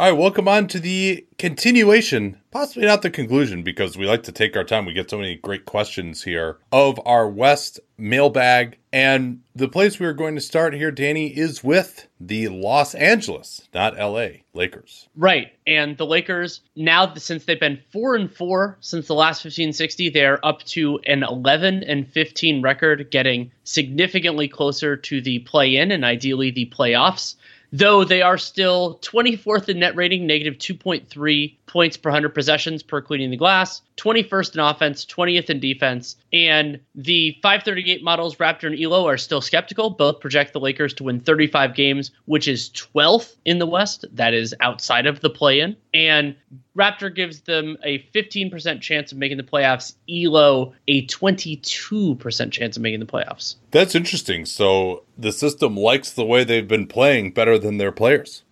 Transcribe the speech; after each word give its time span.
All 0.00 0.06
right, 0.06 0.18
welcome 0.18 0.48
on 0.48 0.66
to 0.68 0.80
the 0.80 1.26
continuation, 1.36 2.40
possibly 2.50 2.86
not 2.86 3.02
the 3.02 3.10
conclusion, 3.10 3.62
because 3.62 3.98
we 3.98 4.06
like 4.06 4.22
to 4.22 4.32
take 4.32 4.56
our 4.56 4.64
time. 4.64 4.86
We 4.86 4.94
get 4.94 5.10
so 5.10 5.18
many 5.18 5.34
great 5.36 5.66
questions 5.66 6.22
here 6.22 6.56
of 6.72 6.98
our 7.04 7.28
West 7.28 7.80
mailbag. 7.98 8.78
And 8.94 9.42
the 9.54 9.68
place 9.68 10.00
we 10.00 10.06
are 10.06 10.14
going 10.14 10.36
to 10.36 10.40
start 10.40 10.72
here, 10.72 10.90
Danny, 10.90 11.26
is 11.26 11.62
with 11.62 12.08
the 12.18 12.48
Los 12.48 12.94
Angeles, 12.94 13.68
not 13.74 13.98
LA, 13.98 14.28
Lakers. 14.54 15.06
Right. 15.14 15.52
And 15.66 15.98
the 15.98 16.06
Lakers, 16.06 16.62
now 16.74 17.12
since 17.16 17.44
they've 17.44 17.60
been 17.60 17.82
4 17.92 18.16
and 18.16 18.32
4 18.32 18.78
since 18.80 19.06
the 19.06 19.14
last 19.14 19.44
1560, 19.44 20.08
they're 20.08 20.44
up 20.44 20.62
to 20.68 20.98
an 21.06 21.22
11 21.22 21.84
and 21.84 22.08
15 22.08 22.62
record, 22.62 23.10
getting 23.10 23.52
significantly 23.64 24.48
closer 24.48 24.96
to 24.96 25.20
the 25.20 25.40
play 25.40 25.76
in 25.76 25.92
and 25.92 26.06
ideally 26.06 26.50
the 26.50 26.72
playoffs 26.74 27.34
though 27.72 28.04
they 28.04 28.22
are 28.22 28.38
still 28.38 28.98
24th 29.02 29.68
in 29.68 29.78
net 29.78 29.96
rating, 29.96 30.26
negative 30.26 30.58
2.3 30.58 31.56
points 31.66 31.96
per 31.96 32.10
100 32.10 32.30
possessions 32.30 32.82
per 32.82 33.00
cleaning 33.00 33.30
the 33.30 33.36
glass, 33.36 33.82
21st 33.96 34.54
in 34.54 34.60
offense, 34.60 35.06
20th 35.06 35.50
in 35.50 35.60
defense. 35.60 36.16
And 36.32 36.80
the 36.94 37.36
538 37.42 38.02
models, 38.02 38.36
Raptor 38.36 38.66
and 38.66 38.80
Elo, 38.80 39.06
are 39.06 39.16
still 39.16 39.40
skeptical. 39.40 39.90
Both 39.90 40.20
project 40.20 40.52
the 40.52 40.60
Lakers 40.60 40.94
to 40.94 41.04
win 41.04 41.20
35 41.20 41.74
games, 41.74 42.10
which 42.24 42.48
is 42.48 42.70
12th 42.70 43.36
in 43.44 43.58
the 43.58 43.66
West. 43.66 44.04
That 44.12 44.34
is 44.34 44.54
outside 44.60 45.06
of 45.06 45.20
the 45.20 45.30
play 45.30 45.60
in. 45.60 45.76
And 45.94 46.34
Raptor 46.76 47.14
gives 47.14 47.40
them 47.42 47.76
a 47.84 48.00
15% 48.14 48.80
chance 48.80 49.12
of 49.12 49.18
making 49.18 49.36
the 49.36 49.42
playoffs, 49.44 49.94
Elo 50.08 50.72
a 50.88 51.06
22% 51.06 52.50
chance 52.52 52.76
of 52.76 52.82
making 52.82 53.00
the 53.00 53.06
playoffs. 53.06 53.56
That's 53.70 53.94
interesting. 53.94 54.46
So 54.46 55.04
the 55.16 55.32
system 55.32 55.76
likes 55.76 56.10
the 56.10 56.24
way 56.24 56.44
they've 56.44 56.66
been 56.66 56.86
playing 56.86 57.32
better 57.32 57.58
than 57.58 57.78
their 57.78 57.92
players. 57.92 58.42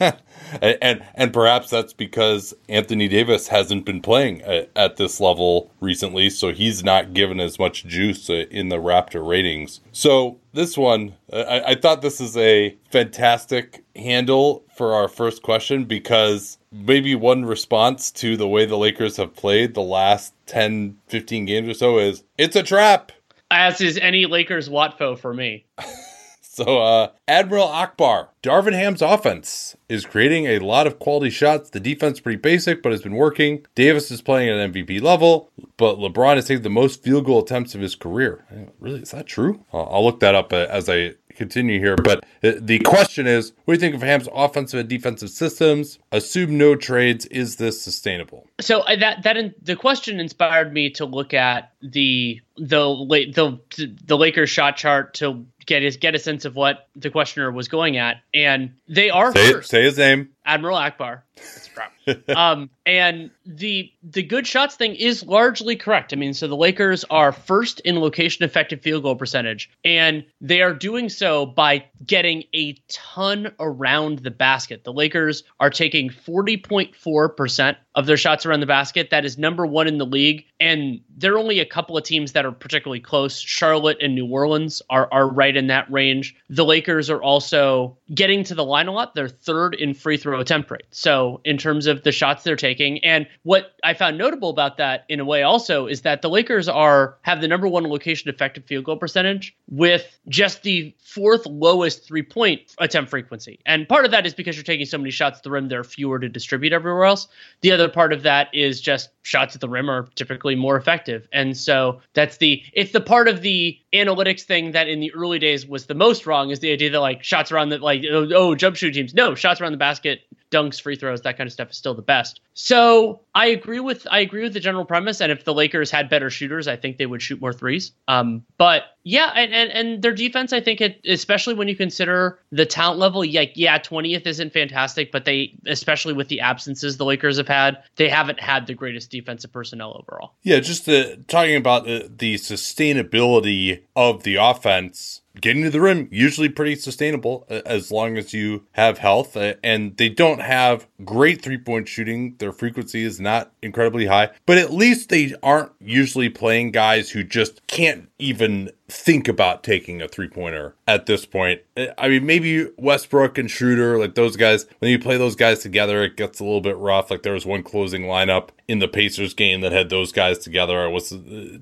and 0.00 1.04
and 1.14 1.32
perhaps 1.32 1.70
that's 1.70 1.92
because 1.92 2.54
Anthony 2.68 3.08
Davis 3.08 3.48
hasn't 3.48 3.84
been 3.84 4.00
playing 4.00 4.42
at, 4.42 4.70
at, 4.74 4.96
this 4.96 5.20
level 5.20 5.70
recently, 5.80 6.30
so 6.30 6.52
he's 6.52 6.82
not 6.82 7.14
given 7.14 7.40
as 7.40 7.58
much 7.58 7.86
juice 7.86 8.28
uh, 8.28 8.44
in 8.50 8.68
the 8.68 8.76
Raptor 8.76 9.26
ratings. 9.26 9.80
So 9.92 10.38
this 10.52 10.76
one, 10.76 11.14
I, 11.32 11.62
I 11.68 11.74
thought 11.74 12.02
this 12.02 12.20
is 12.20 12.36
a 12.36 12.76
fantastic 12.90 13.84
handle 13.94 14.64
for 14.76 14.94
our 14.94 15.08
first 15.08 15.42
question 15.42 15.84
because 15.84 16.58
maybe 16.72 17.14
one 17.14 17.44
response 17.44 18.10
to 18.12 18.36
the 18.36 18.48
way 18.48 18.66
the 18.66 18.76
Lakers 18.76 19.16
have 19.16 19.34
played 19.36 19.74
the 19.74 19.82
last 19.82 20.34
10, 20.46 20.96
15 21.08 21.44
games 21.44 21.68
or 21.68 21.74
so 21.74 21.98
is 21.98 22.24
it's 22.36 22.56
a 22.56 22.62
trap. 22.62 23.12
As 23.54 23.80
is 23.80 23.96
any 23.98 24.26
Lakers 24.26 24.68
Watfo 24.68 25.16
for 25.16 25.32
me. 25.32 25.64
So, 26.54 26.80
uh, 26.80 27.08
Admiral 27.26 27.66
Ackbar, 27.66 28.28
Darvin 28.40 28.74
Ham's 28.74 29.02
offense 29.02 29.74
is 29.88 30.06
creating 30.06 30.46
a 30.46 30.60
lot 30.60 30.86
of 30.86 31.00
quality 31.00 31.30
shots. 31.30 31.70
The 31.70 31.80
defense 31.80 32.20
pretty 32.20 32.36
basic, 32.36 32.80
but 32.80 32.92
has 32.92 33.02
been 33.02 33.16
working. 33.16 33.66
Davis 33.74 34.08
is 34.12 34.22
playing 34.22 34.50
at 34.50 34.58
an 34.58 34.72
MVP 34.72 35.02
level, 35.02 35.50
but 35.76 35.98
LeBron 35.98 36.36
has 36.36 36.46
taken 36.46 36.62
the 36.62 36.70
most 36.70 37.02
field 37.02 37.24
goal 37.24 37.42
attempts 37.42 37.74
of 37.74 37.80
his 37.80 37.96
career. 37.96 38.44
Really, 38.78 39.00
is 39.00 39.10
that 39.10 39.26
true? 39.26 39.64
I'll 39.72 40.04
look 40.04 40.20
that 40.20 40.36
up 40.36 40.52
uh, 40.52 40.66
as 40.70 40.88
I 40.88 41.14
continue 41.34 41.78
here. 41.78 41.96
But 41.96 42.24
uh, 42.42 42.52
the 42.60 42.78
question 42.80 43.26
is, 43.26 43.52
what 43.64 43.74
do 43.74 43.76
you 43.76 43.80
think 43.80 43.94
of 43.94 44.02
Ham's 44.02 44.28
offensive 44.32 44.80
and 44.80 44.88
defensive 44.88 45.30
systems? 45.30 45.98
Assume 46.12 46.56
no 46.56 46.76
trades. 46.76 47.26
Is 47.26 47.56
this 47.56 47.82
sustainable? 47.82 48.46
So 48.60 48.84
that 48.86 49.22
that 49.22 49.36
in, 49.36 49.54
the 49.60 49.76
question 49.76 50.20
inspired 50.20 50.72
me 50.72 50.90
to 50.90 51.04
look 51.04 51.34
at 51.34 51.72
the 51.82 52.40
the 52.56 52.94
the 53.34 53.58
the 54.04 54.16
Lakers 54.16 54.50
shot 54.50 54.76
chart 54.76 55.14
to 55.14 55.44
get 55.66 55.82
his 55.82 55.96
get 55.96 56.14
a 56.14 56.18
sense 56.18 56.44
of 56.44 56.54
what 56.56 56.88
the 56.96 57.10
questioner 57.10 57.50
was 57.50 57.68
going 57.68 57.96
at, 57.96 58.20
and 58.32 58.74
they 58.88 59.10
are 59.10 59.32
say, 59.32 59.60
say 59.62 59.82
his 59.84 59.98
name, 59.98 60.30
Admiral 60.44 60.78
Ackbar. 60.78 61.22
That's 61.36 61.68
um, 62.36 62.70
and 62.86 63.30
the 63.46 63.90
the 64.02 64.22
good 64.22 64.46
shots 64.46 64.76
thing 64.76 64.94
is 64.94 65.24
largely 65.24 65.76
correct. 65.76 66.12
I 66.12 66.16
mean, 66.16 66.34
so 66.34 66.46
the 66.46 66.56
Lakers 66.56 67.04
are 67.10 67.32
first 67.32 67.80
in 67.80 67.98
location 67.98 68.44
effective 68.44 68.80
field 68.82 69.02
goal 69.02 69.16
percentage, 69.16 69.70
and 69.84 70.24
they 70.40 70.62
are 70.62 70.74
doing 70.74 71.08
so 71.08 71.46
by 71.46 71.86
getting 72.04 72.44
a 72.54 72.74
ton 72.88 73.52
around 73.58 74.20
the 74.20 74.30
basket. 74.30 74.84
The 74.84 74.92
Lakers 74.92 75.44
are 75.60 75.70
taking 75.70 76.10
40.4% 76.10 77.76
of 77.94 78.06
their 78.06 78.16
shots 78.16 78.44
around 78.44 78.60
the 78.60 78.66
basket. 78.66 79.10
That 79.10 79.24
is 79.24 79.38
number 79.38 79.64
one 79.64 79.86
in 79.86 79.98
the 79.98 80.06
league. 80.06 80.44
And 80.60 81.00
there 81.16 81.34
are 81.34 81.38
only 81.38 81.60
a 81.60 81.66
couple 81.66 81.96
of 81.96 82.04
teams 82.04 82.32
that 82.32 82.44
are 82.44 82.52
particularly 82.52 83.00
close. 83.00 83.38
Charlotte 83.38 83.98
and 84.00 84.14
New 84.14 84.26
Orleans 84.26 84.82
are, 84.90 85.08
are 85.12 85.28
right 85.28 85.56
in 85.56 85.68
that 85.68 85.90
range. 85.90 86.34
The 86.50 86.64
Lakers 86.64 87.08
are 87.08 87.22
also 87.22 87.96
getting 88.12 88.44
to 88.44 88.54
the 88.54 88.64
line 88.64 88.88
a 88.88 88.92
lot. 88.92 89.14
They're 89.14 89.28
third 89.28 89.74
in 89.74 89.94
free 89.94 90.16
throw 90.16 90.33
attempt 90.40 90.70
rate. 90.70 90.84
So, 90.90 91.40
in 91.44 91.58
terms 91.58 91.86
of 91.86 92.02
the 92.02 92.12
shots 92.12 92.42
they're 92.42 92.56
taking, 92.56 93.02
and 93.04 93.26
what 93.42 93.72
I 93.82 93.94
found 93.94 94.18
notable 94.18 94.50
about 94.50 94.76
that 94.78 95.04
in 95.08 95.20
a 95.20 95.24
way 95.24 95.42
also 95.42 95.86
is 95.86 96.02
that 96.02 96.22
the 96.22 96.30
Lakers 96.30 96.68
are 96.68 97.16
have 97.22 97.40
the 97.40 97.48
number 97.48 97.68
one 97.68 97.84
location 97.84 98.28
effective 98.28 98.64
field 98.64 98.84
goal 98.84 98.96
percentage 98.96 99.56
with 99.68 100.18
just 100.28 100.62
the 100.62 100.94
fourth 101.02 101.46
lowest 101.46 102.06
three 102.06 102.22
point 102.22 102.74
attempt 102.78 103.10
frequency. 103.10 103.60
And 103.66 103.88
part 103.88 104.04
of 104.04 104.10
that 104.10 104.26
is 104.26 104.34
because 104.34 104.56
you're 104.56 104.64
taking 104.64 104.86
so 104.86 104.98
many 104.98 105.10
shots 105.10 105.38
at 105.38 105.42
the 105.44 105.50
rim, 105.50 105.68
there 105.68 105.80
are 105.80 105.84
fewer 105.84 106.18
to 106.18 106.28
distribute 106.28 106.72
everywhere 106.72 107.04
else. 107.04 107.28
The 107.60 107.72
other 107.72 107.88
part 107.88 108.12
of 108.12 108.22
that 108.22 108.48
is 108.52 108.80
just 108.80 109.10
shots 109.22 109.54
at 109.54 109.60
the 109.60 109.68
rim 109.68 109.90
are 109.90 110.08
typically 110.14 110.54
more 110.54 110.76
effective. 110.76 111.28
And 111.32 111.56
so 111.56 112.00
that's 112.12 112.38
the 112.38 112.62
it's 112.72 112.92
the 112.92 113.00
part 113.00 113.28
of 113.28 113.42
the 113.42 113.78
analytics 113.94 114.42
thing 114.42 114.72
that 114.72 114.88
in 114.88 115.00
the 115.00 115.12
early 115.14 115.38
days 115.38 115.66
was 115.66 115.86
the 115.86 115.94
most 115.94 116.26
wrong 116.26 116.50
is 116.50 116.60
the 116.60 116.72
idea 116.72 116.90
that 116.90 117.00
like 117.00 117.22
shots 117.22 117.52
around 117.52 117.70
the 117.70 117.78
like 117.78 118.02
oh, 118.10 118.28
oh 118.34 118.54
jump 118.54 118.76
shoot 118.76 118.92
teams. 118.92 119.14
No, 119.14 119.34
shots 119.34 119.60
around 119.60 119.72
the 119.72 119.78
basket 119.78 120.20
dunks, 120.54 120.80
free 120.80 120.96
throws, 120.96 121.22
that 121.22 121.36
kind 121.36 121.46
of 121.46 121.52
stuff 121.52 121.70
is 121.70 121.76
still 121.76 121.94
the 121.94 122.02
best. 122.02 122.40
So 122.54 123.20
I 123.34 123.46
agree 123.46 123.80
with 123.80 124.06
I 124.10 124.20
agree 124.20 124.42
with 124.42 124.52
the 124.52 124.60
general 124.60 124.84
premise. 124.84 125.20
And 125.20 125.32
if 125.32 125.44
the 125.44 125.52
Lakers 125.52 125.90
had 125.90 126.08
better 126.08 126.30
shooters, 126.30 126.68
I 126.68 126.76
think 126.76 126.96
they 126.96 127.06
would 127.06 127.20
shoot 127.20 127.40
more 127.40 127.52
threes. 127.52 127.90
Um, 128.06 128.44
but 128.56 128.84
yeah, 129.02 129.32
and, 129.34 129.52
and, 129.52 129.70
and 129.70 130.02
their 130.02 130.12
defense, 130.12 130.52
I 130.52 130.60
think 130.60 130.80
it 130.80 131.00
especially 131.04 131.54
when 131.54 131.66
you 131.66 131.74
consider 131.74 132.38
the 132.52 132.64
talent 132.64 133.00
level, 133.00 133.24
like 133.28 133.52
yeah, 133.56 133.78
twentieth 133.78 134.26
isn't 134.26 134.52
fantastic, 134.52 135.10
but 135.10 135.24
they 135.24 135.54
especially 135.66 136.12
with 136.12 136.28
the 136.28 136.40
absences 136.40 136.96
the 136.96 137.04
Lakers 137.04 137.36
have 137.38 137.48
had, 137.48 137.82
they 137.96 138.08
haven't 138.08 138.40
had 138.40 138.66
the 138.66 138.74
greatest 138.74 139.10
defensive 139.10 139.52
personnel 139.52 140.00
overall. 140.00 140.34
Yeah, 140.42 140.60
just 140.60 140.86
the, 140.86 141.22
talking 141.26 141.56
about 141.56 141.84
the, 141.84 142.10
the 142.16 142.34
sustainability 142.36 143.80
of 143.96 144.22
the 144.22 144.36
offense 144.36 145.22
getting 145.40 145.64
to 145.64 145.70
the 145.70 145.80
rim 145.80 146.08
usually 146.10 146.48
pretty 146.48 146.76
sustainable 146.76 147.46
uh, 147.50 147.60
as 147.66 147.90
long 147.90 148.16
as 148.16 148.32
you 148.32 148.64
have 148.72 148.98
health 148.98 149.36
uh, 149.36 149.54
and 149.62 149.96
they 149.96 150.08
don't 150.08 150.40
have 150.40 150.86
great 151.04 151.42
three 151.42 151.58
point 151.58 151.88
shooting. 151.88 152.36
Their 152.38 152.52
frequency 152.52 153.02
is 153.02 153.20
not 153.20 153.52
incredibly 153.62 154.06
high 154.06 154.30
but 154.46 154.58
at 154.58 154.72
least 154.72 155.08
they 155.08 155.34
aren't 155.42 155.72
usually 155.80 156.28
playing 156.28 156.70
guys 156.70 157.10
who 157.10 157.24
just 157.24 157.66
can't 157.66 158.08
even 158.18 158.70
think 158.88 159.26
about 159.26 159.64
taking 159.64 160.00
a 160.00 160.08
three 160.08 160.28
pointer 160.28 160.76
at 160.86 161.06
this 161.06 161.26
point. 161.26 161.60
Uh, 161.76 161.86
i 161.98 162.08
mean 162.08 162.24
maybe 162.26 162.68
westbrook 162.76 163.38
and 163.38 163.50
schroeder 163.50 163.98
like 163.98 164.14
those 164.14 164.36
guys 164.36 164.66
when 164.78 164.90
you 164.90 164.98
play 164.98 165.16
those 165.16 165.36
guys 165.36 165.60
together 165.60 166.02
it 166.04 166.16
gets 166.16 166.40
a 166.40 166.44
little 166.44 166.60
bit 166.60 166.76
rough. 166.76 167.10
Like 167.10 167.22
there 167.22 167.32
was 167.32 167.46
one 167.46 167.62
closing 167.62 168.02
lineup 168.02 168.50
in 168.68 168.78
the 168.78 168.88
pacers 168.88 169.34
game 169.34 169.60
that 169.62 169.72
had 169.72 169.90
those 169.90 170.12
guys 170.12 170.38
together. 170.38 170.80
I 170.80 170.86
was 170.86 171.12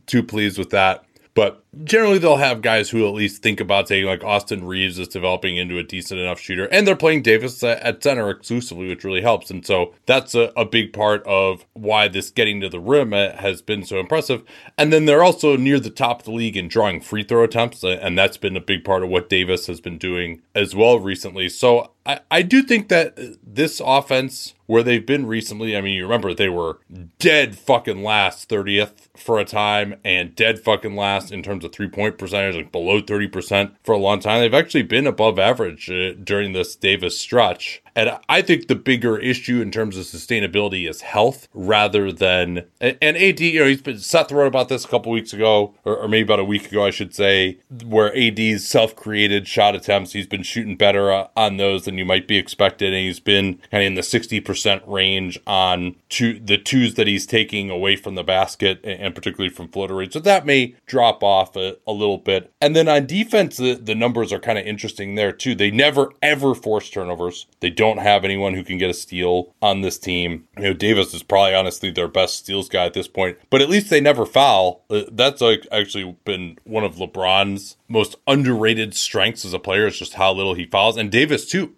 too 0.06 0.22
pleased 0.22 0.58
with 0.58 0.70
that. 0.70 1.04
But 1.34 1.61
generally 1.84 2.18
they'll 2.18 2.36
have 2.36 2.60
guys 2.62 2.90
who 2.90 3.06
at 3.06 3.14
least 3.14 3.42
think 3.42 3.60
about 3.60 3.86
taking 3.86 4.06
like 4.06 4.24
Austin 4.24 4.64
Reaves 4.64 4.98
is 4.98 5.08
developing 5.08 5.56
into 5.56 5.78
a 5.78 5.82
decent 5.82 6.20
enough 6.20 6.38
shooter, 6.38 6.66
and 6.66 6.86
they're 6.86 6.96
playing 6.96 7.22
Davis 7.22 7.62
at 7.62 8.02
center 8.02 8.30
exclusively, 8.30 8.88
which 8.88 9.04
really 9.04 9.22
helps. 9.22 9.50
And 9.50 9.64
so 9.64 9.94
that's 10.06 10.34
a, 10.34 10.52
a 10.56 10.64
big 10.64 10.92
part 10.92 11.22
of 11.26 11.64
why 11.72 12.08
this 12.08 12.30
getting 12.30 12.60
to 12.60 12.68
the 12.68 12.80
rim 12.80 13.12
has 13.12 13.62
been 13.62 13.84
so 13.84 13.98
impressive. 13.98 14.42
And 14.76 14.92
then 14.92 15.06
they're 15.06 15.24
also 15.24 15.56
near 15.56 15.80
the 15.80 15.90
top 15.90 16.20
of 16.20 16.24
the 16.26 16.32
league 16.32 16.56
in 16.56 16.68
drawing 16.68 17.00
free 17.00 17.22
throw 17.22 17.44
attempts, 17.44 17.82
and 17.82 18.18
that's 18.18 18.36
been 18.36 18.56
a 18.56 18.60
big 18.60 18.84
part 18.84 19.02
of 19.02 19.08
what 19.08 19.28
Davis 19.28 19.66
has 19.66 19.80
been 19.80 19.98
doing 19.98 20.42
as 20.54 20.74
well 20.74 20.98
recently. 20.98 21.48
So 21.48 21.92
I, 22.04 22.20
I 22.30 22.42
do 22.42 22.62
think 22.62 22.88
that 22.88 23.18
this 23.42 23.80
offense, 23.84 24.54
where 24.66 24.82
they've 24.82 25.04
been 25.04 25.26
recently, 25.26 25.76
I 25.76 25.80
mean, 25.80 25.94
you 25.94 26.02
remember 26.02 26.34
they 26.34 26.48
were 26.48 26.78
dead 27.18 27.56
fucking 27.56 28.02
last 28.02 28.48
30th 28.48 29.08
for 29.16 29.38
a 29.38 29.44
time 29.44 29.96
and 30.04 30.34
dead 30.34 30.58
fucking 30.58 30.96
last 30.96 31.30
in 31.30 31.42
terms 31.42 31.61
of 31.64 31.72
three 31.72 31.88
point 31.88 32.18
percentage, 32.18 32.56
like 32.56 32.72
below 32.72 33.00
30% 33.00 33.72
for 33.82 33.92
a 33.92 33.98
long 33.98 34.20
time. 34.20 34.40
They've 34.40 34.54
actually 34.54 34.82
been 34.82 35.06
above 35.06 35.38
average 35.38 35.90
uh, 35.90 36.12
during 36.12 36.52
this 36.52 36.76
Davis 36.76 37.18
stretch. 37.18 37.82
And 37.94 38.18
I 38.28 38.40
think 38.40 38.68
the 38.68 38.74
bigger 38.74 39.18
issue 39.18 39.60
in 39.60 39.70
terms 39.70 39.98
of 39.98 40.06
sustainability 40.06 40.88
is 40.88 41.02
health 41.02 41.48
rather 41.52 42.10
than 42.10 42.64
and 42.80 43.16
AD. 43.16 43.40
You 43.40 43.60
know, 43.60 43.66
he's 43.66 43.82
been 43.82 43.98
Seth 43.98 44.32
wrote 44.32 44.46
about 44.46 44.68
this 44.68 44.84
a 44.84 44.88
couple 44.88 45.12
weeks 45.12 45.32
ago, 45.32 45.74
or, 45.84 45.98
or 45.98 46.08
maybe 46.08 46.22
about 46.22 46.38
a 46.38 46.44
week 46.44 46.70
ago, 46.70 46.86
I 46.86 46.90
should 46.90 47.14
say, 47.14 47.58
where 47.84 48.16
AD's 48.16 48.66
self-created 48.66 49.46
shot 49.46 49.74
attempts. 49.74 50.12
He's 50.12 50.26
been 50.26 50.42
shooting 50.42 50.76
better 50.76 51.12
uh, 51.12 51.28
on 51.36 51.58
those 51.58 51.84
than 51.84 51.98
you 51.98 52.06
might 52.06 52.26
be 52.26 52.38
expected, 52.38 52.94
and 52.94 53.04
he's 53.04 53.20
been 53.20 53.60
kind 53.70 53.82
of 53.82 53.86
in 53.88 53.94
the 53.94 54.02
sixty 54.02 54.40
percent 54.40 54.82
range 54.86 55.38
on 55.46 55.96
two 56.08 56.40
the 56.40 56.56
twos 56.56 56.94
that 56.94 57.06
he's 57.06 57.26
taking 57.26 57.68
away 57.68 57.96
from 57.96 58.14
the 58.14 58.24
basket, 58.24 58.80
and 58.84 59.14
particularly 59.14 59.52
from 59.52 59.68
floater 59.68 59.96
range. 59.96 60.14
So 60.14 60.20
that 60.20 60.46
may 60.46 60.74
drop 60.86 61.22
off 61.22 61.51
a, 61.56 61.76
a 61.86 61.92
little 61.92 62.18
bit. 62.18 62.52
And 62.60 62.74
then 62.76 62.88
on 62.88 63.06
defense, 63.06 63.56
the, 63.56 63.74
the 63.74 63.94
numbers 63.94 64.32
are 64.32 64.38
kind 64.38 64.58
of 64.58 64.66
interesting 64.66 65.14
there 65.14 65.32
too. 65.32 65.54
They 65.54 65.70
never 65.70 66.12
ever 66.22 66.54
force 66.54 66.90
turnovers. 66.90 67.46
They 67.60 67.70
don't 67.70 67.98
have 67.98 68.24
anyone 68.24 68.54
who 68.54 68.64
can 68.64 68.78
get 68.78 68.90
a 68.90 68.94
steal 68.94 69.54
on 69.60 69.80
this 69.80 69.98
team. 69.98 70.48
You 70.56 70.64
know, 70.64 70.72
Davis 70.72 71.14
is 71.14 71.22
probably 71.22 71.54
honestly 71.54 71.90
their 71.90 72.08
best 72.08 72.38
steals 72.38 72.68
guy 72.68 72.86
at 72.86 72.94
this 72.94 73.08
point, 73.08 73.38
but 73.50 73.62
at 73.62 73.70
least 73.70 73.90
they 73.90 74.00
never 74.00 74.26
foul. 74.26 74.84
Uh, 74.90 75.02
that's 75.10 75.40
like 75.40 75.66
actually 75.70 76.16
been 76.24 76.58
one 76.64 76.84
of 76.84 76.96
LeBron's 76.96 77.76
most 77.92 78.16
underrated 78.26 78.94
strengths 78.94 79.44
as 79.44 79.52
a 79.52 79.58
player 79.58 79.86
is 79.86 79.98
just 79.98 80.14
how 80.14 80.32
little 80.32 80.54
he 80.54 80.64
fouls. 80.64 80.96
And 80.96 81.10
Davis, 81.10 81.46
too, 81.46 81.74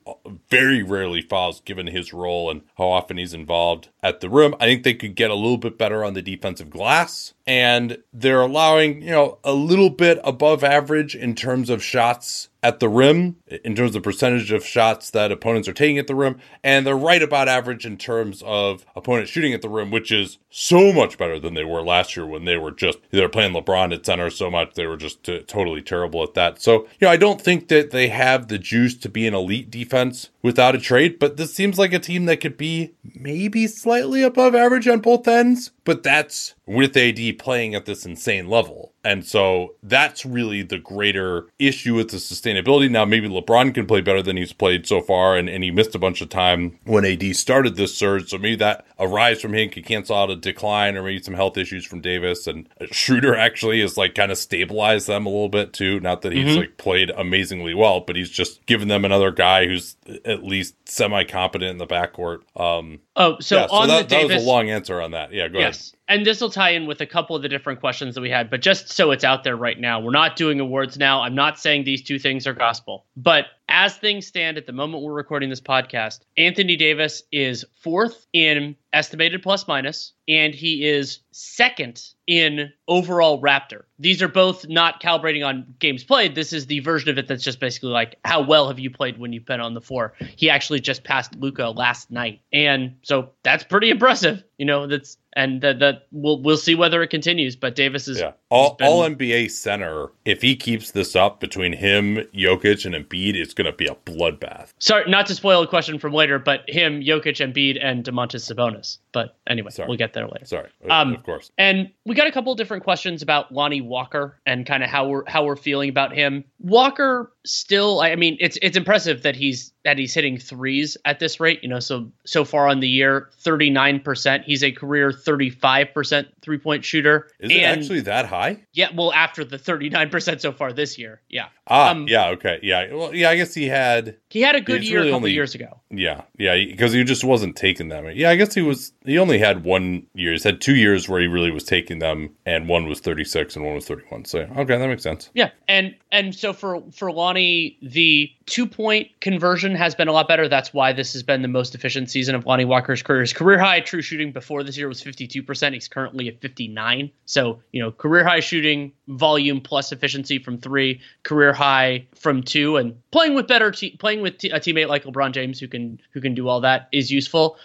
very 0.48 0.82
rarely 0.82 1.20
fouls 1.20 1.60
given 1.60 1.88
his 1.88 2.12
role 2.12 2.50
and 2.50 2.62
how 2.78 2.84
often 2.84 3.18
he's 3.18 3.34
involved 3.34 3.88
at 4.02 4.20
the 4.20 4.30
rim. 4.30 4.54
I 4.60 4.66
think 4.66 4.84
they 4.84 4.94
could 4.94 5.16
get 5.16 5.30
a 5.30 5.34
little 5.34 5.58
bit 5.58 5.76
better 5.76 6.04
on 6.04 6.14
the 6.14 6.22
defensive 6.22 6.70
glass. 6.70 7.34
And 7.46 7.98
they're 8.12 8.40
allowing, 8.40 9.02
you 9.02 9.10
know, 9.10 9.38
a 9.44 9.52
little 9.52 9.90
bit 9.90 10.20
above 10.24 10.62
average 10.62 11.16
in 11.16 11.34
terms 11.34 11.68
of 11.68 11.82
shots 11.82 12.48
at 12.64 12.80
the 12.80 12.88
rim, 12.88 13.36
in 13.62 13.74
terms 13.74 13.94
of 13.94 14.02
percentage 14.02 14.50
of 14.50 14.64
shots 14.64 15.10
that 15.10 15.30
opponents 15.30 15.68
are 15.68 15.74
taking 15.74 15.98
at 15.98 16.06
the 16.06 16.14
rim. 16.14 16.38
And 16.64 16.86
they're 16.86 16.96
right 16.96 17.22
about 17.22 17.46
average 17.46 17.84
in 17.84 17.98
terms 17.98 18.42
of 18.46 18.86
opponents 18.96 19.30
shooting 19.30 19.52
at 19.52 19.60
the 19.60 19.68
rim, 19.68 19.90
which 19.90 20.10
is 20.10 20.38
so 20.48 20.90
much 20.90 21.18
better 21.18 21.38
than 21.38 21.52
they 21.52 21.62
were 21.62 21.82
last 21.82 22.16
year 22.16 22.24
when 22.24 22.46
they 22.46 22.56
were 22.56 22.70
just, 22.70 22.98
they 23.10 23.20
were 23.20 23.28
playing 23.28 23.52
LeBron 23.52 23.94
at 23.94 24.06
center 24.06 24.30
so 24.30 24.50
much. 24.50 24.72
They 24.74 24.86
were 24.86 24.96
just 24.96 25.22
t- 25.24 25.42
totally 25.42 25.82
terrible 25.82 26.22
at 26.22 26.32
that. 26.34 26.62
So, 26.62 26.84
you 26.98 27.06
know, 27.06 27.10
I 27.10 27.18
don't 27.18 27.40
think 27.40 27.68
that 27.68 27.90
they 27.90 28.08
have 28.08 28.48
the 28.48 28.58
juice 28.58 28.96
to 28.96 29.10
be 29.10 29.26
an 29.26 29.34
elite 29.34 29.70
defense 29.70 30.30
without 30.40 30.74
a 30.74 30.80
trade, 30.80 31.18
but 31.18 31.36
this 31.36 31.52
seems 31.52 31.78
like 31.78 31.92
a 31.92 31.98
team 31.98 32.24
that 32.24 32.40
could 32.40 32.56
be 32.56 32.94
maybe 33.14 33.66
slightly 33.66 34.22
above 34.22 34.54
average 34.54 34.88
on 34.88 35.00
both 35.00 35.28
ends. 35.28 35.70
But 35.84 36.02
that's 36.02 36.54
with 36.66 36.96
AD 36.96 37.38
playing 37.38 37.74
at 37.74 37.84
this 37.84 38.06
insane 38.06 38.48
level. 38.48 38.92
And 39.06 39.26
so 39.26 39.74
that's 39.82 40.24
really 40.24 40.62
the 40.62 40.78
greater 40.78 41.46
issue 41.58 41.94
with 41.94 42.10
the 42.10 42.16
sustainability. 42.16 42.90
Now, 42.90 43.04
maybe 43.04 43.28
LeBron 43.28 43.74
can 43.74 43.86
play 43.86 44.00
better 44.00 44.22
than 44.22 44.38
he's 44.38 44.54
played 44.54 44.86
so 44.86 45.02
far, 45.02 45.36
and, 45.36 45.46
and 45.46 45.62
he 45.62 45.70
missed 45.70 45.94
a 45.94 45.98
bunch 45.98 46.22
of 46.22 46.30
time 46.30 46.78
when 46.84 47.04
AD 47.04 47.36
started 47.36 47.76
this 47.76 47.94
surge. 47.94 48.30
So 48.30 48.38
maybe 48.38 48.56
that 48.56 48.86
a 48.98 49.06
rise 49.06 49.42
from 49.42 49.52
him 49.52 49.68
could 49.68 49.84
cancel 49.84 50.16
out 50.16 50.30
a 50.30 50.36
decline 50.36 50.96
or 50.96 51.02
maybe 51.02 51.22
some 51.22 51.34
health 51.34 51.58
issues 51.58 51.84
from 51.84 52.00
Davis. 52.00 52.46
And 52.46 52.66
Schroeder 52.92 53.36
actually 53.36 53.82
is 53.82 53.98
like 53.98 54.14
kind 54.14 54.32
of 54.32 54.38
stabilized 54.38 55.06
them 55.06 55.26
a 55.26 55.28
little 55.28 55.50
bit 55.50 55.74
too. 55.74 56.00
Not 56.00 56.22
that 56.22 56.32
he's 56.32 56.46
mm-hmm. 56.46 56.60
like 56.60 56.78
played 56.78 57.10
amazingly 57.10 57.74
well, 57.74 58.00
but 58.00 58.16
he's 58.16 58.30
just 58.30 58.64
given 58.64 58.88
them 58.88 59.04
another 59.04 59.32
guy 59.32 59.66
who's 59.66 59.96
at 60.24 60.44
least 60.44 60.76
semi 60.88 61.24
competent 61.24 61.72
in 61.72 61.78
the 61.78 61.86
backcourt. 61.86 62.38
Um, 62.58 63.00
oh, 63.16 63.38
so 63.40 63.56
yeah, 63.56 63.66
on 63.66 63.88
so 63.88 63.94
that, 63.94 64.08
the 64.08 64.14
Davis, 64.14 64.28
that 64.28 64.34
was 64.36 64.44
a 64.44 64.48
long 64.48 64.70
answer 64.70 65.02
on 65.02 65.10
that. 65.10 65.30
Yeah, 65.30 65.48
go 65.48 65.58
yes. 65.58 65.62
ahead 65.62 65.73
and 66.08 66.26
this 66.26 66.40
will 66.40 66.50
tie 66.50 66.70
in 66.70 66.86
with 66.86 67.00
a 67.00 67.06
couple 67.06 67.34
of 67.34 67.42
the 67.42 67.48
different 67.48 67.80
questions 67.80 68.14
that 68.14 68.20
we 68.20 68.30
had, 68.30 68.50
but 68.50 68.60
just 68.60 68.90
so 68.90 69.10
it's 69.10 69.24
out 69.24 69.44
there 69.44 69.56
right 69.56 69.78
now, 69.78 70.00
we're 70.00 70.10
not 70.10 70.36
doing 70.36 70.60
awards 70.60 70.98
now. 70.98 71.22
I'm 71.22 71.34
not 71.34 71.58
saying 71.58 71.84
these 71.84 72.02
two 72.02 72.18
things 72.18 72.46
are 72.46 72.52
gospel, 72.52 73.06
but 73.16 73.46
as 73.68 73.96
things 73.96 74.26
stand 74.26 74.58
at 74.58 74.66
the 74.66 74.72
moment 74.72 75.02
we're 75.02 75.12
recording 75.12 75.48
this 75.48 75.60
podcast, 75.60 76.20
Anthony 76.36 76.76
Davis 76.76 77.22
is 77.32 77.64
fourth 77.80 78.26
in 78.32 78.76
estimated 78.92 79.42
plus 79.42 79.66
minus, 79.66 80.12
and 80.28 80.54
he 80.54 80.86
is 80.86 81.20
second 81.32 82.02
in 82.26 82.72
overall 82.86 83.40
Raptor. 83.40 83.82
These 83.98 84.22
are 84.22 84.28
both 84.28 84.68
not 84.68 85.02
calibrating 85.02 85.46
on 85.46 85.74
games 85.78 86.04
played. 86.04 86.34
This 86.34 86.52
is 86.52 86.66
the 86.66 86.80
version 86.80 87.10
of 87.10 87.18
it 87.18 87.26
that's 87.26 87.42
just 87.42 87.58
basically 87.58 87.90
like, 87.90 88.16
how 88.24 88.42
well 88.42 88.68
have 88.68 88.78
you 88.78 88.90
played 88.90 89.18
when 89.18 89.32
you've 89.32 89.44
been 89.44 89.60
on 89.60 89.74
the 89.74 89.80
floor? 89.80 90.14
He 90.36 90.48
actually 90.48 90.80
just 90.80 91.02
passed 91.02 91.34
Luka 91.34 91.70
last 91.70 92.10
night. 92.10 92.40
And 92.52 92.96
so 93.02 93.30
that's 93.42 93.64
pretty 93.64 93.90
impressive. 93.90 94.44
You 94.58 94.66
know, 94.66 94.86
that's 94.86 95.16
and 95.36 95.60
that 95.62 95.78
that 95.80 96.06
we'll 96.12 96.40
we'll 96.42 96.56
see 96.56 96.74
whether 96.74 97.02
it 97.02 97.08
continues. 97.08 97.56
But 97.56 97.74
Davis 97.74 98.08
is 98.08 98.20
yeah. 98.20 98.32
All 98.54 98.74
been, 98.74 98.86
all 98.86 99.02
NBA 99.02 99.50
center. 99.50 100.08
If 100.24 100.42
he 100.42 100.56
keeps 100.56 100.92
this 100.92 101.16
up 101.16 101.40
between 101.40 101.72
him, 101.72 102.16
Jokic, 102.34 102.84
and 102.84 102.94
Embiid, 102.94 103.34
it's 103.34 103.54
going 103.54 103.66
to 103.70 103.76
be 103.76 103.86
a 103.86 103.94
bloodbath. 103.94 104.72
Sorry, 104.78 105.08
not 105.10 105.26
to 105.26 105.34
spoil 105.34 105.62
a 105.62 105.66
question 105.66 105.98
from 105.98 106.12
later, 106.12 106.38
but 106.38 106.68
him, 106.68 107.00
Jokic, 107.00 107.40
Embiid, 107.40 107.78
and 107.82 108.04
Domantas 108.04 108.50
Sabonis. 108.50 108.98
But 109.12 109.36
anyway, 109.46 109.70
Sorry. 109.70 109.88
we'll 109.88 109.98
get 109.98 110.12
there 110.12 110.26
later. 110.26 110.46
Sorry, 110.46 110.68
um, 110.90 111.14
of 111.14 111.22
course. 111.22 111.50
And 111.58 111.90
we 112.04 112.14
got 112.14 112.26
a 112.26 112.32
couple 112.32 112.52
of 112.52 112.58
different 112.58 112.84
questions 112.84 113.22
about 113.22 113.52
Lonnie 113.52 113.80
Walker 113.80 114.40
and 114.46 114.66
kind 114.66 114.82
of 114.82 114.90
how 114.90 115.08
we're 115.08 115.24
how 115.26 115.44
we're 115.44 115.56
feeling 115.56 115.88
about 115.88 116.12
him. 116.12 116.44
Walker 116.58 117.32
still, 117.44 118.00
I 118.00 118.16
mean, 118.16 118.36
it's 118.40 118.58
it's 118.62 118.76
impressive 118.76 119.22
that 119.22 119.36
he's 119.36 119.72
that 119.84 119.98
he's 119.98 120.14
hitting 120.14 120.38
threes 120.38 120.96
at 121.04 121.20
this 121.20 121.38
rate. 121.40 121.60
You 121.62 121.68
know, 121.68 121.80
so 121.80 122.10
so 122.24 122.44
far 122.44 122.68
on 122.68 122.80
the 122.80 122.88
year, 122.88 123.30
thirty 123.38 123.70
nine 123.70 124.00
percent. 124.00 124.44
He's 124.44 124.64
a 124.64 124.72
career 124.72 125.12
thirty 125.12 125.50
five 125.50 125.94
percent 125.94 126.28
three 126.42 126.58
point 126.58 126.84
shooter. 126.84 127.28
Is 127.38 127.50
and, 127.50 127.52
it 127.52 127.62
actually 127.62 128.00
that 128.00 128.26
high? 128.26 128.43
Yeah. 128.72 128.88
Well, 128.94 129.12
after 129.12 129.44
the 129.44 129.58
thirty 129.58 129.88
nine 129.88 130.10
percent 130.10 130.40
so 130.40 130.52
far 130.52 130.72
this 130.72 130.98
year, 130.98 131.20
yeah. 131.28 131.48
Ah, 131.66 131.90
um, 131.90 132.06
yeah. 132.08 132.28
Okay. 132.30 132.58
Yeah. 132.62 132.92
Well, 132.92 133.14
yeah. 133.14 133.30
I 133.30 133.36
guess 133.36 133.54
he 133.54 133.68
had 133.68 134.16
he 134.30 134.40
had 134.40 134.54
a 134.54 134.60
good 134.60 134.84
year 134.84 134.98
really 134.98 135.08
a 135.08 135.12
couple 135.12 135.26
only, 135.26 135.32
years 135.32 135.54
ago. 135.54 135.80
Yeah. 135.90 136.22
Yeah. 136.38 136.56
Because 136.56 136.92
he 136.92 137.04
just 137.04 137.24
wasn't 137.24 137.56
taking 137.56 137.88
them. 137.88 138.10
Yeah. 138.14 138.30
I 138.30 138.36
guess 138.36 138.54
he 138.54 138.62
was. 138.62 138.92
He 139.04 139.18
only 139.18 139.38
had 139.38 139.64
one 139.64 140.06
year. 140.14 140.32
He's 140.32 140.44
had 140.44 140.60
two 140.60 140.76
years 140.76 141.08
where 141.08 141.20
he 141.20 141.26
really 141.26 141.50
was 141.50 141.64
taking 141.64 141.98
them, 141.98 142.34
and 142.44 142.68
one 142.68 142.88
was 142.88 143.00
thirty 143.00 143.24
six 143.24 143.56
and 143.56 143.64
one 143.64 143.74
was 143.74 143.86
thirty 143.86 144.04
one. 144.08 144.24
So 144.24 144.40
okay, 144.40 144.76
that 144.78 144.88
makes 144.88 145.02
sense. 145.02 145.30
Yeah. 145.34 145.50
And 145.68 145.94
and 146.12 146.34
so 146.34 146.52
for 146.52 146.82
for 146.92 147.12
Lonnie, 147.12 147.78
the 147.82 148.30
two 148.46 148.66
point 148.66 149.08
conversion 149.20 149.74
has 149.74 149.94
been 149.94 150.08
a 150.08 150.12
lot 150.12 150.28
better. 150.28 150.48
That's 150.48 150.74
why 150.74 150.92
this 150.92 151.12
has 151.14 151.22
been 151.22 151.42
the 151.42 151.48
most 151.48 151.74
efficient 151.74 152.10
season 152.10 152.34
of 152.34 152.46
Lonnie 152.46 152.64
Walker's 152.64 153.02
career. 153.02 153.20
His 153.20 153.32
career 153.32 153.58
high 153.58 153.80
true 153.80 154.02
shooting 154.02 154.32
before 154.32 154.62
this 154.62 154.76
year 154.76 154.88
was 154.88 155.02
52%. 155.02 155.72
He's 155.72 155.88
currently 155.88 156.28
at 156.28 156.40
59. 156.40 157.10
So, 157.24 157.60
you 157.72 157.82
know, 157.82 157.90
career 157.90 158.24
high 158.24 158.40
shooting 158.40 158.92
volume 159.08 159.60
plus 159.60 159.92
efficiency 159.92 160.38
from 160.38 160.58
three, 160.58 161.00
career 161.22 161.52
high 161.52 162.06
from 162.14 162.42
two, 162.42 162.76
and 162.76 162.94
playing 163.10 163.34
with 163.34 163.46
better, 163.46 163.70
te- 163.70 163.96
playing 163.96 164.20
with 164.20 164.34
a 164.44 164.60
teammate 164.60 164.88
like 164.88 165.04
LeBron 165.04 165.32
James 165.32 165.58
who 165.58 165.68
can 165.68 166.00
who 166.10 166.20
can 166.20 166.34
do 166.34 166.48
all 166.48 166.60
that 166.60 166.88
is 166.92 167.10
useful. 167.10 167.56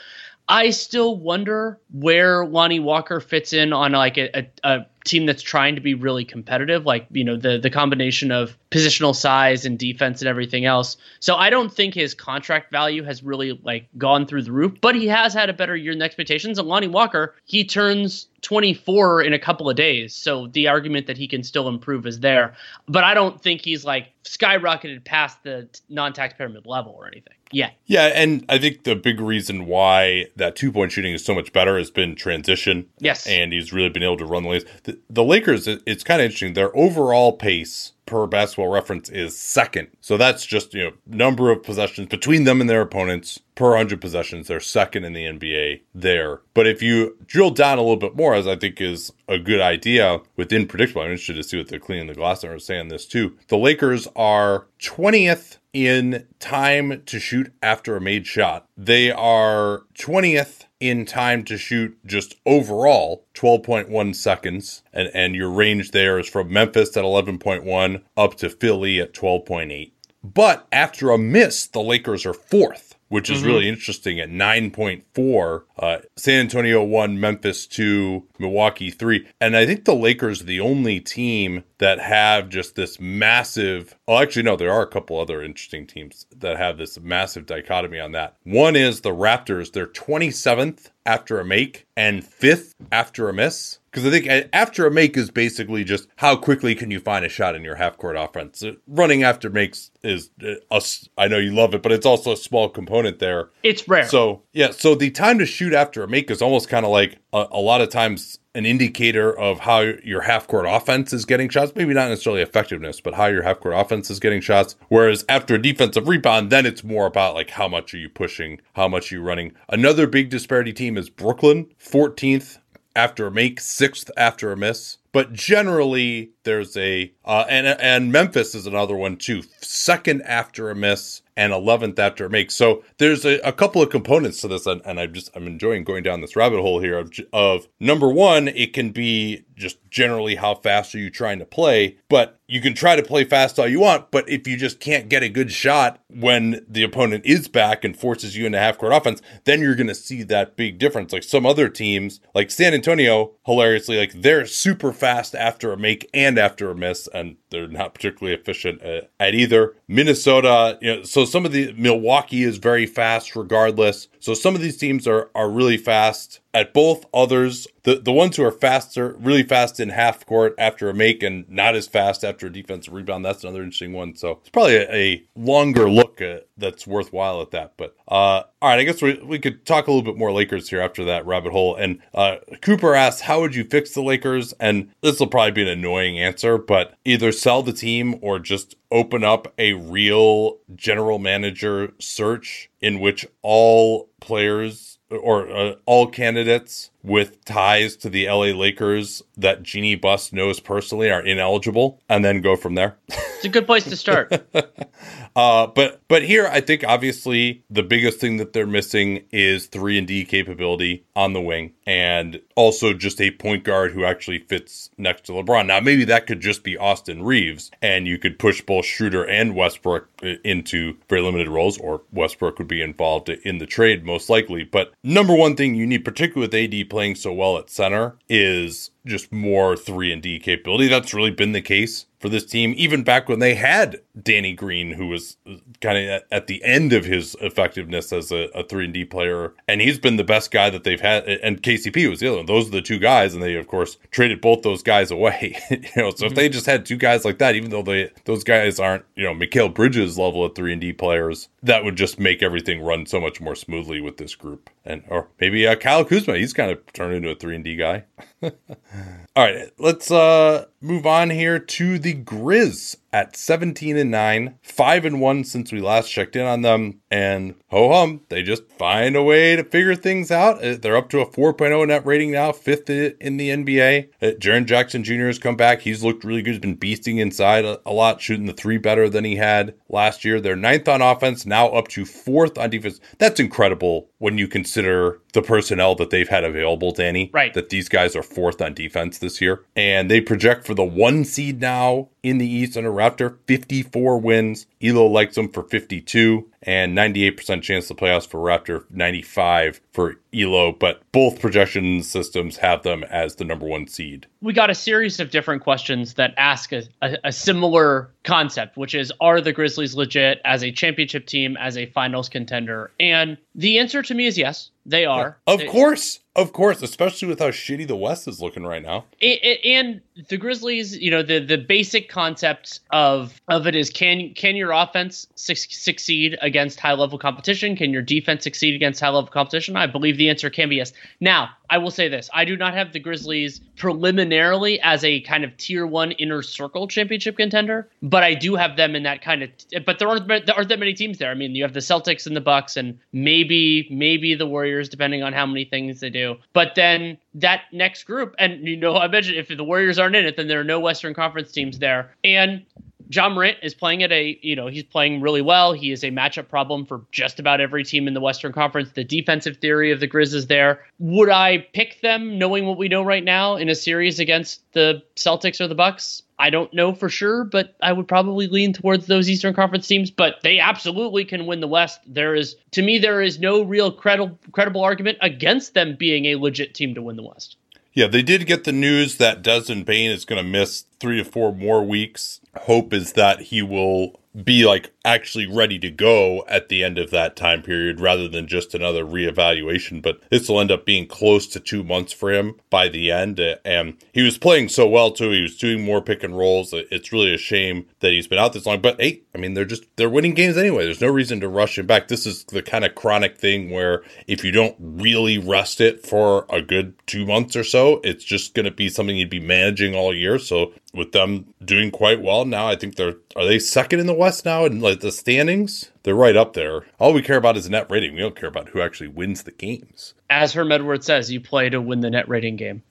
I 0.48 0.72
still 0.72 1.16
wonder 1.16 1.80
where 1.92 2.44
Lonnie 2.46 2.80
Walker 2.80 3.20
fits 3.20 3.54
in 3.54 3.72
on 3.72 3.92
like 3.92 4.18
a, 4.18 4.40
a, 4.40 4.48
a 4.64 4.86
team 5.06 5.26
that's 5.26 5.42
trying 5.42 5.76
to 5.76 5.82
be 5.82 5.94
really 5.94 6.26
competitive, 6.26 6.86
like 6.86 7.08
you 7.12 7.24
know 7.24 7.38
the 7.38 7.58
the 7.58 7.70
combination 7.70 8.32
of 8.32 8.58
positional 8.72 9.16
size 9.16 9.66
and 9.66 9.80
defense 9.80 10.22
and 10.22 10.30
everything 10.30 10.66
else. 10.66 10.98
So 11.20 11.36
I 11.36 11.50
don't 11.50 11.74
think 11.74 11.94
his 11.94 12.14
contract 12.14 12.72
value 12.72 13.04
has 13.04 13.24
really 13.24 13.60
like 13.64 13.88
gone 13.98 14.26
through 14.26 14.44
the 14.44 14.52
roof, 14.52 14.74
but 14.82 14.96
he 14.96 15.08
has 15.08 15.34
had 15.34 15.50
a 15.50 15.54
better 15.54 15.76
year 15.76 15.94
than 15.94 16.02
expectations. 16.02 16.60
And 16.60 16.68
Lonnie 16.68 16.88
Walker, 16.88 17.36
he 17.46 17.64
turns 17.64 18.28
24 18.42 19.24
in 19.24 19.34
a 19.34 19.40
couple 19.40 19.70
of 19.70 19.76
days, 19.76 20.16
so 20.16 20.48
the 20.48 20.68
argument 20.68 21.08
that 21.08 21.18
he 21.18 21.28
can 21.28 21.44
still 21.44 21.68
improve 21.68 22.06
is 22.06 22.20
there. 22.20 22.54
But 22.88 23.04
I 23.04 23.14
don't 23.14 23.42
think 23.42 23.62
he's 23.62 23.86
like 23.86 24.10
skyrocketed 24.24 25.04
past 25.04 25.44
the 25.44 25.68
non-taxpayer 25.90 26.50
mid 26.50 26.66
level 26.66 26.94
or 26.98 27.08
anything. 27.08 27.34
Yeah. 27.52 27.72
Yeah, 27.86 28.12
and 28.14 28.46
I 28.48 28.60
think 28.60 28.84
the 28.84 28.96
big 28.96 29.20
reason 29.20 29.66
why 29.66 30.28
that 30.36 30.56
two 30.56 30.72
point 30.72 30.92
shooting 30.92 31.14
is 31.14 31.26
so 31.26 31.34
much 31.34 31.52
better 31.52 31.78
has 31.78 31.90
been 31.90 32.16
transition. 32.16 32.88
Yes. 33.00 33.26
And 33.26 33.52
he's 33.52 33.74
really 33.74 33.90
been 33.90 34.04
able 34.04 34.18
to 34.18 34.26
run 34.26 34.44
the 34.44 34.50
lanes. 34.50 34.66
The, 34.90 35.00
the 35.08 35.24
Lakers, 35.24 35.68
it's 35.68 36.04
kind 36.04 36.20
of 36.20 36.26
interesting. 36.26 36.54
Their 36.54 36.76
overall 36.76 37.34
pace 37.34 37.94
per 38.08 38.26
basketball 38.26 38.70
reference 38.70 39.08
is 39.08 39.38
second. 39.38 39.90
So 40.02 40.18
that's 40.18 40.44
just, 40.48 40.74
you 40.74 40.86
know, 40.86 40.92
number 41.06 41.52
of 41.52 41.62
possessions 41.62 42.08
between 42.08 42.46
them 42.46 42.60
and 42.60 42.68
their 42.68 42.82
opponents 42.82 43.40
per 43.54 43.70
100 43.70 44.02
possessions. 44.02 44.48
They're 44.48 44.60
second 44.60 45.04
in 45.04 45.14
the 45.14 45.26
NBA 45.26 45.82
there. 45.94 46.42
But 46.56 46.66
if 46.66 46.82
you 46.82 47.18
drill 47.28 47.52
down 47.52 47.78
a 47.78 47.82
little 47.82 47.98
bit 47.98 48.16
more, 48.16 48.34
as 48.34 48.48
I 48.48 48.56
think 48.56 48.82
is 48.82 49.14
a 49.28 49.38
good 49.38 49.62
idea 49.62 50.22
within 50.36 50.66
predictable, 50.66 51.04
I'm 51.04 51.12
interested 51.12 51.36
to 51.36 51.44
see 51.44 51.58
what 51.58 51.68
the 51.68 51.78
cleaning 51.78 52.08
the 52.08 52.16
glass 52.16 52.44
are 52.44 52.58
saying 52.58 52.88
this 52.88 53.06
too. 53.06 53.38
The 53.50 53.58
Lakers 53.58 54.08
are 54.16 54.66
20th 54.80 55.59
in 55.74 56.28
time 56.40 57.04
to 57.06 57.20
shoot 57.20 57.52
after 57.62 57.96
a 57.96 58.02
made 58.02 58.26
shot. 58.26 58.68
They 58.78 59.12
are 59.12 59.84
20th 59.96 60.66
in 60.80 61.06
time 61.06 61.44
to 61.46 61.58
shoot 61.58 61.98
just 62.06 62.36
overall 62.46 63.26
12.1 63.34 64.16
seconds. 64.16 64.84
And 64.94 65.10
and 65.14 65.36
your 65.36 65.50
range 65.50 65.92
there 65.92 66.20
is 66.20 66.28
from 66.30 66.52
Memphis 66.52 66.96
at 66.96 67.04
11.1 67.04 68.02
up 68.18 68.36
to 68.36 68.50
Philly 68.50 69.00
at 69.00 69.14
12.8 69.14 69.92
but 70.24 70.68
after 70.72 71.12
a 71.12 71.18
miss 71.18 71.66
the 71.66 71.82
Lakers 71.82 72.26
are 72.26 72.34
fourth 72.34 72.89
which 73.10 73.30
is 73.30 73.40
mm-hmm. 73.40 73.48
really 73.48 73.70
interesting 73.70 74.20
at 74.20 74.30
9.4. 74.30 75.64
Uh, 75.78 75.98
San 76.16 76.40
Antonio 76.42 76.84
1, 76.84 77.20
Memphis 77.20 77.68
2, 77.68 78.28
Milwaukee 78.40 78.90
3. 78.90 79.28
And 79.42 79.58
I 79.58 79.66
think 79.66 79.86
the 79.86 79.96
Lakers 79.96 80.42
are 80.42 80.46
the 80.46 80.60
only 80.60 81.00
team 81.00 81.64
that 81.80 82.00
have 82.00 82.50
just 82.50 82.76
this 82.76 83.00
massive. 83.00 83.96
Well, 84.08 84.20
actually, 84.20 84.44
no, 84.44 84.56
there 84.56 84.72
are 84.72 84.84
a 84.84 84.88
couple 84.88 85.20
other 85.20 85.44
interesting 85.44 85.86
teams 85.86 86.26
that 86.38 86.58
have 86.58 86.78
this 86.78 87.00
massive 87.00 87.46
dichotomy 87.46 88.00
on 88.00 88.14
that. 88.14 88.38
One 88.44 88.76
is 88.76 89.02
the 89.02 89.10
Raptors, 89.10 89.74
they're 89.74 89.88
27th 89.88 90.92
after 91.06 91.40
a 91.40 91.46
make 91.46 91.88
and 91.98 92.24
fifth 92.24 92.76
after 92.92 93.28
a 93.28 93.34
miss. 93.34 93.79
Because 93.92 94.06
I 94.06 94.12
think 94.12 94.50
after 94.54 94.86
a 94.86 94.92
make 94.92 95.18
is 95.18 95.32
basically 95.32 95.84
just 95.84 96.08
how 96.18 96.36
quickly 96.36 96.76
can 96.76 96.92
you 96.92 97.00
find 97.00 97.26
a 97.26 97.30
shot 97.30 97.56
in 97.56 97.64
your 97.64 97.76
half 97.76 97.98
court 97.98 98.16
offense. 98.18 98.64
Uh, 98.64 98.74
running 98.88 99.24
after 99.24 99.50
makes 99.50 99.92
is 100.04 100.30
us. 100.70 101.10
I 101.18 101.28
know 101.28 101.38
you 101.38 101.52
love 101.52 101.74
it, 101.74 101.82
but 101.82 101.92
it's 101.92 102.06
also 102.06 102.34
a 102.34 102.38
small 102.38 102.70
component 102.70 103.20
there. 103.20 103.50
It's 103.64 103.88
rare. 103.88 104.08
So 104.08 104.44
yeah, 104.54 104.72
so 104.72 104.96
the 104.96 105.10
time 105.10 105.40
to 105.40 105.46
shoot 105.46 105.74
after 105.74 106.04
a 106.04 106.08
make 106.08 106.30
is 106.30 106.42
almost 106.42 106.70
kind 106.70 106.86
of 106.86 106.92
like 106.92 107.18
a, 107.34 107.48
a 107.52 107.60
lot 107.60 107.82
of 107.82 107.90
times 107.90 108.40
an 108.56 108.66
indicator 108.66 109.38
of 109.38 109.60
how 109.60 109.80
your 109.80 110.22
half 110.22 110.48
court 110.48 110.66
offense 110.68 111.14
is 111.14 111.26
getting 111.26 111.50
shots. 111.50 111.72
Maybe 111.76 111.94
not 111.94 112.10
necessarily 112.10 112.42
effectiveness, 112.42 113.00
but 113.00 113.14
how 113.14 113.28
your 113.28 113.44
half 113.44 113.60
court 113.60 113.76
offense 113.76 114.10
is 114.10 114.20
getting 114.20 114.42
shots. 114.42 114.76
Whereas 114.90 115.26
after 115.30 115.56
a 115.56 115.62
defensive 115.62 116.08
rebound, 116.08 116.50
then 116.50 116.66
it's 116.66 116.84
more 116.84 117.06
about 117.06 117.36
like 117.36 117.52
how 117.52 117.68
much 117.68 117.94
are 117.94 117.98
you 117.98 118.10
pushing, 118.10 118.62
how 118.74 118.88
much 118.88 119.12
are 119.12 119.16
you 119.16 119.22
running. 119.22 119.54
Another 119.68 120.08
big 120.08 120.30
disparity 120.30 120.74
team 120.74 120.98
is 120.98 121.10
Brooklyn, 121.10 121.68
14th 121.80 122.59
after 123.00 123.28
a 123.28 123.32
make, 123.32 123.62
sixth 123.62 124.12
after 124.18 124.52
a 124.52 124.58
miss. 124.58 124.98
But 125.14 125.32
generally, 125.32 126.32
there's 126.44 126.76
a 126.76 127.14
uh, 127.24 127.46
and 127.50 127.66
and 127.66 128.12
Memphis 128.12 128.54
is 128.54 128.68
another 128.68 128.96
one 128.96 129.16
too. 129.16 129.44
Second 129.62 130.22
after 130.24 130.70
a 130.70 130.76
miss 130.76 131.22
and 131.40 131.54
11th 131.54 131.98
after 131.98 132.28
make. 132.28 132.52
So 132.52 132.84
there's 132.98 133.24
a, 133.24 133.40
a 133.48 133.54
couple 133.54 133.82
of 133.82 133.90
components 133.90 134.42
to 134.42 134.50
this, 134.50 134.66
and, 134.66 134.82
and 134.84 135.00
I'm 135.00 135.14
just 135.14 135.30
I'm 135.34 135.48
enjoying 135.48 135.86
going 135.86 136.04
down 136.04 136.20
this 136.20 136.36
rabbit 136.36 136.60
hole 136.60 136.82
here 136.82 136.98
of, 136.98 137.14
of 137.32 137.70
number 137.80 138.10
one, 138.10 138.50
it 138.50 138.74
can 138.74 138.92
be 138.92 139.46
just 139.56 139.78
generally 139.90 140.36
how 140.36 140.56
fast 140.56 140.94
are 140.96 141.00
you 141.00 141.10
trying 141.10 141.40
to 141.40 141.46
play, 141.46 141.98
but 142.10 142.40
you 142.48 142.62
can 142.62 142.74
try 142.74 142.96
to 142.96 143.04
play 143.04 143.24
fast 143.24 143.58
all 143.60 143.68
you 143.68 143.80
want, 143.80 144.12
but 144.12 144.28
if 144.28 144.48
you 144.48 144.58
just 144.58 144.80
can't 144.80 145.08
get 145.08 145.24
a 145.24 145.30
good 145.30 145.52
shot 145.52 146.02
when 146.10 146.66
the 146.68 146.84
opponent 146.84 147.26
is 147.26 147.48
back 147.48 147.84
and 147.84 147.98
forces 147.98 148.36
you 148.36 148.46
into 148.46 148.58
half 148.58 148.78
court 148.78 148.92
offense, 148.92 149.22
then 149.46 149.62
you're 149.62 149.76
going 149.76 149.88
to 149.88 149.96
see 149.96 150.24
that 150.24 150.56
big 150.56 150.80
difference. 150.80 151.14
Like 151.14 151.24
some 151.24 151.46
other 151.46 151.70
teams, 151.70 152.20
like 152.34 152.52
San 152.52 152.74
Antonio, 152.74 153.34
hilariously, 153.46 153.98
like 153.98 154.14
they're 154.14 154.46
super 154.46 154.92
fast 154.92 155.36
after 155.36 155.72
a 155.72 155.78
make 155.78 156.10
and 156.14 156.38
after 156.38 156.72
a 156.72 156.76
miss, 156.76 157.08
and 157.14 157.38
they're 157.52 157.68
not 157.68 157.94
particularly 157.94 158.40
efficient 158.40 158.82
at, 158.82 159.10
at 159.20 159.34
either. 159.34 159.76
Minnesota, 159.88 160.78
you 160.82 160.96
know, 160.96 161.04
so 161.04 161.26
some 161.26 161.46
of 161.46 161.52
the 161.52 161.74
Milwaukee 161.74 162.44
is 162.44 162.58
very 162.58 162.86
fast 162.86 163.36
regardless. 163.36 164.08
So 164.20 164.34
some 164.34 164.56
of 164.56 164.62
these 164.62 164.78
teams 164.78 165.08
are 165.08 165.30
are 165.36 165.50
really 165.50 165.78
fast 165.78 166.40
at 166.54 166.74
both 166.74 167.06
others 167.14 167.68
the 167.90 168.00
the 168.00 168.12
ones 168.12 168.38
who 168.38 168.44
are 168.44 168.52
faster 168.52 169.16
really 169.20 169.44
fast 169.44 169.80
in 169.80 169.90
half 169.90 170.26
court 170.26 170.54
after 170.58 170.90
a 170.90 170.94
make 170.94 171.24
and 171.24 171.50
not 171.50 171.76
as 171.76 171.88
fast 171.88 172.24
after 172.24 172.48
a 172.48 172.52
defensive 172.52 172.94
rebound 172.94 173.26
that's 173.26 173.44
another 173.44 173.64
interesting 173.64 173.94
one. 173.94 174.16
So 174.16 174.40
it's 174.42 174.50
probably 174.50 174.76
a, 174.76 174.94
a 174.94 175.24
longer 175.36 175.90
look 175.90 176.22
at, 176.22 176.48
that's 176.58 176.86
worthwhile 176.86 177.42
at 177.42 177.52
that. 177.52 177.74
But 177.78 177.96
uh, 178.08 178.44
all 178.62 178.70
right 178.70 178.80
i 178.80 178.84
guess 178.84 179.02
we, 179.02 179.14
we 179.24 179.40
could 179.40 179.66
talk 179.66 179.88
a 179.88 179.92
little 179.92 180.04
bit 180.04 180.18
more 180.18 180.32
lakers 180.32 180.70
here 180.70 180.82
after 180.82 181.04
that 181.06 181.26
rabbit 181.26 181.52
hole. 181.52 181.76
And 181.76 182.00
uh, 182.14 182.38
cooper 182.62 182.94
asks 182.94 183.22
how 183.22 183.42
would 183.42 183.56
you 183.56 183.64
fix 183.64 183.94
the 183.94 184.02
lakers? 184.02 184.54
And 184.60 184.92
this 185.02 185.20
will 185.20 185.28
probably 185.28 185.52
be 185.52 185.62
an 185.64 185.68
annoying 185.68 186.20
answer 186.20 186.58
but 186.58 186.98
either 187.06 187.32
sell 187.32 187.64
the 187.64 187.74
team 187.74 188.20
or 188.22 188.40
just 188.40 188.76
open 188.92 189.24
up 189.24 189.54
a 189.58 189.74
real 189.74 190.58
general 190.76 191.20
manager 191.20 191.94
search 192.00 192.70
in 192.82 193.00
which 193.00 193.26
all 193.42 194.10
players 194.20 195.00
or 195.10 195.50
uh, 195.50 195.76
all 195.86 196.08
candidates 196.08 196.92
with 197.04 197.44
ties 197.46 197.96
to 197.98 198.10
the 198.10 198.28
LA 198.28 198.48
Lakers 198.48 199.24
that 199.38 199.64
Jeanie 199.64 199.96
Buss 199.96 200.34
knows 200.34 200.60
personally 200.60 201.10
are 201.10 201.22
ineligible, 201.22 202.02
and 202.10 202.24
then 202.24 202.42
go 202.42 202.56
from 202.56 202.76
there. 202.76 202.98
It's 203.08 203.46
a 203.46 203.50
good 203.50 203.66
place 203.66 203.86
to 203.86 203.96
start. 203.96 204.34
uh, 205.36 205.68
but 205.68 206.02
but 206.10 206.24
here, 206.24 206.48
I 206.48 206.60
think 206.60 206.84
obviously 206.86 207.64
the 207.70 207.84
biggest 207.84 208.20
thing 208.20 208.36
that 208.38 208.52
they're 208.52 208.68
missing 208.68 209.24
is 209.32 209.68
three 209.68 209.98
and 209.98 210.06
D 210.06 210.26
capability 210.26 211.06
on 211.16 211.32
the 211.32 211.42
wing, 211.42 211.74
and 211.86 212.42
also 212.56 212.94
just 212.94 213.22
a 213.22 213.32
point 213.32 213.64
guard 213.64 213.94
who 213.94 214.04
actually 214.04 214.40
fits 214.40 214.90
next 214.98 215.26
to 215.26 215.32
LeBron. 215.32 215.68
Now, 215.68 215.80
maybe 215.80 216.04
that 216.06 216.28
could 216.28 216.42
just 216.42 216.64
be 216.64 216.78
Austin 216.78 217.24
Reaves, 217.24 217.72
and 217.82 218.06
you 218.06 218.18
could 218.18 218.38
push 218.40 218.62
both 218.62 218.86
Schroeder 218.86 219.24
and 219.24 219.56
Westbrook 219.56 220.10
uh, 220.22 220.34
into 220.44 220.98
very 221.08 221.22
limited 221.22 221.48
roles, 221.48 221.78
or 221.78 222.02
Westbrook 222.12 222.60
would 222.60 222.68
be 222.68 222.82
involved 222.82 223.30
in 223.30 223.60
the 223.60 223.66
trade 223.66 224.04
most 224.04 224.30
likely. 224.30 224.66
But 224.66 224.92
number 225.02 225.34
one 225.34 225.56
thing 225.56 225.76
you 225.76 225.88
need, 225.88 226.04
particularly 226.04 226.48
with 226.48 226.74
AD 226.74 226.89
playing 226.90 227.16
so 227.16 227.32
well 227.34 227.58
at 227.58 227.70
center, 227.70 228.18
is 228.28 228.92
just 229.06 229.32
more 229.32 229.76
3 229.76 230.12
and 230.12 230.22
D 230.22 230.40
capability. 230.40 230.88
That's 230.88 231.14
really 231.14 231.32
been 231.32 231.52
the 231.52 231.62
case 231.62 232.06
for 232.20 232.28
this 232.28 232.46
team, 232.46 232.74
even 232.76 233.04
back 233.04 233.30
when 233.30 233.40
they 233.40 233.56
had 233.56 234.02
Danny 234.22 234.54
Green, 234.54 234.92
who 234.92 235.08
was 235.08 235.38
kind 235.80 235.98
of 235.98 236.22
at, 236.32 236.48
the 236.48 236.62
end 236.64 236.92
of 236.92 237.06
his 237.06 237.36
effectiveness 237.40 238.12
as 238.12 238.32
a, 238.32 238.50
a 238.56 238.64
3 238.64 238.86
and 238.86 238.94
D 238.94 239.06
player. 239.06 239.54
And 239.68 239.80
he's 239.80 240.00
been 240.00 240.18
the 240.18 240.24
best 240.24 240.52
guy 240.52 240.70
that 240.70 240.84
they've 240.84 241.00
had. 241.00 241.26
And 241.26 241.62
KCP 241.64 242.10
was 242.10 242.20
the 242.20 242.28
other 242.28 242.38
one. 242.38 242.46
Those 242.46 242.68
are 242.68 242.72
the 242.72 242.82
two 242.82 243.00
guys. 243.00 243.34
And 243.34 243.42
they, 243.42 243.56
of 243.56 243.68
course, 243.68 243.98
traded 244.12 244.42
both 244.42 244.64
those 244.64 244.84
guys 244.84 245.12
away. 245.12 245.58
you 245.70 245.78
know, 245.96 246.10
so 246.10 246.16
mm-hmm. 246.16 246.26
if 246.26 246.36
they 246.36 246.50
just 246.50 246.66
had 246.66 246.86
two 246.86 246.98
guys 246.98 247.24
like 247.24 247.38
that, 247.38 247.56
even 247.56 247.70
though 247.70 247.84
they 247.84 248.12
those 248.26 248.44
guys 248.44 248.80
aren't, 248.80 249.06
you 249.16 249.24
know, 249.24 249.34
Mikal 249.34 249.74
Bridges 249.74 250.18
level 250.18 250.44
of 250.44 250.56
3 250.56 250.74
and 250.74 250.82
D 250.82 250.92
players, 250.92 251.48
that 251.64 251.84
would 251.84 251.96
just 251.96 252.20
make 252.20 252.44
everything 252.44 252.82
run 252.82 253.06
so 253.06 253.22
much 253.22 253.40
more 253.40 253.56
smoothly 253.56 254.02
with 254.02 254.18
this 254.18 254.36
group. 254.36 254.70
And 254.84 255.04
or 255.08 255.30
maybe 255.40 255.66
uh, 255.68 255.76
Kyle 255.76 256.04
Kuzma, 256.04 256.38
he's 256.38 256.54
kind 256.54 256.72
of 256.72 256.86
turned 256.94 257.16
into 257.16 257.30
a 257.30 257.36
3 257.36 257.56
and 257.56 257.64
D 257.64 257.76
guy. 257.76 258.04
All 259.36 259.44
right, 259.46 259.70
let's 259.78 260.12
uh 260.12 260.66
move 260.82 261.06
on 261.06 261.30
here 261.30 261.60
to 261.60 262.00
the 262.00 262.14
Grizz 262.14 262.96
at 263.12 263.36
17 263.36 263.98
and 263.98 264.12
9, 264.12 264.56
5 264.62 265.06
and 265.06 265.22
1 265.22 265.44
since 265.44 265.72
we 265.72 265.82
last 265.82 266.10
checked 266.10 266.36
in 266.36 266.46
on 266.46 266.62
them. 266.62 267.02
And 267.10 267.56
ho 267.70 267.92
hum, 267.92 268.22
they 268.30 268.44
just 268.44 268.70
find 268.72 269.16
a 269.16 269.24
way 269.24 269.56
to 269.56 269.64
figure 269.64 269.96
things 269.96 270.30
out. 270.32 270.64
Uh, 270.64 270.78
they're 270.80 270.96
up 270.96 271.10
to 271.10 271.20
a 271.20 271.26
4.0 271.26 271.88
net 271.88 272.06
rating 272.06 272.32
now, 272.32 272.52
fifth 272.52 272.90
in 272.90 273.38
the 273.38 273.50
NBA. 273.50 274.10
Uh, 274.22 274.26
Jaren 274.38 274.66
Jackson 274.66 275.04
Jr. 275.04 275.28
has 275.28 275.40
come 275.40 275.56
back. 275.56 275.82
He's 275.82 276.04
looked 276.04 276.24
really 276.24 276.42
good. 276.42 276.52
He's 276.52 276.60
been 276.60 276.78
beasting 276.78 277.20
inside 277.20 277.66
a, 277.66 277.80
a 277.86 277.92
lot, 277.92 278.22
shooting 278.22 278.46
the 278.46 278.54
three 278.54 278.78
better 278.78 279.10
than 279.10 279.26
he 279.26 279.38
had 279.38 279.76
last 279.90 280.24
year. 280.24 280.40
They're 280.40 280.56
ninth 280.56 280.88
on 280.88 281.02
offense, 281.02 281.46
now 281.46 281.70
up 281.70 281.88
to 281.90 282.06
fourth 282.06 282.58
on 282.58 282.70
defense. 282.70 283.00
That's 283.18 283.40
incredible 283.40 284.10
when 284.20 284.38
you 284.38 284.48
consider 284.48 285.20
the 285.34 285.42
personnel 285.42 285.96
that 285.96 286.10
they've 286.10 286.28
had 286.28 286.44
available, 286.44 286.92
Danny. 286.92 287.32
Right. 287.34 287.54
That 287.54 287.70
these 287.70 287.90
guys 287.90 288.16
are 288.16 288.24
fourth 288.24 288.62
on 288.62 288.74
defense 288.74 289.18
this 289.18 289.42
year. 289.42 289.66
And 289.76 290.12
they 290.12 290.22
project 290.22 290.66
for 290.70 290.76
the 290.76 290.84
one 290.84 291.26
seed 291.26 291.60
now 291.60 292.08
in 292.24 292.38
the 292.38 292.48
East 292.48 292.78
under 292.78 292.92
Raptor, 292.92 293.38
54 293.48 294.20
wins. 294.20 294.68
Elo 294.82 295.06
likes 295.08 295.36
them 295.36 295.50
for 295.50 295.64
52 295.64 296.50
and 296.64 296.98
98% 296.98 297.62
chance 297.62 297.88
to 297.88 297.96
playoffs 297.96 298.28
for 298.28 298.40
Raptor, 298.40 298.84
95 298.92 299.80
for 299.94 300.16
Elo, 300.34 300.72
but 300.72 301.02
both 301.12 301.40
projection 301.40 302.04
systems 302.04 302.58
have 302.58 302.84
them 302.84 303.04
as 303.06 303.36
the 303.36 303.46
number 303.46 303.66
one 303.66 303.88
seed. 303.88 304.28
We 304.42 304.54
got 304.54 304.70
a 304.70 304.76
series 304.76 305.20
of 305.20 305.32
different 305.32 305.64
questions 305.64 306.16
that 306.16 306.34
ask 306.38 306.72
a, 306.72 306.84
a, 307.02 307.18
a, 307.26 307.32
similar 307.32 308.12
concept, 308.24 308.78
which 308.78 308.94
is 308.94 309.12
Are 309.22 309.42
the 309.42 309.54
Grizzlies 309.54 309.96
legit 309.96 310.42
as 310.46 310.64
a 310.64 310.72
championship 310.72 311.26
team, 311.26 311.58
as 311.58 311.78
a 311.78 311.88
finals 311.88 312.30
contender? 312.30 312.92
And 313.00 313.38
the 313.56 313.80
answer 313.80 314.04
to 314.04 314.14
me 314.14 314.28
is 314.28 314.38
yes, 314.38 314.72
they 314.86 315.06
are. 315.06 315.38
Yeah, 315.48 315.54
of 315.54 315.60
they, 315.60 315.68
course. 315.68 316.20
Of 316.36 316.54
course, 316.54 316.82
especially 316.82 317.28
with 317.28 317.40
how 317.40 317.50
shitty 317.50 317.88
the 317.88 317.98
West 317.98 318.28
is 318.28 318.40
looking 318.42 318.64
right 318.64 318.82
now. 318.82 319.06
And 319.22 320.02
the 320.30 320.38
Grizzlies, 320.38 320.98
you 320.98 321.12
know, 321.12 321.22
the 321.22 321.40
the 321.40 321.58
basic 321.58 322.09
concept 322.10 322.80
of 322.92 323.40
of 323.48 323.68
it 323.68 323.76
is 323.76 323.90
can 323.90 324.34
can 324.34 324.56
your 324.56 324.72
offense 324.72 325.28
su- 325.36 325.56
succeed 325.56 326.38
against 326.42 326.80
high 326.80 326.94
level 326.94 327.18
competition? 327.18 327.76
Can 327.76 327.92
your 327.92 328.02
defense 328.02 328.44
succeed 328.44 328.76
against 328.76 329.00
high 329.00 329.10
level 329.10 329.30
competition? 329.30 329.76
I 329.76 329.88
believe 329.88 330.18
the 330.18 330.30
answer 330.30 330.50
can 330.50 330.70
be 330.70 330.78
yes. 330.78 330.92
Now, 331.20 331.50
I 331.70 331.78
will 331.78 331.92
say 331.92 332.08
this: 332.08 332.30
I 332.34 332.46
do 332.46 332.58
not 332.58 332.74
have 332.74 332.94
the 332.94 333.00
Grizzlies 333.00 333.62
preliminarily 333.78 334.80
as 334.82 335.04
a 335.04 335.22
kind 335.22 335.44
of 335.44 335.56
tier 335.58 335.86
one 335.86 336.12
inner 336.14 336.42
circle 336.42 336.88
championship 336.88 337.38
contender, 337.38 337.88
but 338.02 338.24
I 338.24 338.34
do 338.34 338.56
have 338.56 338.76
them 338.76 338.96
in 338.96 339.04
that 339.04 339.22
kind 339.22 339.44
of. 339.44 339.50
But 339.86 340.00
there 340.00 340.08
aren't 340.08 340.28
there 340.28 340.56
aren't 340.56 340.70
that 340.70 340.80
many 340.80 340.94
teams 340.94 341.18
there. 341.18 341.32
I 341.32 341.36
mean, 341.36 341.56
you 341.56 341.64
have 341.64 341.74
the 341.74 341.80
Celtics 341.80 342.26
and 342.26 342.36
the 342.36 342.42
Bucks, 342.42 342.78
and 342.78 342.98
maybe 343.14 343.88
maybe 343.92 344.36
the 344.36 344.48
Warriors, 344.48 344.90
depending 344.90 345.24
on 345.24 345.34
how 345.34 345.46
many 345.46 345.66
things 345.66 346.00
they 346.00 346.10
do. 346.10 346.36
But 346.54 346.74
then 346.76 347.18
that 347.36 347.64
next 347.72 348.04
group, 348.04 348.36
and 348.40 348.68
you 348.68 348.78
know, 348.78 348.96
I 348.98 349.08
mentioned 349.08 349.38
if 349.38 349.48
the 349.48 349.64
Warriors 349.64 350.00
aren't 350.00 350.16
in 350.16 350.26
it, 350.26 350.38
then 350.38 350.48
there 350.48 350.60
are 350.60 350.66
no 350.66 350.80
Western 350.80 351.14
Conference 351.14 351.52
teams 351.52 351.80
there, 351.80 352.16
and 352.24 352.66
Ja 353.12 353.28
Morant 353.28 353.58
is 353.64 353.74
playing 353.74 354.04
at 354.04 354.12
a, 354.12 354.38
you 354.44 354.56
know, 354.56 354.68
he's 354.68 354.84
playing 354.84 355.20
really 355.20 355.42
well. 355.42 355.74
He 355.74 355.92
is 355.92 356.04
a 356.04 356.12
matchup 356.12 356.48
problem 356.48 356.86
for 356.86 357.02
just 357.12 357.40
about 357.40 357.60
every 357.60 357.84
team 357.84 358.08
in 358.08 358.14
the 358.14 358.22
Western 358.22 358.54
Conference. 358.54 358.92
The 358.94 359.04
defensive 359.04 359.58
theory 359.58 359.92
of 359.92 360.00
the 360.00 360.08
Grizz 360.08 360.36
is 360.36 360.46
there. 360.46 360.86
Would 361.00 361.30
I 361.30 361.68
pick 361.74 362.02
them 362.02 362.38
knowing 362.38 362.68
what 362.68 362.78
we 362.78 362.88
know 362.88 363.02
right 363.02 363.24
now 363.24 363.56
in 363.56 363.68
a 363.68 363.74
series 363.74 364.20
against 364.20 364.62
the 364.74 365.02
Celtics 365.16 365.60
or 365.60 365.68
the 365.68 365.74
Bucks? 365.74 366.22
I 366.38 366.52
don't 366.52 366.72
know 366.72 366.94
for 366.94 367.10
sure, 367.10 367.44
but 367.44 367.76
I 367.82 367.92
would 367.92 368.08
probably 368.08 368.48
lean 368.48 368.74
towards 368.74 369.08
those 369.08 369.28
Eastern 369.28 369.56
Conference 369.56 369.88
teams. 369.88 370.12
But 370.12 370.36
they 370.44 370.60
absolutely 370.60 371.26
can 371.26 371.48
win 371.48 371.62
the 371.62 371.68
West. 371.68 372.00
There 372.06 372.36
is, 372.36 372.56
to 372.72 372.84
me, 372.84 373.00
there 373.00 373.22
is 373.22 373.40
no 373.40 373.64
real 373.64 373.92
credible 373.92 374.38
credible 374.52 374.82
argument 374.82 375.18
against 375.22 375.74
them 375.74 375.96
being 375.98 376.26
a 376.26 376.36
legit 376.36 376.76
team 376.76 376.94
to 376.96 377.02
win 377.02 377.18
the 377.18 377.24
West. 377.24 377.58
Yeah, 377.94 378.08
they 378.08 378.22
did 378.22 378.46
get 378.46 378.64
the 378.64 378.72
news 378.72 379.18
that 379.18 379.42
Desmond 379.42 379.86
Bane 379.86 380.12
is 380.12 380.26
going 380.26 380.42
to 380.42 380.50
miss 380.50 380.86
three 381.00 381.18
to 381.18 381.26
four 381.26 381.54
more 381.54 381.84
weeks. 381.84 382.40
Hope 382.62 382.94
is 382.94 383.14
that 383.14 383.40
he 383.42 383.62
will 383.62 384.20
be 384.44 384.66
like 384.66 384.92
actually 385.06 385.48
ready 385.48 385.80
to 385.80 385.90
go 385.90 386.44
at 386.48 386.70
the 386.70 386.84
end 386.84 386.98
of 386.98 387.10
that 387.12 387.36
time 387.36 387.62
period 387.62 388.00
rather 388.00 388.28
than 388.28 388.48
just 388.48 388.74
another 388.74 389.06
reevaluation. 389.06 390.02
But 390.02 390.22
this 390.30 390.50
will 390.50 390.60
end 390.60 390.72
up 390.72 390.86
being 390.86 391.08
close 391.08 391.48
to 391.48 391.60
two 391.60 391.84
months 391.84 392.12
for 392.12 392.32
him 392.32 392.56
by 392.70 392.90
the 392.90 393.12
end. 393.12 393.40
Uh, 393.40 393.56
and 393.64 393.98
he 394.14 394.22
was 394.22 394.38
playing 394.38 394.70
so 394.70 394.88
well 394.88 395.12
too. 395.12 395.30
He 395.32 395.42
was 395.42 395.58
doing 395.58 395.84
more 395.84 396.02
pick 396.02 396.24
and 396.24 396.38
rolls. 396.38 396.74
Uh, 396.74 396.84
it's 396.92 397.12
really 397.12 397.34
a 397.34 397.38
shame 397.38 397.86
that 398.02 398.12
he's 398.12 398.28
been 398.28 398.40
out 398.40 398.54
this 398.54 398.66
long. 398.66 398.82
But 398.82 399.00
hey, 399.00 399.22
I 399.34 399.38
mean, 399.38 399.54
they're 399.54 399.66
just 399.66 399.86
they're 399.96 400.10
winning 400.10 400.34
games 400.34 400.58
anyway. 400.58 400.84
There's 400.84 401.02
no 401.02 401.08
reason 401.08 401.40
to 401.42 401.48
rush 401.48 401.78
him 401.78 401.88
back. 401.88 402.08
This 402.08 402.26
is 402.26 402.44
the 402.46 402.62
kind 402.62 402.84
of 402.84 402.96
chronic 402.96 403.38
thing 403.38 403.70
where 403.70 404.04
if 404.28 404.44
you 404.44 404.52
don't 404.52 404.76
really 404.80 405.38
rest 405.38 405.80
it 405.80 406.06
for 406.06 406.46
a 406.50 406.62
good 406.62 406.94
two 407.08 407.26
months 407.26 407.56
or 407.56 407.64
so, 407.64 408.02
it's 408.04 408.24
just 408.24 408.54
going 408.54 408.66
to 408.66 408.72
be 408.72 408.90
something 408.90 409.16
you'd 409.16 409.30
be 409.30 409.40
managing 409.40 409.96
all 409.96 410.14
year. 410.14 410.40
So 410.40 410.74
with 410.94 411.12
them 411.12 411.54
doing 411.64 411.92
quite 411.92 412.22
well 412.22 412.46
now, 412.46 412.68
I 412.68 412.76
think 412.76 412.96
they're 412.96 413.16
are 413.36 413.46
they 413.46 413.60
second 413.60 414.00
in 414.00 414.08
the 414.08 414.14
West 414.14 414.44
now 414.44 414.66
in 414.66 414.82
like 414.82 414.89
the 414.96 415.12
standings? 415.12 415.92
They're 416.04 416.16
right 416.16 416.36
up 416.36 416.54
there. 416.54 416.86
All 417.00 417.14
we 417.14 417.22
care 417.22 417.38
about 417.38 417.58
is 417.58 417.70
net 417.70 417.90
rating. 417.90 418.14
We 418.14 418.20
don't 418.22 418.36
care 418.36 418.50
about 418.50 418.70
who 418.70 418.82
actually 418.82 419.10
wins 419.10 419.44
the 419.44 419.52
games. 419.52 420.14
As 420.30 420.54
Herm 420.54 420.72
Edwards 420.72 421.06
says, 421.06 421.32
you 421.32 421.42
play 421.42 421.70
to 421.70 421.82
win 421.82 422.02
the 422.02 422.10
net 422.10 422.30
rating 422.30 422.56
game. 422.56 422.84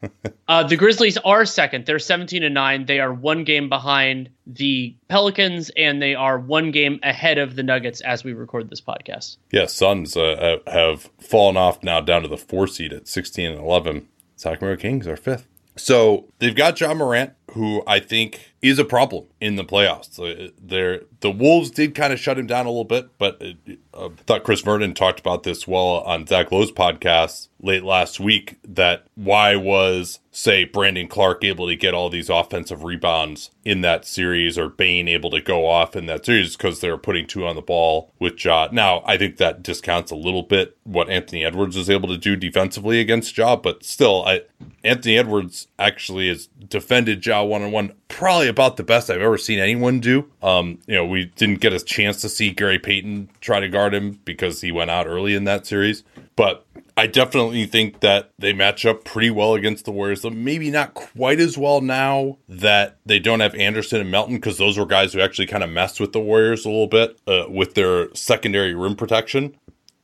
uh, 0.48 0.62
the 0.64 0.76
Grizzlies 0.76 1.18
are 1.18 1.44
second. 1.44 1.86
They're 1.86 1.98
17 1.98 2.42
and 2.42 2.54
9. 2.54 2.86
They 2.86 3.00
are 3.00 3.12
one 3.12 3.44
game 3.44 3.68
behind 3.68 4.30
the 4.46 4.94
Pelicans, 5.08 5.70
and 5.76 6.00
they 6.00 6.14
are 6.14 6.38
one 6.38 6.70
game 6.70 7.00
ahead 7.02 7.38
of 7.38 7.56
the 7.56 7.62
Nuggets 7.62 8.00
as 8.00 8.24
we 8.24 8.32
record 8.32 8.70
this 8.70 8.80
podcast. 8.80 9.36
Yeah, 9.50 9.66
Suns 9.66 10.16
uh, 10.16 10.58
have 10.66 11.10
fallen 11.20 11.56
off 11.56 11.82
now 11.82 12.00
down 12.00 12.22
to 12.22 12.28
the 12.28 12.36
four 12.36 12.66
seed 12.66 12.92
at 12.92 13.08
16 13.08 13.52
and 13.52 13.60
11. 13.60 14.08
Sacramento 14.36 14.80
Kings 14.80 15.06
are 15.06 15.16
fifth. 15.16 15.48
So 15.76 16.26
they've 16.38 16.54
got 16.54 16.76
John 16.76 16.98
Morant, 16.98 17.32
who 17.52 17.82
I 17.86 18.00
think 18.00 18.52
is 18.60 18.78
a 18.78 18.84
problem 18.84 19.24
in 19.40 19.56
the 19.56 19.64
playoffs. 19.64 20.18
Uh, 20.18 20.50
they're, 20.60 21.02
the 21.20 21.30
Wolves 21.30 21.70
did 21.70 21.94
kind 21.94 22.12
of 22.12 22.18
shut 22.18 22.38
him 22.38 22.46
down 22.46 22.66
a 22.66 22.70
little 22.70 22.84
bit, 22.84 23.16
but 23.18 23.40
uh, 23.40 24.06
I 24.06 24.08
thought 24.26 24.44
Chris 24.44 24.60
Vernon 24.60 24.94
talked 24.94 25.20
about 25.20 25.44
this 25.44 25.66
well 25.66 26.00
on 26.00 26.26
Zach 26.26 26.50
Lowe's 26.50 26.72
podcast 26.72 27.48
late 27.60 27.84
last 27.84 28.20
week 28.20 28.58
that 28.66 29.06
why 29.14 29.56
was, 29.56 30.20
say, 30.30 30.64
Brandon 30.64 31.08
Clarke 31.08 31.44
able 31.44 31.66
to 31.68 31.76
get 31.76 31.94
all 31.94 32.08
these 32.08 32.30
offensive 32.30 32.84
rebounds 32.84 33.50
in 33.64 33.80
that 33.80 34.04
series 34.04 34.56
or 34.56 34.68
Bane 34.68 35.08
able 35.08 35.30
to 35.30 35.40
go 35.40 35.66
off 35.66 35.96
in 35.96 36.06
that 36.06 36.24
series 36.26 36.56
because 36.56 36.80
they 36.80 36.90
were 36.90 36.98
putting 36.98 37.26
two 37.26 37.46
on 37.46 37.56
the 37.56 37.62
ball 37.62 38.12
with 38.18 38.44
Ja. 38.44 38.68
Now, 38.72 39.02
I 39.04 39.16
think 39.16 39.36
that 39.36 39.62
discounts 39.62 40.10
a 40.10 40.16
little 40.16 40.42
bit 40.42 40.76
what 40.84 41.10
Anthony 41.10 41.44
Edwards 41.44 41.76
was 41.76 41.90
able 41.90 42.08
to 42.08 42.18
do 42.18 42.36
defensively 42.36 43.00
against 43.00 43.36
Ja, 43.36 43.56
but 43.56 43.84
still, 43.84 44.24
I, 44.24 44.42
Anthony 44.84 45.18
Edwards 45.18 45.66
actually 45.78 46.28
has 46.28 46.46
defended 46.46 47.24
One 47.44 47.62
on 47.62 47.72
one 47.72 47.92
probably 48.08 48.48
about 48.48 48.76
the 48.76 48.82
best 48.82 49.10
I've 49.10 49.20
ever 49.20 49.38
seen 49.38 49.58
anyone 49.58 50.00
do. 50.00 50.30
Um, 50.42 50.78
you 50.86 50.94
know, 50.94 51.06
we 51.06 51.26
didn't 51.36 51.60
get 51.60 51.72
a 51.72 51.80
chance 51.80 52.20
to 52.22 52.28
see 52.28 52.50
Gary 52.50 52.78
Payton 52.78 53.30
try 53.40 53.60
to 53.60 53.68
guard 53.68 53.94
him 53.94 54.20
because 54.24 54.60
he 54.60 54.72
went 54.72 54.90
out 54.90 55.06
early 55.06 55.34
in 55.34 55.44
that 55.44 55.66
series, 55.66 56.04
but 56.36 56.66
I 56.98 57.06
definitely 57.06 57.64
think 57.66 58.00
that 58.00 58.32
they 58.40 58.52
match 58.52 58.84
up 58.84 59.04
pretty 59.04 59.30
well 59.30 59.54
against 59.54 59.84
the 59.84 59.92
Warriors. 59.92 60.24
Maybe 60.24 60.68
not 60.68 60.94
quite 60.94 61.38
as 61.38 61.56
well 61.56 61.80
now 61.80 62.38
that 62.48 62.98
they 63.06 63.20
don't 63.20 63.38
have 63.38 63.54
Anderson 63.54 64.00
and 64.00 64.10
Melton 64.10 64.34
because 64.34 64.58
those 64.58 64.76
were 64.76 64.84
guys 64.84 65.12
who 65.12 65.20
actually 65.20 65.46
kind 65.46 65.62
of 65.62 65.70
messed 65.70 66.00
with 66.00 66.12
the 66.12 66.18
Warriors 66.18 66.64
a 66.64 66.68
little 66.68 66.88
bit 66.88 67.16
uh, 67.28 67.44
with 67.48 67.74
their 67.74 68.12
secondary 68.16 68.74
rim 68.74 68.96
protection. 68.96 69.56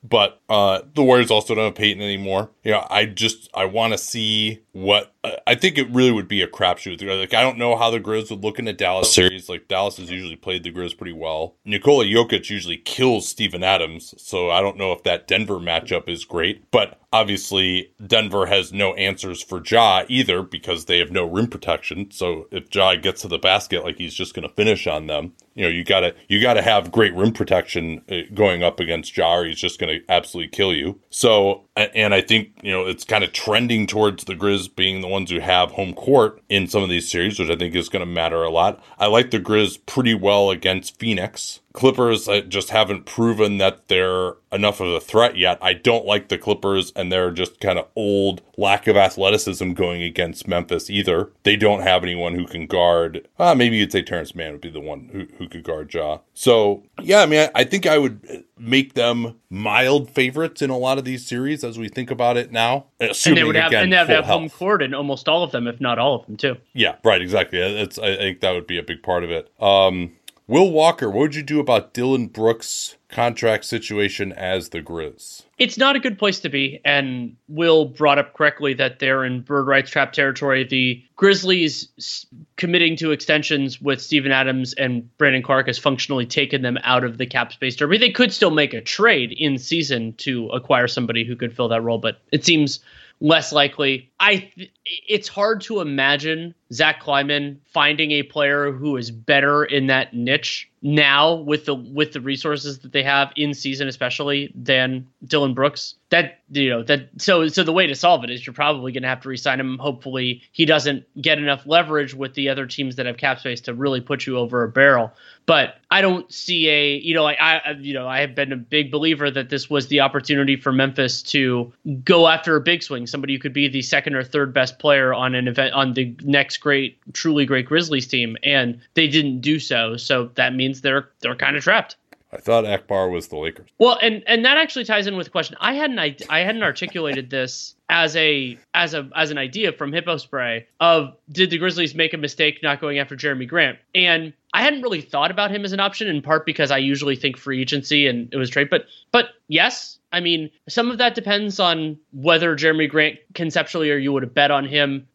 But 0.05 0.41
uh, 0.49 0.83
the 0.95 1.03
Warriors 1.03 1.33
also 1.33 1.57
don't 1.57 1.65
have 1.65 1.75
Payton 1.75 2.01
anymore. 2.01 2.51
You 2.63 2.73
know, 2.73 2.87
I 2.89 3.07
just 3.07 3.51
I 3.55 3.65
want 3.65 3.93
to 3.93 3.99
see 3.99 4.61
what 4.75 5.15
I 5.47 5.55
think 5.55 5.79
it 5.79 5.89
really 5.91 6.11
would 6.11 6.27
be 6.27 6.43
a 6.43 6.49
crapshoot. 6.49 7.01
Like 7.01 7.33
I 7.33 7.43
don't 7.43 7.59
know 7.59 7.77
how 7.77 7.91
the 7.91 8.01
Grizz 8.01 8.29
would 8.31 8.43
look 8.43 8.59
in 8.59 8.67
a 8.67 8.73
Dallas 8.73 9.15
series. 9.15 9.49
Like 9.49 9.69
Dallas 9.69 9.99
has 9.99 10.11
usually 10.11 10.35
played 10.35 10.65
the 10.65 10.73
Grizz 10.73 10.99
pretty 10.99 11.13
well. 11.13 11.55
Nikola 11.65 12.05
Jokic 12.05 12.51
usually 12.51 12.79
kills 12.79 13.29
Steven 13.29 13.63
Adams, 13.63 14.15
so 14.19 14.51
I 14.51 14.61
don't 14.61 14.77
know 14.77 14.91
if 14.91 15.05
that 15.05 15.29
Denver 15.29 15.61
matchup 15.61 16.09
is 16.09 16.25
great. 16.25 16.69
But 16.73 16.99
obviously 17.15 17.93
Denver 18.05 18.47
has 18.47 18.73
no 18.73 18.93
answers 18.95 19.41
for 19.41 19.63
Ja 19.65 20.03
either 20.09 20.43
because 20.43 20.87
they 20.87 20.99
have 20.99 21.13
no 21.13 21.25
rim 21.25 21.47
protection. 21.47 22.11
So 22.11 22.49
if 22.51 22.75
Ja 22.75 22.97
gets 22.97 23.23
to 23.23 23.29
the 23.29 23.39
basket, 23.39 23.85
like 23.85 23.99
he's 23.99 24.15
just 24.15 24.35
going 24.35 24.47
to 24.47 24.53
finish 24.55 24.89
on 24.89 25.07
them. 25.07 25.33
You 25.55 25.63
know, 25.63 25.69
you 25.69 25.85
gotta 25.85 26.17
you 26.27 26.43
gotta 26.43 26.63
have 26.63 26.91
great 26.91 27.15
rim 27.15 27.33
protection 27.33 28.03
uh, 28.11 28.23
going 28.35 28.65
up 28.65 28.81
against 28.81 29.17
Ja, 29.17 29.37
or 29.37 29.45
he's 29.45 29.61
just 29.61 29.79
going 29.79 30.01
to 30.01 30.05
absolutely 30.13 30.51
kill 30.51 30.75
you. 30.75 30.99
So, 31.11 31.67
and 31.77 32.13
I 32.13 32.21
think 32.21 32.51
you 32.65 32.73
know 32.73 32.87
it's 32.87 33.05
kind 33.05 33.23
of 33.23 33.33
trending 33.33 33.87
towards 33.87 34.25
the 34.25 34.35
Grizz 34.35 34.64
being 34.69 35.01
the 35.01 35.09
ones 35.09 35.31
who 35.31 35.41
have 35.41 35.73
home 35.73 35.95
court 35.95 36.41
in 36.49 36.67
some 36.67 36.83
of 36.83 36.89
these 36.89 37.11
series, 37.11 37.39
which 37.39 37.51
I 37.51 37.57
think 37.57 37.75
is 37.75 37.89
going 37.89 38.01
to 38.01 38.07
matter 38.07 38.43
a 38.43 38.51
lot. 38.51 38.83
I 38.99 39.07
like 39.07 39.31
the 39.31 39.41
Grizz 39.41 39.79
pretty 39.87 40.15
well 40.15 40.51
against 40.51 40.99
Phoenix. 40.99 41.61
Clippers 41.75 42.29
just 42.49 42.71
haven't 42.71 43.05
proven 43.05 43.59
that 43.59 43.89
they're 43.89 44.35
enough 44.53 44.81
of 44.81 44.89
a 44.89 45.01
threat 45.01 45.37
yet. 45.37 45.59
I 45.61 45.73
don't 45.73 46.07
like 46.07 46.29
the 46.29 46.39
Clippers 46.39 46.93
and 46.95 47.11
they're 47.11 47.33
just 47.33 47.59
kind 47.59 47.81
of 47.81 47.89
old 47.97 48.43
lack 48.57 48.87
of 48.87 48.97
athleticism 48.97 49.73
going 49.73 50.01
against 50.01 50.47
Memphis 50.47 50.89
either. 50.89 51.33
They 51.43 51.57
don't 51.57 51.83
have 51.83 52.05
anyone 52.05 52.37
who 52.37 52.47
can 52.47 52.69
guard. 52.69 53.27
Uh, 53.41 53.57
maybe 53.57 53.77
you'd 53.77 53.91
say 53.91 54.03
Terance 54.03 54.37
Mann 54.37 54.53
would 54.53 54.61
be 54.61 54.71
the 54.71 54.79
one 54.79 55.11
who, 55.13 55.27
who 55.37 55.49
could 55.49 55.65
guard 55.65 55.93
Ja. 55.93 56.19
So 56.33 56.85
yeah, 57.03 57.23
I 57.23 57.27
mean, 57.27 57.41
I, 57.41 57.51
I 57.57 57.65
think 57.65 57.87
I 57.87 57.99
would 57.99 58.45
make 58.57 58.95
them 58.95 59.41
mild 59.51 60.09
favorites 60.09 60.63
in 60.63 60.71
a 60.71 60.79
lot 60.79 60.99
of 60.99 61.05
these 61.05 61.27
series 61.27 61.65
as 61.65 61.77
we 61.77 61.89
think 61.89 62.13
about 62.13 62.37
it 62.37 62.53
now. 62.53 62.87
Assuming, 63.01 63.39
and 63.39 63.45
they 63.45 63.47
would 63.49 63.57
have, 63.57 63.73
again, 63.73 63.83
and 63.83 63.93
they 63.93 63.97
have, 63.97 64.09
have 64.09 64.25
home 64.27 64.49
court 64.49 64.81
in 64.81 64.95
almost 64.95 65.29
all 65.29 65.43
of 65.43 65.51
them, 65.51 65.67
if 65.67 65.81
not 65.81 65.99
all 65.99 66.21
of 66.21 66.27
them, 66.27 66.37
too. 66.37 66.57
Yeah, 66.73 66.95
right, 67.03 67.21
exactly. 67.21 67.59
It's, 67.59 67.99
I 67.99 68.15
think 68.17 68.41
that 68.41 68.53
would 68.53 68.69
be 68.69 68.79
a 68.79 68.83
big 68.85 69.03
part 69.03 69.25
of 69.25 69.33
it. 69.33 69.51
Um, 69.61 70.13
Will 70.47 70.71
Walker, 70.71 71.09
what 71.09 71.21
would 71.21 71.35
you 71.35 71.43
do 71.43 71.59
about 71.59 71.95
Dillon 71.95 72.27
Brooks' 72.27 72.97
contract 73.09 73.65
situation 73.65 74.31
as 74.31 74.69
the 74.69 74.83
Grizz? 74.83 75.45
It's 75.57 75.79
not 75.79 75.97
a 75.97 76.01
good 76.01 76.19
place 76.19 76.41
to 76.41 76.51
be, 76.51 76.83
and 76.85 77.37
Will 77.49 77.87
brought 77.87 78.19
up 78.19 78.35
correctly 78.35 78.75
that 78.75 78.99
they're 78.99 79.25
in 79.25 79.41
bird 79.41 79.67
rights 79.67 79.91
trap 79.91 80.13
territory. 80.13 80.65
The 80.65 81.03
Grizzlies 81.17 82.27
committing 82.57 82.97
to 82.97 83.13
extensions 83.13 83.81
with 83.81 84.03
Steven 84.03 84.33
Adams 84.33 84.75
and 84.75 85.17
Brandon 85.17 85.43
Clarke 85.43 85.69
has 85.69 85.79
functionally 85.79 86.27
taken 86.27 86.61
them 86.61 86.77
out 86.83 87.05
of 87.05 87.17
the 87.17 87.27
cap 87.27 87.51
space 87.55 87.77
derby. 87.77 87.97
They 87.97 88.11
could 88.11 88.31
still 88.31 88.51
make 88.51 88.75
a 88.75 88.83
trade 88.83 89.33
in 89.33 89.57
season 89.57 90.13
to 90.19 90.49
acquire 90.49 90.89
somebody 90.89 91.25
who 91.25 91.37
could 91.37 91.57
fill 91.57 91.69
that 91.69 91.83
role, 91.83 91.99
but 91.99 92.21
it 92.33 92.45
seems 92.45 92.81
less 93.21 93.53
likely. 93.53 94.11
I 94.21 94.53
it's 94.85 95.29
hard 95.29 95.63
to 95.63 95.81
imagine 95.81 96.55
Zach 96.75 97.01
Kleiman 97.01 97.61
finding 97.65 98.11
a 98.13 98.23
player 98.23 98.73
who 98.73 98.97
is 98.97 99.11
better 99.11 99.65
in 99.65 99.87
that 99.87 100.15
niche 100.15 100.71
now 100.85 101.37
with 101.37 101.65
the 101.65 101.75
with 101.75 102.13
the 102.13 102.21
resources 102.21 102.81
that 102.81 102.93
they 102.93 103.03
have 103.03 103.33
in 103.37 103.55
season 103.55 103.89
especially 103.89 104.53
than 104.55 105.07
Dillon 105.25 105.55
Brooks. 105.55 105.95
That 106.11 106.41
you 106.51 106.69
know 106.69 106.83
that 106.83 107.09
so 107.17 107.49
so 107.49 107.65
the 107.65 107.73
way 107.73 107.87
to 107.87 107.95
solve 107.95 108.23
it 108.23 108.31
is 108.31 108.47
you're 108.47 108.53
probably 108.53 108.93
going 108.93 109.03
to 109.03 109.09
have 109.09 109.23
to 109.23 109.31
resign 109.31 109.59
him. 109.59 109.79
Hopefully 109.79 110.43
he 110.53 110.67
doesn't 110.67 111.05
get 111.21 111.39
enough 111.39 111.63
leverage 111.65 112.13
with 112.13 112.35
the 112.35 112.51
other 112.51 112.67
teams 112.67 112.97
that 112.97 113.07
have 113.07 113.17
cap 113.17 113.41
space 113.41 113.63
to 113.63 113.73
really 113.73 114.03
put 114.03 114.27
you 114.27 114.37
over 114.37 114.63
a 114.63 114.69
barrel. 114.69 115.11
But 115.47 115.77
I 115.91 116.03
don't 116.03 116.31
see 116.31 116.69
a 116.69 116.97
you 116.99 117.15
know 117.15 117.25
I, 117.25 117.33
I 117.33 117.71
you 117.81 117.95
know 117.95 118.07
I 118.07 118.21
have 118.21 118.35
been 118.35 118.53
a 118.53 118.57
big 118.57 118.91
believer 118.93 119.31
that 119.31 119.49
this 119.49 119.71
was 119.71 119.89
the 119.89 120.01
opportunity 120.01 120.57
for 120.57 120.71
Memphis 120.71 121.23
to 121.23 121.73
go 122.05 122.29
after 122.29 122.57
a 122.57 122.61
big 122.61 122.83
swing, 122.83 123.07
somebody 123.07 123.33
who 123.33 123.39
could 123.41 123.55
be 123.55 123.69
the 123.69 123.83
second 123.83 124.15
or 124.15 124.23
third 124.23 124.53
best 124.53 124.79
player 124.79 125.15
on 125.15 125.35
an 125.35 125.49
event 125.49 125.73
on 125.73 125.95
the 125.95 126.15
next 126.23 126.59
great 126.65 126.99
truly 127.13 127.45
great 127.45 127.67
Grizzlies 127.67 128.09
team, 128.09 128.37
and 128.43 128.81
they 128.95 129.07
didn't 129.07 129.41
do 129.41 129.61
so. 129.61 129.97
So 129.97 130.31
that 130.35 130.55
means 130.55 130.81
they're 130.81 131.11
they're 131.21 131.37
kind 131.37 131.57
of 131.57 131.63
trapped. 131.63 131.95
I 132.33 132.39
thought 132.39 132.65
Ackbar 132.65 133.13
was 133.13 133.29
the 133.29 133.37
Lakers. 133.37 133.69
Well, 133.79 133.97
and 134.03 134.25
and 134.27 134.45
that 134.45 134.57
actually 134.57 134.85
ties 134.85 135.07
in 135.07 135.17
with 135.17 135.27
the 135.27 135.31
question. 135.31 135.57
I 135.61 135.75
hadn't 135.75 136.01
I, 136.01 136.17
I 136.29 136.41
hadn't 136.41 136.65
articulated 136.65 137.31
this 137.31 137.77
as 137.89 138.17
a 138.17 138.59
as 138.73 138.95
a 138.95 139.09
as 139.15 139.31
an 139.31 139.39
idea 139.39 139.73
from 139.73 139.93
Hippo 139.93 140.17
Spray 140.17 140.67
of 140.81 141.15
did 141.31 141.51
the 141.51 141.59
Grizzlies 141.59 141.95
make 141.95 142.13
a 142.13 142.19
mistake 142.19 142.61
not 142.63 142.81
going 142.81 142.99
after 142.99 143.15
Jerami 143.15 143.47
Grant? 143.47 143.79
And 143.95 144.33
I 144.55 144.63
hadn't 144.63 144.83
really 144.83 145.01
thought 145.01 145.33
about 145.33 145.51
him 145.51 145.65
as 145.65 145.73
an 145.73 145.81
option 145.81 146.07
in 146.07 146.23
part 146.23 146.47
because 146.47 146.71
I 146.71 146.79
usually 146.79 147.17
think 147.17 147.37
free 147.37 147.61
agency 147.61 148.07
and 148.07 148.33
it 148.33 148.37
was 148.37 148.49
trade, 148.49 148.71
but 148.71 148.87
but 149.11 149.31
yes, 149.49 149.99
I 150.13 150.21
mean, 150.21 150.49
some 150.69 150.93
of 150.93 150.99
that 150.99 151.17
depends 151.17 151.59
on 151.59 151.99
whether 152.13 152.55
Jerami 152.55 152.89
Grant 152.89 153.19
conceptually 153.35 153.91
or 153.91 153.97
you 153.97 154.13
would 154.13 154.23
have 154.23 154.33
bet 154.33 154.53
on 154.53 154.65
him 154.65 155.09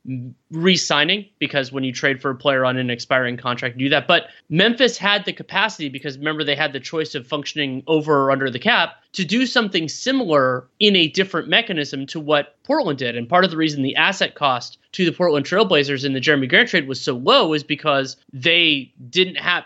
re-signing 0.52 1.26
because 1.40 1.72
when 1.72 1.86
you 1.86 1.94
trade 1.94 2.22
for 2.22 2.32
a 2.32 2.36
player 2.36 2.66
on 2.66 2.76
an 2.76 2.90
expiring 2.90 3.38
contract, 3.38 3.78
you 3.80 3.86
do 3.86 3.92
that. 3.92 4.10
But 4.10 4.28
Memphis 4.50 4.98
had 4.98 5.24
the 5.24 5.32
capacity 5.32 5.88
because 5.88 6.18
remember 6.18 6.44
they 6.44 6.56
had 6.56 6.74
the 6.74 6.82
choice 6.82 7.16
of 7.16 7.26
functioning 7.26 7.82
over 7.88 8.26
or 8.26 8.32
under 8.32 8.50
the 8.50 8.60
cap 8.60 8.96
to 9.14 9.24
do 9.24 9.46
something 9.46 9.88
similar 9.88 10.68
in 10.82 10.98
a 10.98 11.08
different 11.08 11.48
mechanism 11.48 12.06
to 12.08 12.20
what 12.20 12.62
Portland 12.64 13.00
did. 13.00 13.16
And 13.16 13.30
part 13.30 13.46
of 13.46 13.52
the 13.52 13.58
reason 13.58 13.84
the 13.84 13.96
asset 13.96 14.36
cost 14.36 14.80
to 14.92 15.06
the 15.06 15.12
Portland 15.12 15.46
Trailblazers 15.46 16.04
in 16.04 16.14
the 16.14 16.20
Jerami 16.20 16.50
Grant 16.50 16.70
trade 16.70 16.88
was 16.88 17.00
so 17.00 17.14
low 17.14 17.54
is 17.54 17.64
because 17.64 18.18
they 18.34 18.92
didn't 19.10 19.36
have 19.36 19.64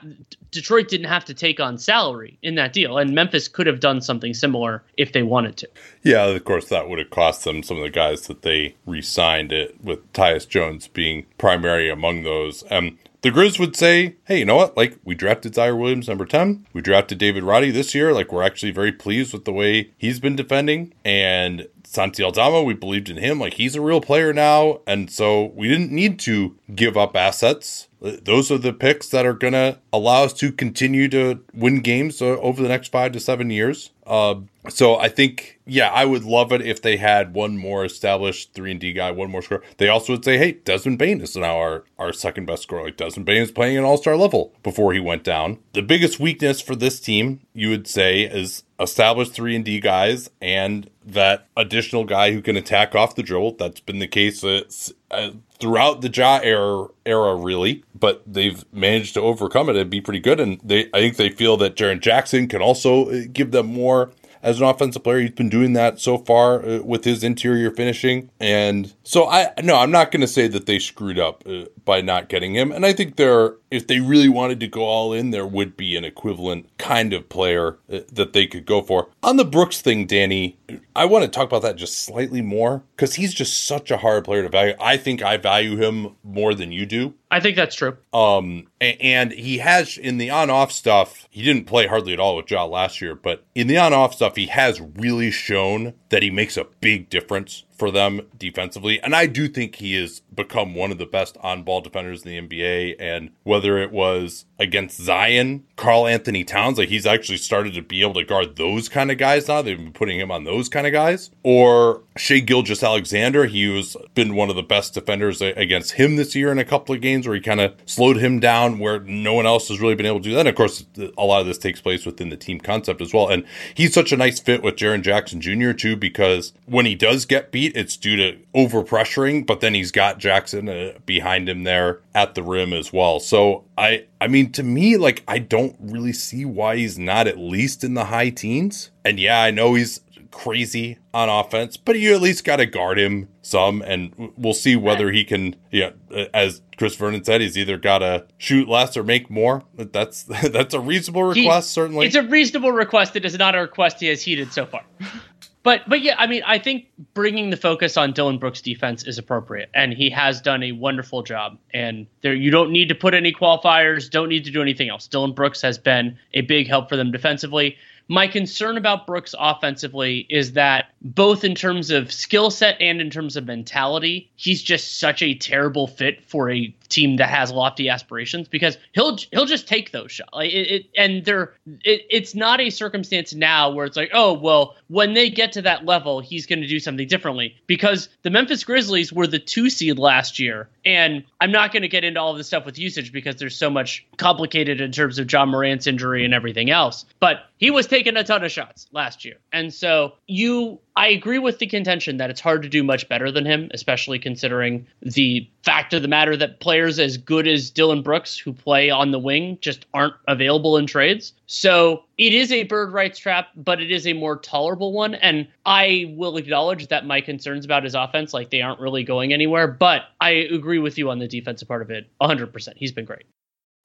Detroit 0.52 0.88
didn't 0.88 1.08
have 1.08 1.26
to 1.26 1.34
take 1.34 1.60
on 1.60 1.78
salary 1.78 2.38
in 2.44 2.56
that 2.56 2.74
deal, 2.74 2.98
and 2.98 3.16
Memphis 3.16 3.48
could 3.48 3.66
have 3.66 3.80
done 3.80 4.02
something 4.02 4.34
similar 4.34 4.84
if 4.98 5.12
they 5.12 5.24
wanted 5.24 5.58
to. 5.58 5.70
Yeah, 6.04 6.26
of 6.26 6.44
course, 6.44 6.70
that 6.70 6.88
would 6.88 7.00
have 7.00 7.10
cost 7.10 7.44
them 7.44 7.64
some 7.64 7.78
of 7.78 7.84
the 7.84 7.90
guys 7.90 8.28
that 8.28 8.44
they 8.44 8.76
re-signed 8.86 9.52
it 9.52 9.82
with 9.84 10.12
Tyus 10.14 10.48
Jones 10.48 10.88
being 10.88 11.26
primary 11.38 11.90
among 11.90 12.24
those. 12.24 12.64
Um, 12.70 13.00
the 13.24 13.32
Grizz 13.32 13.58
would 13.58 13.76
say, 13.76 14.18
hey, 14.26 14.40
you 14.40 14.46
know 14.46 14.58
what? 14.58 14.76
Like, 14.76 14.98
we 15.06 15.16
drafted 15.16 15.54
Ziaire 15.54 15.80
Williams 15.80 16.10
number 16.10 16.26
10. 16.26 16.68
We 16.74 16.82
drafted 16.82 17.18
David 17.18 17.44
Roddy 17.44 17.72
this 17.72 17.96
year. 17.96 18.14
Like, 18.14 18.34
we're 18.34 18.44
actually 18.44 18.74
very 18.74 18.92
pleased 18.92 19.32
with 19.32 19.46
the 19.46 19.54
way 19.54 19.92
he's 19.98 20.20
been 20.20 20.36
defending. 20.36 20.94
And 21.06 21.70
Santi 21.86 22.22
Aldama, 22.22 22.64
we 22.64 22.74
believed 22.74 23.10
in 23.10 23.16
him. 23.16 23.40
Like, 23.40 23.54
he's 23.54 23.76
a 23.76 23.82
real 23.82 24.02
player 24.02 24.34
now. 24.34 24.82
And 24.86 25.10
so 25.10 25.54
we 25.56 25.70
didn't 25.70 25.92
need 25.92 26.20
to 26.20 26.58
give 26.76 26.98
up 26.98 27.16
assets. 27.16 27.88
Those 28.04 28.52
are 28.52 28.58
the 28.58 28.74
picks 28.74 29.08
that 29.10 29.26
are 29.26 29.34
going 29.34 29.54
to 29.54 29.80
allow 29.94 30.26
us 30.26 30.34
to 30.34 30.52
continue 30.52 31.08
to 31.08 31.40
win 31.54 31.80
games 31.80 32.22
uh, 32.22 32.38
over 32.42 32.62
the 32.62 32.68
next 32.68 32.92
five 32.92 33.14
to 33.14 33.20
seven 33.20 33.50
years. 33.50 33.92
Uh, 34.06 34.42
so 34.68 34.98
I 34.98 35.08
think, 35.08 35.60
yeah, 35.66 35.90
I 35.90 36.04
would 36.04 36.26
love 36.26 36.52
it 36.52 36.62
if 36.62 36.82
they 36.82 36.98
had 36.98 37.34
one 37.34 37.58
more 37.58 37.86
established 37.86 38.54
three 38.54 38.72
and 38.72 38.80
D 38.80 38.92
guy, 38.92 39.12
one 39.12 39.32
more 39.32 39.42
scorer. 39.42 39.64
They 39.78 39.88
also 39.88 40.14
would 40.14 40.26
say, 40.26 40.38
hey, 40.38 40.52
Desmond 40.52 41.00
Bane 41.00 41.22
is 41.22 41.38
now 41.38 41.58
our, 41.58 41.86
our 41.98 42.12
second 42.12 42.46
best 42.46 42.64
scorer. 42.64 42.84
Like 42.84 42.98
Desmond 42.98 43.26
Bane 43.26 43.42
is 43.42 43.52
playing 43.52 43.78
an 43.78 43.86
all 43.86 43.96
star 43.96 44.18
level 44.18 44.54
before 44.64 44.92
he 44.92 45.00
went 45.00 45.24
down. 45.24 45.60
The 45.72 45.82
biggest 45.82 46.20
weakness 46.20 46.60
for 46.60 46.76
this 46.76 47.00
team, 47.00 47.40
you 47.54 47.70
would 47.70 47.88
say, 47.88 48.24
is 48.24 48.64
established 48.82 49.32
three 49.32 49.56
and 49.56 49.64
D 49.64 49.80
guys 49.80 50.30
and 50.42 50.90
that 51.06 51.48
additional 51.56 52.04
guy 52.04 52.34
who 52.34 52.42
can 52.42 52.58
attack 52.58 52.96
off 52.96 53.16
the 53.16 53.24
dribble. 53.24 53.56
That's 53.56 53.80
been 53.80 54.00
the 54.00 54.08
case 54.08 54.44
uh, 54.44 54.64
uh, 55.10 55.32
throughout 55.64 56.02
the 56.02 56.10
Ja 56.10 56.42
era, 56.44 56.88
era, 57.06 57.36
really. 57.38 57.86
But 57.96 58.22
they've 58.28 58.66
managed 58.74 59.14
to 59.14 59.22
overcome 59.22 59.70
it 59.70 59.78
and 59.78 59.90
be 59.90 60.02
pretty 60.02 60.20
good. 60.20 60.42
And 60.42 60.60
they, 60.62 60.90
I 60.94 61.00
think 61.00 61.16
they 61.16 61.30
feel 61.30 61.56
that 61.58 61.78
Jaren 61.78 62.02
Jackson 62.02 62.50
can 62.50 62.62
also 62.62 63.10
uh, 63.10 63.22
give 63.32 63.52
them 63.52 63.68
more 63.68 64.12
as 64.42 64.60
an 64.60 64.68
offensive 64.68 65.06
player. 65.06 65.22
He's 65.22 65.32
been 65.32 65.48
doing 65.48 65.72
that 65.72 66.02
so 66.02 66.18
far 66.18 66.66
uh, 66.66 66.80
with 66.84 67.06
his 67.06 67.24
interior 67.24 67.72
finishing. 67.72 68.30
And 68.42 68.94
so 69.04 69.28
I 69.28 69.54
no, 69.62 69.76
I'm 69.76 69.92
not 69.92 70.12
going 70.12 70.22
to 70.22 70.28
say 70.28 70.48
that 70.48 70.66
they 70.66 70.80
screwed 70.80 71.20
up 71.20 71.44
uh, 71.46 71.66
by 71.84 72.02
not 72.02 72.30
getting 72.30 72.56
him. 72.56 72.72
And 72.72 72.86
I 72.86 72.94
think 72.94 73.18
there 73.18 73.56
if 73.70 73.88
they 73.88 74.00
really 74.00 74.30
wanted 74.30 74.60
to 74.62 74.68
go 74.68 74.84
all 74.84 75.14
in, 75.14 75.32
there 75.32 75.48
would 75.48 75.76
be 75.76 75.98
an 75.98 76.06
equivalent 76.06 76.70
kind 76.78 77.12
of 77.12 77.28
player 77.28 77.80
uh, 77.92 78.00
that 78.12 78.34
they 78.34 78.46
could 78.46 78.66
go 78.66 78.82
for. 78.82 79.10
On 79.24 79.36
the 79.36 79.46
Brooks 79.46 79.82
thing, 79.82 80.06
Danny, 80.06 80.58
I 80.96 81.06
want 81.06 81.26
to 81.26 81.30
talk 81.30 81.48
about 81.48 81.64
that 81.64 81.76
just 81.76 81.98
slightly 81.98 82.42
more 82.42 82.84
because 82.96 83.16
he's 83.16 83.34
just 83.34 83.66
such 83.66 83.90
a 83.92 83.98
hard 83.98 84.26
player 84.26 84.44
to 84.44 84.50
value. 84.50 84.76
I 84.80 84.98
think 84.98 85.22
I 85.22 85.38
value 85.38 85.76
him 85.76 86.16
more 86.24 86.54
than 86.54 86.72
you 86.72 86.86
do. 86.86 87.16
I 87.32 87.40
think 87.40 87.56
that's 87.56 87.76
true. 87.76 87.98
Um, 88.14 88.68
and 88.80 89.32
he 89.32 89.58
has 89.58 89.98
in 89.98 90.20
the 90.20 90.30
on-off 90.30 90.72
stuff. 90.72 91.28
He 91.32 91.42
didn't 91.42 91.66
play 91.66 91.88
hardly 91.88 92.14
at 92.14 92.20
all 92.20 92.36
with 92.36 92.52
Ja 92.52 92.66
last 92.66 93.02
year, 93.02 93.16
but 93.16 93.44
in 93.56 93.66
the 93.66 93.78
on-off 93.80 94.14
stuff, 94.14 94.36
he 94.36 94.46
has 94.48 94.80
really 94.80 95.32
shown 95.32 95.96
that 96.10 96.22
he 96.22 96.30
makes 96.30 96.58
a 96.58 96.68
big 96.80 97.10
difference 97.10 97.64
for 97.78 97.92
them 97.92 98.22
defensively. 98.38 99.02
And 99.02 99.16
I 99.16 99.26
do 99.26 99.48
think 99.48 99.76
he 99.76 99.96
has 99.96 100.22
become 100.36 100.76
one 100.76 100.92
of 100.92 100.98
the 100.98 101.06
best 101.06 101.38
on 101.42 101.64
ball 101.64 101.82
defenders 101.82 102.26
in 102.26 102.48
the 102.48 102.56
NBA. 102.56 102.96
And 103.00 103.32
whether 103.44 103.78
it 103.78 103.92
was 103.92 104.46
against 104.60 105.02
Zion, 105.02 105.66
Karl-Anthony 105.76 106.44
Towns, 106.44 106.78
like 106.78 106.90
he's 106.90 107.06
actually 107.06 107.38
started 107.38 107.74
to 107.74 107.82
be 107.82 108.02
able 108.02 108.14
to 108.16 108.24
guard 108.24 108.56
those 108.56 108.88
kind 108.90 109.12
of 109.12 109.18
guys 109.18 109.48
now. 109.48 109.62
They've 109.62 109.78
been 109.78 109.92
putting 109.92 110.20
him 110.20 110.32
on 110.32 110.44
those 110.44 110.70
kind 110.70 110.88
of 110.88 110.94
guys. 110.94 111.32
Or 111.44 112.04
Shai 112.16 112.40
Gilgeous-Alexander, 112.40 113.46
he 113.46 113.68
was 113.68 113.98
been 114.14 114.36
one 114.36 114.50
of 114.50 114.56
the 114.56 114.64
best 114.64 114.94
defenders 114.94 115.42
against 115.42 115.94
him 115.94 116.16
this 116.16 116.36
year 116.36 116.52
in 116.52 116.60
a 116.60 116.66
couple 116.66 116.96
of 116.96 117.02
games 117.02 117.28
where 117.28 117.36
he 117.36 117.42
kind 117.42 117.60
of 117.60 117.76
slowed 117.86 118.18
him 118.18 118.40
down 118.40 118.80
where 118.80 119.00
no 119.00 119.34
one 119.34 119.46
else 119.46 119.68
has 119.68 119.82
really 119.82 119.96
been 119.96 120.06
able 120.06 120.20
to 120.20 120.30
do 120.30 120.34
that. 120.34 120.42
And 120.42 120.50
of 120.50 120.56
course, 120.56 120.86
a 121.18 121.26
lot 121.26 121.42
of 121.42 121.48
this 121.48 121.58
takes 121.58 121.82
place 121.82 122.06
within 122.06 122.30
the 122.30 122.38
team 122.38 122.60
concept 122.60 123.02
as 123.02 123.14
well. 123.14 123.28
And 123.30 123.46
he's 123.74 123.94
such 123.94 124.12
a 124.12 124.18
nice 124.18 124.40
fit 124.40 124.64
with 124.64 124.76
Jaren 124.76 125.02
Jackson 125.02 125.42
Jr. 125.42 125.74
too, 125.74 125.96
because 125.96 126.54
when 126.66 126.86
he 126.86 126.96
does 126.96 127.26
get 127.26 127.52
beat, 127.52 127.76
it's 127.76 127.98
due 127.98 128.16
to 128.16 128.38
over 128.54 128.84
pressuring, 128.84 129.46
but 129.46 129.60
then 129.60 129.74
he's 129.74 129.92
got 129.92 130.20
Jackson 130.24 130.70
uh, 130.70 130.94
behind 131.06 131.50
him 131.50 131.66
there 131.66 132.00
at 132.16 132.34
the 132.34 132.42
rim 132.42 132.72
as 132.72 132.94
well. 132.94 133.20
So 133.20 133.66
I, 133.78 134.06
I 134.22 134.28
mean, 134.28 134.54
to 134.54 134.64
me, 134.64 134.96
like 134.96 135.22
I 135.28 135.38
don't 135.38 135.76
really 135.82 136.14
see 136.14 136.46
why 136.46 136.78
he's 136.78 136.98
not 136.98 137.28
at 137.28 137.38
least 137.38 137.84
in 137.84 137.94
the 137.94 138.06
high 138.06 138.30
teens. 138.30 138.90
And 139.04 139.20
yeah, 139.20 139.44
I 139.44 139.52
know 139.52 139.74
he's 139.74 140.00
crazy 140.32 140.98
on 141.14 141.28
offense, 141.30 141.76
but 141.76 142.00
you 142.00 142.16
at 142.16 142.22
least 142.22 142.46
got 142.46 142.56
to 142.56 142.66
guard 142.66 142.98
him 142.98 143.28
some, 143.42 143.82
and 143.82 144.32
we'll 144.38 144.54
see 144.54 144.76
whether 144.76 145.12
he 145.12 145.26
can. 145.26 145.56
Yeah, 145.72 145.92
as 146.34 146.62
Chris 146.78 146.96
Vernon 146.96 147.24
said, 147.24 147.42
he's 147.42 147.58
either 147.58 147.78
got 147.78 148.00
to 148.00 148.26
shoot 148.38 148.68
less 148.68 148.98
or 148.98 149.04
make 149.04 149.30
more. 149.30 149.64
That's 149.76 150.24
that's 150.44 150.74
a 150.74 150.80
reasonable 150.80 151.24
request, 151.24 151.70
he, 151.70 151.74
certainly. 151.74 152.08
It's 152.08 152.16
a 152.16 152.24
reasonable 152.24 152.72
request. 152.72 153.16
It 153.16 153.26
is 153.26 153.38
not 153.38 153.56
a 153.56 153.60
request 153.60 154.00
he 154.00 154.08
has 154.08 154.22
heeded 154.22 154.54
so 154.54 154.66
far. 154.66 154.84
But 155.64 155.88
but 155.88 156.02
yeah, 156.02 156.16
I 156.18 156.28
mean, 156.28 156.44
I 156.46 156.60
think 156.60 156.88
bringing 157.14 157.50
the 157.50 157.58
focus 157.58 157.96
on 157.96 158.12
Dillon 158.12 158.38
Brooks' 158.38 158.62
defense 158.62 159.06
is 159.06 159.18
appropriate, 159.18 159.70
and 159.74 159.94
he 159.94 160.10
has 160.10 160.42
done 160.42 160.62
a 160.62 160.74
wonderful 160.74 161.24
job. 161.24 161.58
And 161.74 162.06
there, 162.22 162.34
you 162.34 162.52
don't 162.52 162.72
need 162.72 162.90
to 162.90 162.96
put 162.96 163.14
any 163.14 163.32
qualifiers, 163.32 164.10
don't 164.10 164.30
need 164.30 164.44
to 164.46 164.52
do 164.52 164.62
anything 164.62 164.90
else. 164.90 165.08
Dillon 165.08 165.32
Brooks 165.32 165.62
has 165.62 165.78
been 165.78 166.18
a 166.34 166.42
big 166.42 166.68
help 166.68 166.90
for 166.90 166.98
them 166.98 167.12
defensively. 167.12 167.78
My 168.10 168.28
concern 168.28 168.76
about 168.76 169.08
Brooks 169.08 169.34
offensively 169.40 170.26
is 170.30 170.52
that 170.54 170.88
both 171.02 171.46
in 171.46 171.56
terms 171.56 171.90
of 171.90 172.12
skill 172.12 172.52
set 172.52 172.76
and 172.82 173.00
in 173.00 173.10
terms 173.10 173.38
of 173.38 173.46
mentality, 173.46 174.30
he's 174.36 174.62
just 174.62 175.00
such 175.00 175.22
a 175.22 175.36
terrible 175.36 175.88
fit 175.88 176.22
for 176.26 176.52
a 176.52 176.76
team 176.94 177.18
that 177.18 177.30
has 177.30 177.52
lofty 177.52 177.90
aspirations 177.90 178.48
because 178.48 178.78
he'll 178.94 179.18
he'll 179.32 179.46
just 179.46 179.68
take 179.68 179.92
those 179.92 180.12
shots. 180.12 180.30
Like 180.34 180.52
it, 180.52 180.72
it, 180.72 180.86
and 180.96 181.26
they're 181.26 181.54
it, 181.84 182.06
it's 182.10 182.36
not 182.36 182.62
a 182.62 182.70
circumstance 182.70 183.34
now 183.34 183.72
where 183.72 183.86
it's 183.86 183.98
like, 183.98 184.12
oh 184.14 184.34
well, 184.34 184.76
when 184.88 185.14
they 185.14 185.30
get 185.30 185.54
to 185.54 185.62
that 185.64 185.86
level, 185.86 186.20
he's 186.20 186.46
going 186.46 186.62
to 186.62 186.68
do 186.68 186.80
something 186.80 187.08
differently 187.08 187.56
because 187.68 188.10
the 188.22 188.30
Memphis 188.30 188.64
Grizzlies 188.64 189.12
were 189.12 189.28
the 189.28 189.40
two 189.40 189.70
seed 189.70 189.98
last 189.98 190.40
year, 190.40 190.70
and 190.86 191.24
I'm 191.42 191.52
not 191.52 191.72
going 191.72 191.82
to 191.82 191.90
get 191.90 192.04
into 192.04 192.20
all 192.20 192.32
of 192.32 192.38
this 192.38 192.48
stuff 192.48 192.66
with 192.66 192.78
usage 192.78 193.12
because 193.12 193.36
there's 193.38 193.56
so 193.56 193.70
much 193.70 194.06
complicated 194.18 194.80
in 194.80 194.92
terms 194.92 195.20
of 195.20 195.28
John 195.28 195.50
Morant's 195.50 195.88
injury 195.88 196.24
and 196.24 196.34
everything 196.34 196.70
else. 196.70 197.06
But 197.20 197.46
he 197.58 197.72
was 197.72 197.88
taking 197.88 198.16
a 198.16 198.24
ton 198.24 198.44
of 198.44 198.52
shots 198.52 198.88
last 198.92 199.26
year, 199.26 199.36
and 199.52 199.74
so 199.74 200.14
you 200.28 200.80
I 200.96 201.08
agree 201.08 201.40
with 201.40 201.60
the 201.60 201.68
contention 201.68 202.18
that 202.18 202.30
it's 202.30 202.42
hard 202.42 202.62
to 202.64 202.70
do 202.70 202.84
much 202.84 203.10
better 203.10 203.32
than 203.32 203.46
him, 203.46 203.70
especially 203.74 204.20
considering 204.20 204.86
the 205.02 205.50
fact 205.64 205.94
of 205.94 206.02
the 206.02 206.08
matter 206.08 206.36
that 206.36 206.60
players 206.60 207.00
as 207.00 207.18
good 207.18 207.48
as 207.48 207.70
Dillon 207.70 208.02
Brooks 208.02 208.38
who 208.38 208.52
play 208.52 208.90
on 208.90 209.12
the 209.12 209.20
wing 209.20 209.58
just 209.62 209.86
aren't 209.94 210.16
available 210.28 210.78
in 210.78 210.86
trades. 210.86 211.34
So 211.48 212.04
it 212.18 212.34
is 212.34 212.52
a 212.52 212.64
bird 212.64 212.92
rights 212.92 213.18
trap, 213.18 213.48
but 213.56 213.82
it 213.82 213.90
is 213.90 214.06
a 214.06 214.14
more 214.14 214.38
tolerable 214.38 214.92
one. 214.92 215.16
And 215.16 215.48
I 215.66 216.14
will 216.18 216.38
acknowledge 216.38 216.88
that 216.88 217.06
my 217.06 217.22
concerns 217.22 217.64
about 217.64 217.84
his 217.84 217.96
offense, 217.96 218.34
like 218.34 218.50
they 218.50 218.62
aren't 218.62 218.82
really 218.82 219.04
going 219.04 219.32
anywhere. 219.32 219.68
But 219.68 220.04
I 220.20 220.32
agree 220.32 220.80
with 220.80 220.98
you 220.98 221.10
on 221.10 221.20
the 221.20 221.28
defensive 221.28 221.68
part 221.68 221.82
of 221.82 221.90
it 221.90 222.10
100%. 222.22 222.74
He's 222.76 222.92
been 222.92 223.06
great. 223.06 223.24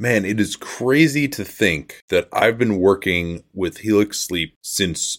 Man, 0.00 0.24
it 0.24 0.38
is 0.38 0.54
crazy 0.54 1.26
to 1.26 1.44
think 1.44 2.04
that 2.08 2.28
I've 2.32 2.56
been 2.56 2.78
working 2.78 3.42
with 3.52 3.78
Helix 3.78 4.20
Sleep 4.20 4.54
since 4.62 5.18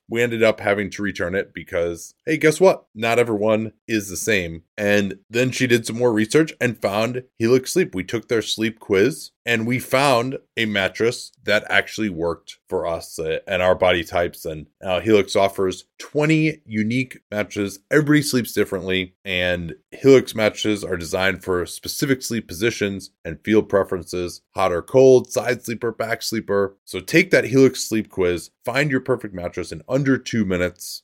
we 0.11 0.21
ended 0.21 0.43
up 0.43 0.59
having 0.59 0.89
to 0.91 1.01
return 1.01 1.33
it 1.33 1.53
because, 1.53 2.13
hey, 2.25 2.37
guess 2.37 2.59
what? 2.59 2.85
Not 2.93 3.17
everyone 3.17 3.71
is 3.87 4.09
the 4.09 4.17
same. 4.17 4.63
And 4.77 5.19
then 5.29 5.51
she 5.51 5.67
did 5.67 5.87
some 5.87 5.97
more 5.97 6.11
research 6.11 6.53
and 6.59 6.79
found 6.79 7.23
Helix 7.39 7.71
Sleep. 7.71 7.95
We 7.95 8.03
took 8.03 8.27
their 8.27 8.41
sleep 8.41 8.79
quiz 8.79 9.31
and 9.45 9.65
we 9.65 9.79
found 9.79 10.37
a 10.55 10.65
mattress 10.65 11.31
that 11.43 11.63
actually 11.69 12.09
worked 12.09 12.57
for 12.69 12.85
us 12.85 13.17
uh, 13.17 13.39
and 13.47 13.61
our 13.61 13.75
body 13.75 14.03
types. 14.03 14.45
And 14.45 14.67
uh, 14.83 14.99
Helix 14.99 15.35
offers 15.35 15.85
20 15.99 16.61
unique 16.65 17.19
mattresses. 17.31 17.79
Everybody 17.89 18.21
sleeps 18.21 18.53
differently, 18.53 19.15
and 19.25 19.75
Helix 19.91 20.35
mattresses 20.35 20.83
are 20.83 20.97
designed 20.97 21.43
for 21.43 21.65
specific 21.65 22.21
sleep 22.21 22.47
positions 22.47 23.11
and 23.25 23.43
field 23.43 23.69
preferences 23.69 24.41
hot 24.53 24.71
or 24.71 24.81
cold, 24.81 25.31
side 25.31 25.63
sleeper, 25.63 25.91
back 25.91 26.21
sleeper. 26.21 26.77
So 26.85 26.99
take 26.99 27.31
that 27.31 27.45
Helix 27.45 27.87
sleep 27.87 28.09
quiz, 28.09 28.51
find 28.65 28.91
your 28.91 28.99
perfect 28.99 29.33
mattress 29.33 29.71
in 29.71 29.81
under 29.87 30.17
two 30.17 30.45
minutes 30.45 31.03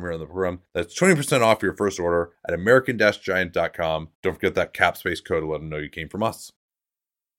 here 0.00 0.12
on 0.12 0.20
the 0.20 0.26
program. 0.26 0.60
That's 0.72 0.98
20% 0.98 1.42
off 1.42 1.62
your 1.62 1.74
first 1.74 1.98
order 2.00 2.32
at 2.46 2.54
American 2.54 2.98
Giant.com. 2.98 4.08
Don't 4.22 4.34
forget 4.34 4.54
that 4.54 4.72
cap 4.72 4.96
space 4.96 5.20
code 5.20 5.42
to 5.42 5.46
let 5.46 5.58
them 5.58 5.68
know 5.68 5.78
you 5.78 5.88
came 5.88 6.08
from 6.08 6.22
us. 6.22 6.52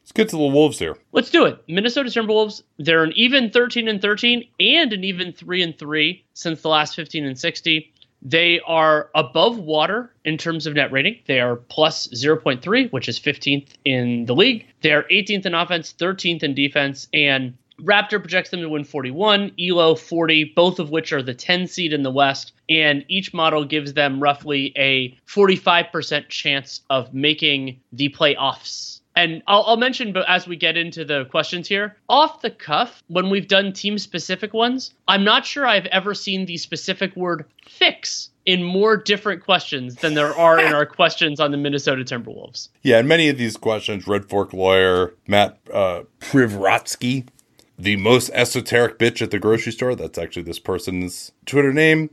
Let's 0.01 0.11
get 0.11 0.29
to 0.29 0.37
the 0.37 0.43
Wolves 0.43 0.79
here. 0.79 0.97
Let's 1.11 1.29
do 1.29 1.45
it. 1.45 1.63
Minnesota 1.67 2.09
Timberwolves, 2.09 2.63
they're 2.79 3.03
an 3.03 3.13
even 3.15 3.51
13 3.51 3.87
and 3.87 4.01
13 4.01 4.43
and 4.59 4.93
an 4.93 5.03
even 5.03 5.31
3 5.31 5.61
and 5.61 5.77
3 5.77 6.25
since 6.33 6.61
the 6.61 6.69
last 6.69 6.95
15 6.95 7.23
and 7.23 7.37
60. 7.37 7.93
They 8.23 8.59
are 8.67 9.09
above 9.15 9.57
water 9.57 10.11
in 10.25 10.37
terms 10.37 10.67
of 10.67 10.75
net 10.75 10.91
rating. 10.91 11.19
They 11.27 11.39
are 11.39 11.55
plus 11.55 12.07
0.3, 12.07 12.91
which 12.91 13.09
is 13.09 13.19
15th 13.19 13.69
in 13.83 14.25
the 14.25 14.35
league. 14.35 14.65
They 14.81 14.93
are 14.93 15.03
18th 15.03 15.45
in 15.45 15.53
offense, 15.55 15.93
13th 15.97 16.43
in 16.43 16.53
defense, 16.53 17.07
and 17.13 17.55
Raptor 17.83 18.19
projects 18.19 18.49
them 18.49 18.61
to 18.61 18.69
win 18.69 18.83
41, 18.83 19.51
Elo 19.59 19.95
40, 19.95 20.53
both 20.55 20.79
of 20.79 20.89
which 20.89 21.11
are 21.13 21.23
the 21.23 21.33
10 21.33 21.67
seed 21.67 21.93
in 21.93 22.03
the 22.03 22.11
West. 22.11 22.53
And 22.69 23.03
each 23.07 23.33
model 23.33 23.65
gives 23.65 23.93
them 23.93 24.21
roughly 24.21 24.73
a 24.77 25.17
45% 25.27 26.29
chance 26.29 26.81
of 26.89 27.13
making 27.13 27.79
the 27.91 28.09
playoffs 28.09 29.01
and 29.15 29.43
I'll, 29.47 29.63
I'll, 29.67 29.77
mention, 29.77 30.13
but 30.13 30.27
as 30.27 30.47
we 30.47 30.55
get 30.55 30.77
into 30.77 31.03
the 31.03 31.25
questions 31.25 31.67
here, 31.67 31.97
off 32.07 32.41
the 32.41 32.49
cuff, 32.49 33.03
when 33.07 33.29
we've 33.29 33.47
done 33.47 33.73
team 33.73 33.97
specific 33.97 34.53
ones, 34.53 34.93
I'm 35.07 35.23
not 35.23 35.45
sure 35.45 35.65
I've 35.67 35.85
ever 35.87 36.13
seen 36.13 36.45
the 36.45 36.57
specific 36.57 37.15
word 37.15 37.45
fix 37.67 38.29
in 38.45 38.63
more 38.63 38.97
different 38.97 39.43
questions 39.43 39.95
than 39.95 40.13
there 40.13 40.35
are 40.35 40.59
in 40.59 40.73
our 40.73 40.85
questions 40.97 41.39
on 41.39 41.51
the 41.51 41.57
Minnesota 41.57 42.03
Timberwolves. 42.03 42.69
Yeah, 42.83 42.99
and 42.99 43.07
many 43.07 43.29
of 43.29 43.37
these 43.37 43.57
questions, 43.57 44.07
Red 44.07 44.29
Fork 44.29 44.53
lawyer 44.53 45.13
Matt 45.27 45.57
uh, 45.71 46.03
Privratsky, 46.19 47.27
the 47.81 47.95
most 47.95 48.29
esoteric 48.33 48.99
bitch 48.99 49.23
at 49.23 49.31
the 49.31 49.39
grocery 49.39 49.71
store. 49.71 49.95
That's 49.95 50.19
actually 50.19 50.43
this 50.43 50.59
person's 50.59 51.31
Twitter 51.45 51.73
name. 51.73 52.11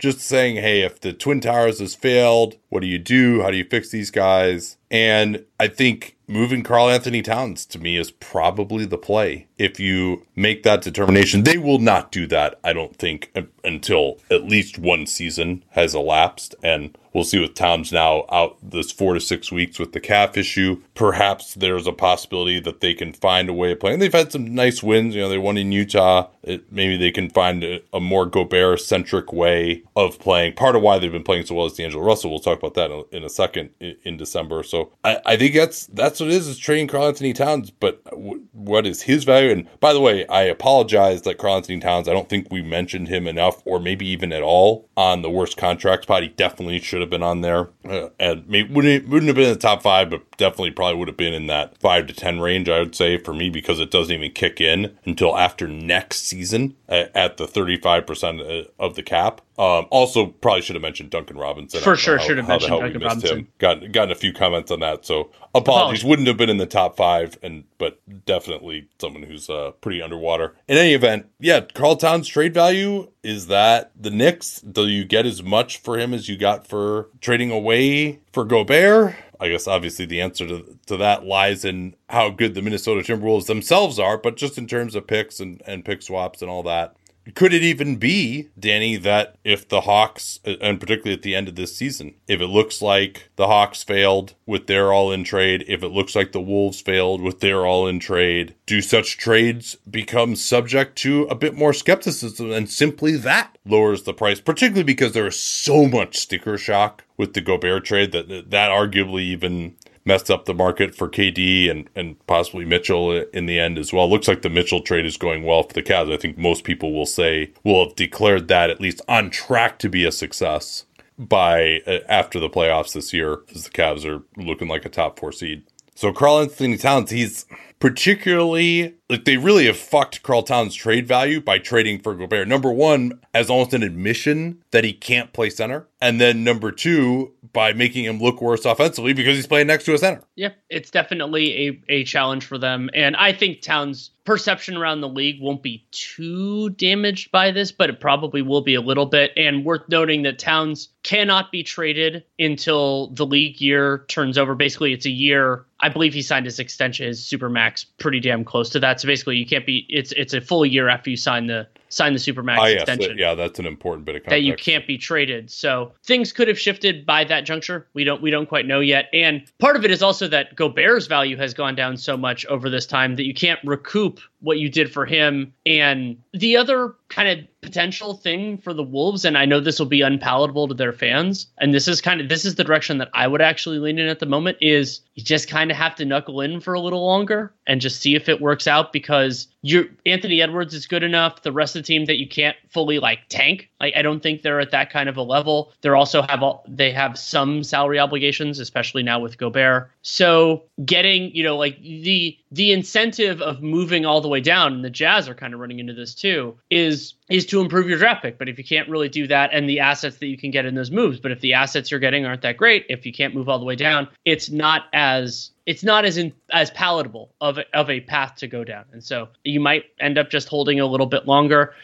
Just 0.00 0.18
saying, 0.20 0.56
hey, 0.56 0.82
if 0.82 1.00
the 1.00 1.12
Twin 1.12 1.40
Towers 1.40 1.78
has 1.78 1.94
failed, 1.94 2.56
what 2.74 2.80
do 2.80 2.88
you 2.88 2.98
do? 2.98 3.40
How 3.40 3.52
do 3.52 3.56
you 3.56 3.64
fix 3.64 3.90
these 3.90 4.10
guys? 4.10 4.78
And 4.90 5.44
I 5.60 5.68
think 5.68 6.16
moving 6.26 6.62
Karl 6.62 6.88
Anthony 6.88 7.22
Towns 7.22 7.66
to 7.66 7.78
me 7.78 7.96
is 7.96 8.10
probably 8.10 8.84
the 8.84 8.98
play. 8.98 9.46
If 9.58 9.78
you 9.78 10.26
make 10.34 10.62
that 10.64 10.82
determination, 10.82 11.44
they 11.44 11.58
will 11.58 11.78
not 11.78 12.10
do 12.10 12.26
that, 12.28 12.58
I 12.64 12.72
don't 12.72 12.96
think, 12.96 13.32
until 13.62 14.18
at 14.30 14.44
least 14.44 14.78
one 14.78 15.06
season 15.06 15.64
has 15.70 15.94
elapsed. 15.94 16.54
And 16.62 16.96
we'll 17.12 17.24
see 17.24 17.40
with 17.40 17.54
Towns 17.54 17.92
now 17.92 18.24
out 18.30 18.56
this 18.62 18.92
four 18.92 19.14
to 19.14 19.20
six 19.20 19.50
weeks 19.50 19.78
with 19.78 19.92
the 19.92 20.00
calf 20.00 20.36
issue. 20.36 20.82
Perhaps 20.94 21.54
there's 21.54 21.86
a 21.86 21.92
possibility 21.92 22.60
that 22.60 22.80
they 22.80 22.94
can 22.94 23.12
find 23.12 23.48
a 23.48 23.52
way 23.54 23.72
of 23.72 23.80
playing. 23.80 23.98
They've 23.98 24.12
had 24.12 24.32
some 24.32 24.54
nice 24.54 24.82
wins. 24.82 25.14
You 25.14 25.22
know, 25.22 25.28
they 25.28 25.38
won 25.38 25.58
in 25.58 25.72
Utah. 25.72 26.28
It, 26.42 26.70
maybe 26.72 26.96
they 26.96 27.10
can 27.10 27.30
find 27.30 27.64
a, 27.64 27.82
a 27.92 28.00
more 28.00 28.26
Gobert 28.26 28.80
centric 28.80 29.32
way 29.32 29.82
of 29.96 30.18
playing. 30.18 30.54
Part 30.54 30.76
of 30.76 30.82
why 30.82 30.98
they've 30.98 31.10
been 31.10 31.24
playing 31.24 31.46
so 31.46 31.54
well 31.54 31.66
is 31.66 31.74
D'Angelo 31.74 32.04
Russell. 32.04 32.30
We'll 32.30 32.40
talk 32.40 32.58
about 32.64 32.74
that 32.74 32.90
in, 32.90 33.18
in 33.18 33.24
a 33.24 33.28
second 33.28 33.70
in, 33.80 33.96
in, 34.02 34.16
December. 34.16 34.62
So 34.62 34.92
I, 35.04 35.20
I 35.26 35.36
think 35.36 35.54
that's 35.54 35.86
that's 35.86 36.20
what 36.20 36.30
it 36.30 36.34
is 36.34 36.48
is 36.48 36.58
trading 36.58 36.88
Karl 36.88 37.06
Anthony 37.06 37.32
Towns. 37.32 37.70
But 37.70 38.04
w- 38.04 38.42
what 38.52 38.86
is 38.86 39.02
his 39.02 39.24
value? 39.24 39.50
And 39.50 39.68
by 39.80 39.92
the 39.92 40.00
way, 40.00 40.26
I 40.28 40.42
apologize 40.42 41.22
that 41.22 41.38
Karl 41.38 41.56
Anthony 41.56 41.80
Towns. 41.80 42.08
I 42.08 42.12
don't 42.12 42.28
think 42.28 42.48
we 42.50 42.62
mentioned 42.62 43.08
him 43.08 43.26
enough, 43.26 43.62
or 43.64 43.78
maybe 43.80 44.06
even 44.06 44.32
at 44.32 44.42
all, 44.42 44.88
on 44.96 45.22
the 45.22 45.30
worst 45.30 45.56
contracts. 45.56 46.04
spot. 46.04 46.22
He 46.22 46.28
definitely 46.28 46.80
should 46.80 47.00
have 47.00 47.10
been 47.10 47.22
on 47.22 47.40
there, 47.40 47.70
uh, 47.88 48.08
and 48.18 48.48
maybe 48.48 48.72
wouldn't 48.72 49.08
wouldn't 49.08 49.28
have 49.28 49.36
been 49.36 49.48
in 49.48 49.54
the 49.54 49.58
top 49.58 49.82
five, 49.82 50.10
but 50.10 50.22
definitely 50.36 50.70
probably 50.70 50.98
would 50.98 51.08
have 51.08 51.16
been 51.16 51.34
in 51.34 51.46
that 51.48 51.78
five 51.78 52.06
to 52.06 52.14
ten 52.14 52.40
range. 52.40 52.68
I 52.68 52.78
would 52.78 52.94
say 52.94 53.18
for 53.18 53.34
me 53.34 53.50
because 53.50 53.80
it 53.80 53.90
doesn't 53.90 54.14
even 54.14 54.32
kick 54.32 54.60
in 54.60 54.96
until 55.04 55.36
after 55.36 55.68
next 55.68 56.26
season 56.26 56.76
at, 56.88 57.14
at 57.14 57.36
the 57.36 57.46
thirty 57.46 57.76
five 57.76 58.06
percent 58.06 58.40
uh, 58.40 58.64
of 58.78 58.94
the 58.94 59.02
cap. 59.02 59.40
Um, 59.56 59.86
also, 59.90 60.26
probably 60.26 60.62
should 60.62 60.74
have 60.74 60.82
mentioned 60.82 61.10
Duncan 61.10 61.36
Robinson. 61.36 61.80
For 61.80 61.96
sure, 61.96 62.18
should 62.18 62.38
have 62.38 62.48
mentioned 62.60 62.80
Duncan 62.80 63.02
Robinson. 63.02 63.38
Him. 63.38 63.48
Got 63.58 63.92
gotten 63.92 64.12
a 64.12 64.14
few 64.14 64.32
comments 64.32 64.70
on 64.70 64.80
that, 64.80 65.04
so 65.04 65.30
apologies. 65.54 65.54
apologies. 65.54 66.04
Wouldn't 66.04 66.28
have 66.28 66.36
been 66.36 66.50
in 66.50 66.58
the 66.58 66.66
top 66.66 66.96
five, 66.96 67.38
and 67.42 67.64
but 67.78 68.00
definitely 68.24 68.88
someone 69.00 69.22
who's 69.22 69.48
uh, 69.50 69.72
pretty 69.80 70.02
underwater. 70.02 70.54
In 70.68 70.78
any 70.78 70.94
event, 70.94 71.26
yeah, 71.38 71.60
Karl 71.60 71.96
Towns 71.96 72.28
trade 72.28 72.54
value 72.54 73.10
is 73.22 73.46
that 73.48 73.92
the 73.98 74.10
Knicks. 74.10 74.60
Do 74.60 74.86
you 74.86 75.04
get 75.04 75.26
as 75.26 75.42
much 75.42 75.78
for 75.78 75.98
him 75.98 76.14
as 76.14 76.28
you 76.28 76.36
got 76.36 76.66
for 76.66 77.08
trading 77.20 77.50
away 77.50 78.20
for 78.32 78.44
Gobert? 78.44 79.14
I 79.40 79.48
guess 79.48 79.66
obviously 79.66 80.06
the 80.06 80.20
answer 80.20 80.46
to, 80.46 80.78
to 80.86 80.96
that 80.96 81.26
lies 81.26 81.64
in 81.64 81.96
how 82.08 82.30
good 82.30 82.54
the 82.54 82.62
Minnesota 82.62 83.00
Timberwolves 83.00 83.46
themselves 83.46 83.98
are, 83.98 84.16
but 84.16 84.36
just 84.36 84.56
in 84.56 84.66
terms 84.66 84.94
of 84.94 85.06
picks 85.06 85.40
and, 85.40 85.60
and 85.66 85.84
pick 85.84 86.02
swaps 86.02 86.40
and 86.40 86.50
all 86.50 86.62
that, 86.62 86.96
could 87.34 87.54
it 87.54 87.62
even 87.62 87.96
be, 87.96 88.50
Danny, 88.58 88.96
that 88.96 89.36
if 89.44 89.66
the 89.68 89.82
Hawks, 89.82 90.40
and 90.44 90.78
particularly 90.78 91.14
at 91.14 91.22
the 91.22 91.34
end 91.34 91.48
of 91.48 91.54
this 91.54 91.74
season, 91.74 92.14
if 92.28 92.40
it 92.40 92.48
looks 92.48 92.82
like 92.82 93.30
the 93.36 93.46
Hawks 93.46 93.82
failed 93.82 94.34
with 94.44 94.66
their 94.66 94.92
all 94.92 95.10
in 95.10 95.24
trade, 95.24 95.64
if 95.66 95.82
it 95.82 95.88
looks 95.88 96.14
like 96.14 96.32
the 96.32 96.40
Wolves 96.40 96.80
failed 96.80 97.22
with 97.22 97.40
their 97.40 97.64
all 97.64 97.86
in 97.86 97.98
trade, 97.98 98.54
do 98.66 98.82
such 98.82 99.16
trades 99.16 99.76
become 99.90 100.36
subject 100.36 100.96
to 100.98 101.22
a 101.24 101.34
bit 101.34 101.54
more 101.54 101.72
skepticism? 101.72 102.52
And 102.52 102.68
simply 102.68 103.16
that 103.16 103.56
lowers 103.64 104.02
the 104.02 104.12
price, 104.12 104.40
particularly 104.40 104.84
because 104.84 105.12
there 105.12 105.26
is 105.26 105.38
so 105.38 105.86
much 105.86 106.18
sticker 106.18 106.58
shock 106.58 107.04
with 107.16 107.32
the 107.32 107.40
Gobert 107.40 107.84
trade 107.84 108.12
that 108.12 108.28
that 108.28 108.70
arguably 108.70 109.22
even 109.22 109.76
messed 110.04 110.30
up 110.30 110.44
the 110.44 110.54
market 110.54 110.94
for 110.94 111.08
KD 111.08 111.70
and, 111.70 111.88
and 111.94 112.24
possibly 112.26 112.64
Mitchell 112.64 113.12
in 113.12 113.46
the 113.46 113.58
end 113.58 113.78
as 113.78 113.92
well. 113.92 114.08
Looks 114.08 114.28
like 114.28 114.42
the 114.42 114.50
Mitchell 114.50 114.80
trade 114.80 115.06
is 115.06 115.16
going 115.16 115.44
well 115.44 115.62
for 115.62 115.72
the 115.72 115.82
Cavs. 115.82 116.12
I 116.12 116.16
think 116.16 116.36
most 116.36 116.64
people 116.64 116.92
will 116.92 117.06
say 117.06 117.52
will 117.62 117.86
have 117.86 117.96
declared 117.96 118.48
that 118.48 118.70
at 118.70 118.80
least 118.80 119.00
on 119.08 119.30
track 119.30 119.78
to 119.80 119.88
be 119.88 120.04
a 120.04 120.12
success 120.12 120.84
by 121.18 121.80
uh, 121.86 121.98
after 122.08 122.40
the 122.40 122.50
playoffs 122.50 122.92
this 122.92 123.12
year, 123.12 123.40
as 123.54 123.64
the 123.64 123.70
Cavs 123.70 124.04
are 124.04 124.22
looking 124.36 124.68
like 124.68 124.84
a 124.84 124.88
top 124.88 125.18
four 125.18 125.32
seed. 125.32 125.62
So 125.94 126.12
Karl 126.12 126.40
Anthony 126.40 126.76
Towns, 126.76 127.10
he's 127.10 127.46
particularly 127.78 128.94
like 129.10 129.24
they 129.24 129.36
really 129.36 129.66
have 129.66 129.76
fucked 129.76 130.22
Karl 130.22 130.42
Towns' 130.42 130.74
trade 130.74 131.06
value 131.06 131.40
by 131.40 131.58
trading 131.58 132.00
for 132.00 132.14
Gobert. 132.14 132.48
Number 132.48 132.72
one, 132.72 133.20
as 133.32 133.50
almost 133.50 133.74
an 133.74 133.82
admission 133.82 134.62
that 134.70 134.84
he 134.84 134.92
can't 134.92 135.32
play 135.32 135.50
center, 135.50 135.86
and 136.00 136.20
then 136.20 136.44
number 136.44 136.72
two, 136.72 137.32
by 137.52 137.72
making 137.72 138.04
him 138.04 138.18
look 138.18 138.40
worse 138.40 138.64
offensively 138.64 139.12
because 139.12 139.36
he's 139.36 139.46
playing 139.46 139.66
next 139.66 139.84
to 139.84 139.94
a 139.94 139.98
center. 139.98 140.22
Yeah, 140.34 140.50
it's 140.70 140.90
definitely 140.90 141.68
a, 141.68 141.82
a 142.00 142.04
challenge 142.04 142.44
for 142.44 142.58
them, 142.58 142.90
and 142.94 143.14
I 143.16 143.32
think 143.32 143.60
Towns' 143.62 144.10
perception 144.24 144.76
around 144.76 145.02
the 145.02 145.08
league 145.08 145.40
won't 145.40 145.62
be 145.62 145.86
too 145.90 146.70
damaged 146.70 147.30
by 147.30 147.50
this, 147.50 147.72
but 147.72 147.90
it 147.90 148.00
probably 148.00 148.42
will 148.42 148.62
be 148.62 148.74
a 148.74 148.80
little 148.80 149.06
bit. 149.06 149.32
And 149.36 149.64
worth 149.64 149.88
noting 149.88 150.22
that 150.22 150.38
Towns 150.38 150.88
cannot 151.02 151.52
be 151.52 151.62
traded 151.62 152.24
until 152.38 153.08
the 153.08 153.26
league 153.26 153.60
year 153.60 154.04
turns 154.08 154.38
over. 154.38 154.54
Basically, 154.54 154.92
it's 154.92 155.06
a 155.06 155.10
year. 155.10 155.66
I 155.80 155.90
believe 155.90 156.14
he 156.14 156.22
signed 156.22 156.46
his 156.46 156.58
extension, 156.58 157.06
his 157.06 157.24
super 157.24 157.50
max, 157.50 157.84
pretty 157.84 158.20
damn 158.20 158.44
close 158.44 158.70
to 158.70 158.80
that. 158.80 158.93
So 159.00 159.06
basically, 159.06 159.36
you 159.36 159.46
can't 159.46 159.66
be. 159.66 159.86
It's 159.88 160.12
it's 160.12 160.34
a 160.34 160.40
full 160.40 160.64
year 160.64 160.88
after 160.88 161.10
you 161.10 161.16
sign 161.16 161.46
the 161.46 161.66
sign 161.94 162.12
the 162.12 162.18
supermax 162.18 162.58
ah, 162.58 162.66
extension. 162.66 163.18
yeah, 163.18 163.34
that's 163.34 163.58
an 163.58 163.66
important 163.66 164.04
bit 164.04 164.16
of 164.16 164.22
context. 164.22 164.30
that 164.30 164.42
you 164.42 164.56
can't 164.56 164.86
be 164.86 164.98
traded. 164.98 165.50
So 165.50 165.92
things 166.04 166.32
could 166.32 166.48
have 166.48 166.58
shifted 166.58 167.06
by 167.06 167.24
that 167.24 167.44
juncture. 167.44 167.86
We 167.94 168.04
don't 168.04 168.22
we 168.22 168.30
don't 168.30 168.48
quite 168.48 168.66
know 168.66 168.80
yet. 168.80 169.06
And 169.12 169.44
part 169.58 169.76
of 169.76 169.84
it 169.84 169.90
is 169.90 170.02
also 170.02 170.28
that 170.28 170.56
Gobert's 170.56 171.06
value 171.06 171.36
has 171.36 171.54
gone 171.54 171.74
down 171.74 171.96
so 171.96 172.16
much 172.16 172.44
over 172.46 172.68
this 172.68 172.86
time 172.86 173.16
that 173.16 173.24
you 173.24 173.34
can't 173.34 173.60
recoup 173.64 174.20
what 174.40 174.58
you 174.58 174.68
did 174.68 174.92
for 174.92 175.06
him. 175.06 175.52
And 175.64 176.18
the 176.32 176.56
other 176.56 176.94
kind 177.08 177.28
of 177.28 177.46
potential 177.62 178.14
thing 178.14 178.58
for 178.58 178.74
the 178.74 178.82
Wolves, 178.82 179.24
and 179.24 179.38
I 179.38 179.46
know 179.46 179.58
this 179.58 179.78
will 179.78 179.86
be 179.86 180.02
unpalatable 180.02 180.68
to 180.68 180.74
their 180.74 180.92
fans, 180.92 181.46
and 181.58 181.72
this 181.72 181.88
is 181.88 182.00
kind 182.00 182.20
of 182.20 182.28
this 182.28 182.44
is 182.44 182.56
the 182.56 182.64
direction 182.64 182.98
that 182.98 183.08
I 183.14 183.26
would 183.26 183.40
actually 183.40 183.78
lean 183.78 183.98
in 183.98 184.08
at 184.08 184.20
the 184.20 184.26
moment, 184.26 184.58
is 184.60 185.00
you 185.14 185.24
just 185.24 185.48
kind 185.48 185.70
of 185.70 185.76
have 185.76 185.94
to 185.96 186.04
knuckle 186.04 186.40
in 186.40 186.60
for 186.60 186.74
a 186.74 186.80
little 186.80 187.04
longer 187.04 187.52
and 187.66 187.80
just 187.80 188.00
see 188.00 188.14
if 188.14 188.28
it 188.28 188.40
works 188.40 188.66
out 188.66 188.92
because 188.92 189.48
you 189.64 189.90
Anthony 190.04 190.42
Edwards 190.42 190.74
is 190.74 190.86
good 190.86 191.02
enough. 191.02 191.40
The 191.40 191.50
rest 191.50 191.74
of 191.74 191.82
the 191.82 191.86
team 191.86 192.04
that 192.04 192.18
you 192.18 192.28
can't 192.28 192.54
fully 192.68 192.98
like 192.98 193.20
tank. 193.30 193.70
Like 193.80 193.94
I 193.96 194.02
don't 194.02 194.22
think 194.22 194.42
they're 194.42 194.60
at 194.60 194.72
that 194.72 194.90
kind 194.90 195.08
of 195.08 195.16
a 195.16 195.22
level. 195.22 195.72
They're 195.80 195.96
also 195.96 196.20
have 196.20 196.42
all 196.42 196.66
they 196.68 196.92
have 196.92 197.18
some 197.18 197.64
salary 197.64 197.98
obligations, 197.98 198.58
especially 198.58 199.02
now 199.02 199.20
with 199.20 199.38
Gobert. 199.38 199.90
So 200.02 200.64
getting, 200.84 201.34
you 201.34 201.42
know, 201.42 201.56
like 201.56 201.80
the 201.80 202.36
the 202.52 202.72
incentive 202.72 203.40
of 203.40 203.62
moving 203.62 204.04
all 204.04 204.20
the 204.20 204.28
way 204.28 204.40
down, 204.40 204.74
and 204.74 204.84
the 204.84 204.90
Jazz 204.90 205.30
are 205.30 205.34
kind 205.34 205.54
of 205.54 205.60
running 205.60 205.78
into 205.78 205.94
this 205.94 206.14
too, 206.14 206.58
is 206.70 207.14
is 207.30 207.46
to 207.46 207.62
improve 207.62 207.88
your 207.88 207.96
draft 207.96 208.20
pick. 208.20 208.36
But 208.36 208.50
if 208.50 208.58
you 208.58 208.64
can't 208.64 208.90
really 208.90 209.08
do 209.08 209.26
that 209.28 209.48
and 209.54 209.66
the 209.66 209.80
assets 209.80 210.18
that 210.18 210.26
you 210.26 210.36
can 210.36 210.50
get 210.50 210.66
in 210.66 210.74
those 210.74 210.90
moves, 210.90 211.20
but 211.20 211.32
if 211.32 211.40
the 211.40 211.54
assets 211.54 211.90
you're 211.90 212.00
getting 212.00 212.26
aren't 212.26 212.42
that 212.42 212.58
great, 212.58 212.84
if 212.90 213.06
you 213.06 213.14
can't 213.14 213.34
move 213.34 213.48
all 213.48 213.58
the 213.58 213.64
way 213.64 213.76
down, 213.76 214.08
it's 214.26 214.50
not 214.50 214.88
as 214.92 215.52
it's 215.66 215.82
not 215.82 216.04
as 216.04 216.16
in, 216.16 216.32
as 216.52 216.70
palatable 216.70 217.34
of 217.40 217.58
of 217.72 217.90
a 217.90 218.00
path 218.00 218.36
to 218.36 218.46
go 218.46 218.64
down. 218.64 218.84
And 218.92 219.02
so 219.02 219.28
you 219.44 219.60
might 219.60 219.84
end 220.00 220.18
up 220.18 220.30
just 220.30 220.48
holding 220.48 220.80
a 220.80 220.86
little 220.86 221.06
bit 221.06 221.26
longer. 221.26 221.74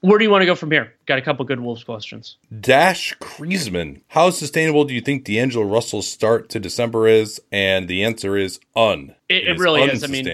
Where 0.00 0.18
do 0.18 0.24
you 0.24 0.30
want 0.30 0.42
to 0.42 0.46
go 0.46 0.54
from 0.54 0.70
here? 0.70 0.92
Got 1.10 1.18
a 1.18 1.22
couple 1.22 1.44
good 1.44 1.58
Wolves 1.58 1.82
questions. 1.82 2.36
Dash 2.60 3.18
Kriesman. 3.18 4.02
How 4.06 4.30
sustainable 4.30 4.84
do 4.84 4.94
you 4.94 5.00
think 5.00 5.24
D'Angelo 5.24 5.66
Russell's 5.66 6.06
start 6.06 6.48
to 6.50 6.60
December 6.60 7.08
is? 7.08 7.42
And 7.50 7.88
the 7.88 8.04
answer 8.04 8.36
is 8.36 8.60
un. 8.76 9.16
It, 9.28 9.48
it, 9.48 9.58
really 9.58 9.82
is. 9.82 10.04
I 10.04 10.08
mean, 10.08 10.28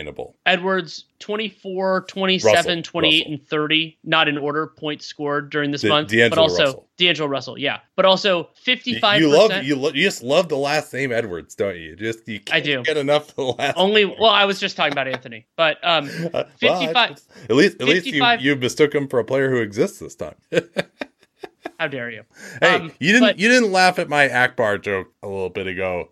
Edwards 0.46 1.04
24, 1.18 2.06
27, 2.08 2.54
Russell, 2.54 2.82
28, 2.82 3.18
Russell. 3.18 3.32
and 3.32 3.46
30, 3.48 3.98
not 4.04 4.28
in 4.28 4.38
order, 4.38 4.66
points 4.66 5.04
scored 5.04 5.50
during 5.50 5.70
this 5.70 5.84
month. 5.84 6.08
D'Angelo 6.08 6.30
but 6.30 6.38
also 6.38 6.64
Russell. 6.64 6.88
D'Angelo 6.96 7.28
Russell, 7.28 7.58
yeah. 7.58 7.80
But 7.94 8.06
also 8.06 8.48
55 8.54 9.20
You 9.20 9.28
love 9.28 9.64
you, 9.64 9.76
lo- 9.76 9.90
you 9.92 10.02
just 10.02 10.22
love 10.22 10.48
the 10.48 10.56
last 10.56 10.92
name 10.94 11.12
Edwards, 11.12 11.54
don't 11.54 11.76
you? 11.76 11.94
Just 11.94 12.26
you 12.26 12.40
I 12.50 12.60
do. 12.60 12.82
get 12.82 12.96
enough 12.96 13.30
of 13.30 13.36
the 13.36 13.42
last 13.44 13.76
Only 13.76 14.06
name. 14.06 14.16
well, 14.18 14.30
I 14.30 14.46
was 14.46 14.58
just 14.58 14.76
talking 14.76 14.92
about 14.92 15.08
Anthony. 15.08 15.46
But 15.56 15.76
um 15.82 16.06
55 16.58 16.92
well, 16.94 17.16
at 17.50 17.56
least 17.56 17.80
at 17.80 17.88
least 17.88 18.06
you, 18.06 18.24
you 18.38 18.56
mistook 18.56 18.94
him 18.94 19.08
for 19.08 19.18
a 19.18 19.24
player 19.24 19.50
who 19.50 19.58
exists 19.58 19.98
this 19.98 20.14
time. 20.14 20.36
How 21.78 21.88
dare 21.88 22.10
you? 22.10 22.22
Hey, 22.60 22.76
um, 22.76 22.92
you 22.98 23.12
didn't 23.12 23.28
but, 23.28 23.38
you 23.38 23.48
didn't 23.48 23.70
laugh 23.70 23.98
at 23.98 24.08
my 24.08 24.28
Ackbar 24.28 24.80
joke 24.80 25.12
a 25.22 25.28
little 25.28 25.50
bit 25.50 25.66
ago. 25.66 26.10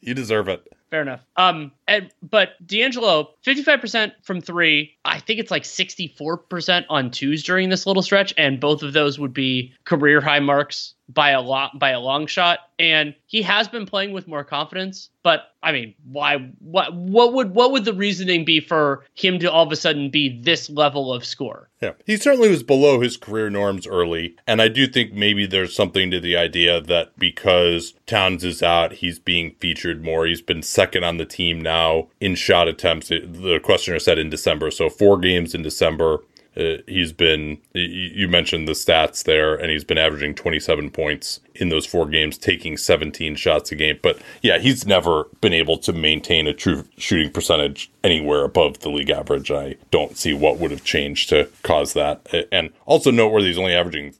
You 0.00 0.14
deserve 0.14 0.48
it. 0.48 0.70
Fair 0.90 1.02
enough. 1.02 1.24
Um, 1.36 1.72
and, 1.88 2.10
but 2.22 2.50
D'Angelo, 2.64 3.30
55% 3.46 4.12
from 4.22 4.42
three. 4.42 4.94
I 5.06 5.18
think 5.20 5.40
it's 5.40 5.50
like 5.50 5.62
64% 5.62 6.84
on 6.90 7.10
twos 7.10 7.42
during 7.42 7.70
this 7.70 7.86
little 7.86 8.02
stretch. 8.02 8.34
And 8.36 8.60
both 8.60 8.82
of 8.82 8.92
those 8.92 9.18
would 9.18 9.32
be 9.32 9.72
career 9.86 10.20
high 10.20 10.40
marks 10.40 10.94
by 11.08 11.30
a 11.30 11.40
lot 11.40 11.78
by 11.78 11.90
a 11.90 12.00
long 12.00 12.26
shot. 12.26 12.58
And 12.78 13.14
he 13.26 13.40
has 13.42 13.66
been 13.66 13.86
playing 13.86 14.12
with 14.12 14.28
more 14.28 14.44
confidence 14.44 15.08
but 15.28 15.52
i 15.62 15.72
mean 15.72 15.94
why 16.10 16.38
what 16.60 16.94
what 16.94 17.34
would 17.34 17.54
what 17.54 17.70
would 17.70 17.84
the 17.84 17.92
reasoning 17.92 18.46
be 18.46 18.60
for 18.60 19.04
him 19.14 19.38
to 19.38 19.52
all 19.52 19.66
of 19.66 19.70
a 19.70 19.76
sudden 19.76 20.08
be 20.08 20.40
this 20.42 20.70
level 20.70 21.12
of 21.12 21.22
score 21.22 21.68
yeah 21.82 21.92
he 22.06 22.16
certainly 22.16 22.48
was 22.48 22.62
below 22.62 23.00
his 23.00 23.18
career 23.18 23.50
norms 23.50 23.86
early. 23.86 24.36
And 24.46 24.62
i 24.62 24.68
do 24.68 24.86
think 24.86 25.12
maybe 25.12 25.46
there's 25.46 25.74
something 25.74 26.10
to 26.10 26.18
the 26.18 26.34
idea 26.36 26.80
that 26.80 27.18
because 27.18 27.92
towns 28.06 28.42
is 28.42 28.62
out 28.62 28.94
he's 28.94 29.18
being 29.18 29.54
featured 29.60 30.02
more. 30.02 30.24
He's 30.26 30.40
been 30.40 30.62
second 30.62 31.04
on 31.04 31.18
the 31.18 31.26
team 31.26 31.60
now 31.60 31.77
in 32.20 32.34
shot 32.34 32.68
attempts 32.68 33.08
the 33.08 33.60
questioner 33.62 33.98
said 33.98 34.18
in 34.18 34.30
december 34.30 34.70
so 34.70 34.88
four 34.88 35.18
games 35.18 35.54
in 35.54 35.62
december 35.62 36.20
uh, 36.58 36.78
he's 36.88 37.12
been, 37.12 37.58
you 37.72 38.26
mentioned 38.26 38.66
the 38.66 38.72
stats 38.72 39.22
there, 39.22 39.54
and 39.54 39.70
he's 39.70 39.84
been 39.84 39.98
averaging 39.98 40.34
27 40.34 40.90
points 40.90 41.38
in 41.54 41.68
those 41.68 41.86
four 41.86 42.06
games, 42.06 42.36
taking 42.36 42.76
17 42.76 43.36
shots 43.36 43.70
a 43.70 43.76
game. 43.76 43.98
But 44.02 44.20
yeah, 44.42 44.58
he's 44.58 44.84
never 44.84 45.24
been 45.40 45.52
able 45.52 45.78
to 45.78 45.92
maintain 45.92 46.48
a 46.48 46.54
true 46.54 46.84
shooting 46.96 47.30
percentage 47.30 47.90
anywhere 48.02 48.42
above 48.42 48.80
the 48.80 48.90
league 48.90 49.10
average. 49.10 49.52
I 49.52 49.76
don't 49.92 50.16
see 50.16 50.32
what 50.32 50.58
would 50.58 50.72
have 50.72 50.82
changed 50.82 51.28
to 51.28 51.48
cause 51.62 51.92
that. 51.92 52.26
And 52.50 52.70
also 52.86 53.12
noteworthy, 53.12 53.48
he's 53.48 53.58
only 53.58 53.74
averaging 53.74 54.14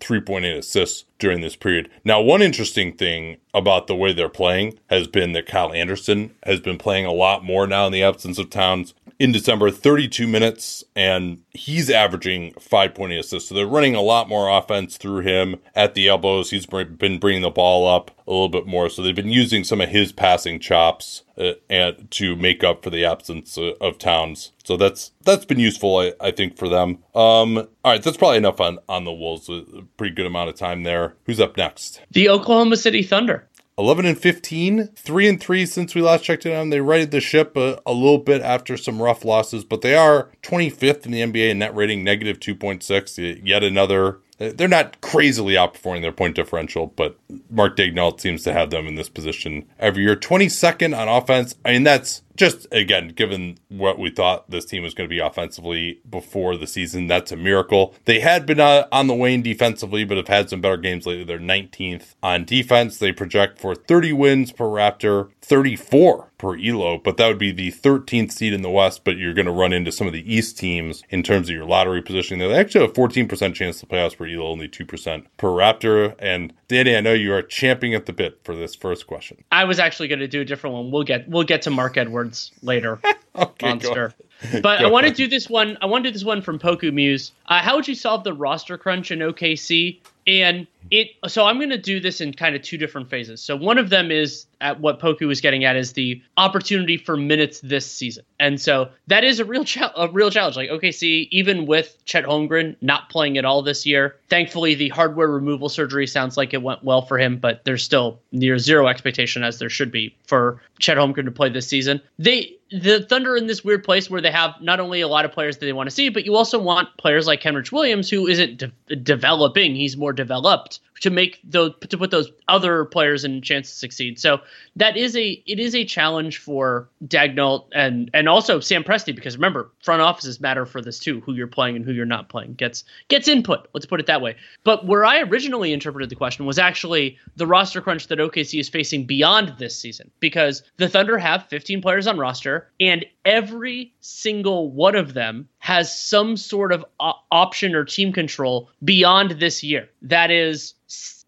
3.8 0.00 0.58
assists 0.58 1.04
during 1.18 1.40
this 1.40 1.56
period. 1.56 1.90
Now, 2.04 2.20
one 2.20 2.42
interesting 2.42 2.92
thing 2.96 3.36
about 3.54 3.86
the 3.86 3.94
way 3.94 4.12
they're 4.12 4.28
playing 4.28 4.78
has 4.88 5.06
been 5.06 5.32
that 5.32 5.46
Kyle 5.46 5.72
Anderson 5.72 6.34
has 6.44 6.60
been 6.60 6.78
playing 6.78 7.06
a 7.06 7.12
lot 7.12 7.44
more 7.44 7.66
now 7.66 7.86
in 7.86 7.92
the 7.92 8.02
absence 8.02 8.38
of 8.38 8.50
Towns 8.50 8.94
in 9.18 9.32
December, 9.32 9.70
32 9.70 10.26
minutes, 10.26 10.82
and 10.96 11.42
he's 11.50 11.90
averaging 11.90 12.52
5.8 12.52 13.18
assists. 13.18 13.50
So 13.50 13.54
they're 13.54 13.66
running 13.66 13.94
a 13.94 14.00
lot 14.00 14.30
more 14.30 14.48
offense 14.48 14.96
through 14.96 15.20
him 15.20 15.56
at 15.76 15.94
the 15.94 16.08
elbows. 16.08 16.50
He's 16.50 16.64
been 16.64 17.18
bringing 17.18 17.42
the 17.42 17.50
ball 17.50 17.86
up 17.86 18.10
a 18.26 18.30
little 18.30 18.48
bit 18.48 18.66
more. 18.66 18.88
So 18.88 19.02
they've 19.02 19.14
been 19.14 19.28
using 19.28 19.62
some 19.62 19.82
of 19.82 19.90
his 19.90 20.10
passing 20.10 20.58
chops 20.58 21.22
uh, 21.40 21.54
and 21.68 22.10
to 22.12 22.36
make 22.36 22.62
up 22.62 22.84
for 22.84 22.90
the 22.90 23.04
absence 23.04 23.56
uh, 23.56 23.72
of 23.80 23.98
Towns. 23.98 24.52
So 24.64 24.76
that's 24.76 25.12
that's 25.22 25.44
been 25.44 25.58
useful, 25.58 25.96
I, 25.96 26.12
I 26.20 26.30
think, 26.30 26.56
for 26.56 26.68
them. 26.68 26.98
Um, 27.14 27.56
all 27.58 27.92
right, 27.92 28.02
that's 28.02 28.16
probably 28.16 28.38
enough 28.38 28.60
on 28.60 28.78
on 28.88 29.04
the 29.04 29.12
Wolves. 29.12 29.48
A 29.48 29.64
pretty 29.96 30.14
good 30.14 30.26
amount 30.26 30.50
of 30.50 30.56
time 30.56 30.82
there. 30.82 31.16
Who's 31.24 31.40
up 31.40 31.56
next? 31.56 32.02
The 32.10 32.28
Oklahoma 32.28 32.76
City 32.76 33.02
Thunder. 33.02 33.46
11 33.78 34.04
and 34.04 34.18
15, 34.18 34.88
3 34.88 35.28
and 35.28 35.40
3 35.40 35.64
since 35.64 35.94
we 35.94 36.02
last 36.02 36.22
checked 36.22 36.44
in 36.44 36.52
on. 36.52 36.58
Them. 36.58 36.70
They 36.70 36.80
righted 36.82 37.12
the 37.12 37.20
ship 37.20 37.56
a, 37.56 37.80
a, 37.86 37.94
little 37.94 38.18
bit 38.18 38.42
after 38.42 38.76
some 38.76 39.00
rough 39.00 39.24
losses, 39.24 39.64
but 39.64 39.80
they 39.80 39.94
are 39.94 40.30
25th 40.42 41.06
in 41.06 41.12
the 41.12 41.22
NBA 41.22 41.50
in 41.50 41.60
net 41.60 41.74
rating, 41.74 42.04
negative 42.04 42.38
2.6. 42.40 43.40
Yet 43.42 43.64
another 43.64 44.18
they're 44.40 44.68
not 44.68 45.00
crazily 45.02 45.54
outperforming 45.54 46.00
their 46.00 46.12
point 46.12 46.34
differential, 46.34 46.86
but 46.86 47.18
Mark 47.50 47.76
Daigneault 47.76 48.20
seems 48.20 48.42
to 48.44 48.54
have 48.54 48.70
them 48.70 48.86
in 48.86 48.94
this 48.94 49.10
position 49.10 49.66
every 49.78 50.02
year. 50.04 50.16
22nd 50.16 50.96
on 50.96 51.08
offense. 51.08 51.56
I 51.64 51.72
mean, 51.72 51.82
that's 51.82 52.22
just 52.40 52.66
again, 52.72 53.08
given 53.08 53.58
what 53.68 53.98
we 53.98 54.08
thought 54.10 54.48
this 54.50 54.64
team 54.64 54.82
was 54.82 54.94
going 54.94 55.06
to 55.06 55.14
be 55.14 55.18
offensively 55.18 56.00
before 56.08 56.56
the 56.56 56.66
season, 56.66 57.06
that's 57.06 57.30
a 57.30 57.36
miracle. 57.36 57.94
They 58.06 58.20
had 58.20 58.46
been 58.46 58.58
uh, 58.58 58.86
on 58.90 59.08
the 59.08 59.14
wane 59.14 59.42
defensively, 59.42 60.04
but 60.04 60.16
have 60.16 60.28
had 60.28 60.48
some 60.48 60.62
better 60.62 60.78
games 60.78 61.04
lately. 61.04 61.24
They're 61.24 61.38
19th 61.38 62.14
on 62.22 62.46
defense. 62.46 62.96
They 62.96 63.12
project 63.12 63.60
for 63.60 63.74
30 63.74 64.14
wins 64.14 64.52
per 64.52 64.64
Raptor, 64.64 65.28
34 65.42 66.30
per 66.38 66.56
Elo, 66.56 66.96
but 66.96 67.18
that 67.18 67.28
would 67.28 67.38
be 67.38 67.52
the 67.52 67.70
13th 67.70 68.32
seed 68.32 68.54
in 68.54 68.62
the 68.62 68.70
West. 68.70 69.04
But 69.04 69.18
you're 69.18 69.34
going 69.34 69.44
to 69.44 69.52
run 69.52 69.74
into 69.74 69.92
some 69.92 70.06
of 70.06 70.14
the 70.14 70.34
East 70.34 70.56
teams 70.56 71.02
in 71.10 71.22
terms 71.22 71.50
of 71.50 71.54
your 71.54 71.66
lottery 71.66 72.00
positioning. 72.00 72.48
They 72.48 72.58
actually 72.58 72.86
have 72.86 72.90
a 72.90 72.94
14% 72.94 73.54
chance 73.54 73.80
to 73.80 73.86
playoffs 73.86 74.16
per 74.16 74.26
Elo, 74.26 74.46
only 74.46 74.66
2% 74.66 75.26
per 75.36 75.48
Raptor. 75.48 76.14
And 76.18 76.54
Danny, 76.68 76.96
I 76.96 77.02
know 77.02 77.12
you 77.12 77.34
are 77.34 77.42
champing 77.42 77.94
at 77.94 78.06
the 78.06 78.14
bit 78.14 78.40
for 78.44 78.56
this 78.56 78.74
first 78.74 79.06
question. 79.06 79.44
I 79.52 79.64
was 79.64 79.78
actually 79.78 80.08
going 80.08 80.20
to 80.20 80.28
do 80.28 80.40
a 80.40 80.44
different 80.46 80.74
one. 80.74 80.90
We'll 80.90 81.04
get 81.04 81.28
we'll 81.28 81.44
get 81.44 81.60
to 81.62 81.70
Mark 81.70 81.98
Edwards 81.98 82.29
later. 82.62 83.00
okay, 83.36 83.68
monster. 83.68 84.14
But 84.62 84.80
I 84.84 84.86
want 84.88 85.06
to 85.06 85.12
do 85.12 85.28
this 85.28 85.48
one. 85.48 85.78
I 85.80 85.86
want 85.86 86.04
to 86.04 86.10
do 86.10 86.12
this 86.12 86.24
one 86.24 86.42
from 86.42 86.58
Poku 86.58 86.92
Muse. 86.92 87.32
Uh, 87.46 87.60
how 87.60 87.76
would 87.76 87.86
you 87.86 87.94
solve 87.94 88.24
the 88.24 88.32
roster 88.32 88.78
crunch 88.78 89.10
in 89.10 89.20
OKC? 89.20 90.00
And 90.26 90.66
it 90.90 91.08
so 91.26 91.46
I'm 91.46 91.58
going 91.58 91.70
to 91.70 91.78
do 91.78 92.00
this 92.00 92.20
in 92.20 92.32
kind 92.32 92.54
of 92.54 92.62
two 92.62 92.78
different 92.78 93.08
phases. 93.10 93.40
So 93.42 93.56
one 93.56 93.78
of 93.78 93.90
them 93.90 94.10
is 94.10 94.46
at 94.60 94.80
what 94.80 95.00
Poku 95.00 95.26
was 95.26 95.40
getting 95.40 95.64
at 95.64 95.76
is 95.76 95.92
the 95.92 96.22
opportunity 96.36 96.96
for 96.96 97.16
minutes 97.16 97.60
this 97.60 97.90
season, 97.90 98.24
and 98.38 98.60
so 98.60 98.88
that 99.06 99.24
is 99.24 99.40
a 99.40 99.44
real 99.44 99.64
a 99.96 100.08
real 100.10 100.30
challenge. 100.30 100.56
Like 100.56 100.70
OKC, 100.70 101.28
even 101.30 101.66
with 101.66 101.96
Chet 102.04 102.24
Holmgren 102.24 102.76
not 102.80 103.08
playing 103.10 103.38
at 103.38 103.44
all 103.44 103.62
this 103.62 103.86
year, 103.86 104.16
thankfully 104.28 104.74
the 104.74 104.88
hardware 104.88 105.28
removal 105.28 105.68
surgery 105.68 106.06
sounds 106.06 106.36
like 106.36 106.54
it 106.54 106.62
went 106.62 106.84
well 106.84 107.02
for 107.02 107.18
him, 107.18 107.38
but 107.38 107.64
there's 107.64 107.82
still 107.82 108.20
near 108.32 108.58
zero 108.58 108.86
expectation 108.86 109.42
as 109.42 109.58
there 109.58 109.70
should 109.70 109.90
be 109.90 110.14
for 110.26 110.60
Chet 110.78 110.96
Holmgren 110.96 111.24
to 111.24 111.30
play 111.30 111.48
this 111.48 111.66
season. 111.66 112.00
They 112.18 112.56
the 112.70 113.02
Thunder 113.02 113.36
in 113.36 113.46
this 113.46 113.64
weird 113.64 113.82
place 113.82 114.08
where 114.08 114.20
they 114.20 114.30
have 114.30 114.54
not 114.60 114.80
only 114.80 115.00
a 115.00 115.08
lot 115.08 115.24
of 115.24 115.32
players 115.32 115.56
that 115.58 115.66
they 115.66 115.72
want 115.72 115.88
to 115.88 115.94
see, 115.94 116.08
but 116.08 116.24
you 116.24 116.36
also 116.36 116.58
want 116.58 116.88
players 116.98 117.26
like 117.26 117.42
Kenrich 117.42 117.72
Williams, 117.72 118.08
who 118.08 118.26
isn't 118.26 118.58
de- 118.58 118.96
developing; 118.96 119.74
he's 119.74 119.96
more 119.96 120.12
developed 120.12 120.80
to 121.00 121.10
make 121.10 121.40
those 121.44 121.72
to 121.88 121.98
put 121.98 122.10
those 122.10 122.30
other 122.48 122.84
players 122.84 123.24
in 123.24 123.42
chance 123.42 123.70
to 123.70 123.76
succeed. 123.76 124.18
So 124.18 124.40
that 124.76 124.96
is 124.96 125.16
a 125.16 125.42
it 125.46 125.58
is 125.58 125.74
a 125.74 125.84
challenge 125.84 126.38
for 126.38 126.88
Daigneault 127.06 127.66
and 127.72 128.10
and 128.14 128.28
also 128.28 128.60
Sam 128.60 128.84
Presti 128.84 129.14
because 129.14 129.36
remember 129.36 129.70
front 129.82 130.02
offices 130.02 130.40
matter 130.40 130.66
for 130.66 130.80
this 130.80 130.98
too. 130.98 131.20
Who 131.20 131.34
you're 131.34 131.46
playing 131.46 131.76
and 131.76 131.84
who 131.84 131.92
you're 131.92 132.06
not 132.06 132.28
playing 132.28 132.54
gets 132.54 132.84
gets 133.08 133.28
input. 133.28 133.68
Let's 133.72 133.86
put 133.86 134.00
it 134.00 134.06
that 134.06 134.20
way. 134.20 134.36
But 134.62 134.86
where 134.86 135.04
I 135.04 135.20
originally 135.20 135.72
interpreted 135.72 136.10
the 136.10 136.16
question 136.16 136.46
was 136.46 136.58
actually 136.58 137.18
the 137.36 137.46
roster 137.46 137.80
crunch 137.80 138.08
that 138.08 138.18
OKC 138.18 138.60
is 138.60 138.68
facing 138.68 139.06
beyond 139.06 139.54
this 139.58 139.76
season 139.76 140.10
because 140.20 140.62
the 140.76 140.88
Thunder 140.88 141.18
have 141.18 141.46
15 141.48 141.80
players 141.80 142.06
on 142.06 142.18
roster 142.18 142.70
and 142.78 143.06
every 143.24 143.92
single 144.00 144.70
one 144.70 144.94
of 144.94 145.14
them 145.14 145.48
has 145.60 145.94
some 145.94 146.36
sort 146.36 146.72
of 146.72 146.84
option 146.98 147.74
or 147.74 147.84
team 147.84 148.12
control 148.12 148.70
beyond 148.82 149.32
this 149.32 149.62
year. 149.62 149.88
That 150.02 150.30
is 150.30 150.74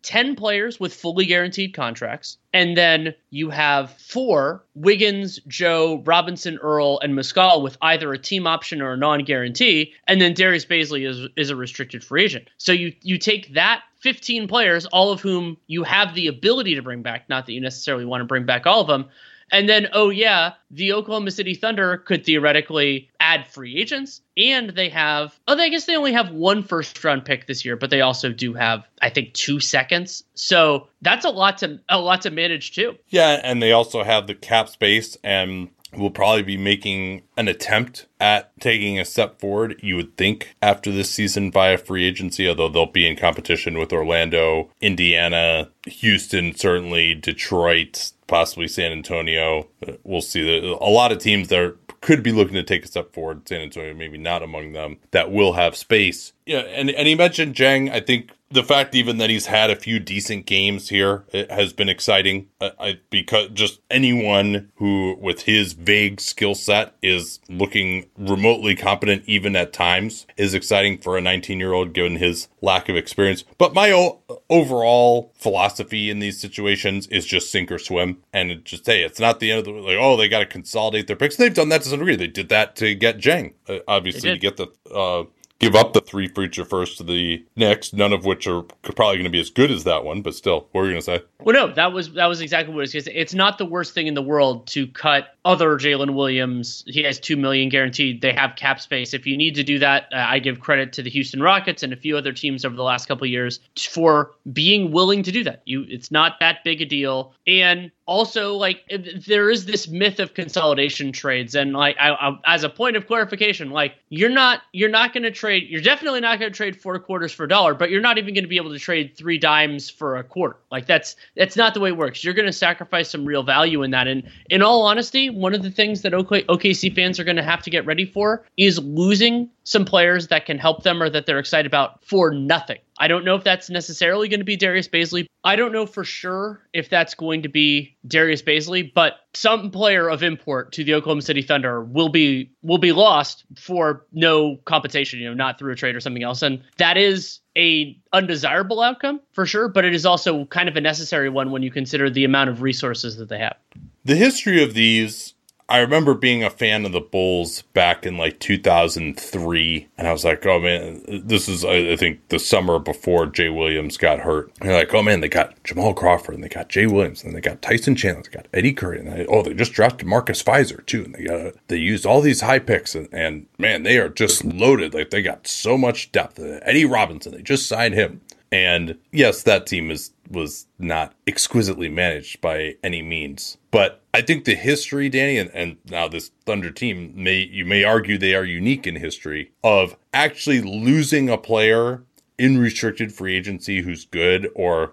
10 0.03 0.35
players 0.37 0.81
with 0.81 0.93
fully 0.93 1.27
guaranteed 1.27 1.75
contracts. 1.75 2.39
And 2.53 2.77
then 2.77 3.15
you 3.31 3.51
have 3.51 3.93
four 3.99 4.65
Wiggins, 4.75 5.39
Joe, 5.47 6.03
Robinson, 6.05 6.59
Earl, 6.59 6.99
and 7.01 7.15
Muscala 7.15 7.63
with 7.63 7.77
either 7.83 8.13
a 8.13 8.19
team 8.19 8.47
option 8.47 8.83
or 8.83 8.95
a 8.95 8.97
non 8.97 9.23
guarantee. 9.25 9.93
And 10.09 10.21
then 10.21 10.35
Darius 10.35 10.67
Bazley 10.67 11.09
is, 11.09 11.29
is 11.37 11.51
a 11.51 11.57
restricted 11.57 12.03
free 12.03 12.25
agent. 12.25 12.49
So 12.57 12.73
you, 12.73 12.93
you 13.03 13.19
take 13.19 13.55
that 13.55 13.83
15 14.01 14.49
players, 14.49 14.87
all 14.87 15.13
of 15.13 15.21
whom 15.21 15.57
you 15.69 15.85
have 15.85 16.15
the 16.15 16.27
ability 16.27 16.75
to 16.75 16.83
bring 16.83 17.03
back, 17.03 17.29
not 17.29 17.47
that 17.47 17.53
you 17.53 17.61
necessarily 17.61 18.05
want 18.05 18.23
to 18.23 18.27
bring 18.27 18.45
back 18.45 18.67
all 18.67 18.81
of 18.81 18.89
them, 18.89 19.09
and 19.51 19.69
then, 19.69 19.89
oh, 19.93 20.11
yeah, 20.11 20.53
the 20.71 20.93
Oklahoma 20.93 21.31
City 21.31 21.55
Thunder 21.55 21.99
could 21.99 22.25
theoretically 22.25 23.11
add 23.21 23.47
free 23.47 23.77
agents. 23.79 24.21
And 24.37 24.71
they 24.71 24.89
have, 24.89 25.39
oh, 25.47 25.59
I 25.59 25.69
guess 25.69 25.85
they 25.85 25.97
only 25.97 26.13
have 26.13 26.31
one 26.31 26.63
first 26.63 27.03
round 27.05 27.25
pick 27.25 27.47
this 27.47 27.65
year, 27.65 27.77
but 27.77 27.91
they 27.91 28.01
also 28.01 28.33
do 28.33 28.55
have, 28.55 28.87
I 29.01 29.11
think, 29.11 29.35
two 29.35 29.61
seconds. 29.61 30.25
So 30.35 30.89
that's 31.03 31.25
a 31.25 31.31
lot 31.31 31.59
to 31.59 31.81
a 31.89 31.99
lot 31.99 32.23
to 32.23 32.31
manage 32.31 32.73
too. 32.73 32.97
Yeah, 33.09 33.41
and 33.43 33.63
they 33.63 33.73
also 33.73 34.03
have 34.03 34.27
the 34.27 34.35
cap 34.35 34.69
space 34.69 35.17
and 35.23 35.69
will 35.97 36.11
probably 36.11 36.43
be 36.43 36.57
making 36.57 37.23
an 37.37 37.49
attempt 37.49 38.07
at 38.21 38.53
taking 38.61 38.99
a 38.99 39.05
step 39.05 39.41
forward, 39.41 39.79
you 39.83 39.97
would 39.97 40.17
think, 40.17 40.55
after 40.63 40.91
this 40.91 41.11
season 41.11 41.51
via 41.51 41.77
free 41.77 42.05
agency, 42.05 42.49
although 42.49 42.69
they'll 42.69 42.87
be 42.87 43.07
in 43.07 43.17
competition 43.17 43.79
with 43.79 43.93
Orlando, 43.93 44.71
Indiana, 44.81 45.71
Houston, 45.87 46.55
certainly, 46.55 47.15
Detroit, 47.15 48.13
possibly 48.27 48.69
San 48.69 48.93
Antonio. 48.93 49.69
Uh, 49.87 49.93
we'll 50.05 50.21
see. 50.21 50.59
A 50.59 50.85
lot 50.85 51.13
of 51.13 51.19
teams 51.19 51.49
that 51.49 51.77
could 52.01 52.23
be 52.23 52.33
looking 52.33 52.55
to 52.55 52.63
take 52.63 52.85
a 52.85 52.89
step 52.89 53.13
forward. 53.13 53.49
San 53.49 53.61
Antonio, 53.61 53.95
maybe 53.95 54.19
not 54.19 54.43
among 54.43 54.73
them, 54.73 54.99
that 55.13 55.31
will 55.31 55.55
have 55.55 55.77
space. 55.77 56.33
Yeah, 56.47 56.61
and 56.61 56.91
and 56.91 57.07
he 57.07 57.15
mentioned 57.15 57.55
Dieng. 57.55 57.91
I 57.91 58.01
think 58.01 58.31
the 58.53 58.63
fact 58.63 58.95
even 58.95 59.19
that 59.19 59.31
he's 59.31 59.47
had 59.47 59.71
a 59.71 59.77
few 59.77 59.99
decent 59.99 60.47
games 60.47 60.89
here 60.89 61.25
has 61.51 61.73
been 61.73 61.89
exciting. 61.89 62.49
I, 62.61 62.73
I, 62.79 63.01
because 63.11 63.49
just 63.51 63.81
anyone 63.91 64.71
who 64.77 65.17
with 65.21 65.43
his 65.43 65.73
vague 65.73 66.21
skill 66.21 66.55
set 66.55 66.95
is 67.03 67.41
looking 67.49 68.07
remotely 68.17 68.77
competent 68.77 69.25
even 69.27 69.57
at 69.57 69.73
times 69.73 70.27
is 70.37 70.55
exciting 70.55 70.99
for 70.99 71.17
a 71.17 71.21
19 71.21 71.59
year 71.59 71.73
old 71.73 71.93
given 71.93 72.17
his 72.17 72.49
lack 72.61 72.89
of 72.89 72.97
experience. 72.97 73.45
But 73.59 73.75
my 73.75 73.91
o- 73.93 74.21
overall 74.51 75.33
philosophy 75.35 76.11
in 76.11 76.19
these 76.19 76.41
situations 76.41 77.07
is 77.09 77.27
just 77.27 77.51
sink 77.51 77.73
or 77.73 77.79
swim, 77.79 78.19
and 78.33 78.51
it 78.51 78.65
just 78.65 78.87
hey, 78.87 79.03
it's 79.03 79.21
not 79.21 79.41
the 79.41 79.51
end 79.51 79.61
of 79.61 79.65
the 79.65 79.73
like 79.73 79.99
oh 79.99 80.17
they 80.17 80.29
got 80.29 80.41
to 80.41 80.47
consolidate 80.47 81.07
their 81.07 81.17
picks. 81.17 81.37
They've 81.37 81.53
done 81.53 81.71
that 81.71 81.83
to 81.83 81.89
some 81.89 82.01
degree. 82.01 82.17
They 82.17 82.27
did 82.27 82.49
that 82.51 82.77
to 82.77 82.95
get 82.95 83.19
Dieng, 83.19 83.55
uh, 83.69 83.79
obviously 83.89 84.33
to 84.33 84.39
get 84.39 84.57
the. 84.57 84.69
Uh, 84.93 85.25
give 85.63 85.77
up 85.77 85.93
the 85.93 86.01
three 86.01 86.27
future 86.27 86.65
first 86.65 86.99
to 86.99 87.05
the 87.05 87.47
Knicks, 87.55 87.93
none 87.93 88.13
of 88.13 88.25
which 88.25 88.49
are 88.49 88.63
probably 88.63 89.17
going 89.17 89.25
to 89.25 89.31
be 89.31 89.41
as 89.41 89.49
good 89.49 89.71
as 89.71 89.85
that 89.85 90.05
one, 90.05 90.21
but 90.21 90.35
still, 90.35 90.67
what 90.73 90.81
were 90.81 90.87
you 90.87 90.93
going 90.93 91.01
to 91.01 91.05
say? 91.05 91.23
Well, 91.41 91.55
no, 91.55 91.73
that 91.75 91.93
was 91.93 92.13
that 92.15 92.27
was 92.27 92.41
exactly 92.41 92.75
what 92.75 92.81
was. 92.81 92.93
Because 92.93 93.09
it's 93.13 93.33
not 93.33 93.59
the 93.59 93.65
worst 93.65 93.95
thing 93.95 94.09
in 94.09 94.15
the 94.15 94.23
world 94.23 94.67
to 94.69 94.89
cut 94.89 95.37
other 95.45 95.77
Jalen 95.79 96.15
Williams. 96.15 96.85
He 96.87 97.03
has 97.05 97.19
two 97.19 97.37
million 97.37 97.69
guaranteed. 97.69 98.21
They 98.21 98.33
have 98.33 98.57
cap 98.57 98.81
space. 98.81 99.15
If 99.15 99.27
you 99.27 99.37
need 99.37 99.55
to 99.55 99.63
do 99.63 99.79
that, 99.79 100.09
uh, 100.13 100.17
I 100.17 100.41
give 100.41 100.61
credit 100.61 100.93
to 100.95 101.03
the 101.03 101.11
Houston 101.11 101.41
Rockets 101.41 101.83
and 101.83 101.93
a 101.93 101.97
few 101.97 102.17
other 102.17 102.33
teams 102.33 102.65
over 102.65 102.75
the 102.75 102.83
last 102.83 103.07
couple 103.07 103.27
years 103.27 103.61
for 103.79 104.33
being 104.53 104.91
willing 104.91 105.23
to 105.23 105.33
do 105.33 105.45
that. 105.45 105.63
You, 105.65 105.85
it's 105.89 106.11
not 106.11 106.39
that 106.41 106.65
big 106.65 106.83
a 106.83 106.87
deal, 106.87 107.35
and 107.47 107.91
also 108.13 108.53
like 108.53 108.83
there 109.27 109.49
is 109.49 109.65
this 109.65 109.89
myth 109.89 110.21
of 110.21 110.35
consolidation 110.35 111.13
trades 111.13 111.55
and 111.55 111.73
like 111.73 111.97
I, 111.99 112.11
I, 112.11 112.39
as 112.45 112.63
a 112.63 112.69
point 112.69 112.95
of 112.95 113.07
clarification 113.07 113.71
like 113.71 113.95
you're 114.11 114.29
not 114.29 114.61
you're 114.73 114.91
not 114.91 115.15
going 115.15 115.23
to 115.23 115.31
trade 115.31 115.69
you're 115.71 115.81
definitely 115.81 116.21
not 116.21 116.39
going 116.39 116.53
to 116.53 116.55
trade 116.55 116.79
four 116.79 116.99
quarters 116.99 117.33
for 117.33 117.45
a 117.45 117.49
dollar 117.49 117.73
but 117.73 117.89
you're 117.89 118.03
not 118.03 118.19
even 118.19 118.35
going 118.35 118.45
to 118.45 118.49
be 118.49 118.59
able 118.59 118.71
to 118.71 118.79
trade 118.79 119.17
three 119.17 119.39
dimes 119.39 119.89
for 119.89 120.17
a 120.17 120.25
quarter. 120.25 120.59
Like 120.71 120.85
that's 120.87 121.17
that's 121.37 121.57
not 121.57 121.73
the 121.73 121.81
way 121.81 121.89
it 121.89 121.97
works. 121.97 122.23
You're 122.23 122.35
going 122.35 122.45
to 122.45 122.53
sacrifice 122.53 123.09
some 123.09 123.25
real 123.25 123.45
value 123.45 123.83
in 123.83 123.93
that 123.93 124.07
and 124.07 124.25
in 124.51 124.61
all 124.61 124.83
honesty 124.83 125.31
one 125.31 125.55
of 125.55 125.63
the 125.63 125.71
things 125.71 126.03
that 126.03 126.13
OK, 126.13 126.43
okc 126.43 126.95
fans 126.95 127.19
are 127.19 127.25
going 127.25 127.37
to 127.37 127.43
have 127.43 127.63
to 127.63 127.71
get 127.71 127.87
ready 127.87 128.05
for 128.05 128.45
is 128.59 128.79
losing 128.79 129.49
some 129.65 129.85
players 129.85 130.29
that 130.29 130.47
can 130.47 130.59
help 130.59 130.83
them 130.83 131.03
or 131.03 131.09
that 131.11 131.27
they're 131.27 131.39
excited 131.39 131.67
about 131.67 132.05
for 132.05 132.33
nothing 132.33 132.79
I 133.03 133.09
don't 133.09 133.25
know 133.25 133.35
if 133.35 133.43
that's 133.43 133.69
necessarily 133.69 134.29
going 134.29 134.39
to 134.39 134.45
be 134.45 134.57
Darius 134.57 134.87
Bazley. 134.87 135.27
I 135.43 135.57
don't 135.57 135.73
know 135.73 135.87
for 135.87 136.05
sure 136.05 136.63
if 136.73 136.89
that's 136.89 137.15
going 137.15 137.43
to 137.43 137.49
be 137.49 137.97
Darius 138.07 138.43
Bazley, 138.43 138.95
but 138.95 139.15
some 139.35 139.73
player 139.73 140.09
of 140.09 140.23
import 140.23 140.71
to 140.75 140.85
the 140.85 140.95
Oklahoma 140.95 141.23
City 141.23 141.43
Thunder 141.43 141.83
will 141.83 142.11
be 142.11 142.53
will 142.63 142.79
be 142.79 142.93
lost 142.93 143.45
for 143.57 144.07
no 144.13 144.57
compensation, 144.67 145.19
you 145.19 145.29
know, 145.29 145.35
not 145.35 145.59
through 145.59 145.73
a 145.73 145.75
trade 145.75 145.97
or 145.97 146.01
something 146.01 146.23
else. 146.23 146.43
And 146.43 146.63
that 146.77 146.97
is 146.97 147.41
a 147.59 147.99
undesirable 148.13 148.81
outcome 148.81 149.21
for 149.33 149.47
sure, 149.47 149.69
but 149.69 149.85
it 149.85 149.95
is 149.95 150.07
also 150.07 150.45
kind 150.45 150.69
of 150.69 150.77
a 150.77 150.81
necessary 150.81 151.29
one 151.29 151.51
when 151.51 151.65
you 151.65 151.73
consider 151.73 152.09
the 152.09 152.25
amount 152.25 152.51
of 152.51 152.63
resources 152.63 153.17
that 153.17 153.29
they 153.29 153.39
have. 153.39 153.57
The 154.05 154.15
history 154.15 154.63
of 154.63 154.75
these 154.75 155.32
I 155.73 155.79
remember 155.79 156.13
being 156.13 156.45
a 156.45 156.51
fan 156.51 156.85
of 156.85 156.93
the 156.93 157.01
Bulls 157.01 157.63
back 157.73 158.05
in 158.05 158.19
like 158.19 158.39
2003, 158.41 159.89
and 159.97 160.07
I 160.07 160.13
was 160.13 160.23
like, 160.23 160.45
oh 160.45 160.61
man, 160.61 161.03
this 161.09 161.49
is 161.49 161.65
I 161.65 161.97
think 161.97 162.29
the 162.29 162.39
summer 162.39 162.79
before 162.79 163.25
Jay 163.25 163.49
Williams 163.49 163.97
got 163.97 164.21
hurt. 164.21 164.53
And 164.61 164.69
you're 164.69 164.79
like, 164.79 164.93
oh 164.93 165.03
man, 165.03 165.21
they 165.21 165.31
got 165.31 165.65
Jamal 165.65 165.95
Crawford 165.95 166.35
and 166.35 166.45
they 166.45 166.51
got 166.51 166.69
Jay 166.69 166.87
Williams 166.87 167.25
and 167.25 167.35
they 167.35 167.41
got 167.41 167.63
Tyson 167.63 167.97
Chandler, 167.97 168.23
they 168.25 168.29
got 168.29 168.49
Eddie 168.53 168.75
Curry, 168.75 168.99
and 168.99 169.11
they, 169.11 169.25
oh 169.25 169.41
they 169.41 169.55
just 169.55 169.73
drafted 169.73 170.07
Marcus 170.07 170.43
Fizer 170.43 170.85
too, 170.85 171.05
and 171.05 171.15
they 171.15 171.25
got 171.25 171.55
they 171.69 171.79
used 171.79 172.05
all 172.05 172.21
these 172.21 172.43
high 172.43 172.59
picks, 172.59 172.95
and, 172.95 173.09
and 173.11 173.47
man, 173.57 173.83
they 173.83 173.97
are 173.97 174.11
just 174.11 174.45
loaded. 174.45 174.93
Like 174.93 175.09
they 175.09 175.23
got 175.23 175.47
so 175.47 175.79
much 175.79 176.13
depth. 176.13 176.39
Eddie 176.39 176.85
Robinson, 176.85 177.33
they 177.33 177.41
just 177.41 177.67
signed 177.67 177.95
him. 177.95 178.21
And 178.53 178.99
yes, 179.11 179.43
that 179.45 179.67
team 179.67 179.91
is 179.91 180.13
was 180.31 180.67
not 180.79 181.15
exquisitely 181.27 181.89
managed 181.89 182.41
by 182.41 182.77
any 182.83 183.03
means. 183.03 183.57
But 183.71 184.03
I 184.15 184.21
think 184.23 184.45
the 184.45 184.55
history, 184.55 185.09
Danny, 185.09 185.39
and, 185.39 185.51
and 185.53 185.77
now 185.91 186.09
this 186.09 186.31
Thunder 186.45 186.71
team 186.71 187.13
may 187.17 187.39
you 187.39 187.65
may 187.65 187.83
argue 187.83 188.19
they 188.19 188.35
are 188.35 188.45
unique 188.45 188.87
in 188.87 188.97
history 188.97 189.53
of 189.65 189.97
actually 190.13 190.61
losing 190.61 191.31
a 191.31 191.39
player 191.39 192.03
in 192.39 192.59
restricted 192.59 193.13
free 193.13 193.37
agency 193.37 193.81
who's 193.81 194.05
good 194.05 194.51
or 194.55 194.93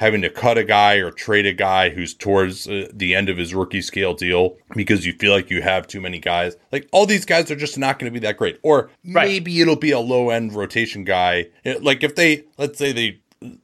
having 0.00 0.22
to 0.22 0.30
cut 0.30 0.56
a 0.56 0.64
guy 0.64 0.94
or 0.94 1.10
trade 1.10 1.44
a 1.44 1.52
guy 1.52 1.90
who's 1.90 2.14
towards 2.14 2.66
uh, 2.66 2.88
the 2.90 3.14
end 3.14 3.28
of 3.28 3.36
his 3.36 3.54
rookie 3.54 3.82
scale 3.82 4.14
deal 4.14 4.56
because 4.74 5.04
you 5.04 5.12
feel 5.12 5.30
like 5.30 5.50
you 5.50 5.60
have 5.60 5.86
too 5.86 6.00
many 6.00 6.18
guys. 6.18 6.56
Like 6.72 6.88
all 6.90 7.04
these 7.04 7.26
guys 7.26 7.50
are 7.50 7.56
just 7.56 7.76
not 7.76 7.98
going 7.98 8.10
to 8.10 8.18
be 8.18 8.26
that 8.26 8.38
great. 8.38 8.58
Or 8.62 8.88
right. 9.04 9.28
maybe 9.28 9.60
it'll 9.60 9.76
be 9.76 9.90
a 9.90 10.00
low 10.00 10.30
end 10.30 10.54
rotation 10.54 11.04
guy. 11.04 11.48
Like 11.82 12.02
if 12.02 12.14
they, 12.16 12.44
let's 12.56 12.78
say 12.78 12.92
they, 12.92 13.20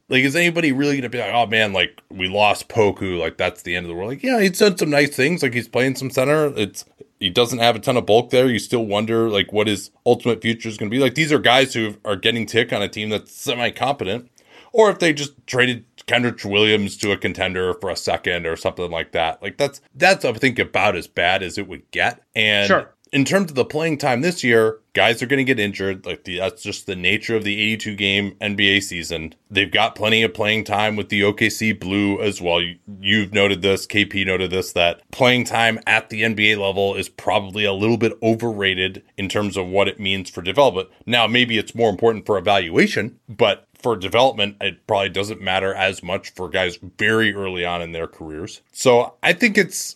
like, 0.09 0.23
is 0.23 0.35
anybody 0.35 0.71
really 0.71 0.93
going 0.93 1.01
to 1.01 1.09
be 1.09 1.17
like, 1.17 1.33
oh 1.33 1.47
man, 1.47 1.73
like 1.73 2.03
we 2.11 2.27
lost 2.27 2.69
Poku, 2.69 3.19
like 3.19 3.37
that's 3.37 3.63
the 3.63 3.75
end 3.75 3.87
of 3.87 3.89
the 3.89 3.95
world? 3.95 4.09
Like, 4.09 4.21
yeah, 4.21 4.39
he's 4.39 4.59
done 4.59 4.77
some 4.77 4.91
nice 4.91 5.15
things. 5.15 5.41
Like 5.41 5.55
he's 5.55 5.67
playing 5.67 5.95
some 5.95 6.11
center. 6.11 6.53
It's, 6.55 6.85
he 7.19 7.31
doesn't 7.31 7.57
have 7.57 7.75
a 7.75 7.79
ton 7.79 7.97
of 7.97 8.05
bulk 8.05 8.29
there. 8.29 8.47
You 8.47 8.59
still 8.59 8.85
wonder 8.85 9.27
like 9.27 9.51
what 9.51 9.65
his 9.65 9.89
ultimate 10.05 10.43
future 10.43 10.69
is 10.69 10.77
going 10.77 10.91
to 10.91 10.95
be. 10.95 11.01
Like 11.01 11.15
these 11.15 11.31
are 11.31 11.39
guys 11.39 11.73
who 11.73 11.95
are 12.05 12.15
getting 12.15 12.45
tick 12.45 12.71
on 12.71 12.83
a 12.83 12.87
team 12.87 13.09
that's 13.09 13.33
semi 13.33 13.71
competent 13.71 14.29
or 14.71 14.89
if 14.89 14.99
they 14.99 15.13
just 15.13 15.33
traded 15.47 15.85
Kenrich 16.07 16.45
Williams 16.45 16.97
to 16.97 17.11
a 17.11 17.17
contender 17.17 17.73
for 17.73 17.89
a 17.89 17.95
second 17.95 18.45
or 18.45 18.55
something 18.55 18.89
like 18.89 19.11
that. 19.11 19.41
Like 19.41 19.57
that's 19.57 19.81
that's 19.93 20.25
I 20.25 20.31
think 20.33 20.57
about 20.57 20.95
as 20.95 21.07
bad 21.07 21.43
as 21.43 21.57
it 21.57 21.67
would 21.67 21.89
get. 21.91 22.23
And 22.35 22.67
sure. 22.67 22.93
in 23.11 23.25
terms 23.25 23.51
of 23.51 23.55
the 23.55 23.65
playing 23.65 23.97
time 23.97 24.21
this 24.21 24.43
year, 24.43 24.79
guys 24.97 25.21
are 25.21 25.27
going 25.27 25.37
to 25.37 25.43
get 25.43 25.59
injured. 25.59 26.07
Like 26.07 26.23
the, 26.23 26.39
that's 26.39 26.63
just 26.63 26.87
the 26.87 26.95
nature 26.95 27.35
of 27.35 27.43
the 27.43 27.61
82 27.61 27.95
game 27.95 28.31
NBA 28.41 28.81
season. 28.81 29.35
They've 29.49 29.71
got 29.71 29.93
plenty 29.95 30.23
of 30.23 30.33
playing 30.33 30.63
time 30.63 30.95
with 30.95 31.09
the 31.09 31.21
OKC 31.21 31.79
Blue 31.79 32.19
as 32.19 32.41
well. 32.41 32.59
You, 32.59 33.21
have 33.21 33.31
noted 33.31 33.61
this, 33.61 33.85
KP 33.85 34.25
noted 34.25 34.49
this 34.49 34.73
that 34.73 35.03
playing 35.11 35.43
time 35.43 35.79
at 35.85 36.09
the 36.09 36.23
NBA 36.23 36.57
level 36.57 36.95
is 36.95 37.09
probably 37.09 37.63
a 37.63 37.73
little 37.73 37.97
bit 37.97 38.17
overrated 38.23 39.03
in 39.17 39.29
terms 39.29 39.55
of 39.55 39.67
what 39.67 39.87
it 39.87 39.99
means 39.99 40.31
for 40.31 40.41
development. 40.41 40.89
Now, 41.05 41.27
maybe 41.27 41.59
it's 41.59 41.75
more 41.75 41.91
important 41.91 42.25
for 42.25 42.39
evaluation, 42.39 43.19
but 43.29 43.66
for 43.79 43.95
development, 43.95 44.57
it 44.61 44.85
probably 44.87 45.09
doesn't 45.09 45.41
matter 45.41 45.73
as 45.73 46.03
much 46.03 46.31
for 46.31 46.49
guys 46.49 46.79
very 46.97 47.33
early 47.33 47.65
on 47.65 47.81
in 47.81 47.91
their 47.91 48.07
careers. 48.07 48.61
So 48.71 49.15
I 49.23 49.33
think 49.33 49.57
it's 49.57 49.95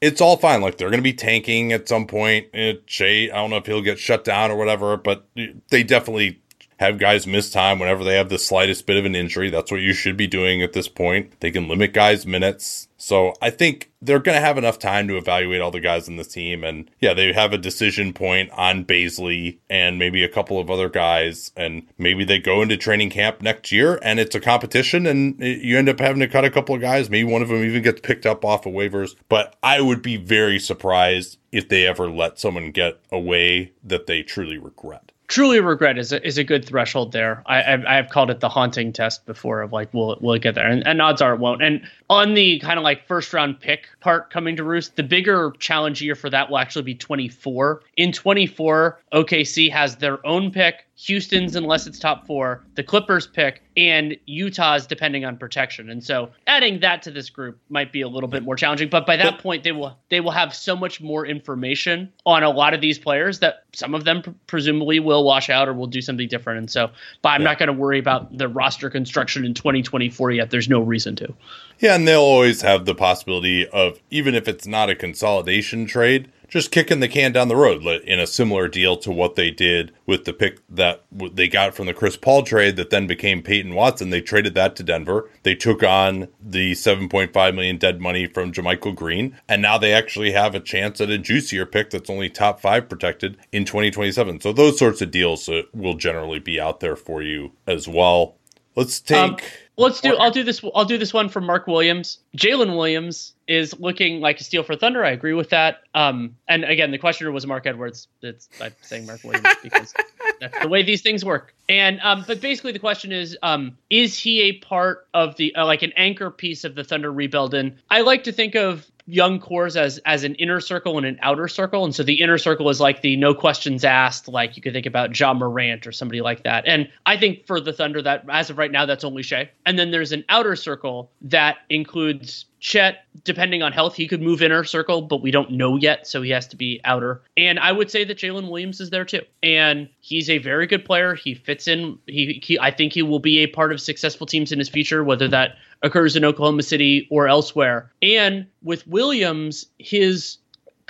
it's 0.00 0.20
all 0.20 0.36
fine. 0.36 0.60
Like 0.62 0.78
they're 0.78 0.90
going 0.90 0.98
to 0.98 1.02
be 1.02 1.12
tanking 1.12 1.72
at 1.72 1.88
some 1.88 2.06
point. 2.06 2.48
Eh, 2.54 2.74
Jay, 2.86 3.30
I 3.30 3.36
don't 3.36 3.50
know 3.50 3.56
if 3.56 3.66
he'll 3.66 3.82
get 3.82 3.98
shut 3.98 4.24
down 4.24 4.50
or 4.50 4.56
whatever, 4.56 4.96
but 4.96 5.26
they 5.70 5.82
definitely 5.82 6.40
have 6.78 6.98
guys 6.98 7.26
miss 7.26 7.50
time 7.50 7.78
whenever 7.78 8.02
they 8.02 8.16
have 8.16 8.30
the 8.30 8.38
slightest 8.38 8.86
bit 8.86 8.96
of 8.96 9.04
an 9.04 9.14
injury. 9.14 9.50
That's 9.50 9.70
what 9.70 9.82
you 9.82 9.92
should 9.92 10.16
be 10.16 10.26
doing 10.26 10.62
at 10.62 10.72
this 10.72 10.88
point. 10.88 11.38
They 11.40 11.50
can 11.50 11.68
limit 11.68 11.92
guys' 11.92 12.26
minutes. 12.26 12.88
So 13.00 13.32
I 13.40 13.48
think 13.48 13.90
they're 14.02 14.18
going 14.18 14.36
to 14.36 14.42
have 14.42 14.58
enough 14.58 14.78
time 14.78 15.08
to 15.08 15.16
evaluate 15.16 15.62
all 15.62 15.70
the 15.70 15.80
guys 15.80 16.06
in 16.06 16.16
the 16.16 16.24
team. 16.24 16.62
And 16.62 16.90
yeah, 17.00 17.14
they 17.14 17.32
have 17.32 17.54
a 17.54 17.58
decision 17.58 18.12
point 18.12 18.50
on 18.52 18.84
Bazley 18.84 19.58
and 19.70 19.98
maybe 19.98 20.22
a 20.22 20.28
couple 20.28 20.60
of 20.60 20.70
other 20.70 20.90
guys. 20.90 21.50
And 21.56 21.86
maybe 21.96 22.24
they 22.24 22.38
go 22.38 22.60
into 22.60 22.76
training 22.76 23.08
camp 23.08 23.40
next 23.40 23.72
year 23.72 23.98
and 24.02 24.20
it's 24.20 24.34
a 24.34 24.40
competition 24.40 25.06
and 25.06 25.40
you 25.40 25.78
end 25.78 25.88
up 25.88 25.98
having 25.98 26.20
to 26.20 26.28
cut 26.28 26.44
a 26.44 26.50
couple 26.50 26.74
of 26.74 26.82
guys. 26.82 27.08
Maybe 27.08 27.24
one 27.24 27.40
of 27.40 27.48
them 27.48 27.64
even 27.64 27.82
gets 27.82 28.02
picked 28.02 28.26
up 28.26 28.44
off 28.44 28.66
of 28.66 28.74
waivers. 28.74 29.16
But 29.30 29.56
I 29.62 29.80
would 29.80 30.02
be 30.02 30.18
very 30.18 30.58
surprised 30.58 31.38
if 31.52 31.70
they 31.70 31.86
ever 31.86 32.10
let 32.10 32.38
someone 32.38 32.70
get 32.70 33.00
away 33.10 33.72
that 33.82 34.06
they 34.06 34.22
truly 34.22 34.58
regret 34.58 35.10
truly 35.30 35.60
regret 35.60 35.96
is 35.96 36.12
a, 36.12 36.26
is 36.26 36.38
a 36.38 36.44
good 36.44 36.64
threshold 36.64 37.12
there. 37.12 37.42
I, 37.46 37.62
I've, 37.62 37.86
I've 37.86 38.08
called 38.10 38.30
it 38.30 38.40
the 38.40 38.48
haunting 38.48 38.92
test 38.92 39.24
before 39.26 39.62
of 39.62 39.72
like, 39.72 39.94
will 39.94 40.12
it, 40.12 40.20
will 40.20 40.34
it 40.34 40.42
get 40.42 40.56
there? 40.56 40.66
And, 40.66 40.84
and 40.86 41.00
odds 41.00 41.22
are 41.22 41.34
it 41.34 41.40
won't. 41.40 41.62
And 41.62 41.88
on 42.10 42.34
the 42.34 42.58
kind 42.58 42.76
of 42.76 42.82
like 42.82 43.06
first 43.06 43.32
round 43.32 43.60
pick 43.60 43.86
part 44.00 44.30
coming 44.30 44.56
to 44.56 44.64
roost, 44.64 44.96
the 44.96 45.02
bigger 45.02 45.52
challenge 45.60 46.02
year 46.02 46.16
for 46.16 46.28
that 46.28 46.50
will 46.50 46.58
actually 46.58 46.82
be 46.82 46.94
24. 46.94 47.82
In 47.96 48.10
24, 48.10 49.00
OKC 49.12 49.70
has 49.70 49.96
their 49.96 50.24
own 50.26 50.50
pick 50.50 50.86
Houston's 51.06 51.56
unless 51.56 51.86
it's 51.86 51.98
top 51.98 52.26
four, 52.26 52.62
the 52.74 52.82
Clippers 52.82 53.26
pick, 53.26 53.62
and 53.74 54.16
Utah's 54.26 54.86
depending 54.86 55.24
on 55.24 55.38
protection. 55.38 55.88
And 55.88 56.04
so 56.04 56.28
adding 56.46 56.80
that 56.80 57.00
to 57.02 57.10
this 57.10 57.30
group 57.30 57.58
might 57.70 57.90
be 57.90 58.02
a 58.02 58.08
little 58.08 58.28
bit 58.28 58.42
more 58.42 58.54
challenging. 58.54 58.90
But 58.90 59.06
by 59.06 59.16
that 59.16 59.38
point, 59.38 59.64
they 59.64 59.72
will 59.72 59.96
they 60.10 60.20
will 60.20 60.30
have 60.30 60.54
so 60.54 60.76
much 60.76 61.00
more 61.00 61.24
information 61.24 62.12
on 62.26 62.42
a 62.42 62.50
lot 62.50 62.74
of 62.74 62.82
these 62.82 62.98
players 62.98 63.38
that 63.38 63.64
some 63.72 63.94
of 63.94 64.04
them 64.04 64.20
pr- 64.20 64.30
presumably 64.46 65.00
will 65.00 65.24
wash 65.24 65.48
out 65.48 65.68
or 65.68 65.72
will 65.72 65.86
do 65.86 66.02
something 66.02 66.28
different. 66.28 66.58
And 66.58 66.70
so, 66.70 66.90
but 67.22 67.30
I'm 67.30 67.40
yeah. 67.40 67.48
not 67.48 67.58
going 67.58 67.68
to 67.68 67.72
worry 67.72 67.98
about 67.98 68.36
the 68.36 68.48
roster 68.48 68.90
construction 68.90 69.46
in 69.46 69.54
2024 69.54 70.32
yet. 70.32 70.50
There's 70.50 70.68
no 70.68 70.80
reason 70.80 71.16
to. 71.16 71.34
Yeah, 71.80 71.94
and 71.94 72.06
they'll 72.06 72.20
always 72.20 72.60
have 72.60 72.84
the 72.84 72.94
possibility 72.94 73.66
of 73.66 74.00
even 74.10 74.34
if 74.34 74.46
it's 74.46 74.66
not 74.66 74.90
a 74.90 74.94
consolidation 74.94 75.86
trade 75.86 76.30
just 76.50 76.72
kicking 76.72 77.00
the 77.00 77.08
can 77.08 77.32
down 77.32 77.48
the 77.48 77.56
road 77.56 77.84
in 78.04 78.18
a 78.18 78.26
similar 78.26 78.68
deal 78.68 78.96
to 78.96 79.10
what 79.10 79.36
they 79.36 79.50
did 79.50 79.92
with 80.04 80.24
the 80.24 80.32
pick 80.32 80.58
that 80.68 81.04
they 81.10 81.48
got 81.48 81.74
from 81.74 81.86
the 81.86 81.94
Chris 81.94 82.16
Paul 82.16 82.42
trade 82.42 82.76
that 82.76 82.90
then 82.90 83.06
became 83.06 83.40
Peyton 83.40 83.74
Watson. 83.74 84.10
They 84.10 84.20
traded 84.20 84.54
that 84.54 84.74
to 84.76 84.82
Denver. 84.82 85.30
They 85.44 85.54
took 85.54 85.82
on 85.82 86.28
the 86.40 86.72
7.5 86.72 87.54
million 87.54 87.78
dead 87.78 88.00
money 88.00 88.26
from 88.26 88.52
JaMychal 88.52 88.96
Green, 88.96 89.38
and 89.48 89.62
now 89.62 89.78
they 89.78 89.92
actually 89.92 90.32
have 90.32 90.54
a 90.54 90.60
chance 90.60 91.00
at 91.00 91.08
a 91.08 91.18
juicier 91.18 91.66
pick 91.66 91.90
that's 91.90 92.10
only 92.10 92.28
top 92.28 92.60
five 92.60 92.88
protected 92.88 93.38
in 93.52 93.64
2027. 93.64 94.40
So 94.40 94.52
those 94.52 94.78
sorts 94.78 95.00
of 95.00 95.12
deals 95.12 95.48
uh, 95.48 95.62
will 95.72 95.94
generally 95.94 96.40
be 96.40 96.60
out 96.60 96.80
there 96.80 96.96
for 96.96 97.22
you 97.22 97.52
as 97.66 97.86
well. 97.86 98.34
Let's 98.74 98.98
um, 99.12 99.36
take. 99.36 99.44
Um, 99.44 99.50
let's 99.80 100.00
do. 100.00 100.16
I'll 100.16 100.30
do 100.30 100.44
this. 100.44 100.62
I'll 100.74 100.84
do 100.84 100.98
this 100.98 101.12
one 101.12 101.28
for 101.28 101.40
Mark 101.40 101.66
Williams. 101.66 102.18
Jalen 102.36 102.76
Williams 102.76 103.34
is 103.48 103.78
looking 103.80 104.20
like 104.20 104.40
a 104.40 104.44
steal 104.44 104.62
for 104.62 104.76
Thunder. 104.76 105.04
I 105.04 105.10
agree 105.10 105.32
with 105.32 105.50
that. 105.50 105.82
Um, 105.94 106.36
and 106.48 106.64
again, 106.64 106.90
the 106.90 106.98
questioner 106.98 107.32
was 107.32 107.46
Mark 107.46 107.66
Edwards. 107.66 108.08
It's 108.22 108.48
I'm 108.60 108.74
saying 108.82 109.06
Mark 109.06 109.24
Williams 109.24 109.48
because 109.62 109.94
that's 110.40 110.58
the 110.60 110.68
way 110.68 110.82
these 110.82 111.02
things 111.02 111.24
work. 111.24 111.54
And 111.68 112.00
um, 112.02 112.24
but 112.26 112.40
basically, 112.40 112.72
the 112.72 112.78
question 112.78 113.12
is, 113.12 113.36
um, 113.42 113.76
is 113.88 114.18
he 114.18 114.42
a 114.42 114.52
part 114.58 115.06
of 115.14 115.36
the 115.36 115.54
uh, 115.54 115.64
like 115.64 115.82
an 115.82 115.92
anchor 115.96 116.30
piece 116.30 116.64
of 116.64 116.74
the 116.74 116.84
Thunder 116.84 117.12
rebuild? 117.12 117.54
And 117.54 117.76
I 117.90 118.02
like 118.02 118.24
to 118.24 118.32
think 118.32 118.54
of 118.54 118.90
young 119.10 119.40
cores 119.40 119.76
as 119.76 119.98
as 120.06 120.24
an 120.24 120.34
inner 120.36 120.60
circle 120.60 120.96
and 120.96 121.06
an 121.06 121.18
outer 121.22 121.48
circle. 121.48 121.84
And 121.84 121.94
so 121.94 122.02
the 122.02 122.20
inner 122.20 122.38
circle 122.38 122.68
is 122.70 122.80
like 122.80 123.02
the 123.02 123.16
no 123.16 123.34
questions 123.34 123.84
asked, 123.84 124.28
like 124.28 124.56
you 124.56 124.62
could 124.62 124.72
think 124.72 124.86
about 124.86 125.18
Ja 125.18 125.34
Morant 125.34 125.86
or 125.86 125.92
somebody 125.92 126.20
like 126.20 126.44
that. 126.44 126.64
And 126.66 126.88
I 127.06 127.16
think 127.16 127.46
for 127.46 127.60
the 127.60 127.72
Thunder, 127.72 128.00
that 128.02 128.24
as 128.28 128.50
of 128.50 128.58
right 128.58 128.70
now, 128.70 128.86
that's 128.86 129.04
only 129.04 129.22
Shai. 129.22 129.50
And 129.66 129.78
then 129.78 129.90
there's 129.90 130.12
an 130.12 130.24
outer 130.28 130.56
circle 130.56 131.10
that 131.22 131.58
includes 131.68 132.46
Chet, 132.60 133.06
depending 133.24 133.62
on 133.62 133.72
health, 133.72 133.94
he 133.94 134.06
could 134.06 134.20
move 134.20 134.42
inner 134.42 134.64
circle, 134.64 135.00
but 135.00 135.22
we 135.22 135.30
don't 135.30 135.52
know 135.52 135.76
yet, 135.76 136.06
so 136.06 136.20
he 136.20 136.30
has 136.30 136.46
to 136.48 136.56
be 136.56 136.78
outer. 136.84 137.22
And 137.36 137.58
I 137.58 137.72
would 137.72 137.90
say 137.90 138.04
that 138.04 138.18
Jalen 138.18 138.50
Williams 138.50 138.80
is 138.80 138.90
there 138.90 139.06
too, 139.06 139.22
and 139.42 139.88
he's 140.00 140.28
a 140.28 140.38
very 140.38 140.66
good 140.66 140.84
player. 140.84 141.14
He 141.14 141.34
fits 141.34 141.66
in. 141.66 141.98
He, 142.06 142.40
he 142.44 142.58
I 142.58 142.70
think 142.70 142.92
he 142.92 143.02
will 143.02 143.18
be 143.18 143.38
a 143.38 143.46
part 143.46 143.72
of 143.72 143.80
successful 143.80 144.26
teams 144.26 144.52
in 144.52 144.58
his 144.58 144.68
future, 144.68 145.02
whether 145.02 145.26
that 145.28 145.56
occurs 145.82 146.16
in 146.16 146.24
Oklahoma 146.24 146.62
City 146.62 147.06
or 147.10 147.28
elsewhere. 147.28 147.90
And 148.02 148.46
with 148.62 148.86
Williams, 148.86 149.66
his 149.78 150.38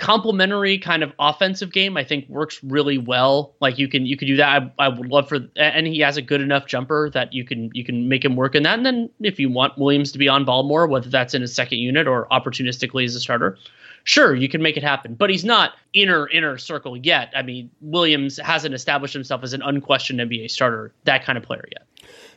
complementary 0.01 0.79
kind 0.79 1.03
of 1.03 1.13
offensive 1.19 1.71
game 1.71 1.95
I 1.95 2.03
think 2.03 2.27
works 2.27 2.63
really 2.63 2.97
well. 2.97 3.53
Like 3.61 3.77
you 3.77 3.87
can 3.87 4.07
you 4.07 4.17
could 4.17 4.27
do 4.27 4.35
that. 4.37 4.73
I, 4.79 4.85
I, 4.85 4.89
would 4.89 5.11
love 5.11 5.29
for 5.29 5.37
and 5.55 5.85
he 5.85 5.99
has 5.99 6.17
a 6.17 6.23
good 6.23 6.41
enough 6.41 6.65
jumper 6.65 7.11
that 7.11 7.31
you 7.33 7.45
can 7.45 7.69
you 7.73 7.85
can 7.85 8.09
make 8.09 8.25
him 8.25 8.35
work 8.35 8.55
in 8.55 8.63
that. 8.63 8.79
And 8.79 8.85
then 8.85 9.11
if 9.19 9.39
you 9.39 9.47
want 9.47 9.77
Williams 9.77 10.11
to 10.13 10.17
be 10.17 10.27
on 10.27 10.43
ball 10.43 10.63
more, 10.63 10.87
whether 10.87 11.07
that's 11.07 11.35
in 11.35 11.43
his 11.43 11.53
second 11.53 11.77
unit 11.77 12.07
or 12.07 12.27
opportunistically 12.31 13.05
as 13.05 13.13
a 13.13 13.19
starter, 13.19 13.59
sure 14.03 14.33
you 14.33 14.49
can 14.49 14.63
make 14.63 14.75
it 14.75 14.81
happen. 14.81 15.13
But 15.13 15.29
he's 15.29 15.45
not 15.45 15.73
inner 15.93 16.27
inner 16.29 16.57
circle 16.57 16.97
yet. 16.97 17.31
I 17.35 17.43
mean 17.43 17.69
Williams 17.81 18.39
hasn't 18.39 18.73
established 18.73 19.13
himself 19.13 19.43
as 19.43 19.53
an 19.53 19.61
unquestioned 19.61 20.19
NBA 20.19 20.49
starter, 20.49 20.95
that 21.03 21.23
kind 21.23 21.37
of 21.37 21.43
player 21.43 21.67
yet. 21.71 21.85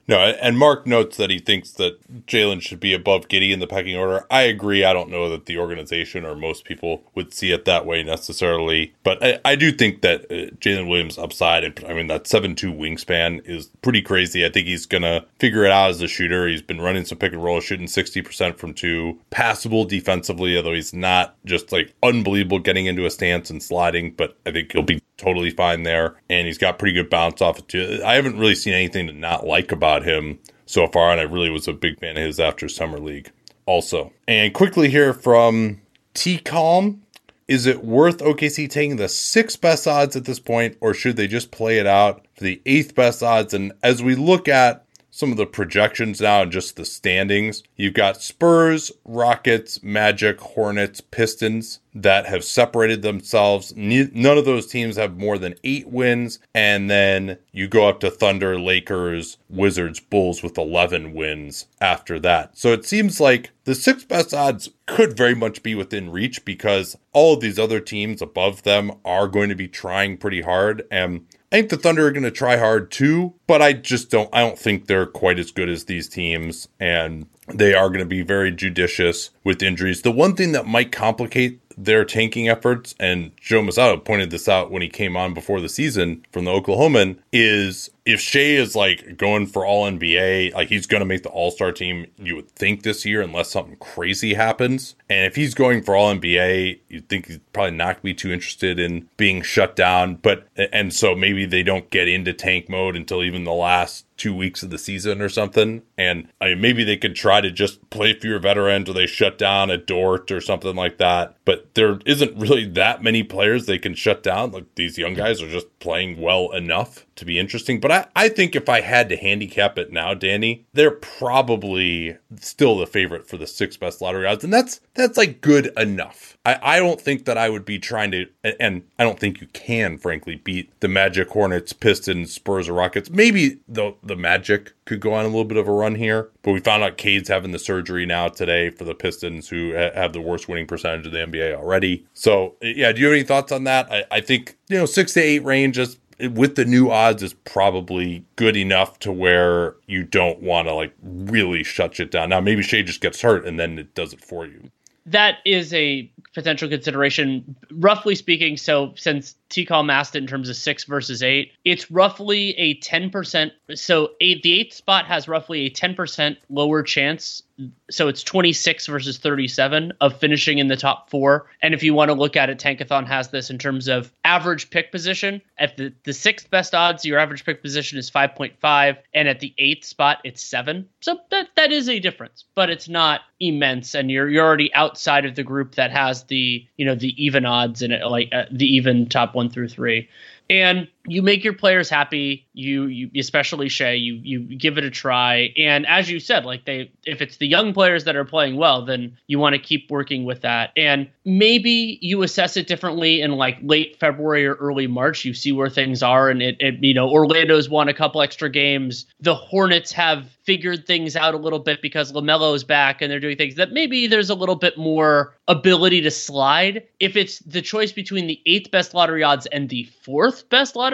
No, 0.06 0.18
and 0.18 0.58
Mark 0.58 0.86
notes 0.86 1.16
that 1.16 1.30
he 1.30 1.38
thinks 1.38 1.72
that 1.72 2.26
Jalen 2.26 2.60
should 2.60 2.80
be 2.80 2.92
above 2.92 3.28
Giddey 3.28 3.52
in 3.52 3.60
the 3.60 3.66
pecking 3.66 3.96
order. 3.96 4.26
I 4.30 4.42
agree. 4.42 4.84
I 4.84 4.92
don't 4.92 5.08
know 5.08 5.30
that 5.30 5.46
the 5.46 5.56
organization 5.56 6.26
or 6.26 6.34
most 6.34 6.64
people 6.64 7.02
would 7.14 7.32
see 7.32 7.52
it 7.52 7.64
that 7.64 7.86
way 7.86 8.02
necessarily, 8.02 8.94
but 9.02 9.24
I, 9.24 9.40
I 9.44 9.56
do 9.56 9.72
think 9.72 10.02
that 10.02 10.24
uh, 10.24 10.54
Jalen 10.56 10.88
Williams' 10.88 11.16
upside, 11.16 11.64
and 11.64 11.84
I 11.88 11.94
mean, 11.94 12.08
that 12.08 12.26
7 12.26 12.54
2 12.54 12.72
wingspan 12.72 13.46
is 13.48 13.70
pretty 13.80 14.02
crazy. 14.02 14.44
I 14.44 14.50
think 14.50 14.66
he's 14.66 14.84
going 14.84 15.02
to 15.02 15.24
figure 15.38 15.64
it 15.64 15.70
out 15.70 15.90
as 15.90 16.02
a 16.02 16.08
shooter. 16.08 16.46
He's 16.46 16.62
been 16.62 16.80
running 16.82 17.06
some 17.06 17.18
pick 17.18 17.32
and 17.32 17.42
roll, 17.42 17.60
shooting 17.60 17.86
60% 17.86 18.58
from 18.58 18.74
two, 18.74 19.18
passable 19.30 19.86
defensively, 19.86 20.56
although 20.56 20.74
he's 20.74 20.92
not 20.92 21.34
just 21.46 21.72
like 21.72 21.94
unbelievable 22.02 22.58
getting 22.58 22.86
into 22.86 23.06
a 23.06 23.10
stance 23.10 23.48
and 23.48 23.62
sliding, 23.62 24.12
but 24.12 24.36
I 24.44 24.52
think 24.52 24.72
he'll 24.72 24.82
be 24.82 25.00
totally 25.16 25.50
fine 25.50 25.82
there. 25.82 26.16
And 26.28 26.46
he's 26.46 26.58
got 26.58 26.78
pretty 26.78 26.94
good 26.94 27.10
bounce 27.10 27.40
off 27.40 27.58
it 27.58 27.68
too. 27.68 28.00
I 28.04 28.14
haven't 28.14 28.38
really 28.38 28.54
seen 28.54 28.72
anything 28.72 29.06
to 29.06 29.12
not 29.12 29.46
like 29.46 29.72
about 29.72 30.04
him 30.04 30.38
so 30.66 30.86
far, 30.88 31.10
and 31.10 31.20
I 31.20 31.24
really 31.24 31.50
was 31.50 31.68
a 31.68 31.72
big 31.72 32.00
fan 32.00 32.16
of 32.16 32.24
his 32.24 32.40
after 32.40 32.68
summer 32.68 32.98
league. 32.98 33.30
Also, 33.66 34.12
and 34.28 34.52
quickly 34.52 34.90
here 34.90 35.12
from 35.12 35.80
T 36.14 36.38
Calm. 36.38 37.00
Is 37.46 37.66
it 37.66 37.84
worth 37.84 38.18
OKC 38.18 38.70
taking 38.70 38.96
the 38.96 39.08
sixth 39.08 39.60
best 39.60 39.86
odds 39.86 40.16
at 40.16 40.24
this 40.24 40.40
point, 40.40 40.78
or 40.80 40.94
should 40.94 41.16
they 41.16 41.26
just 41.26 41.50
play 41.50 41.78
it 41.78 41.86
out 41.86 42.26
for 42.34 42.44
the 42.44 42.62
eighth 42.64 42.94
best 42.94 43.22
odds? 43.22 43.52
And 43.52 43.72
as 43.82 44.02
we 44.02 44.14
look 44.14 44.48
at 44.48 44.83
some 45.14 45.30
of 45.30 45.36
the 45.36 45.46
projections 45.46 46.20
now 46.20 46.42
and 46.42 46.50
just 46.50 46.74
the 46.74 46.84
standings. 46.84 47.62
You've 47.76 47.94
got 47.94 48.20
Spurs, 48.20 48.90
Rockets, 49.04 49.80
Magic, 49.80 50.40
Hornets, 50.40 51.00
Pistons 51.00 51.78
that 51.94 52.26
have 52.26 52.42
separated 52.42 53.02
themselves. 53.02 53.72
None 53.76 54.36
of 54.36 54.44
those 54.44 54.66
teams 54.66 54.96
have 54.96 55.16
more 55.16 55.38
than 55.38 55.54
eight 55.62 55.86
wins. 55.86 56.40
And 56.52 56.90
then 56.90 57.38
you 57.52 57.68
go 57.68 57.86
up 57.86 58.00
to 58.00 58.10
Thunder, 58.10 58.58
Lakers, 58.58 59.36
Wizards, 59.48 60.00
Bulls 60.00 60.42
with 60.42 60.58
11 60.58 61.14
wins 61.14 61.66
after 61.80 62.18
that. 62.18 62.58
So 62.58 62.72
it 62.72 62.84
seems 62.84 63.20
like 63.20 63.52
the 63.66 63.76
six 63.76 64.02
best 64.02 64.34
odds 64.34 64.70
could 64.86 65.16
very 65.16 65.36
much 65.36 65.62
be 65.62 65.76
within 65.76 66.10
reach 66.10 66.44
because 66.44 66.96
all 67.12 67.34
of 67.34 67.40
these 67.40 67.58
other 67.60 67.78
teams 67.78 68.20
above 68.20 68.64
them 68.64 68.90
are 69.04 69.28
going 69.28 69.48
to 69.48 69.54
be 69.54 69.68
trying 69.68 70.16
pretty 70.16 70.40
hard. 70.40 70.82
And 70.90 71.24
I 71.52 71.56
think 71.56 71.70
the 71.70 71.76
Thunder 71.76 72.06
are 72.06 72.12
going 72.12 72.24
to 72.24 72.30
try 72.30 72.56
hard 72.56 72.90
too, 72.90 73.34
but 73.46 73.62
I 73.62 73.74
just 73.74 74.10
don't. 74.10 74.28
I 74.32 74.40
don't 74.40 74.58
think 74.58 74.86
they're 74.86 75.06
quite 75.06 75.38
as 75.38 75.52
good 75.52 75.68
as 75.68 75.84
these 75.84 76.08
teams, 76.08 76.68
and 76.80 77.26
they 77.48 77.74
are 77.74 77.88
going 77.88 78.00
to 78.00 78.06
be 78.06 78.22
very 78.22 78.50
judicious 78.50 79.30
with 79.44 79.62
injuries. 79.62 80.02
The 80.02 80.10
one 80.10 80.34
thing 80.34 80.52
that 80.52 80.66
might 80.66 80.90
complicate 80.90 81.63
their 81.76 82.04
tanking 82.04 82.48
efforts, 82.48 82.94
and 82.98 83.32
Joe 83.40 83.62
Mussatto 83.62 84.04
pointed 84.04 84.30
this 84.30 84.48
out 84.48 84.70
when 84.70 84.82
he 84.82 84.88
came 84.88 85.16
on 85.16 85.34
before 85.34 85.60
the 85.60 85.68
season 85.68 86.24
from 86.32 86.44
the 86.44 86.50
Oklahoman, 86.50 87.18
is 87.32 87.90
if 88.04 88.20
Shai 88.20 88.40
is 88.40 88.76
like 88.76 89.16
going 89.16 89.46
for 89.46 89.64
all 89.64 89.90
NBA, 89.90 90.52
like 90.54 90.68
he's 90.68 90.86
going 90.86 91.00
to 91.00 91.06
make 91.06 91.22
the 91.22 91.30
All 91.30 91.50
Star 91.50 91.72
team, 91.72 92.06
you 92.18 92.36
would 92.36 92.50
think 92.50 92.82
this 92.82 93.04
year, 93.04 93.22
unless 93.22 93.50
something 93.50 93.76
crazy 93.76 94.34
happens. 94.34 94.94
And 95.08 95.26
if 95.26 95.36
he's 95.36 95.54
going 95.54 95.82
for 95.82 95.96
all 95.96 96.14
NBA, 96.14 96.80
you'd 96.88 97.08
think 97.08 97.26
he's 97.26 97.38
probably 97.52 97.76
not 97.76 98.02
be 98.02 98.14
too 98.14 98.32
interested 98.32 98.78
in 98.78 99.08
being 99.16 99.42
shut 99.42 99.76
down. 99.76 100.16
But, 100.16 100.46
and 100.56 100.92
so 100.92 101.14
maybe 101.14 101.46
they 101.46 101.62
don't 101.62 101.88
get 101.90 102.08
into 102.08 102.32
tank 102.32 102.68
mode 102.68 102.96
until 102.96 103.22
even 103.22 103.44
the 103.44 103.52
last 103.52 104.04
two 104.24 104.34
weeks 104.34 104.62
of 104.62 104.70
the 104.70 104.78
season 104.78 105.20
or 105.20 105.28
something. 105.28 105.82
And 105.98 106.28
I 106.40 106.46
mean, 106.46 106.62
maybe 106.62 106.82
they 106.82 106.96
could 106.96 107.14
try 107.14 107.42
to 107.42 107.50
just 107.50 107.90
play 107.90 108.18
fewer 108.18 108.38
veterans 108.38 108.88
or 108.88 108.94
they 108.94 109.04
shut 109.04 109.36
down 109.36 109.70
a 109.70 109.76
Dort 109.76 110.30
or 110.30 110.40
something 110.40 110.74
like 110.74 110.96
that. 110.96 111.36
But 111.44 111.74
there 111.74 111.98
isn't 112.06 112.34
really 112.34 112.66
that 112.68 113.02
many 113.02 113.22
players 113.22 113.66
they 113.66 113.76
can 113.76 113.94
shut 113.94 114.22
down. 114.22 114.52
Like 114.52 114.74
these 114.76 114.96
young 114.96 115.12
guys 115.12 115.42
are 115.42 115.50
just 115.50 115.78
playing 115.78 116.22
well 116.22 116.52
enough 116.52 117.03
to 117.16 117.24
be 117.24 117.38
interesting. 117.38 117.80
But 117.80 117.92
I, 117.92 118.06
I 118.16 118.28
think 118.28 118.54
if 118.54 118.68
I 118.68 118.80
had 118.80 119.08
to 119.08 119.16
handicap 119.16 119.78
it 119.78 119.92
now, 119.92 120.14
Danny, 120.14 120.66
they're 120.72 120.90
probably 120.90 122.16
still 122.40 122.78
the 122.78 122.86
favorite 122.86 123.28
for 123.28 123.36
the 123.36 123.46
six 123.46 123.76
best 123.76 124.00
lottery 124.00 124.26
odds. 124.26 124.44
And 124.44 124.52
that's 124.52 124.80
that's 124.94 125.16
like 125.16 125.40
good 125.40 125.72
enough. 125.76 126.36
I, 126.44 126.58
I 126.62 126.78
don't 126.78 127.00
think 127.00 127.24
that 127.24 127.38
I 127.38 127.48
would 127.48 127.64
be 127.64 127.78
trying 127.78 128.10
to 128.12 128.26
and 128.60 128.82
I 128.98 129.04
don't 129.04 129.18
think 129.18 129.40
you 129.40 129.46
can, 129.48 129.98
frankly, 129.98 130.36
beat 130.36 130.70
the 130.80 130.88
Magic 130.88 131.28
Hornets, 131.28 131.72
Pistons, 131.72 132.32
Spurs, 132.32 132.68
or 132.68 132.74
Rockets. 132.74 133.10
Maybe 133.10 133.60
the 133.68 133.94
the 134.02 134.16
Magic 134.16 134.72
could 134.84 135.00
go 135.00 135.14
on 135.14 135.24
a 135.24 135.28
little 135.28 135.44
bit 135.44 135.56
of 135.56 135.66
a 135.66 135.72
run 135.72 135.94
here. 135.94 136.30
But 136.42 136.52
we 136.52 136.60
found 136.60 136.82
out 136.82 136.98
Cade's 136.98 137.28
having 137.28 137.52
the 137.52 137.58
surgery 137.58 138.04
now 138.04 138.28
today 138.28 138.68
for 138.70 138.84
the 138.84 138.94
Pistons, 138.94 139.48
who 139.48 139.70
have 139.72 140.12
the 140.12 140.20
worst 140.20 140.48
winning 140.48 140.66
percentage 140.66 141.06
of 141.06 141.12
the 141.12 141.18
NBA 141.18 141.54
already. 141.54 142.06
So 142.12 142.56
yeah, 142.60 142.92
do 142.92 143.00
you 143.00 143.06
have 143.06 143.14
any 143.14 143.24
thoughts 143.24 143.52
on 143.52 143.64
that? 143.64 143.90
I, 143.90 144.04
I 144.10 144.20
think 144.20 144.56
you 144.68 144.76
know 144.76 144.86
six 144.86 145.14
to 145.14 145.20
eight 145.20 145.44
range 145.44 145.78
is 145.78 145.96
with 146.20 146.56
the 146.56 146.64
new 146.64 146.90
odds 146.90 147.22
is 147.22 147.34
probably 147.34 148.24
good 148.36 148.56
enough 148.56 148.98
to 149.00 149.12
where 149.12 149.76
you 149.86 150.04
don't 150.04 150.40
want 150.40 150.68
to 150.68 150.74
like 150.74 150.94
really 151.02 151.62
shut 151.62 151.98
it 152.00 152.10
down. 152.10 152.30
Now 152.30 152.40
maybe 152.40 152.62
Shai 152.62 152.82
just 152.82 153.00
gets 153.00 153.20
hurt 153.20 153.46
and 153.46 153.58
then 153.58 153.78
it 153.78 153.94
does 153.94 154.12
it 154.12 154.20
for 154.20 154.46
you. 154.46 154.70
That 155.06 155.38
is 155.44 155.72
a 155.74 156.10
potential 156.34 156.68
consideration. 156.68 157.54
Roughly 157.70 158.14
speaking, 158.14 158.56
so 158.56 158.94
since 158.96 159.36
T 159.50 159.66
call 159.66 159.82
masked 159.82 160.16
it 160.16 160.18
in 160.18 160.26
terms 160.26 160.48
of 160.48 160.56
six 160.56 160.84
versus 160.84 161.22
eight, 161.22 161.52
it's 161.64 161.90
roughly 161.90 162.50
a 162.58 162.76
10%. 162.80 163.50
So 163.74 164.12
eight, 164.20 164.42
the 164.42 164.60
eighth 164.60 164.74
spot 164.74 165.04
has 165.06 165.28
roughly 165.28 165.66
a 165.66 165.70
10% 165.70 166.36
lower 166.48 166.82
chance 166.82 167.42
so 167.90 168.08
it's 168.08 168.22
26 168.22 168.86
versus 168.86 169.18
37 169.18 169.92
of 170.00 170.18
finishing 170.18 170.58
in 170.58 170.68
the 170.68 170.76
top 170.76 171.10
four. 171.10 171.46
And 171.62 171.72
if 171.72 171.82
you 171.82 171.94
want 171.94 172.08
to 172.08 172.14
look 172.14 172.36
at 172.36 172.50
it, 172.50 172.58
Tankathon 172.58 173.06
has 173.06 173.28
this 173.28 173.50
in 173.50 173.58
terms 173.58 173.86
of 173.88 174.12
average 174.24 174.70
pick 174.70 174.90
position. 174.90 175.40
At 175.58 175.76
the, 175.76 175.92
the 176.04 176.12
sixth 176.12 176.50
best 176.50 176.74
odds, 176.74 177.04
your 177.04 177.18
average 177.18 177.44
pick 177.44 177.62
position 177.62 177.98
is 177.98 178.10
5.5. 178.10 178.96
And 179.14 179.28
at 179.28 179.40
the 179.40 179.54
eighth 179.58 179.84
spot, 179.84 180.18
it's 180.24 180.42
seven. 180.42 180.88
So 181.00 181.18
that, 181.30 181.48
that 181.56 181.70
is 181.70 181.88
a 181.88 182.00
difference, 182.00 182.44
but 182.54 182.70
it's 182.70 182.88
not 182.88 183.20
immense. 183.38 183.94
And 183.94 184.10
you're, 184.10 184.28
you're 184.28 184.44
already 184.44 184.74
outside 184.74 185.24
of 185.24 185.36
the 185.36 185.44
group 185.44 185.76
that 185.76 185.92
has 185.92 186.24
the, 186.24 186.66
you 186.76 186.84
know, 186.84 186.94
the 186.94 187.14
even 187.22 187.46
odds 187.46 187.82
and 187.82 187.94
like 188.10 188.30
uh, 188.32 188.44
the 188.50 188.66
even 188.66 189.08
top 189.08 189.34
one 189.34 189.48
through 189.48 189.68
three 189.68 190.08
and 190.50 190.88
you 191.06 191.22
make 191.22 191.44
your 191.44 191.52
players 191.52 191.88
happy 191.90 192.46
you, 192.54 192.86
you 192.86 193.10
especially 193.16 193.68
Shai 193.68 193.92
you 193.92 194.14
you 194.22 194.40
give 194.56 194.78
it 194.78 194.84
a 194.84 194.90
try. 194.90 195.52
And 195.56 195.86
as 195.86 196.10
you 196.10 196.20
said 196.20 196.44
like 196.44 196.64
they 196.64 196.90
if 197.04 197.20
it's 197.20 197.36
the 197.36 197.46
young 197.46 197.74
players 197.74 198.04
that 198.04 198.16
are 198.16 198.24
playing 198.24 198.56
well 198.56 198.84
then 198.84 199.16
you 199.26 199.38
want 199.38 199.54
to 199.54 199.58
keep 199.58 199.90
working 199.90 200.24
with 200.24 200.42
that. 200.42 200.70
And 200.76 201.08
maybe 201.24 201.98
you 202.00 202.22
assess 202.22 202.56
it 202.56 202.66
differently 202.66 203.20
in 203.20 203.32
like 203.32 203.58
late 203.62 203.96
February 203.98 204.46
or 204.46 204.54
early 204.54 204.86
March. 204.86 205.24
You 205.24 205.34
see 205.34 205.52
where 205.52 205.68
things 205.68 206.02
are 206.02 206.30
and 206.30 206.42
it, 206.42 206.56
it 206.60 206.82
you 206.82 206.94
know 206.94 207.08
Orlando's 207.08 207.68
won 207.68 207.88
a 207.88 207.94
couple 207.94 208.22
extra 208.22 208.48
games. 208.48 209.06
The 209.20 209.34
Hornets 209.34 209.92
have 209.92 210.28
figured 210.44 210.86
things 210.86 211.16
out 211.16 211.34
a 211.34 211.38
little 211.38 211.58
bit 211.58 211.80
because 211.80 212.12
LaMelo's 212.12 212.64
back 212.64 213.00
and 213.00 213.10
they're 213.10 213.20
doing 213.20 213.36
things 213.36 213.54
that 213.54 213.72
maybe 213.72 214.06
there's 214.06 214.30
a 214.30 214.34
little 214.34 214.54
bit 214.54 214.76
more 214.76 215.34
ability 215.48 216.02
to 216.02 216.10
slide. 216.10 216.82
If 217.00 217.16
it's 217.16 217.38
the 217.40 217.62
choice 217.62 217.92
between 217.92 218.26
the 218.26 218.40
eighth 218.46 218.70
best 218.70 218.94
lottery 218.94 219.22
odds 219.22 219.46
and 219.46 219.68
the 219.68 219.84
fourth 220.02 220.48
best 220.50 220.76
lottery 220.76 220.93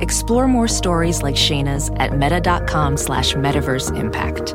Explore 0.00 0.46
more 0.48 0.68
stories 0.68 1.22
like 1.22 1.36
Shayna's 1.36 1.90
at 1.96 2.18
meta.com 2.18 2.98
slash 2.98 3.34
metaverse 3.34 3.96
impact. 3.96 4.54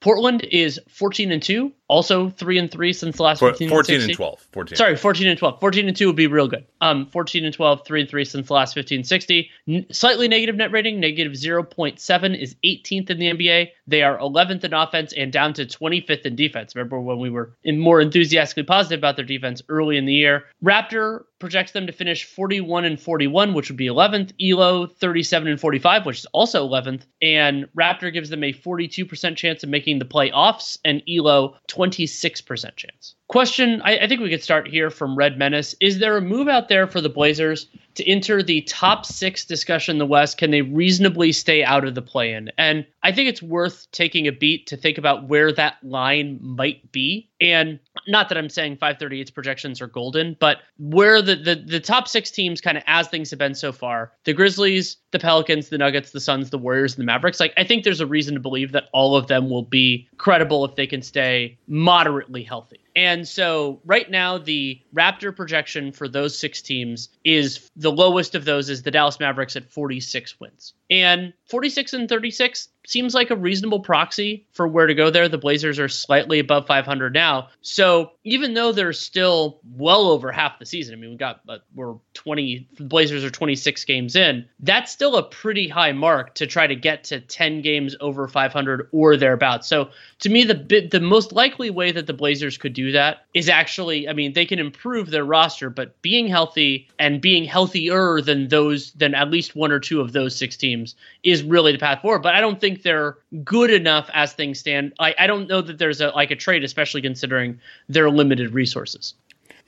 Portland 0.00 0.44
is 0.50 0.80
14 0.88 1.30
and 1.30 1.42
2, 1.42 1.72
also 1.88 2.30
3 2.30 2.58
and 2.58 2.70
3 2.70 2.92
since 2.92 3.16
the 3.16 3.22
last 3.22 3.40
15 3.40 3.68
14 3.68 4.00
and 4.00 4.14
12. 4.14 4.46
14. 4.52 4.76
Sorry, 4.76 4.96
14 4.96 5.28
and 5.28 5.38
12. 5.38 5.60
14 5.60 5.88
and 5.88 5.96
2 5.96 6.06
would 6.06 6.16
be 6.16 6.26
real 6.26 6.48
good. 6.48 6.64
Um 6.80 7.06
14 7.06 7.44
and 7.44 7.52
12, 7.52 7.84
3 7.84 8.00
and 8.00 8.10
3 8.10 8.24
since 8.24 8.46
the 8.46 8.54
last 8.54 8.74
15 8.74 9.04
60. 9.04 9.50
N- 9.68 9.86
slightly 9.90 10.28
negative 10.28 10.56
net 10.56 10.72
rating, 10.72 11.00
negative 11.00 11.32
0.7 11.32 12.40
is 12.40 12.56
18th 12.64 13.10
in 13.10 13.18
the 13.18 13.30
NBA. 13.30 13.68
They 13.86 14.02
are 14.02 14.18
11th 14.18 14.64
in 14.64 14.72
offense 14.72 15.12
and 15.12 15.32
down 15.32 15.52
to 15.54 15.66
25th 15.66 16.22
in 16.22 16.36
defense. 16.36 16.74
Remember 16.74 17.00
when 17.00 17.18
we 17.18 17.28
were 17.28 17.52
in 17.64 17.78
more 17.78 18.00
enthusiastically 18.00 18.62
positive 18.62 19.00
about 19.00 19.16
their 19.16 19.24
defense 19.24 19.60
early 19.68 19.96
in 19.96 20.06
the 20.06 20.14
year. 20.14 20.44
Raptor 20.64 21.24
projects 21.40 21.72
them 21.72 21.86
to 21.86 21.92
finish 21.92 22.24
41 22.24 22.84
and 22.84 23.00
41, 23.00 23.54
which 23.54 23.68
would 23.68 23.76
be 23.76 23.86
11th. 23.88 24.32
Elo 24.40 24.86
37 24.86 25.48
and 25.48 25.60
45, 25.60 26.06
which 26.06 26.18
is 26.20 26.26
also 26.26 26.68
11th. 26.68 27.02
And 27.20 27.66
Raptor 27.76 28.12
gives 28.12 28.30
them 28.30 28.44
a 28.44 28.52
42% 28.52 29.36
chance 29.36 29.64
of 29.64 29.70
making 29.70 29.89
the 29.98 30.04
playoffs, 30.04 30.78
and 30.84 31.02
Elo 31.08 31.56
26% 31.68 32.76
chance. 32.76 33.14
Question 33.28 33.80
I, 33.82 33.98
I 33.98 34.08
think 34.08 34.20
we 34.20 34.30
could 34.30 34.42
start 34.42 34.68
here 34.68 34.90
from 34.90 35.16
Red 35.16 35.38
Menace. 35.38 35.74
Is 35.80 35.98
there 35.98 36.16
a 36.16 36.22
move 36.22 36.48
out 36.48 36.68
there 36.68 36.86
for 36.86 37.00
the 37.00 37.08
Blazers 37.08 37.66
to 37.94 38.08
enter 38.08 38.42
the 38.42 38.62
top 38.62 39.04
six 39.04 39.44
discussion 39.44 39.94
in 39.94 39.98
the 39.98 40.06
West? 40.06 40.38
Can 40.38 40.50
they 40.50 40.62
reasonably 40.62 41.32
stay 41.32 41.62
out 41.64 41.84
of 41.84 41.94
the 41.94 42.02
play 42.02 42.32
in? 42.32 42.50
And 42.58 42.86
I 43.02 43.12
think 43.12 43.28
it's 43.28 43.42
worth 43.42 43.86
taking 43.92 44.26
a 44.26 44.32
beat 44.32 44.66
to 44.68 44.76
think 44.76 44.98
about 44.98 45.28
where 45.28 45.52
that 45.52 45.76
line 45.82 46.38
might 46.42 46.92
be. 46.92 47.28
And 47.40 47.78
not 48.06 48.28
that 48.28 48.38
I'm 48.38 48.48
saying 48.48 48.76
538's 48.76 49.30
projections 49.30 49.80
are 49.80 49.86
golden, 49.86 50.36
but 50.38 50.58
where 50.78 51.22
the 51.22 51.36
the, 51.36 51.54
the 51.54 51.80
top 51.80 52.08
six 52.08 52.30
teams 52.30 52.60
kind 52.60 52.76
of 52.76 52.84
as 52.86 53.08
things 53.08 53.30
have 53.30 53.38
been 53.38 53.54
so 53.54 53.72
far, 53.72 54.12
the 54.24 54.34
Grizzlies, 54.34 54.96
the 55.10 55.18
Pelicans, 55.18 55.68
the 55.68 55.78
Nuggets, 55.78 56.10
the 56.10 56.20
Suns, 56.20 56.50
the 56.50 56.58
Warriors, 56.58 56.94
and 56.94 57.02
the 57.02 57.06
Mavericks, 57.06 57.40
like 57.40 57.54
I 57.56 57.64
think 57.64 57.84
there's 57.84 58.00
a 58.00 58.06
reason 58.06 58.34
to 58.34 58.40
believe 58.40 58.72
that 58.72 58.88
all 58.92 59.16
of 59.16 59.26
them 59.26 59.48
will 59.48 59.62
be 59.62 60.08
credible 60.18 60.64
if 60.64 60.76
they 60.76 60.86
can 60.86 61.02
stay 61.02 61.58
moderately 61.66 62.42
healthy. 62.42 62.80
And 63.00 63.26
so 63.26 63.80
right 63.86 64.10
now 64.10 64.36
the 64.36 64.78
Raptor 64.94 65.34
projection 65.34 65.90
for 65.90 66.06
those 66.06 66.38
six 66.38 66.60
teams 66.60 67.08
is 67.24 67.70
the 67.74 67.90
lowest 67.90 68.34
of 68.34 68.44
those 68.44 68.68
is 68.68 68.82
the 68.82 68.90
Dallas 68.90 69.18
Mavericks 69.18 69.56
at 69.56 69.70
46 69.70 70.38
wins. 70.38 70.74
And 70.90 71.32
46 71.50 71.92
and 71.92 72.08
36 72.08 72.68
seems 72.86 73.14
like 73.14 73.30
a 73.30 73.36
reasonable 73.36 73.80
proxy 73.80 74.46
for 74.52 74.66
where 74.66 74.86
to 74.86 74.94
go 74.94 75.10
there. 75.10 75.28
The 75.28 75.38
Blazers 75.38 75.78
are 75.78 75.88
slightly 75.88 76.38
above 76.38 76.66
500 76.66 77.12
now. 77.12 77.48
So 77.60 78.12
even 78.24 78.54
though 78.54 78.72
they're 78.72 78.92
still 78.92 79.60
well 79.76 80.08
over 80.08 80.32
half 80.32 80.58
the 80.58 80.66
season, 80.66 80.94
I 80.94 80.96
mean, 80.96 81.10
we 81.10 81.16
got, 81.16 81.40
uh, 81.48 81.58
we're 81.74 81.94
20, 82.14 82.68
the 82.76 82.84
Blazers 82.84 83.22
are 83.22 83.30
26 83.30 83.84
games 83.84 84.16
in, 84.16 84.46
that's 84.60 84.90
still 84.90 85.16
a 85.16 85.22
pretty 85.22 85.68
high 85.68 85.92
mark 85.92 86.34
to 86.36 86.46
try 86.46 86.66
to 86.66 86.74
get 86.74 87.04
to 87.04 87.20
10 87.20 87.60
games 87.60 87.94
over 88.00 88.26
500 88.26 88.88
or 88.92 89.16
thereabouts. 89.16 89.68
So 89.68 89.90
to 90.20 90.28
me, 90.28 90.44
the 90.44 90.88
the 90.90 91.00
most 91.00 91.32
likely 91.32 91.70
way 91.70 91.92
that 91.92 92.06
the 92.06 92.12
Blazers 92.12 92.58
could 92.58 92.72
do 92.72 92.92
that 92.92 93.26
is 93.34 93.48
actually, 93.48 94.08
I 94.08 94.12
mean, 94.12 94.32
they 94.32 94.46
can 94.46 94.58
improve 94.58 95.10
their 95.10 95.24
roster, 95.24 95.70
but 95.70 96.00
being 96.02 96.28
healthy 96.28 96.88
and 96.98 97.20
being 97.20 97.44
healthier 97.44 98.20
than 98.20 98.48
those, 98.48 98.92
than 98.92 99.14
at 99.14 99.30
least 99.30 99.54
one 99.54 99.72
or 99.72 99.80
two 99.80 100.00
of 100.00 100.12
those 100.12 100.34
six 100.36 100.56
teams 100.56 100.79
is 101.22 101.42
really 101.42 101.72
the 101.72 101.78
path 101.78 102.02
forward. 102.02 102.22
But 102.22 102.34
I 102.34 102.40
don't 102.40 102.60
think 102.60 102.82
they're 102.82 103.18
good 103.44 103.70
enough 103.70 104.10
as 104.12 104.32
things 104.32 104.58
stand. 104.58 104.92
I, 104.98 105.14
I 105.18 105.26
don't 105.26 105.48
know 105.48 105.60
that 105.60 105.78
there's 105.78 106.00
a 106.00 106.08
like 106.10 106.30
a 106.30 106.36
trade, 106.36 106.64
especially 106.64 107.02
considering 107.02 107.58
their 107.88 108.10
limited 108.10 108.52
resources. 108.52 109.14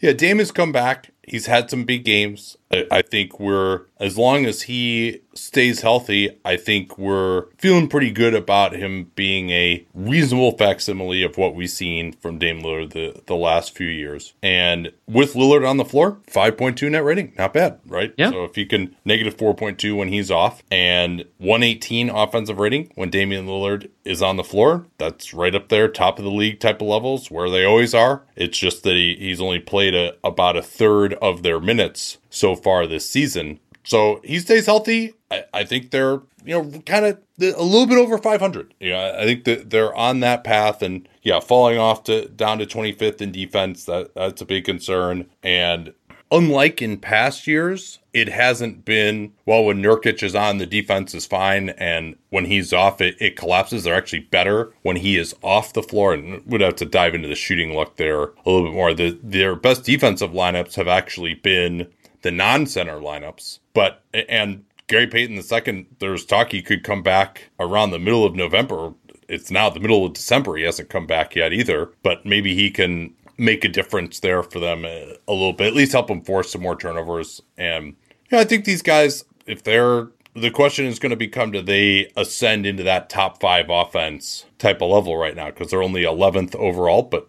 Yeah, 0.01 0.13
Dame 0.13 0.39
has 0.39 0.51
come 0.51 0.73
back. 0.73 1.11
He's 1.23 1.47
had 1.47 1.71
some 1.71 1.85
big 1.85 2.05
games. 2.05 2.57
I, 2.73 2.87
I 2.91 3.03
think 3.03 3.39
we're 3.39 3.83
as 4.03 4.19
long 4.19 4.47
as 4.47 4.63
he 4.63 5.21
stays 5.33 5.81
healthy, 5.81 6.37
I 6.45 6.57
think 6.57 6.99
we're 6.99 7.47
feeling 7.57 7.89
pretty 7.89 8.11
good 8.11 8.35
about 8.35 8.75
him 8.75 9.13
being 9.15 9.51
a 9.51 9.87
reasonable 9.95 10.57
facsimile 10.59 11.23
of 11.23 11.39
what 11.39 11.55
we've 11.55 11.71
seen 11.71 12.13
from 12.15 12.39
Dame 12.39 12.63
Lillard 12.63 12.93
the, 12.93 13.23
the 13.27 13.37
last 13.37 13.77
few 13.77 13.87
years. 13.87 14.35
And 14.43 14.93
with 15.07 15.35
Lillard 15.35 15.69
on 15.69 15.77
the 15.77 15.85
floor, 15.85 16.19
5.2 16.27 16.91
net 16.91 17.05
rating, 17.05 17.33
not 17.39 17.55
bad, 17.55 17.79
right? 17.87 18.13
Yeah. 18.19 18.31
So 18.31 18.43
if 18.45 18.57
he 18.57 18.67
can 18.67 18.97
negative 19.05 19.37
4.2 19.37 19.97
when 19.97 20.09
he's 20.09 20.33
off 20.33 20.65
and 20.69 21.25
118 21.39 22.11
offensive 22.11 22.59
rating 22.59 22.91
when 22.97 23.11
Damian 23.11 23.47
Lillard 23.47 23.89
is 24.05 24.21
on 24.21 24.37
the 24.37 24.45
floor, 24.45 24.87
that's 24.99 25.33
right 25.33 25.55
up 25.55 25.69
there, 25.69 25.87
top 25.87 26.19
of 26.19 26.25
the 26.25 26.31
league 26.31 26.59
type 26.59 26.81
of 26.81 26.89
levels 26.89 27.31
where 27.31 27.49
they 27.49 27.65
always 27.65 27.95
are. 27.95 28.25
It's 28.35 28.59
just 28.59 28.83
that 28.83 28.95
he, 28.95 29.17
he's 29.17 29.41
only 29.41 29.61
played 29.61 29.95
a, 29.95 30.15
about 30.25 30.57
a 30.57 30.63
third 30.63 31.12
of 31.15 31.43
their 31.43 31.61
minutes 31.61 32.19
so 32.31 32.55
far 32.55 32.87
this 32.87 33.09
season. 33.09 33.61
So 33.85 34.21
he 34.25 34.39
stays 34.39 34.67
healthy. 34.67 35.15
I, 35.31 35.45
I 35.53 35.65
think 35.65 35.91
they're, 35.91 36.21
you 36.45 36.63
know, 36.63 36.81
kind 36.87 37.05
of 37.05 37.19
a 37.41 37.63
little 37.63 37.87
bit 37.87 37.99
over 37.99 38.19
500. 38.19 38.75
Yeah, 38.81 39.17
I 39.19 39.25
think 39.25 39.45
that 39.45 39.71
they're 39.71 39.95
on 39.95 40.21
that 40.21 40.45
path 40.45 40.83
and 40.83 41.09
yeah, 41.23 41.41
falling 41.41 41.79
off 41.79 42.05
to 42.05 42.29
down 42.29 42.59
to 42.59 42.67
25th 42.67 43.21
in 43.21 43.33
defense, 43.33 43.85
that 43.87 44.15
that's 44.15 44.43
a 44.43 44.47
big 44.47 44.65
concern. 44.65 45.27
And 45.43 45.95
unlike 46.33 46.81
in 46.81 46.97
past 46.97 47.47
years, 47.47 47.99
it 48.13 48.29
hasn't 48.29 48.85
been 48.85 49.33
well 49.47 49.65
when 49.67 49.83
Nurkic 49.83 50.23
is 50.23 50.35
on, 50.35 50.59
the 50.59 50.67
defense 50.67 51.15
is 51.15 51.27
fine, 51.27 51.69
and 51.71 52.17
when 52.31 52.47
he's 52.47 52.73
off, 52.73 53.01
it, 53.01 53.17
it 53.21 53.37
collapses. 53.37 53.85
They're 53.85 53.95
actually 53.95 54.21
better 54.21 54.73
when 54.83 54.97
he 54.97 55.19
is 55.19 55.35
off 55.43 55.75
the 55.75 55.83
floor, 55.83 56.15
and 56.15 56.45
we'd 56.47 56.63
have 56.63 56.77
to 56.77 56.87
dive 56.87 57.15
into 57.15 57.29
the 57.29 57.35
shooting 57.35 57.75
luck 57.75 57.97
there 57.97 58.23
a 58.23 58.31
little 58.47 58.65
bit 58.65 58.75
more. 58.75 58.95
The, 58.95 59.19
their 59.23 59.55
best 59.55 59.85
defensive 59.85 60.33
lineups 60.33 60.75
have 60.77 60.89
actually 60.89 61.35
been 61.35 61.87
the 62.23 62.31
non-center 62.31 62.99
lineups, 62.99 63.59
but 63.75 64.03
and 64.13 64.65
Gary 64.87 65.07
Payton 65.07 65.37
the 65.37 65.43
second, 65.43 65.87
there's 65.99 66.25
talk 66.25 66.53
he 66.53 66.63
could 66.63 66.85
come 66.85 67.03
back 67.03 67.51
around 67.61 67.91
the 67.91 67.99
middle 67.99 68.25
of 68.25 68.35
November. 68.35 68.95
It's 69.29 69.51
now 69.51 69.71
the 69.71 69.81
middle 69.81 70.05
of 70.05 70.13
December. 70.13 70.57
He 70.57 70.65
hasn't 70.65 70.91
come 70.91 71.07
back 71.07 71.35
yet 71.35 71.53
either, 71.53 71.91
but 72.03 72.27
maybe 72.27 72.55
he 72.55 72.71
can 72.71 73.15
make 73.43 73.65
a 73.65 73.69
difference 73.69 74.21
there 74.21 74.43
for 74.43 74.61
them 74.61 74.85
a, 74.85 75.17
a 75.27 75.33
little 75.33 75.53
bit. 75.53 75.69
At 75.69 75.75
least 75.75 75.93
help 75.93 76.07
them 76.07 76.23
force 76.23 76.53
some 76.53 76.63
more 76.63 76.77
turnovers. 76.77 77.43
And 77.59 77.97
yeah, 78.31 78.41
I 78.41 78.45
think 78.45 78.65
these 78.65 78.83
guys, 78.83 79.25
if 79.47 79.63
they're 79.63 80.09
the 80.35 80.51
question 80.51 80.87
is 80.87 80.99
going 80.99 81.11
to 81.11 81.17
become 81.17 81.51
do 81.51 81.61
they 81.61 82.11
ascend 82.17 82.65
into 82.65 82.83
that 82.83 83.11
top 83.11 83.41
five 83.41 83.67
offense 83.69 84.47
type 84.59 84.81
of 84.81 84.91
level 84.91 85.17
right 85.17 85.37
now 85.37 85.51
because 85.51 85.71
they're 85.71 85.83
only 85.83 86.05
11th 86.05 86.55
overall, 86.55 87.03
but 87.03 87.29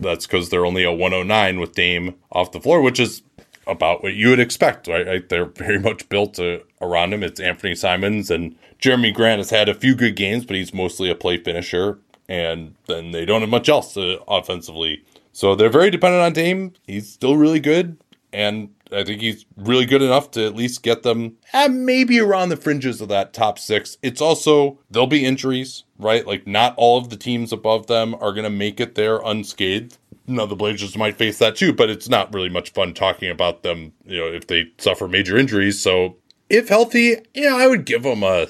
that's 0.00 0.26
because 0.26 0.50
they're 0.50 0.66
only 0.66 0.82
a 0.82 0.92
109 0.92 1.60
with 1.60 1.74
Dame 1.74 2.16
off 2.32 2.50
the 2.50 2.60
floor, 2.60 2.82
which 2.82 2.98
is 2.98 3.22
about 3.66 4.02
what 4.02 4.14
you 4.14 4.30
would 4.30 4.40
expect, 4.40 4.88
right? 4.88 5.28
They're 5.28 5.44
very 5.44 5.78
much 5.78 6.08
built 6.08 6.34
to, 6.34 6.62
around 6.80 7.14
him. 7.14 7.22
It's 7.22 7.38
Anthony 7.38 7.76
Simons 7.76 8.30
and 8.30 8.56
Jerami 8.80 9.14
Grant 9.14 9.38
has 9.38 9.50
had 9.50 9.68
a 9.68 9.74
few 9.74 9.94
good 9.94 10.16
games, 10.16 10.44
but 10.44 10.56
he's 10.56 10.74
mostly 10.74 11.10
a 11.10 11.14
play 11.14 11.36
finisher. 11.36 11.98
And 12.28 12.74
then 12.86 13.12
they 13.12 13.24
don't 13.24 13.42
have 13.42 13.50
much 13.50 13.68
else 13.68 13.96
uh, 13.96 14.16
offensively. 14.26 15.04
So 15.32 15.54
they're 15.54 15.70
very 15.70 15.90
dependent 15.90 16.22
on 16.22 16.32
Dame. 16.32 16.74
He's 16.86 17.10
still 17.10 17.36
really 17.36 17.60
good. 17.60 17.98
And 18.32 18.70
I 18.90 19.04
think 19.04 19.20
he's 19.20 19.44
really 19.56 19.86
good 19.86 20.02
enough 20.02 20.30
to 20.32 20.46
at 20.46 20.54
least 20.54 20.82
get 20.82 21.02
them 21.02 21.36
eh, 21.52 21.68
maybe 21.68 22.20
around 22.20 22.50
the 22.50 22.56
fringes 22.56 23.00
of 23.00 23.08
that 23.08 23.32
top 23.32 23.58
six. 23.58 23.98
It's 24.02 24.20
also, 24.20 24.78
there'll 24.90 25.06
be 25.06 25.24
injuries, 25.24 25.84
right? 25.98 26.26
Like, 26.26 26.46
not 26.46 26.74
all 26.76 26.98
of 26.98 27.10
the 27.10 27.16
teams 27.16 27.52
above 27.52 27.86
them 27.86 28.14
are 28.14 28.32
going 28.32 28.44
to 28.44 28.50
make 28.50 28.80
it 28.80 28.94
there 28.94 29.20
unscathed. 29.24 29.98
Now, 30.26 30.46
the 30.46 30.56
Blazers 30.56 30.96
might 30.96 31.16
face 31.16 31.38
that 31.38 31.56
too, 31.56 31.72
but 31.72 31.90
it's 31.90 32.08
not 32.08 32.32
really 32.32 32.48
much 32.48 32.70
fun 32.72 32.94
talking 32.94 33.30
about 33.30 33.62
them, 33.62 33.92
you 34.06 34.18
know, 34.18 34.26
if 34.26 34.46
they 34.46 34.70
suffer 34.78 35.08
major 35.08 35.36
injuries. 35.36 35.80
So, 35.80 36.16
if 36.48 36.68
healthy, 36.68 37.16
yeah, 37.34 37.56
I 37.56 37.66
would 37.66 37.84
give 37.86 38.02
them 38.02 38.22
a 38.22 38.46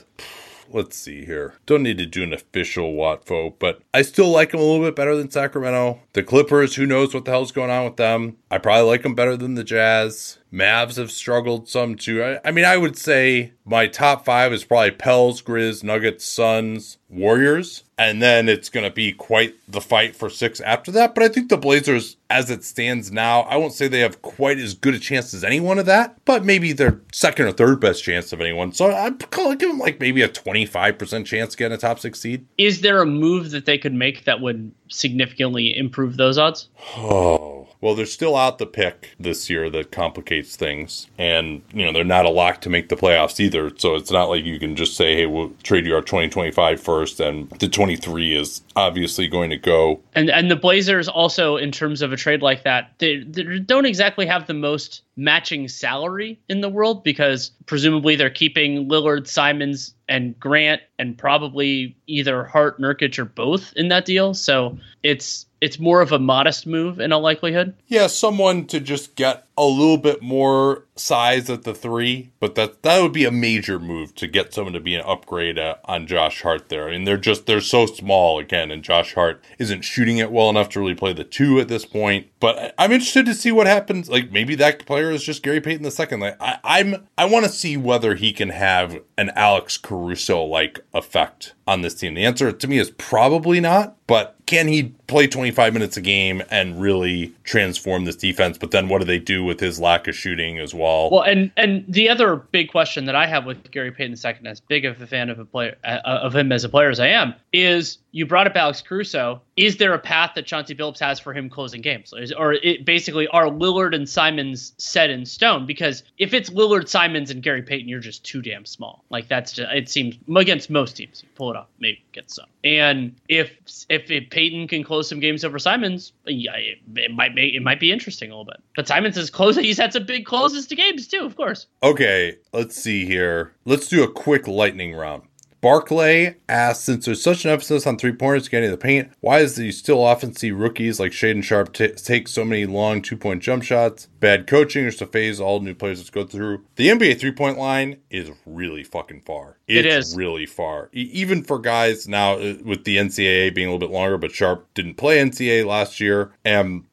let's 0.74 0.96
see 0.96 1.24
here. 1.24 1.54
Don't 1.66 1.82
need 1.82 1.98
to 1.98 2.06
do 2.06 2.22
an 2.22 2.32
official 2.32 2.94
Watfo, 2.94 3.54
but 3.58 3.82
I 3.92 4.02
still 4.02 4.28
like 4.28 4.50
them 4.50 4.60
a 4.60 4.64
little 4.64 4.84
bit 4.84 4.96
better 4.96 5.16
than 5.16 5.30
Sacramento. 5.30 6.00
The 6.12 6.22
Clippers, 6.22 6.74
who 6.74 6.86
knows 6.86 7.14
what 7.14 7.24
the 7.24 7.30
hell's 7.30 7.52
going 7.52 7.70
on 7.70 7.84
with 7.84 7.96
them? 7.96 8.36
I 8.50 8.58
probably 8.58 8.88
like 8.88 9.02
them 9.02 9.14
better 9.14 9.36
than 9.36 9.54
the 9.54 9.64
Jazz. 9.64 10.38
Mavs 10.52 10.96
have 10.96 11.10
struggled 11.10 11.68
some 11.68 11.96
too. 11.96 12.22
I, 12.22 12.48
I, 12.48 12.50
mean, 12.50 12.64
I 12.64 12.76
would 12.76 12.96
say 12.98 13.52
my 13.64 13.86
top 13.86 14.24
five 14.24 14.52
is 14.52 14.64
probably 14.64 14.90
Pels, 14.90 15.42
Grizz, 15.42 15.82
Nuggets, 15.82 16.24
Suns, 16.24 16.98
Warriors, 17.08 17.84
and 18.08 18.22
then 18.22 18.48
it's 18.48 18.68
going 18.68 18.84
to 18.84 18.90
be 18.90 19.12
quite 19.12 19.54
the 19.68 19.80
fight 19.80 20.14
for 20.14 20.28
six 20.28 20.60
after 20.60 20.90
that. 20.92 21.14
But 21.14 21.24
I 21.24 21.28
think 21.28 21.48
the 21.48 21.56
Blazers, 21.56 22.16
as 22.30 22.50
it 22.50 22.64
stands 22.64 23.10
now, 23.10 23.40
I 23.42 23.56
won't 23.56 23.72
say 23.72 23.88
they 23.88 24.00
have 24.00 24.22
quite 24.22 24.58
as 24.58 24.74
good 24.74 24.94
a 24.94 24.98
chance 24.98 25.32
as 25.34 25.44
anyone 25.44 25.78
of 25.78 25.86
that, 25.86 26.16
but 26.24 26.44
maybe 26.44 26.72
their 26.72 27.00
second 27.12 27.46
or 27.46 27.52
third 27.52 27.80
best 27.80 28.04
chance 28.04 28.32
of 28.32 28.40
anyone. 28.40 28.72
So 28.72 28.92
I'd 28.92 29.30
call 29.30 29.50
it, 29.50 29.58
give 29.58 29.70
them 29.70 29.78
like 29.78 30.00
maybe 30.00 30.22
a 30.22 30.28
25% 30.28 31.24
chance 31.24 31.56
getting 31.56 31.74
a 31.74 31.78
top 31.78 31.98
six 31.98 32.20
seed. 32.20 32.46
Is 32.58 32.80
there 32.80 33.00
a 33.00 33.06
move 33.06 33.50
that 33.50 33.66
they 33.66 33.78
could 33.78 33.94
make 33.94 34.24
that 34.24 34.40
would 34.40 34.72
significantly 34.92 35.76
improve 35.76 36.16
those 36.16 36.38
odds? 36.38 36.68
Oh. 36.96 37.62
Well, 37.82 37.96
they're 37.96 38.06
still 38.06 38.36
out 38.36 38.58
the 38.58 38.66
pick 38.66 39.10
this 39.18 39.50
year 39.50 39.68
that 39.70 39.90
complicates 39.90 40.54
things. 40.54 41.08
And, 41.18 41.62
you 41.74 41.84
know, 41.84 41.92
they're 41.92 42.04
not 42.04 42.26
a 42.26 42.30
lock 42.30 42.60
to 42.60 42.70
make 42.70 42.88
the 42.88 42.96
playoffs 42.96 43.40
either. 43.40 43.72
So 43.76 43.96
it's 43.96 44.12
not 44.12 44.28
like 44.28 44.44
you 44.44 44.60
can 44.60 44.76
just 44.76 44.96
say, 44.96 45.16
hey, 45.16 45.26
we'll 45.26 45.50
trade 45.64 45.84
you 45.84 45.94
our 45.96 46.00
2025 46.00 46.80
first 46.80 47.18
and 47.18 47.50
the 47.58 47.68
23 47.68 48.36
is 48.36 48.62
obviously 48.76 49.26
going 49.26 49.50
to 49.50 49.56
go. 49.56 50.00
And 50.14 50.30
and 50.30 50.48
the 50.48 50.56
Blazers 50.56 51.08
also, 51.08 51.56
in 51.56 51.72
terms 51.72 52.02
of 52.02 52.12
a 52.12 52.16
trade 52.16 52.40
like 52.40 52.62
that, 52.62 52.92
they, 52.98 53.24
they 53.24 53.58
don't 53.58 53.84
exactly 53.84 54.26
have 54.26 54.46
the 54.46 54.54
most 54.54 55.02
matching 55.16 55.68
salary 55.68 56.40
in 56.48 56.60
the 56.60 56.68
world 56.68 57.04
because 57.04 57.50
presumably 57.66 58.16
they're 58.16 58.30
keeping 58.30 58.88
Lillard, 58.88 59.26
Simons, 59.26 59.94
and 60.08 60.38
Grant, 60.40 60.82
and 60.98 61.16
probably 61.16 61.96
either 62.06 62.44
Hart, 62.44 62.80
Nurkic, 62.80 63.18
or 63.18 63.24
both 63.24 63.72
in 63.74 63.88
that 63.88 64.04
deal. 64.04 64.34
So 64.34 64.78
it's 65.02 65.46
it's 65.62 65.78
more 65.78 66.00
of 66.00 66.10
a 66.10 66.18
modest 66.18 66.66
move 66.66 66.98
in 66.98 67.12
all 67.12 67.20
likelihood. 67.20 67.72
Yeah, 67.86 68.08
someone 68.08 68.66
to 68.66 68.80
just 68.80 69.14
get 69.14 69.46
a 69.56 69.64
little 69.64 69.96
bit 69.96 70.20
more 70.20 70.86
size 70.96 71.48
at 71.48 71.62
the 71.62 71.72
three, 71.72 72.32
but 72.40 72.56
that 72.56 72.82
that 72.82 73.00
would 73.00 73.12
be 73.12 73.24
a 73.24 73.30
major 73.30 73.78
move 73.78 74.12
to 74.16 74.26
get 74.26 74.52
someone 74.52 74.72
to 74.72 74.80
be 74.80 74.96
an 74.96 75.04
upgrade 75.06 75.60
uh, 75.60 75.76
on 75.84 76.08
Josh 76.08 76.42
Hart 76.42 76.68
there. 76.68 76.88
I 76.88 76.92
mean, 76.92 77.04
they're 77.04 77.16
just 77.16 77.46
they're 77.46 77.60
so 77.60 77.86
small 77.86 78.40
again, 78.40 78.72
and 78.72 78.82
Josh 78.82 79.14
Hart 79.14 79.42
isn't 79.60 79.82
shooting 79.82 80.18
it 80.18 80.32
well 80.32 80.50
enough 80.50 80.68
to 80.70 80.80
really 80.80 80.96
play 80.96 81.12
the 81.12 81.22
two 81.22 81.60
at 81.60 81.68
this 81.68 81.84
point. 81.84 82.26
But 82.40 82.74
I'm 82.76 82.90
interested 82.90 83.26
to 83.26 83.34
see 83.34 83.52
what 83.52 83.68
happens. 83.68 84.08
Like 84.10 84.32
maybe 84.32 84.56
that 84.56 84.84
player 84.84 85.12
is 85.12 85.22
just 85.22 85.44
Gary 85.44 85.60
Payton 85.60 85.84
the 85.84 85.92
second. 85.92 86.18
Like 86.18 86.36
I, 86.40 86.58
I'm 86.64 87.06
I 87.16 87.26
want 87.26 87.44
to 87.44 87.52
see 87.52 87.76
whether 87.76 88.16
he 88.16 88.32
can 88.32 88.48
have 88.48 88.98
an 89.16 89.30
Alex 89.36 89.78
Caruso 89.78 90.42
like 90.42 90.80
effect 90.92 91.54
on 91.68 91.82
this 91.82 91.94
team. 91.94 92.14
The 92.14 92.24
answer 92.24 92.50
to 92.50 92.66
me 92.66 92.78
is 92.78 92.90
probably 92.90 93.60
not. 93.60 93.96
But 94.08 94.36
can 94.44 94.68
he 94.68 94.94
play 95.06 95.26
25 95.26 95.72
minutes 95.72 95.96
a 95.96 96.00
game 96.00 96.42
and 96.50 96.80
really 96.80 97.34
transform 97.44 98.04
this 98.04 98.16
defense? 98.16 98.58
But 98.58 98.70
then 98.70 98.88
what 98.88 99.00
do 99.00 99.04
they 99.04 99.18
do 99.18 99.44
with 99.44 99.60
his 99.60 99.78
lack 99.80 100.08
of 100.08 100.14
shooting 100.14 100.58
as 100.58 100.74
well? 100.74 101.10
Well, 101.10 101.22
and 101.22 101.50
and 101.56 101.84
the 101.88 102.08
other 102.08 102.36
big 102.36 102.70
question 102.70 103.04
that 103.06 103.14
I 103.14 103.26
have 103.26 103.44
with 103.44 103.70
Gary 103.70 103.92
Payton 103.92 104.16
II, 104.24 104.48
as 104.48 104.60
big 104.60 104.84
of 104.84 105.00
a 105.00 105.06
fan 105.06 105.30
of 105.30 105.38
a 105.38 105.44
player 105.44 105.76
uh, 105.84 106.00
of 106.04 106.34
him 106.34 106.52
as 106.52 106.64
a 106.64 106.68
player 106.68 106.90
as 106.90 107.00
I 107.00 107.08
am, 107.08 107.34
is 107.52 107.98
you 108.12 108.26
brought 108.26 108.46
up 108.46 108.56
Alex 108.56 108.82
Caruso. 108.82 109.40
Is 109.56 109.78
there 109.78 109.92
a 109.94 109.98
path 109.98 110.32
that 110.34 110.46
Chauncey 110.46 110.74
Billups 110.74 111.00
has 111.00 111.18
for 111.18 111.34
him 111.34 111.50
closing 111.50 111.80
games, 111.80 112.12
or 112.36 112.54
it 112.54 112.84
basically 112.84 113.26
are 113.28 113.46
Lillard 113.46 113.94
and 113.94 114.08
Simons 114.08 114.72
set 114.78 115.10
in 115.10 115.26
stone? 115.26 115.66
Because 115.66 116.02
if 116.18 116.32
it's 116.32 116.50
Lillard, 116.50 116.88
Simons, 116.88 117.30
and 117.30 117.42
Gary 117.42 117.62
Payton, 117.62 117.88
you're 117.88 118.00
just 118.00 118.24
too 118.24 118.42
damn 118.42 118.64
small. 118.64 119.04
Like 119.10 119.28
that's 119.28 119.52
just 119.52 119.72
it 119.72 119.88
seems 119.88 120.16
against 120.36 120.70
most 120.70 120.96
teams. 120.96 121.22
You 121.22 121.28
pull 121.34 121.50
it 121.50 121.56
off, 121.56 121.68
maybe 121.80 122.02
get 122.12 122.30
some. 122.30 122.46
And 122.64 123.14
if 123.28 123.50
if, 123.88 124.10
if 124.10 124.30
Payton 124.30 124.68
can 124.68 124.84
close 124.84 125.01
some 125.08 125.20
games 125.20 125.44
over 125.44 125.58
Simons, 125.58 126.12
it, 126.26 127.12
might 127.12 127.34
make 127.34 127.54
it 127.54 127.62
might 127.62 127.80
be 127.80 127.92
interesting 127.92 128.30
a 128.30 128.32
little 128.32 128.44
bit. 128.44 128.62
But 128.76 128.88
Simons 128.88 129.16
is 129.16 129.30
closing. 129.30 129.64
He's 129.64 129.78
had 129.78 129.92
some 129.92 130.06
big 130.06 130.24
closes 130.24 130.66
to 130.68 130.76
games 130.76 131.06
too, 131.06 131.24
of 131.24 131.36
course. 131.36 131.66
Okay, 131.82 132.36
let's 132.52 132.76
see 132.76 133.04
here. 133.04 133.54
Let's 133.64 133.88
do 133.88 134.02
a 134.02 134.10
quick 134.10 134.46
lightning 134.46 134.94
round. 134.94 135.22
Barclay 135.62 136.34
asks, 136.48 136.84
since 136.84 137.04
there's 137.04 137.22
such 137.22 137.44
an 137.44 137.52
emphasis 137.52 137.86
on 137.86 137.96
three 137.96 138.12
pointers 138.12 138.48
getting 138.48 138.72
the 138.72 138.76
paint, 138.76 139.12
why 139.20 139.38
is 139.38 139.56
you 139.56 139.70
still 139.70 140.02
often 140.02 140.34
see 140.34 140.50
rookies 140.50 140.98
like 140.98 141.12
Shaedon 141.12 141.44
Sharpe 141.44 141.72
t- 141.72 141.88
take 141.92 142.26
so 142.26 142.44
many 142.44 142.66
long 142.66 143.00
two 143.00 143.16
point 143.16 143.44
jump 143.44 143.62
shots? 143.62 144.08
Bad 144.18 144.48
coaching 144.48 144.84
or 144.84 144.90
just 144.90 145.02
a 145.02 145.06
phase 145.06 145.40
all 145.40 145.60
new 145.60 145.74
players 145.74 146.00
just 146.00 146.12
go 146.12 146.24
through. 146.24 146.64
The 146.74 146.88
NBA 146.88 147.20
three 147.20 147.30
point 147.30 147.58
line 147.58 147.98
is 148.10 148.32
really 148.44 148.82
fucking 148.82 149.20
far. 149.20 149.58
It's 149.68 149.86
it 149.86 149.86
is 149.86 150.16
really 150.16 150.46
far, 150.46 150.90
e- 150.92 151.08
even 151.12 151.44
for 151.44 151.60
guys 151.60 152.08
now 152.08 152.34
uh, 152.34 152.56
with 152.64 152.82
the 152.82 152.96
NCAA 152.96 153.54
being 153.54 153.68
a 153.68 153.72
little 153.72 153.86
bit 153.88 153.94
longer. 153.94 154.18
But 154.18 154.32
Sharpe 154.32 154.68
didn't 154.74 154.96
play 154.96 155.18
NCAA 155.18 155.64
last 155.64 156.00
year, 156.00 156.32
and 156.44 156.84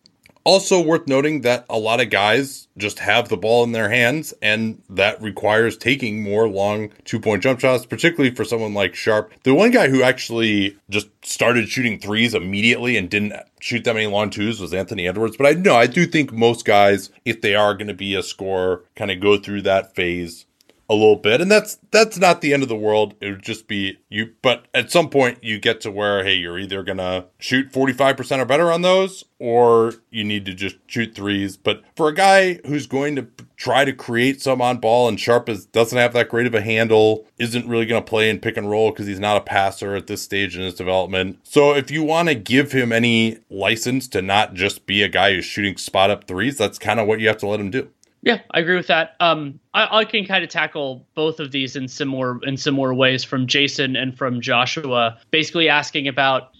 also 0.50 0.82
worth 0.82 1.08
noting 1.08 1.42
that 1.42 1.64
a 1.70 1.78
lot 1.78 2.02
of 2.02 2.10
guys 2.10 2.68
just 2.76 2.98
have 2.98 3.30
the 3.30 3.38
ball 3.38 3.64
in 3.64 3.72
their 3.72 3.90
hands, 3.90 4.34
and 4.42 4.82
that 4.90 5.22
requires 5.22 5.78
taking 5.78 6.24
more 6.24 6.50
long 6.50 6.90
two 7.06 7.20
point 7.20 7.44
jump 7.44 7.60
shots, 7.60 7.86
particularly 7.86 8.34
for 8.34 8.44
someone 8.44 8.74
like 8.74 8.96
Sharpe. 8.96 9.32
The 9.44 9.54
one 9.54 9.70
guy 9.70 9.90
who 9.90 10.02
actually 10.02 10.76
just 10.90 11.08
started 11.24 11.70
shooting 11.70 12.00
threes 12.00 12.34
immediately 12.34 12.98
and 12.98 13.12
didn't 13.12 13.34
shoot 13.60 13.84
that 13.84 13.94
many 13.94 14.08
long 14.08 14.32
twos 14.32 14.60
was 14.60 14.74
Anthony 14.74 15.08
Edwards. 15.08 15.38
But 15.38 15.46
I 15.46 15.52
know 15.52 15.76
I 15.76 15.86
do 15.86 16.08
think 16.08 16.34
most 16.34 16.66
guys, 16.66 17.12
if 17.26 17.42
they 17.42 17.54
are 17.54 17.76
going 17.76 17.88
to 17.88 17.94
be 17.94 18.16
a 18.16 18.24
scorer, 18.24 18.84
kind 18.96 19.12
of 19.12 19.20
go 19.20 19.38
through 19.38 19.62
that 19.64 19.94
phase 19.94 20.46
a 20.90 20.94
little 20.94 21.16
bit 21.16 21.40
and 21.40 21.52
that's 21.52 21.78
that's 21.92 22.18
not 22.18 22.42
the 22.42 22.54
end 22.54 22.64
of 22.64 22.70
the 22.70 22.76
world. 22.76 23.14
It 23.22 23.30
would 23.30 23.44
just 23.44 23.68
be 23.68 24.00
you 24.10 24.34
but 24.42 24.66
at 24.74 24.92
some 24.92 25.10
point 25.10 25.44
you 25.44 25.60
get 25.60 25.82
to 25.82 25.92
where 25.92 26.24
hey 26.24 26.36
you're 26.36 26.60
either 26.60 26.84
gonna 26.84 27.26
shoot 27.38 27.72
45% 27.72 28.40
or 28.40 28.46
better 28.46 28.72
on 28.72 28.82
those 28.82 29.24
or 29.40 29.94
you 30.10 30.24
need 30.24 30.46
to 30.46 30.54
just 30.54 30.76
shoot 30.88 31.16
threes. 31.16 31.56
But 31.58 31.82
for 31.96 32.10
a 32.10 32.14
guy 32.14 32.60
who's 32.66 32.88
going 32.88 33.16
to 33.16 33.28
try 33.56 33.86
to 33.86 33.94
create 33.94 34.42
some 34.42 34.62
on 34.62 34.78
ball 34.78 35.08
and 35.08 35.20
sharp 35.20 35.48
is, 35.48 35.66
doesn't 35.66 35.98
have 35.98 36.14
that 36.14 36.30
great 36.30 36.46
of 36.46 36.54
a 36.54 36.62
handle 36.62 37.26
isn't 37.38 37.68
really 37.68 37.86
to 37.86 38.02
play 38.02 38.30
in 38.30 38.40
pick 38.40 38.58
and 38.58 38.70
roll 38.70 38.92
because 38.92 39.08
he's 39.08 39.20
not 39.20 39.38
a 39.38 39.42
passer 39.42 39.96
at 39.96 40.08
this 40.08 40.22
stage 40.22 40.58
in 40.58 40.64
his 40.64 40.74
development. 40.74 41.40
So 41.44 41.74
if 41.74 41.90
you 41.90 42.04
want 42.04 42.28
to 42.28 42.36
give 42.36 42.74
him 42.74 42.92
any 42.92 43.38
license 43.50 44.08
to 44.10 44.22
not 44.22 44.54
just 44.54 44.86
be 44.86 45.02
a 45.04 45.08
guy 45.08 45.34
who's 45.34 45.46
shooting 45.46 45.78
spot 45.78 46.10
up 46.10 46.26
threes 46.26 46.58
that's 46.58 46.78
kind 46.78 47.00
of 47.00 47.08
what 47.08 47.20
you 47.20 47.28
have 47.28 47.38
to 47.38 47.48
let 47.48 47.60
him 47.60 47.72
do 47.72 47.90
yeah, 48.22 48.42
I 48.52 48.60
agree 48.60 48.76
with 48.76 48.88
that. 48.88 49.16
Um, 49.20 49.60
I, 49.74 50.00
I, 50.00 50.06
can 50.06 50.26
kind 50.26 50.44
of 50.44 50.50
tackle 50.50 51.06
both 51.16 51.40
of 51.40 51.52
these 51.52 51.76
in 51.76 51.88
similar 51.88 52.40
in 52.44 52.58
similar 52.58 52.94
ways 52.94 53.24
from 53.24 53.48
Jason 53.48 53.96
and 53.96 54.18
from 54.18 54.42
Joshua, 54.42 55.18
basically 55.32 55.70
asking 55.70 56.08
about 56.08 56.52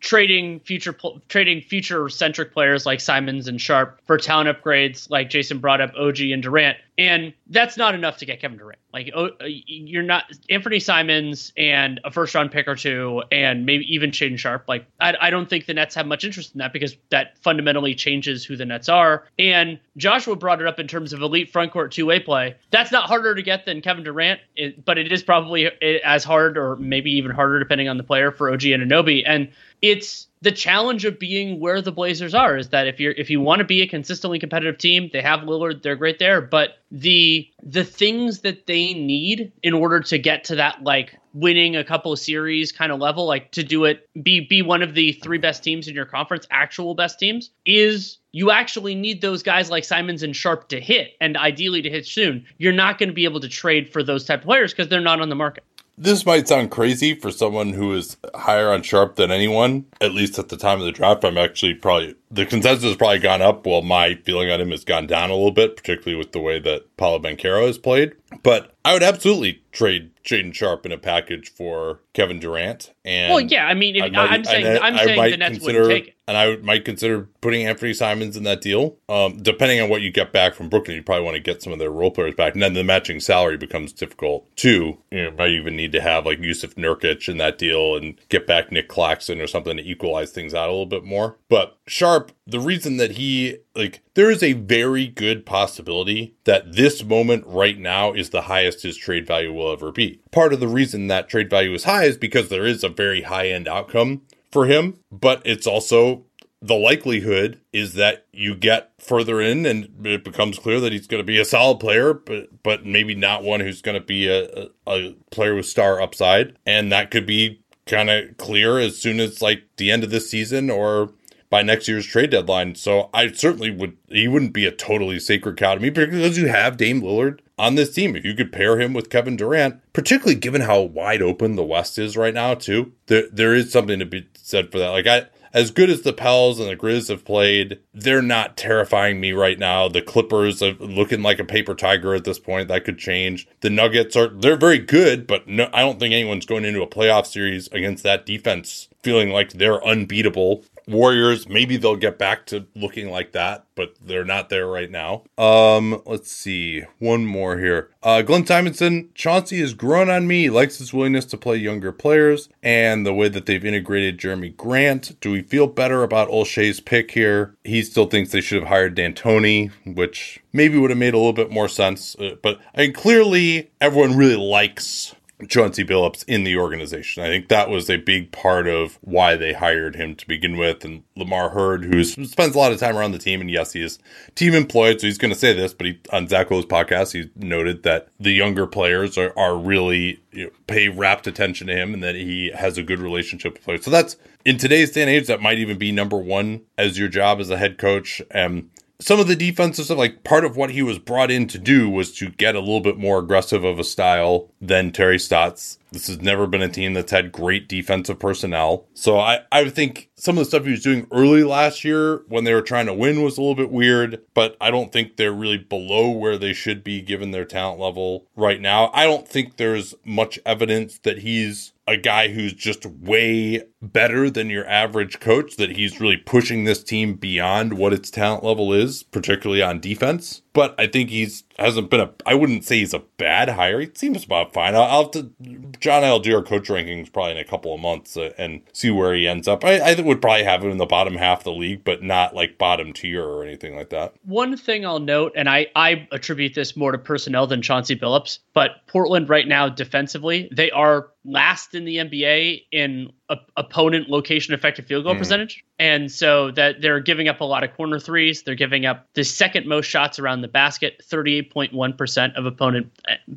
trading 0.00 0.60
future 0.60 0.96
trading 1.28 1.60
future 1.60 2.08
centric 2.08 2.52
players 2.52 2.86
like 2.86 3.00
Simons 3.00 3.48
and 3.48 3.60
Sharpe 3.60 4.00
for 4.06 4.18
talent 4.18 4.48
upgrades 4.48 5.10
like 5.10 5.30
Jason 5.30 5.58
brought 5.58 5.80
up 5.80 5.92
OG 5.98 6.20
and 6.20 6.42
Durant 6.42 6.78
and 6.98 7.32
that's 7.46 7.76
not 7.76 7.94
enough 7.94 8.18
to 8.18 8.26
get 8.26 8.40
Kevin 8.40 8.58
Durant. 8.58 8.80
Like 8.92 9.10
oh, 9.14 9.26
uh, 9.40 9.44
you're 9.46 10.02
not 10.02 10.24
Anthony 10.50 10.80
Simons 10.80 11.52
and 11.56 12.00
a 12.04 12.10
first 12.10 12.34
round 12.34 12.50
pick 12.50 12.66
or 12.66 12.74
two 12.74 13.22
and 13.30 13.64
maybe 13.64 13.84
even 13.92 14.10
Shaedon 14.10 14.38
Sharpe. 14.38 14.64
like 14.68 14.86
I, 15.00 15.14
I 15.20 15.30
don't 15.30 15.48
think 15.48 15.66
the 15.66 15.74
Nets 15.74 15.94
have 15.94 16.06
much 16.06 16.24
interest 16.24 16.54
in 16.54 16.58
that 16.58 16.72
because 16.72 16.96
that 17.10 17.38
fundamentally 17.38 17.94
changes 17.94 18.44
who 18.44 18.56
the 18.56 18.66
Nets 18.66 18.88
are. 18.88 19.24
And 19.38 19.78
Joshua 19.96 20.36
brought 20.36 20.60
it 20.60 20.66
up 20.66 20.80
in 20.80 20.88
terms 20.88 21.12
of 21.12 21.22
elite 21.22 21.52
frontcourt 21.52 21.92
two 21.92 22.06
way 22.06 22.18
play. 22.18 22.56
That's 22.70 22.90
not 22.90 23.04
harder 23.04 23.34
to 23.34 23.42
get 23.42 23.64
than 23.64 23.80
Kevin 23.80 24.04
Durant 24.04 24.40
but 24.84 24.98
it 24.98 25.12
is 25.12 25.22
probably 25.22 25.66
as 26.04 26.24
hard 26.24 26.58
or 26.58 26.76
maybe 26.76 27.10
even 27.12 27.30
harder 27.30 27.58
depending 27.58 27.88
on 27.88 27.96
the 27.96 28.02
player 28.02 28.32
for 28.32 28.50
OG 28.50 28.60
Anunoby 28.62 29.22
and 29.24 29.48
it's 29.82 30.26
the 30.40 30.52
challenge 30.52 31.04
of 31.04 31.18
being 31.18 31.58
where 31.58 31.82
the 31.82 31.92
Blazers 31.92 32.34
are 32.34 32.56
is 32.56 32.68
that 32.68 32.86
if 32.86 33.00
you're 33.00 33.12
if 33.12 33.28
you 33.30 33.40
want 33.40 33.58
to 33.58 33.64
be 33.64 33.82
a 33.82 33.88
consistently 33.88 34.38
competitive 34.38 34.78
team, 34.78 35.10
they 35.12 35.20
have 35.20 35.40
Lillard, 35.40 35.82
they're 35.82 35.96
great 35.96 36.18
there, 36.18 36.40
but 36.40 36.78
the 36.90 37.48
the 37.62 37.84
things 37.84 38.40
that 38.40 38.66
they 38.66 38.94
need 38.94 39.52
in 39.62 39.74
order 39.74 40.00
to 40.00 40.18
get 40.18 40.44
to 40.44 40.56
that 40.56 40.82
like 40.82 41.18
winning 41.34 41.76
a 41.76 41.84
couple 41.84 42.12
of 42.12 42.18
series 42.18 42.72
kind 42.72 42.92
of 42.92 43.00
level, 43.00 43.26
like 43.26 43.50
to 43.52 43.64
do 43.64 43.84
it 43.84 44.08
be 44.22 44.40
be 44.40 44.62
one 44.62 44.82
of 44.82 44.94
the 44.94 45.12
three 45.12 45.38
best 45.38 45.64
teams 45.64 45.88
in 45.88 45.94
your 45.94 46.06
conference, 46.06 46.46
actual 46.50 46.94
best 46.94 47.18
teams, 47.18 47.50
is 47.64 48.18
you 48.32 48.50
actually 48.50 48.94
need 48.94 49.20
those 49.20 49.42
guys 49.42 49.70
like 49.70 49.84
Simons 49.84 50.22
and 50.22 50.36
Sharpe 50.36 50.68
to 50.68 50.80
hit 50.80 51.14
and 51.20 51.36
ideally 51.36 51.82
to 51.82 51.90
hit 51.90 52.06
soon. 52.06 52.46
You're 52.58 52.72
not 52.72 52.98
going 52.98 53.08
to 53.08 53.14
be 53.14 53.24
able 53.24 53.40
to 53.40 53.48
trade 53.48 53.92
for 53.92 54.02
those 54.02 54.24
type 54.24 54.40
of 54.40 54.46
players 54.46 54.72
because 54.72 54.88
they're 54.88 55.00
not 55.00 55.20
on 55.20 55.28
the 55.28 55.34
market. 55.34 55.64
This 56.00 56.24
might 56.24 56.46
sound 56.46 56.70
crazy 56.70 57.14
for 57.14 57.32
someone 57.32 57.72
who 57.72 57.92
is 57.92 58.16
higher 58.32 58.70
on 58.70 58.82
Sharpe 58.82 59.16
than 59.16 59.32
anyone, 59.32 59.86
at 60.00 60.12
least 60.12 60.38
at 60.38 60.48
the 60.48 60.56
time 60.56 60.78
of 60.78 60.86
the 60.86 60.92
draft. 60.92 61.24
I'm 61.24 61.36
actually 61.36 61.74
probably 61.74 62.14
the 62.30 62.46
consensus 62.46 62.84
has 62.84 62.96
probably 62.96 63.18
gone 63.18 63.42
up. 63.42 63.66
while 63.66 63.82
my 63.82 64.14
feeling 64.14 64.48
on 64.48 64.60
him 64.60 64.70
has 64.70 64.84
gone 64.84 65.08
down 65.08 65.30
a 65.30 65.34
little 65.34 65.50
bit, 65.50 65.76
particularly 65.76 66.16
with 66.16 66.30
the 66.30 66.40
way 66.40 66.60
that 66.60 66.96
Paolo 66.96 67.18
Banchero 67.18 67.66
has 67.66 67.78
played. 67.78 68.12
But 68.44 68.76
I 68.84 68.92
would 68.92 69.02
absolutely 69.02 69.62
trade 69.72 70.12
Shaedon 70.24 70.54
Sharpe 70.54 70.86
in 70.86 70.92
a 70.92 70.98
package 70.98 71.50
for 71.50 72.00
Kevin 72.12 72.38
Durant. 72.38 72.92
And 73.04 73.32
well, 73.32 73.40
yeah, 73.40 73.66
I 73.66 73.74
mean, 73.74 73.96
if, 73.96 74.02
I 74.02 74.34
am 74.34 74.44
saying 74.44 74.66
I, 74.66 74.78
I'm 74.78 74.94
I 74.94 75.04
saying 75.04 75.30
the 75.32 75.36
Nets 75.36 75.58
consider, 75.58 75.80
wouldn't 75.80 76.04
take 76.04 76.08
it, 76.08 76.17
and 76.28 76.36
I 76.36 76.56
might 76.56 76.84
consider 76.84 77.26
putting 77.40 77.66
Anthony 77.66 77.94
Simons 77.94 78.36
in 78.36 78.42
that 78.44 78.60
deal. 78.60 78.96
Um, 79.08 79.42
depending 79.42 79.80
on 79.80 79.88
what 79.88 80.02
you 80.02 80.10
get 80.10 80.30
back 80.30 80.54
from 80.54 80.68
Brooklyn, 80.68 80.96
you 80.96 81.02
probably 81.02 81.24
want 81.24 81.36
to 81.36 81.40
get 81.40 81.62
some 81.62 81.72
of 81.72 81.78
their 81.78 81.90
role 81.90 82.10
players 82.10 82.34
back, 82.34 82.52
and 82.52 82.62
then 82.62 82.74
the 82.74 82.84
matching 82.84 83.18
salary 83.18 83.56
becomes 83.56 83.94
difficult 83.94 84.46
too. 84.54 84.98
You 85.10 85.24
know, 85.24 85.30
might 85.32 85.52
even 85.52 85.74
need 85.74 85.90
to 85.92 86.02
have 86.02 86.26
like 86.26 86.40
Jusuf 86.40 86.74
Nurkic 86.74 87.28
in 87.28 87.38
that 87.38 87.56
deal 87.56 87.96
and 87.96 88.14
get 88.28 88.46
back 88.46 88.70
Nic 88.70 88.88
Claxton 88.88 89.40
or 89.40 89.46
something 89.46 89.78
to 89.78 89.82
equalize 89.82 90.30
things 90.30 90.52
out 90.52 90.68
a 90.68 90.72
little 90.72 90.86
bit 90.86 91.04
more. 91.04 91.38
But 91.48 91.78
Sharpe, 91.86 92.32
the 92.46 92.60
reason 92.60 92.98
that 92.98 93.12
he 93.12 93.56
like 93.74 94.02
there 94.14 94.30
is 94.30 94.42
a 94.42 94.52
very 94.52 95.06
good 95.06 95.46
possibility 95.46 96.34
that 96.44 96.74
this 96.74 97.04
moment 97.04 97.44
right 97.46 97.78
now 97.78 98.12
is 98.12 98.30
the 98.30 98.42
highest 98.42 98.82
his 98.82 98.96
trade 98.96 99.26
value 99.26 99.52
will 99.52 99.72
ever 99.72 99.92
be. 99.92 100.20
Part 100.30 100.52
of 100.52 100.60
the 100.60 100.68
reason 100.68 101.06
that 101.06 101.28
trade 101.28 101.48
value 101.48 101.72
is 101.72 101.84
high 101.84 102.04
is 102.04 102.16
because 102.16 102.48
there 102.48 102.66
is 102.66 102.84
a 102.84 102.88
very 102.88 103.22
high 103.22 103.48
end 103.48 103.68
outcome 103.68 104.22
for 104.50 104.66
him, 104.66 104.98
but 105.10 105.42
it's 105.44 105.66
also 105.66 106.24
the 106.60 106.74
likelihood 106.74 107.60
is 107.72 107.94
that 107.94 108.26
you 108.32 108.54
get 108.54 108.90
further 108.98 109.40
in 109.40 109.64
and 109.64 110.06
it 110.06 110.24
becomes 110.24 110.58
clear 110.58 110.80
that 110.80 110.92
he's 110.92 111.06
going 111.06 111.20
to 111.20 111.26
be 111.26 111.38
a 111.38 111.44
solid 111.44 111.78
player, 111.78 112.12
but 112.12 112.62
but 112.62 112.84
maybe 112.84 113.14
not 113.14 113.44
one 113.44 113.60
who's 113.60 113.82
going 113.82 113.98
to 113.98 114.04
be 114.04 114.28
a, 114.28 114.68
a, 114.86 115.14
player 115.30 115.54
with 115.54 115.66
star 115.66 116.00
upside, 116.00 116.56
and 116.66 116.90
that 116.90 117.10
could 117.10 117.26
be 117.26 117.62
kind 117.86 118.10
of 118.10 118.36
clear 118.36 118.78
as 118.78 118.98
soon 118.98 119.20
as 119.20 119.40
like 119.40 119.62
the 119.76 119.90
end 119.90 120.04
of 120.04 120.10
this 120.10 120.28
season 120.28 120.68
or 120.68 121.12
by 121.50 121.62
next 121.62 121.88
year's 121.88 122.06
trade 122.06 122.30
deadline. 122.30 122.74
So 122.74 123.10
I 123.12 123.32
certainly 123.32 123.70
would, 123.70 123.96
he 124.08 124.28
wouldn't 124.28 124.52
be 124.52 124.66
a 124.66 124.72
totally 124.72 125.18
sacred 125.18 125.56
cow 125.56 125.74
to 125.74 125.80
me 125.80 125.90
because 125.90 126.38
you 126.38 126.48
have 126.48 126.76
Dame 126.76 127.02
Lillard 127.02 127.40
on 127.58 127.74
this 127.74 127.92
team. 127.92 128.16
If 128.16 128.24
you 128.24 128.34
could 128.34 128.52
pair 128.52 128.80
him 128.80 128.92
with 128.92 129.10
Kevin 129.10 129.36
Durant, 129.36 129.80
particularly 129.92 130.38
given 130.38 130.62
how 130.62 130.80
wide 130.80 131.22
open 131.22 131.56
the 131.56 131.64
West 131.64 131.98
is 131.98 132.16
right 132.16 132.34
now, 132.34 132.54
too, 132.54 132.92
there, 133.06 133.24
there 133.32 133.54
is 133.54 133.72
something 133.72 133.98
to 133.98 134.06
be 134.06 134.28
said 134.34 134.70
for 134.70 134.78
that. 134.78 134.90
Like, 134.90 135.06
I, 135.06 135.26
as 135.52 135.70
good 135.70 135.90
as 135.90 136.02
the 136.02 136.12
Pels 136.12 136.60
and 136.60 136.68
the 136.68 136.76
Grizz 136.76 137.08
have 137.08 137.24
played, 137.24 137.78
they're 137.94 138.22
not 138.22 138.56
terrifying 138.56 139.20
me 139.20 139.32
right 139.32 139.58
now. 139.58 139.88
The 139.88 140.02
Clippers 140.02 140.62
are 140.62 140.74
looking 140.74 141.22
like 141.22 141.38
a 141.38 141.44
paper 141.44 141.74
tiger 141.74 142.14
at 142.14 142.24
this 142.24 142.38
point. 142.38 142.68
That 142.68 142.84
could 142.84 142.98
change. 142.98 143.48
The 143.60 143.70
Nuggets 143.70 144.14
are 144.16 144.28
they're 144.28 144.56
very 144.56 144.78
good, 144.78 145.26
but 145.26 145.48
no, 145.48 145.70
I 145.72 145.80
don't 145.80 145.98
think 145.98 146.12
anyone's 146.12 146.46
going 146.46 146.64
into 146.64 146.82
a 146.82 146.86
playoff 146.86 147.26
series 147.26 147.68
against 147.68 148.02
that 148.04 148.26
defense 148.26 148.88
feeling 149.02 149.30
like 149.30 149.52
they're 149.52 149.84
unbeatable. 149.84 150.64
Warriors, 150.88 151.48
maybe 151.48 151.76
they'll 151.76 151.96
get 151.96 152.18
back 152.18 152.46
to 152.46 152.66
looking 152.74 153.10
like 153.10 153.32
that, 153.32 153.66
but 153.74 153.94
they're 154.00 154.24
not 154.24 154.48
there 154.48 154.66
right 154.66 154.90
now. 154.90 155.24
Um, 155.36 156.02
let's 156.06 156.30
see. 156.30 156.82
One 156.98 157.26
more 157.26 157.58
here. 157.58 157.90
Uh, 158.02 158.22
Glenn 158.22 158.46
Simonson, 158.46 159.10
Chauncey 159.14 159.60
has 159.60 159.74
grown 159.74 160.08
on 160.08 160.26
me. 160.26 160.42
He 160.42 160.50
likes 160.50 160.78
his 160.78 160.92
willingness 160.92 161.26
to 161.26 161.36
play 161.36 161.56
younger 161.56 161.92
players 161.92 162.48
and 162.62 163.04
the 163.04 163.14
way 163.14 163.28
that 163.28 163.46
they've 163.46 163.64
integrated 163.64 164.18
Jerami 164.18 164.56
Grant. 164.56 165.20
Do 165.20 165.30
we 165.30 165.42
feel 165.42 165.66
better 165.66 166.02
about 166.02 166.28
Olshey's 166.28 166.80
pick 166.80 167.10
here? 167.10 167.54
He 167.64 167.82
still 167.82 168.06
thinks 168.06 168.32
they 168.32 168.40
should 168.40 168.60
have 168.60 168.68
hired 168.68 168.94
D'Antoni, 168.94 169.70
which 169.84 170.40
maybe 170.52 170.78
would 170.78 170.90
have 170.90 170.98
made 170.98 171.14
a 171.14 171.18
little 171.18 171.32
bit 171.32 171.50
more 171.50 171.68
sense. 171.68 172.16
Uh, 172.16 172.36
but 172.42 172.60
I 172.74 172.82
mean, 172.82 172.92
clearly 172.92 173.70
everyone 173.80 174.16
really 174.16 174.36
likes 174.36 175.14
Chauncey 175.46 175.84
Billups 175.84 176.24
in 176.26 176.42
the 176.44 176.56
organization. 176.56 177.22
I 177.22 177.28
think 177.28 177.48
that 177.48 177.70
was 177.70 177.88
a 177.88 177.96
big 177.96 178.32
part 178.32 178.66
of 178.66 178.98
why 179.02 179.36
they 179.36 179.52
hired 179.52 179.94
him 179.94 180.16
to 180.16 180.26
begin 180.26 180.56
with. 180.56 180.84
And 180.84 181.04
Lamar 181.16 181.50
Hurd, 181.50 181.84
who 181.84 182.02
spends 182.02 182.54
a 182.54 182.58
lot 182.58 182.72
of 182.72 182.80
time 182.80 182.96
around 182.96 183.12
the 183.12 183.18
team, 183.18 183.40
and 183.40 183.50
yes, 183.50 183.72
he 183.72 183.82
is 183.82 183.98
team 184.34 184.54
employed, 184.54 185.00
so 185.00 185.06
he's 185.06 185.18
going 185.18 185.32
to 185.32 185.38
say 185.38 185.52
this, 185.52 185.72
but 185.72 185.86
he, 185.86 186.00
on 186.12 186.26
Zach 186.26 186.50
Lowe's 186.50 186.66
podcast, 186.66 187.12
he 187.12 187.30
noted 187.36 187.84
that 187.84 188.08
the 188.18 188.32
younger 188.32 188.66
players 188.66 189.16
are, 189.16 189.32
are 189.38 189.56
really 189.56 190.20
you 190.32 190.44
know, 190.44 190.50
pay 190.66 190.88
rapt 190.88 191.26
attention 191.26 191.68
to 191.68 191.74
him 191.74 191.94
and 191.94 192.02
that 192.02 192.14
he 192.14 192.50
has 192.52 192.76
a 192.76 192.82
good 192.82 192.98
relationship 192.98 193.54
with 193.54 193.64
players. 193.64 193.84
So 193.84 193.90
that's 193.90 194.16
in 194.44 194.58
today's 194.58 194.90
day 194.90 195.02
and 195.02 195.10
age, 195.10 195.26
that 195.28 195.42
might 195.42 195.58
even 195.58 195.78
be 195.78 195.92
number 195.92 196.16
one 196.16 196.62
as 196.76 196.98
your 196.98 197.08
job 197.08 197.40
as 197.40 197.50
a 197.50 197.58
head 197.58 197.78
coach. 197.78 198.20
Um, 198.34 198.70
some 199.00 199.20
of 199.20 199.28
the 199.28 199.36
defensive 199.36 199.84
stuff, 199.84 199.98
like 199.98 200.24
part 200.24 200.44
of 200.44 200.56
what 200.56 200.70
he 200.70 200.82
was 200.82 200.98
brought 200.98 201.30
in 201.30 201.46
to 201.48 201.58
do 201.58 201.88
was 201.88 202.12
to 202.16 202.30
get 202.30 202.56
a 202.56 202.60
little 202.60 202.80
bit 202.80 202.98
more 202.98 203.20
aggressive 203.20 203.62
of 203.62 203.78
a 203.78 203.84
style 203.84 204.50
than 204.60 204.90
Terry 204.90 205.20
Stotts. 205.20 205.78
This 205.92 206.08
has 206.08 206.20
never 206.20 206.46
been 206.46 206.62
a 206.62 206.68
team 206.68 206.94
that's 206.94 207.12
had 207.12 207.32
great 207.32 207.68
defensive 207.68 208.18
personnel. 208.18 208.86
So 208.94 209.18
I, 209.18 209.40
I 209.52 209.70
think 209.70 210.10
some 210.16 210.36
of 210.36 210.40
the 210.40 210.44
stuff 210.46 210.64
he 210.64 210.72
was 210.72 210.82
doing 210.82 211.06
early 211.12 211.44
last 211.44 211.84
year 211.84 212.24
when 212.28 212.44
they 212.44 212.52
were 212.52 212.60
trying 212.60 212.86
to 212.86 212.94
win 212.94 213.22
was 213.22 213.38
a 213.38 213.40
little 213.40 213.54
bit 213.54 213.70
weird, 213.70 214.20
but 214.34 214.56
I 214.60 214.70
don't 214.70 214.92
think 214.92 215.16
they're 215.16 215.32
really 215.32 215.58
below 215.58 216.10
where 216.10 216.36
they 216.36 216.52
should 216.52 216.82
be 216.82 217.00
given 217.00 217.30
their 217.30 217.44
talent 217.44 217.80
level 217.80 218.26
right 218.36 218.60
now. 218.60 218.90
I 218.92 219.04
don't 219.04 219.28
think 219.28 219.56
there's 219.56 219.94
much 220.04 220.38
evidence 220.44 220.98
that 221.04 221.18
he's 221.18 221.72
a 221.86 221.96
guy 221.96 222.28
who's 222.28 222.52
just 222.52 222.84
way 222.84 223.62
better 223.80 224.28
than 224.30 224.50
your 224.50 224.66
average 224.66 225.20
coach, 225.20 225.56
that 225.56 225.70
he's 225.70 226.00
really 226.00 226.16
pushing 226.16 226.64
this 226.64 226.82
team 226.82 227.14
beyond 227.14 227.74
what 227.74 227.92
its 227.92 228.10
talent 228.10 228.44
level 228.44 228.72
is, 228.72 229.02
particularly 229.02 229.62
on 229.62 229.80
defense. 229.80 230.42
But 230.52 230.74
I 230.78 230.88
think 230.88 231.10
he's 231.10 231.44
hasn't 231.58 231.90
been 231.90 232.00
a. 232.00 232.10
I 232.26 232.34
wouldn't 232.34 232.64
say 232.64 232.78
he's 232.78 232.94
a 232.94 233.04
bad 233.16 233.50
hire. 233.50 233.80
He 233.80 233.90
seems 233.94 234.24
about 234.24 234.52
fine. 234.52 234.74
I'll, 234.74 234.82
I'll 234.82 235.02
have 235.04 235.10
to. 235.12 235.30
John 235.78 236.02
our 236.02 236.42
coach 236.42 236.68
rankings 236.68 237.12
probably 237.12 237.32
in 237.32 237.38
a 237.38 237.44
couple 237.44 237.72
of 237.72 237.80
months 237.80 238.16
uh, 238.16 238.32
and 238.38 238.62
see 238.72 238.90
where 238.90 239.14
he 239.14 239.28
ends 239.28 239.46
up. 239.46 239.64
I, 239.64 239.78
I 239.78 240.00
would 240.00 240.20
probably 240.20 240.44
have 240.44 240.64
him 240.64 240.70
in 240.70 240.78
the 240.78 240.86
bottom 240.86 241.14
half 241.14 241.38
of 241.38 241.44
the 241.44 241.52
league, 241.52 241.84
but 241.84 242.02
not 242.02 242.34
like 242.34 242.58
bottom 242.58 242.92
tier 242.92 243.24
or 243.24 243.44
anything 243.44 243.76
like 243.76 243.90
that. 243.90 244.14
One 244.24 244.56
thing 244.56 244.84
I'll 244.84 244.98
note, 244.98 245.32
and 245.36 245.48
I 245.48 245.66
I 245.76 246.08
attribute 246.10 246.54
this 246.54 246.76
more 246.76 246.90
to 246.90 246.98
personnel 246.98 247.46
than 247.46 247.62
Chauncey 247.62 247.94
Billups, 247.94 248.40
but 248.52 248.86
Portland 248.88 249.28
right 249.28 249.46
now 249.46 249.68
defensively 249.68 250.48
they 250.52 250.72
are 250.72 251.10
last 251.24 251.74
in 251.74 251.84
the 251.84 251.98
NBA 251.98 252.64
in 252.72 253.12
opponent 253.56 254.08
location 254.08 254.54
effective 254.54 254.86
field 254.86 255.04
goal 255.04 255.14
mm. 255.14 255.18
percentage. 255.18 255.64
And 255.78 256.10
so 256.10 256.50
that 256.52 256.80
they're 256.80 257.00
giving 257.00 257.28
up 257.28 257.40
a 257.40 257.44
lot 257.44 257.64
of 257.64 257.74
corner 257.76 258.00
threes. 258.00 258.42
They're 258.42 258.54
giving 258.54 258.86
up 258.86 259.06
the 259.14 259.24
second 259.24 259.66
most 259.66 259.86
shots 259.86 260.18
around 260.18 260.40
the 260.40 260.48
basket, 260.48 261.02
38.1% 261.08 262.34
of 262.34 262.46
opponent 262.46 262.92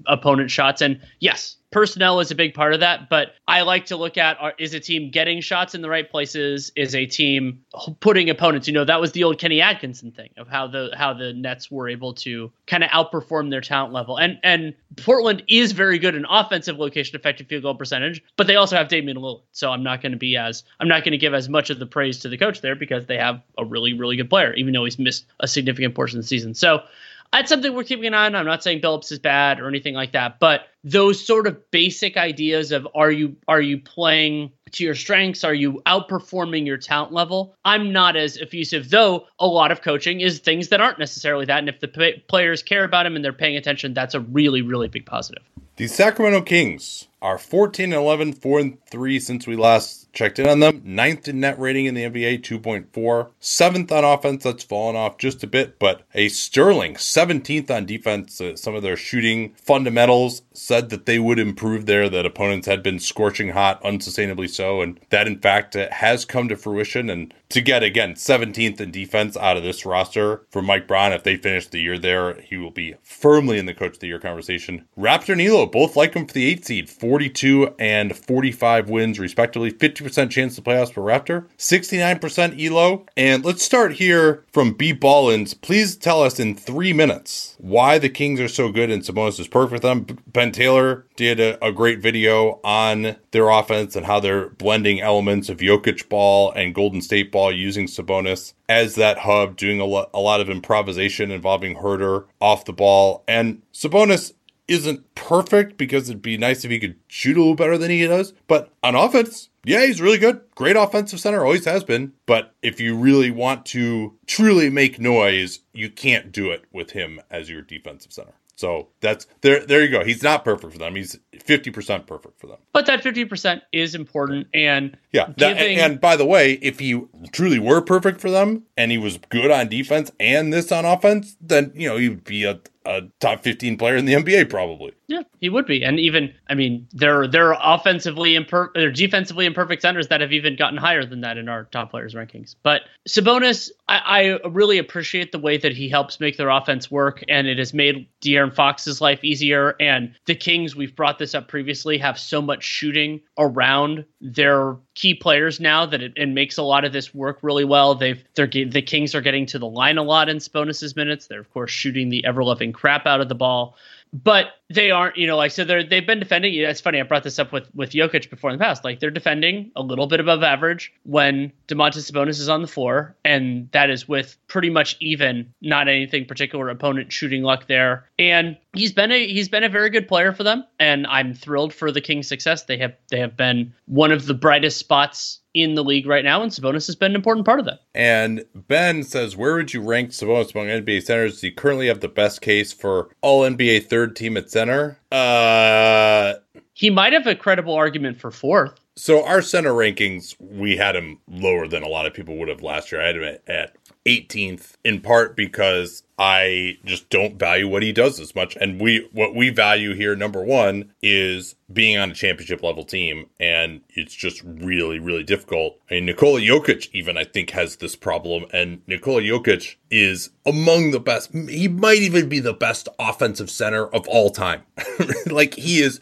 opponent 0.07 0.49
shots. 0.49 0.81
And 0.81 0.99
yes, 1.19 1.57
personnel 1.71 2.19
is 2.19 2.31
a 2.31 2.35
big 2.35 2.53
part 2.53 2.73
of 2.73 2.81
that, 2.81 3.09
but 3.09 3.35
I 3.47 3.61
like 3.61 3.85
to 3.87 3.95
look 3.95 4.17
at 4.17 4.37
are, 4.39 4.53
is 4.57 4.73
a 4.73 4.79
team 4.79 5.09
getting 5.09 5.41
shots 5.41 5.73
in 5.73 5.81
the 5.81 5.89
right 5.89 6.09
places? 6.09 6.71
Is 6.75 6.93
a 6.93 7.05
team 7.05 7.63
putting 8.01 8.29
opponents? 8.29 8.67
You 8.67 8.73
know, 8.73 8.85
that 8.85 8.99
was 8.99 9.13
the 9.13 9.23
old 9.23 9.39
Kenny 9.39 9.61
Atkinson 9.61 10.11
thing 10.11 10.29
of 10.37 10.47
how 10.47 10.67
the 10.67 10.91
how 10.95 11.13
the 11.13 11.33
Nets 11.33 11.71
were 11.71 11.89
able 11.89 12.13
to 12.15 12.51
kind 12.67 12.83
of 12.83 12.89
outperform 12.89 13.49
their 13.49 13.61
talent 13.61 13.93
level. 13.93 14.17
And 14.17 14.37
and 14.43 14.75
Portland 14.97 15.43
is 15.47 15.71
very 15.71 15.97
good 15.97 16.15
in 16.15 16.25
offensive 16.29 16.77
location 16.77 17.15
effective 17.15 17.47
field 17.47 17.63
goal 17.63 17.75
percentage, 17.75 18.21
but 18.35 18.47
they 18.47 18.57
also 18.57 18.75
have 18.75 18.89
Damian 18.89 19.17
Lillard. 19.17 19.41
So 19.53 19.71
I'm 19.71 19.83
not 19.83 20.01
going 20.01 20.11
to 20.11 20.17
be 20.17 20.37
as 20.37 20.63
I'm 20.79 20.87
not 20.87 21.03
going 21.03 21.13
to 21.13 21.17
give 21.17 21.33
as 21.33 21.49
much 21.49 21.69
of 21.69 21.79
the 21.79 21.85
praise 21.85 22.19
to 22.19 22.29
the 22.31 22.37
coach 22.37 22.61
there 22.61 22.75
because 22.75 23.05
they 23.05 23.17
have 23.17 23.41
a 23.57 23.65
really 23.65 23.93
really 23.93 24.15
good 24.15 24.29
player, 24.29 24.53
even 24.53 24.73
though 24.73 24.85
he's 24.85 24.99
missed 24.99 25.25
a 25.39 25.47
significant 25.47 25.95
portion 25.95 26.17
of 26.19 26.23
the 26.23 26.27
season. 26.27 26.53
So 26.53 26.83
that's 27.31 27.49
something 27.49 27.73
we're 27.73 27.83
keeping 27.83 28.05
an 28.05 28.13
eye 28.13 28.25
on. 28.25 28.35
I'm 28.35 28.45
not 28.45 28.63
saying 28.63 28.81
Billups 28.81 29.11
is 29.11 29.19
bad 29.19 29.59
or 29.59 29.67
anything 29.67 29.93
like 29.93 30.11
that, 30.13 30.39
but 30.39 30.67
those 30.83 31.25
sort 31.25 31.47
of 31.47 31.71
basic 31.71 32.17
ideas 32.17 32.71
of 32.71 32.87
are 32.93 33.11
you 33.11 33.35
are 33.47 33.61
you 33.61 33.79
playing 33.79 34.51
to 34.73 34.83
your 34.83 34.95
strengths? 34.95 35.43
Are 35.43 35.53
you 35.53 35.81
outperforming 35.85 36.65
your 36.65 36.77
talent 36.77 37.11
level? 37.11 37.55
I'm 37.65 37.91
not 37.91 38.15
as 38.15 38.37
effusive, 38.37 38.89
though 38.89 39.27
a 39.39 39.47
lot 39.47 39.71
of 39.71 39.81
coaching 39.81 40.21
is 40.21 40.39
things 40.39 40.69
that 40.69 40.81
aren't 40.81 40.99
necessarily 40.99 41.45
that. 41.45 41.59
And 41.59 41.69
if 41.69 41.79
the 41.79 41.87
p- 41.87 42.23
players 42.27 42.63
care 42.63 42.83
about 42.83 43.05
him 43.05 43.15
and 43.15 43.23
they're 43.23 43.33
paying 43.33 43.57
attention, 43.57 43.93
that's 43.93 44.13
a 44.13 44.19
really, 44.19 44.61
really 44.61 44.87
big 44.87 45.05
positive. 45.05 45.43
The 45.77 45.87
Sacramento 45.87 46.41
Kings 46.41 47.07
are 47.21 47.37
14 47.37 47.85
and 47.85 47.93
11, 47.93 48.33
4 48.33 48.59
and 48.59 48.85
3 48.85 49.19
since 49.19 49.47
we 49.47 49.55
last 49.55 50.11
checked 50.13 50.37
in 50.37 50.47
on 50.47 50.59
them. 50.59 50.81
Ninth 50.83 51.27
in 51.27 51.39
net 51.39 51.59
rating 51.59 51.85
in 51.85 51.93
the 51.93 52.03
NBA, 52.03 52.41
2.4. 52.41 53.29
Seventh 53.39 53.91
on 53.91 54.03
offense, 54.03 54.43
that's 54.43 54.63
fallen 54.63 54.95
off 54.95 55.17
just 55.17 55.43
a 55.43 55.47
bit, 55.47 55.79
but 55.79 56.01
a 56.13 56.29
sterling 56.29 56.95
17th 56.95 57.69
on 57.69 57.85
defense. 57.85 58.41
Uh, 58.41 58.55
some 58.55 58.75
of 58.75 58.83
their 58.83 58.97
shooting 58.97 59.53
fundamentals 59.55 60.41
said 60.53 60.89
that 60.89 61.05
they 61.05 61.19
would 61.19 61.39
improve 61.39 61.85
there, 61.85 62.09
that 62.09 62.25
opponents 62.25 62.67
had 62.67 62.83
been 62.83 62.99
scorching 62.99 63.49
hot, 63.49 63.81
unsustainably 63.83 64.49
so, 64.49 64.60
and 64.81 64.99
that 65.09 65.27
in 65.27 65.39
fact 65.39 65.75
has 65.91 66.25
come 66.25 66.47
to 66.49 66.55
fruition. 66.55 67.09
And 67.09 67.33
to 67.51 67.61
get 67.61 67.83
again 67.83 68.15
17th 68.15 68.79
in 68.79 68.91
defense 68.91 69.37
out 69.37 69.57
of 69.57 69.63
this 69.63 69.85
roster 69.85 70.43
for 70.49 70.61
Mike 70.61 70.87
Brown, 70.87 71.13
if 71.13 71.23
they 71.23 71.35
finish 71.35 71.67
the 71.67 71.79
year 71.81 71.97
there, 71.97 72.41
he 72.41 72.57
will 72.57 72.71
be 72.71 72.95
firmly 73.01 73.57
in 73.57 73.65
the 73.65 73.73
coach 73.73 73.93
of 73.93 73.99
the 73.99 74.07
year 74.07 74.19
conversation. 74.19 74.85
Raptor 74.97 75.33
and 75.33 75.41
Elo 75.41 75.65
both 75.65 75.95
like 75.95 76.13
him 76.13 76.25
for 76.25 76.33
the 76.33 76.45
eight 76.45 76.65
seed, 76.65 76.89
42 76.89 77.75
and 77.79 78.15
45 78.15 78.89
wins, 78.89 79.19
respectively. 79.19 79.71
50% 79.71 80.29
chance 80.29 80.55
to 80.55 80.61
playoffs 80.61 80.93
for 80.93 81.01
Raptor, 81.01 81.47
69% 81.57 82.61
ELO. 82.61 83.05
And 83.17 83.43
let's 83.43 83.63
start 83.63 83.93
here 83.93 84.45
from 84.51 84.73
B 84.73 84.93
Ballins. 84.93 85.53
Please 85.53 85.95
tell 85.95 86.23
us 86.23 86.39
in 86.39 86.55
three 86.55 86.93
minutes 86.93 87.55
why 87.59 87.97
the 87.97 88.09
Kings 88.09 88.39
are 88.39 88.47
so 88.47 88.71
good 88.71 88.89
and 88.89 89.03
Sabonis 89.03 89.39
is 89.39 89.47
perfect 89.47 89.71
for 89.71 89.79
them. 89.79 90.05
Ben 90.27 90.51
Taylor 90.51 91.05
did 91.15 91.39
a, 91.39 91.63
a 91.63 91.71
great 91.71 91.99
video 91.99 92.59
on 92.63 93.15
their 93.31 93.49
offense 93.49 93.95
and 93.95 94.05
how 94.05 94.19
they're 94.19 94.49
blending 94.49 94.99
elements 94.99 95.49
of 95.49 95.57
Jokic 95.57 96.09
ball 96.09 96.51
and 96.51 96.75
Golden 96.75 97.01
State 97.01 97.31
ball 97.31 97.40
using 97.49 97.87
Sabonis 97.87 98.53
as 98.69 98.95
that 98.95 99.19
hub, 99.19 99.55
doing 99.55 99.79
a, 99.79 99.85
lo- 99.85 100.09
a 100.13 100.19
lot 100.19 100.41
of 100.41 100.49
improvisation 100.49 101.31
involving 101.31 101.77
Huerter 101.77 102.25
off 102.39 102.65
the 102.65 102.73
ball. 102.73 103.23
And 103.27 103.61
Sabonis 103.73 104.33
isn't 104.67 105.15
perfect 105.15 105.77
because 105.77 106.09
it'd 106.09 106.21
be 106.21 106.37
nice 106.37 106.63
if 106.63 106.71
he 106.71 106.79
could 106.79 106.95
shoot 107.07 107.35
a 107.35 107.39
little 107.39 107.55
better 107.55 107.77
than 107.77 107.91
he 107.91 108.05
does. 108.07 108.33
But 108.47 108.71
on 108.83 108.95
offense, 108.95 109.49
yeah, 109.65 109.85
he's 109.85 110.01
really 110.01 110.17
good. 110.17 110.41
Great 110.55 110.75
offensive 110.75 111.19
center, 111.19 111.43
always 111.43 111.65
has 111.65 111.83
been. 111.83 112.13
But 112.25 112.55
if 112.61 112.79
you 112.79 112.95
really 112.95 113.31
want 113.31 113.65
to 113.67 114.17
truly 114.27 114.69
make 114.69 114.99
noise, 114.99 115.59
you 115.73 115.89
can't 115.89 116.31
do 116.31 116.51
it 116.51 116.63
with 116.71 116.91
him 116.91 117.19
as 117.29 117.49
your 117.49 117.61
defensive 117.61 118.13
center. 118.13 118.33
So 118.61 118.89
that's 118.99 119.25
there. 119.41 119.65
There 119.65 119.83
you 119.83 119.89
go. 119.89 120.03
He's 120.03 120.21
not 120.21 120.45
perfect 120.45 120.71
for 120.71 120.77
them. 120.77 120.95
He's 120.95 121.17
fifty 121.39 121.71
percent 121.71 122.05
perfect 122.05 122.39
for 122.39 122.45
them. 122.45 122.57
But 122.73 122.85
that 122.85 123.01
fifty 123.01 123.25
percent 123.25 123.63
is 123.71 123.95
important. 123.95 124.49
And 124.53 124.95
yeah, 125.11 125.33
that, 125.37 125.57
giving... 125.57 125.79
and, 125.79 125.93
and 125.93 125.99
by 125.99 126.15
the 126.15 126.27
way, 126.27 126.59
if 126.61 126.77
he 126.77 127.01
truly 127.31 127.57
were 127.57 127.81
perfect 127.81 128.21
for 128.21 128.29
them 128.29 128.61
and 128.77 128.91
he 128.91 128.99
was 128.99 129.17
good 129.29 129.49
on 129.49 129.67
defense 129.67 130.11
and 130.19 130.53
this 130.53 130.71
on 130.71 130.85
offense, 130.85 131.35
then 131.41 131.71
you 131.73 131.89
know 131.89 131.97
he'd 131.97 132.23
be 132.23 132.43
a 132.43 132.59
a 132.85 133.01
top 133.19 133.43
15 133.43 133.77
player 133.77 133.95
in 133.95 134.05
the 134.05 134.13
NBA 134.13 134.49
probably. 134.49 134.93
Yeah, 135.07 135.23
he 135.39 135.49
would 135.49 135.65
be. 135.65 135.83
And 135.83 135.99
even 135.99 136.33
I 136.49 136.55
mean, 136.55 136.87
there 136.93 137.27
there 137.27 137.53
are 137.53 137.75
offensively 137.75 138.33
imper- 138.33 138.75
or 138.75 138.91
defensively 138.91 139.45
imperfect 139.45 139.81
centers 139.81 140.07
that 140.07 140.21
have 140.21 140.31
even 140.31 140.55
gotten 140.55 140.77
higher 140.77 141.05
than 141.05 141.21
that 141.21 141.37
in 141.37 141.49
our 141.49 141.65
top 141.65 141.91
players 141.91 142.15
rankings. 142.15 142.55
But 142.63 142.83
Sabonis, 143.07 143.69
I, 143.87 144.39
I 144.43 144.47
really 144.47 144.77
appreciate 144.77 145.31
the 145.31 145.39
way 145.39 145.57
that 145.57 145.73
he 145.73 145.89
helps 145.89 146.19
make 146.19 146.37
their 146.37 146.49
offense 146.49 146.89
work 146.89 147.23
and 147.27 147.47
it 147.47 147.57
has 147.57 147.73
made 147.73 148.07
De'Aaron 148.21 148.53
Fox's 148.53 149.01
life 149.01 149.23
easier 149.23 149.75
and 149.79 150.13
the 150.25 150.35
Kings, 150.35 150.75
we've 150.75 150.95
brought 150.95 151.19
this 151.19 151.35
up 151.35 151.47
previously, 151.47 151.97
have 151.97 152.17
so 152.17 152.41
much 152.41 152.63
shooting 152.63 153.21
around 153.37 154.05
their 154.21 154.77
key 154.93 155.13
players 155.13 155.59
now 155.59 155.85
that 155.85 156.01
it, 156.01 156.13
it, 156.15 156.27
makes 156.27 156.57
a 156.57 156.63
lot 156.63 156.83
of 156.83 156.91
this 156.91 157.13
work 157.13 157.39
really 157.41 157.63
well. 157.63 157.95
They've 157.95 158.23
they're 158.35 158.47
the 158.47 158.81
Kings 158.81 159.15
are 159.15 159.21
getting 159.21 159.45
to 159.47 159.59
the 159.59 159.67
line 159.67 159.97
a 159.97 160.03
lot 160.03 160.29
in 160.29 160.39
Sabonis's 160.39 160.95
minutes. 160.95 161.27
They're 161.27 161.39
of 161.39 161.51
course 161.53 161.71
shooting 161.71 162.09
the 162.09 162.25
ever 162.25 162.43
loving 162.43 162.73
crap 162.73 163.05
out 163.05 163.21
of 163.21 163.29
the 163.29 163.35
ball 163.35 163.77
but 164.13 164.47
they 164.69 164.91
aren't, 164.91 165.17
you 165.17 165.27
know, 165.27 165.37
like 165.37 165.51
so 165.51 165.63
they're 165.63 165.83
they've 165.83 166.05
been 166.05 166.19
defending. 166.19 166.53
It's 166.53 166.81
funny, 166.81 166.99
I 166.99 167.03
brought 167.03 167.23
this 167.23 167.39
up 167.39 167.51
with 167.51 167.69
with 167.73 167.91
Jokic 167.91 168.29
before 168.29 168.49
in 168.49 168.57
the 168.57 168.63
past. 168.63 168.83
Like 168.83 168.99
they're 168.99 169.11
defending 169.11 169.71
a 169.75 169.81
little 169.81 170.07
bit 170.07 170.19
above 170.19 170.43
average 170.43 170.93
when 171.03 171.51
Domantas 171.67 172.11
Sabonis 172.11 172.39
is 172.39 172.49
on 172.49 172.61
the 172.61 172.67
floor, 172.67 173.15
and 173.23 173.69
that 173.71 173.89
is 173.89 174.07
with 174.07 174.37
pretty 174.47 174.69
much 174.69 174.97
even, 174.99 175.53
not 175.61 175.87
anything 175.87 176.25
particular 176.25 176.69
opponent 176.69 177.11
shooting 177.11 177.43
luck 177.43 177.67
there. 177.67 178.09
And 178.17 178.57
he's 178.73 178.91
been 178.91 179.11
a 179.11 179.27
he's 179.27 179.49
been 179.49 179.63
a 179.63 179.69
very 179.69 179.89
good 179.89 180.07
player 180.07 180.33
for 180.33 180.43
them, 180.43 180.65
and 180.79 181.07
I'm 181.07 181.33
thrilled 181.33 181.73
for 181.73 181.91
the 181.91 182.01
Kings' 182.01 182.27
success. 182.27 182.63
They 182.63 182.77
have 182.77 182.95
they 183.09 183.19
have 183.19 183.37
been 183.37 183.73
one 183.85 184.11
of 184.11 184.25
the 184.25 184.33
brightest 184.33 184.77
spots 184.77 185.40
in 185.53 185.75
the 185.75 185.83
league 185.83 186.07
right 186.07 186.23
now, 186.23 186.41
and 186.41 186.51
Sabonis 186.51 186.87
has 186.87 186.95
been 186.95 187.11
an 187.11 187.15
important 187.15 187.45
part 187.45 187.59
of 187.59 187.65
that. 187.65 187.81
And 187.93 188.45
Ben 188.55 189.03
says, 189.03 189.35
where 189.35 189.55
would 189.55 189.73
you 189.73 189.81
rank 189.81 190.11
Sabonis 190.11 190.53
among 190.53 190.67
NBA 190.67 191.03
centers? 191.03 191.33
Does 191.33 191.41
he 191.41 191.51
currently 191.51 191.87
have 191.87 191.99
the 191.99 192.07
best 192.07 192.41
case 192.41 192.71
for 192.71 193.09
All 193.21 193.41
NBA 193.41 193.87
third 193.87 194.15
team 194.15 194.37
at 194.37 194.49
center? 194.49 194.97
Uh, 195.11 196.33
he 196.73 196.89
might 196.89 197.13
have 197.13 197.27
a 197.27 197.35
credible 197.35 197.73
argument 197.73 198.19
for 198.19 198.31
fourth. 198.31 198.79
So 198.95 199.25
our 199.25 199.41
center 199.41 199.71
rankings, 199.71 200.35
we 200.39 200.77
had 200.77 200.95
him 200.95 201.19
lower 201.27 201.67
than 201.67 201.83
a 201.83 201.87
lot 201.87 202.05
of 202.05 202.13
people 202.13 202.37
would 202.37 202.49
have 202.49 202.61
last 202.61 202.91
year. 202.91 203.01
I 203.01 203.07
had 203.07 203.15
him 203.15 203.37
at 203.47 203.75
18th 204.05 204.73
in 204.83 205.01
part 205.01 205.35
because 205.35 206.03
I 206.21 206.77
just 206.85 207.09
don't 207.09 207.39
value 207.39 207.67
what 207.67 207.81
he 207.81 207.91
does 207.91 208.19
as 208.19 208.35
much. 208.35 208.55
And 208.61 208.79
we 208.79 209.09
what 209.11 209.33
we 209.33 209.49
value 209.49 209.95
here, 209.95 210.15
number 210.15 210.43
one, 210.43 210.93
is 211.01 211.55
being 211.73 211.97
on 211.97 212.11
a 212.11 212.13
championship 212.13 212.61
level 212.61 212.83
team. 212.83 213.25
And 213.39 213.81
it's 213.89 214.13
just 214.13 214.43
really, 214.45 214.99
really 214.99 215.23
difficult. 215.23 215.79
I 215.89 215.95
mean, 215.95 216.05
Nikola 216.05 216.41
Jokic 216.41 216.89
even 216.93 217.17
I 217.17 217.23
think 217.23 217.49
has 217.49 217.77
this 217.77 217.95
problem. 217.95 218.45
And 218.53 218.83
Nikola 218.85 219.21
Jokic 219.21 219.77
is 219.89 220.29
among 220.45 220.91
the 220.91 220.99
best. 220.99 221.33
He 221.33 221.67
might 221.67 222.03
even 222.03 222.29
be 222.29 222.39
the 222.39 222.53
best 222.53 222.87
offensive 222.99 223.49
center 223.49 223.87
of 223.87 224.07
all 224.07 224.29
time. 224.29 224.61
like 225.25 225.55
he 225.55 225.81
is 225.81 225.99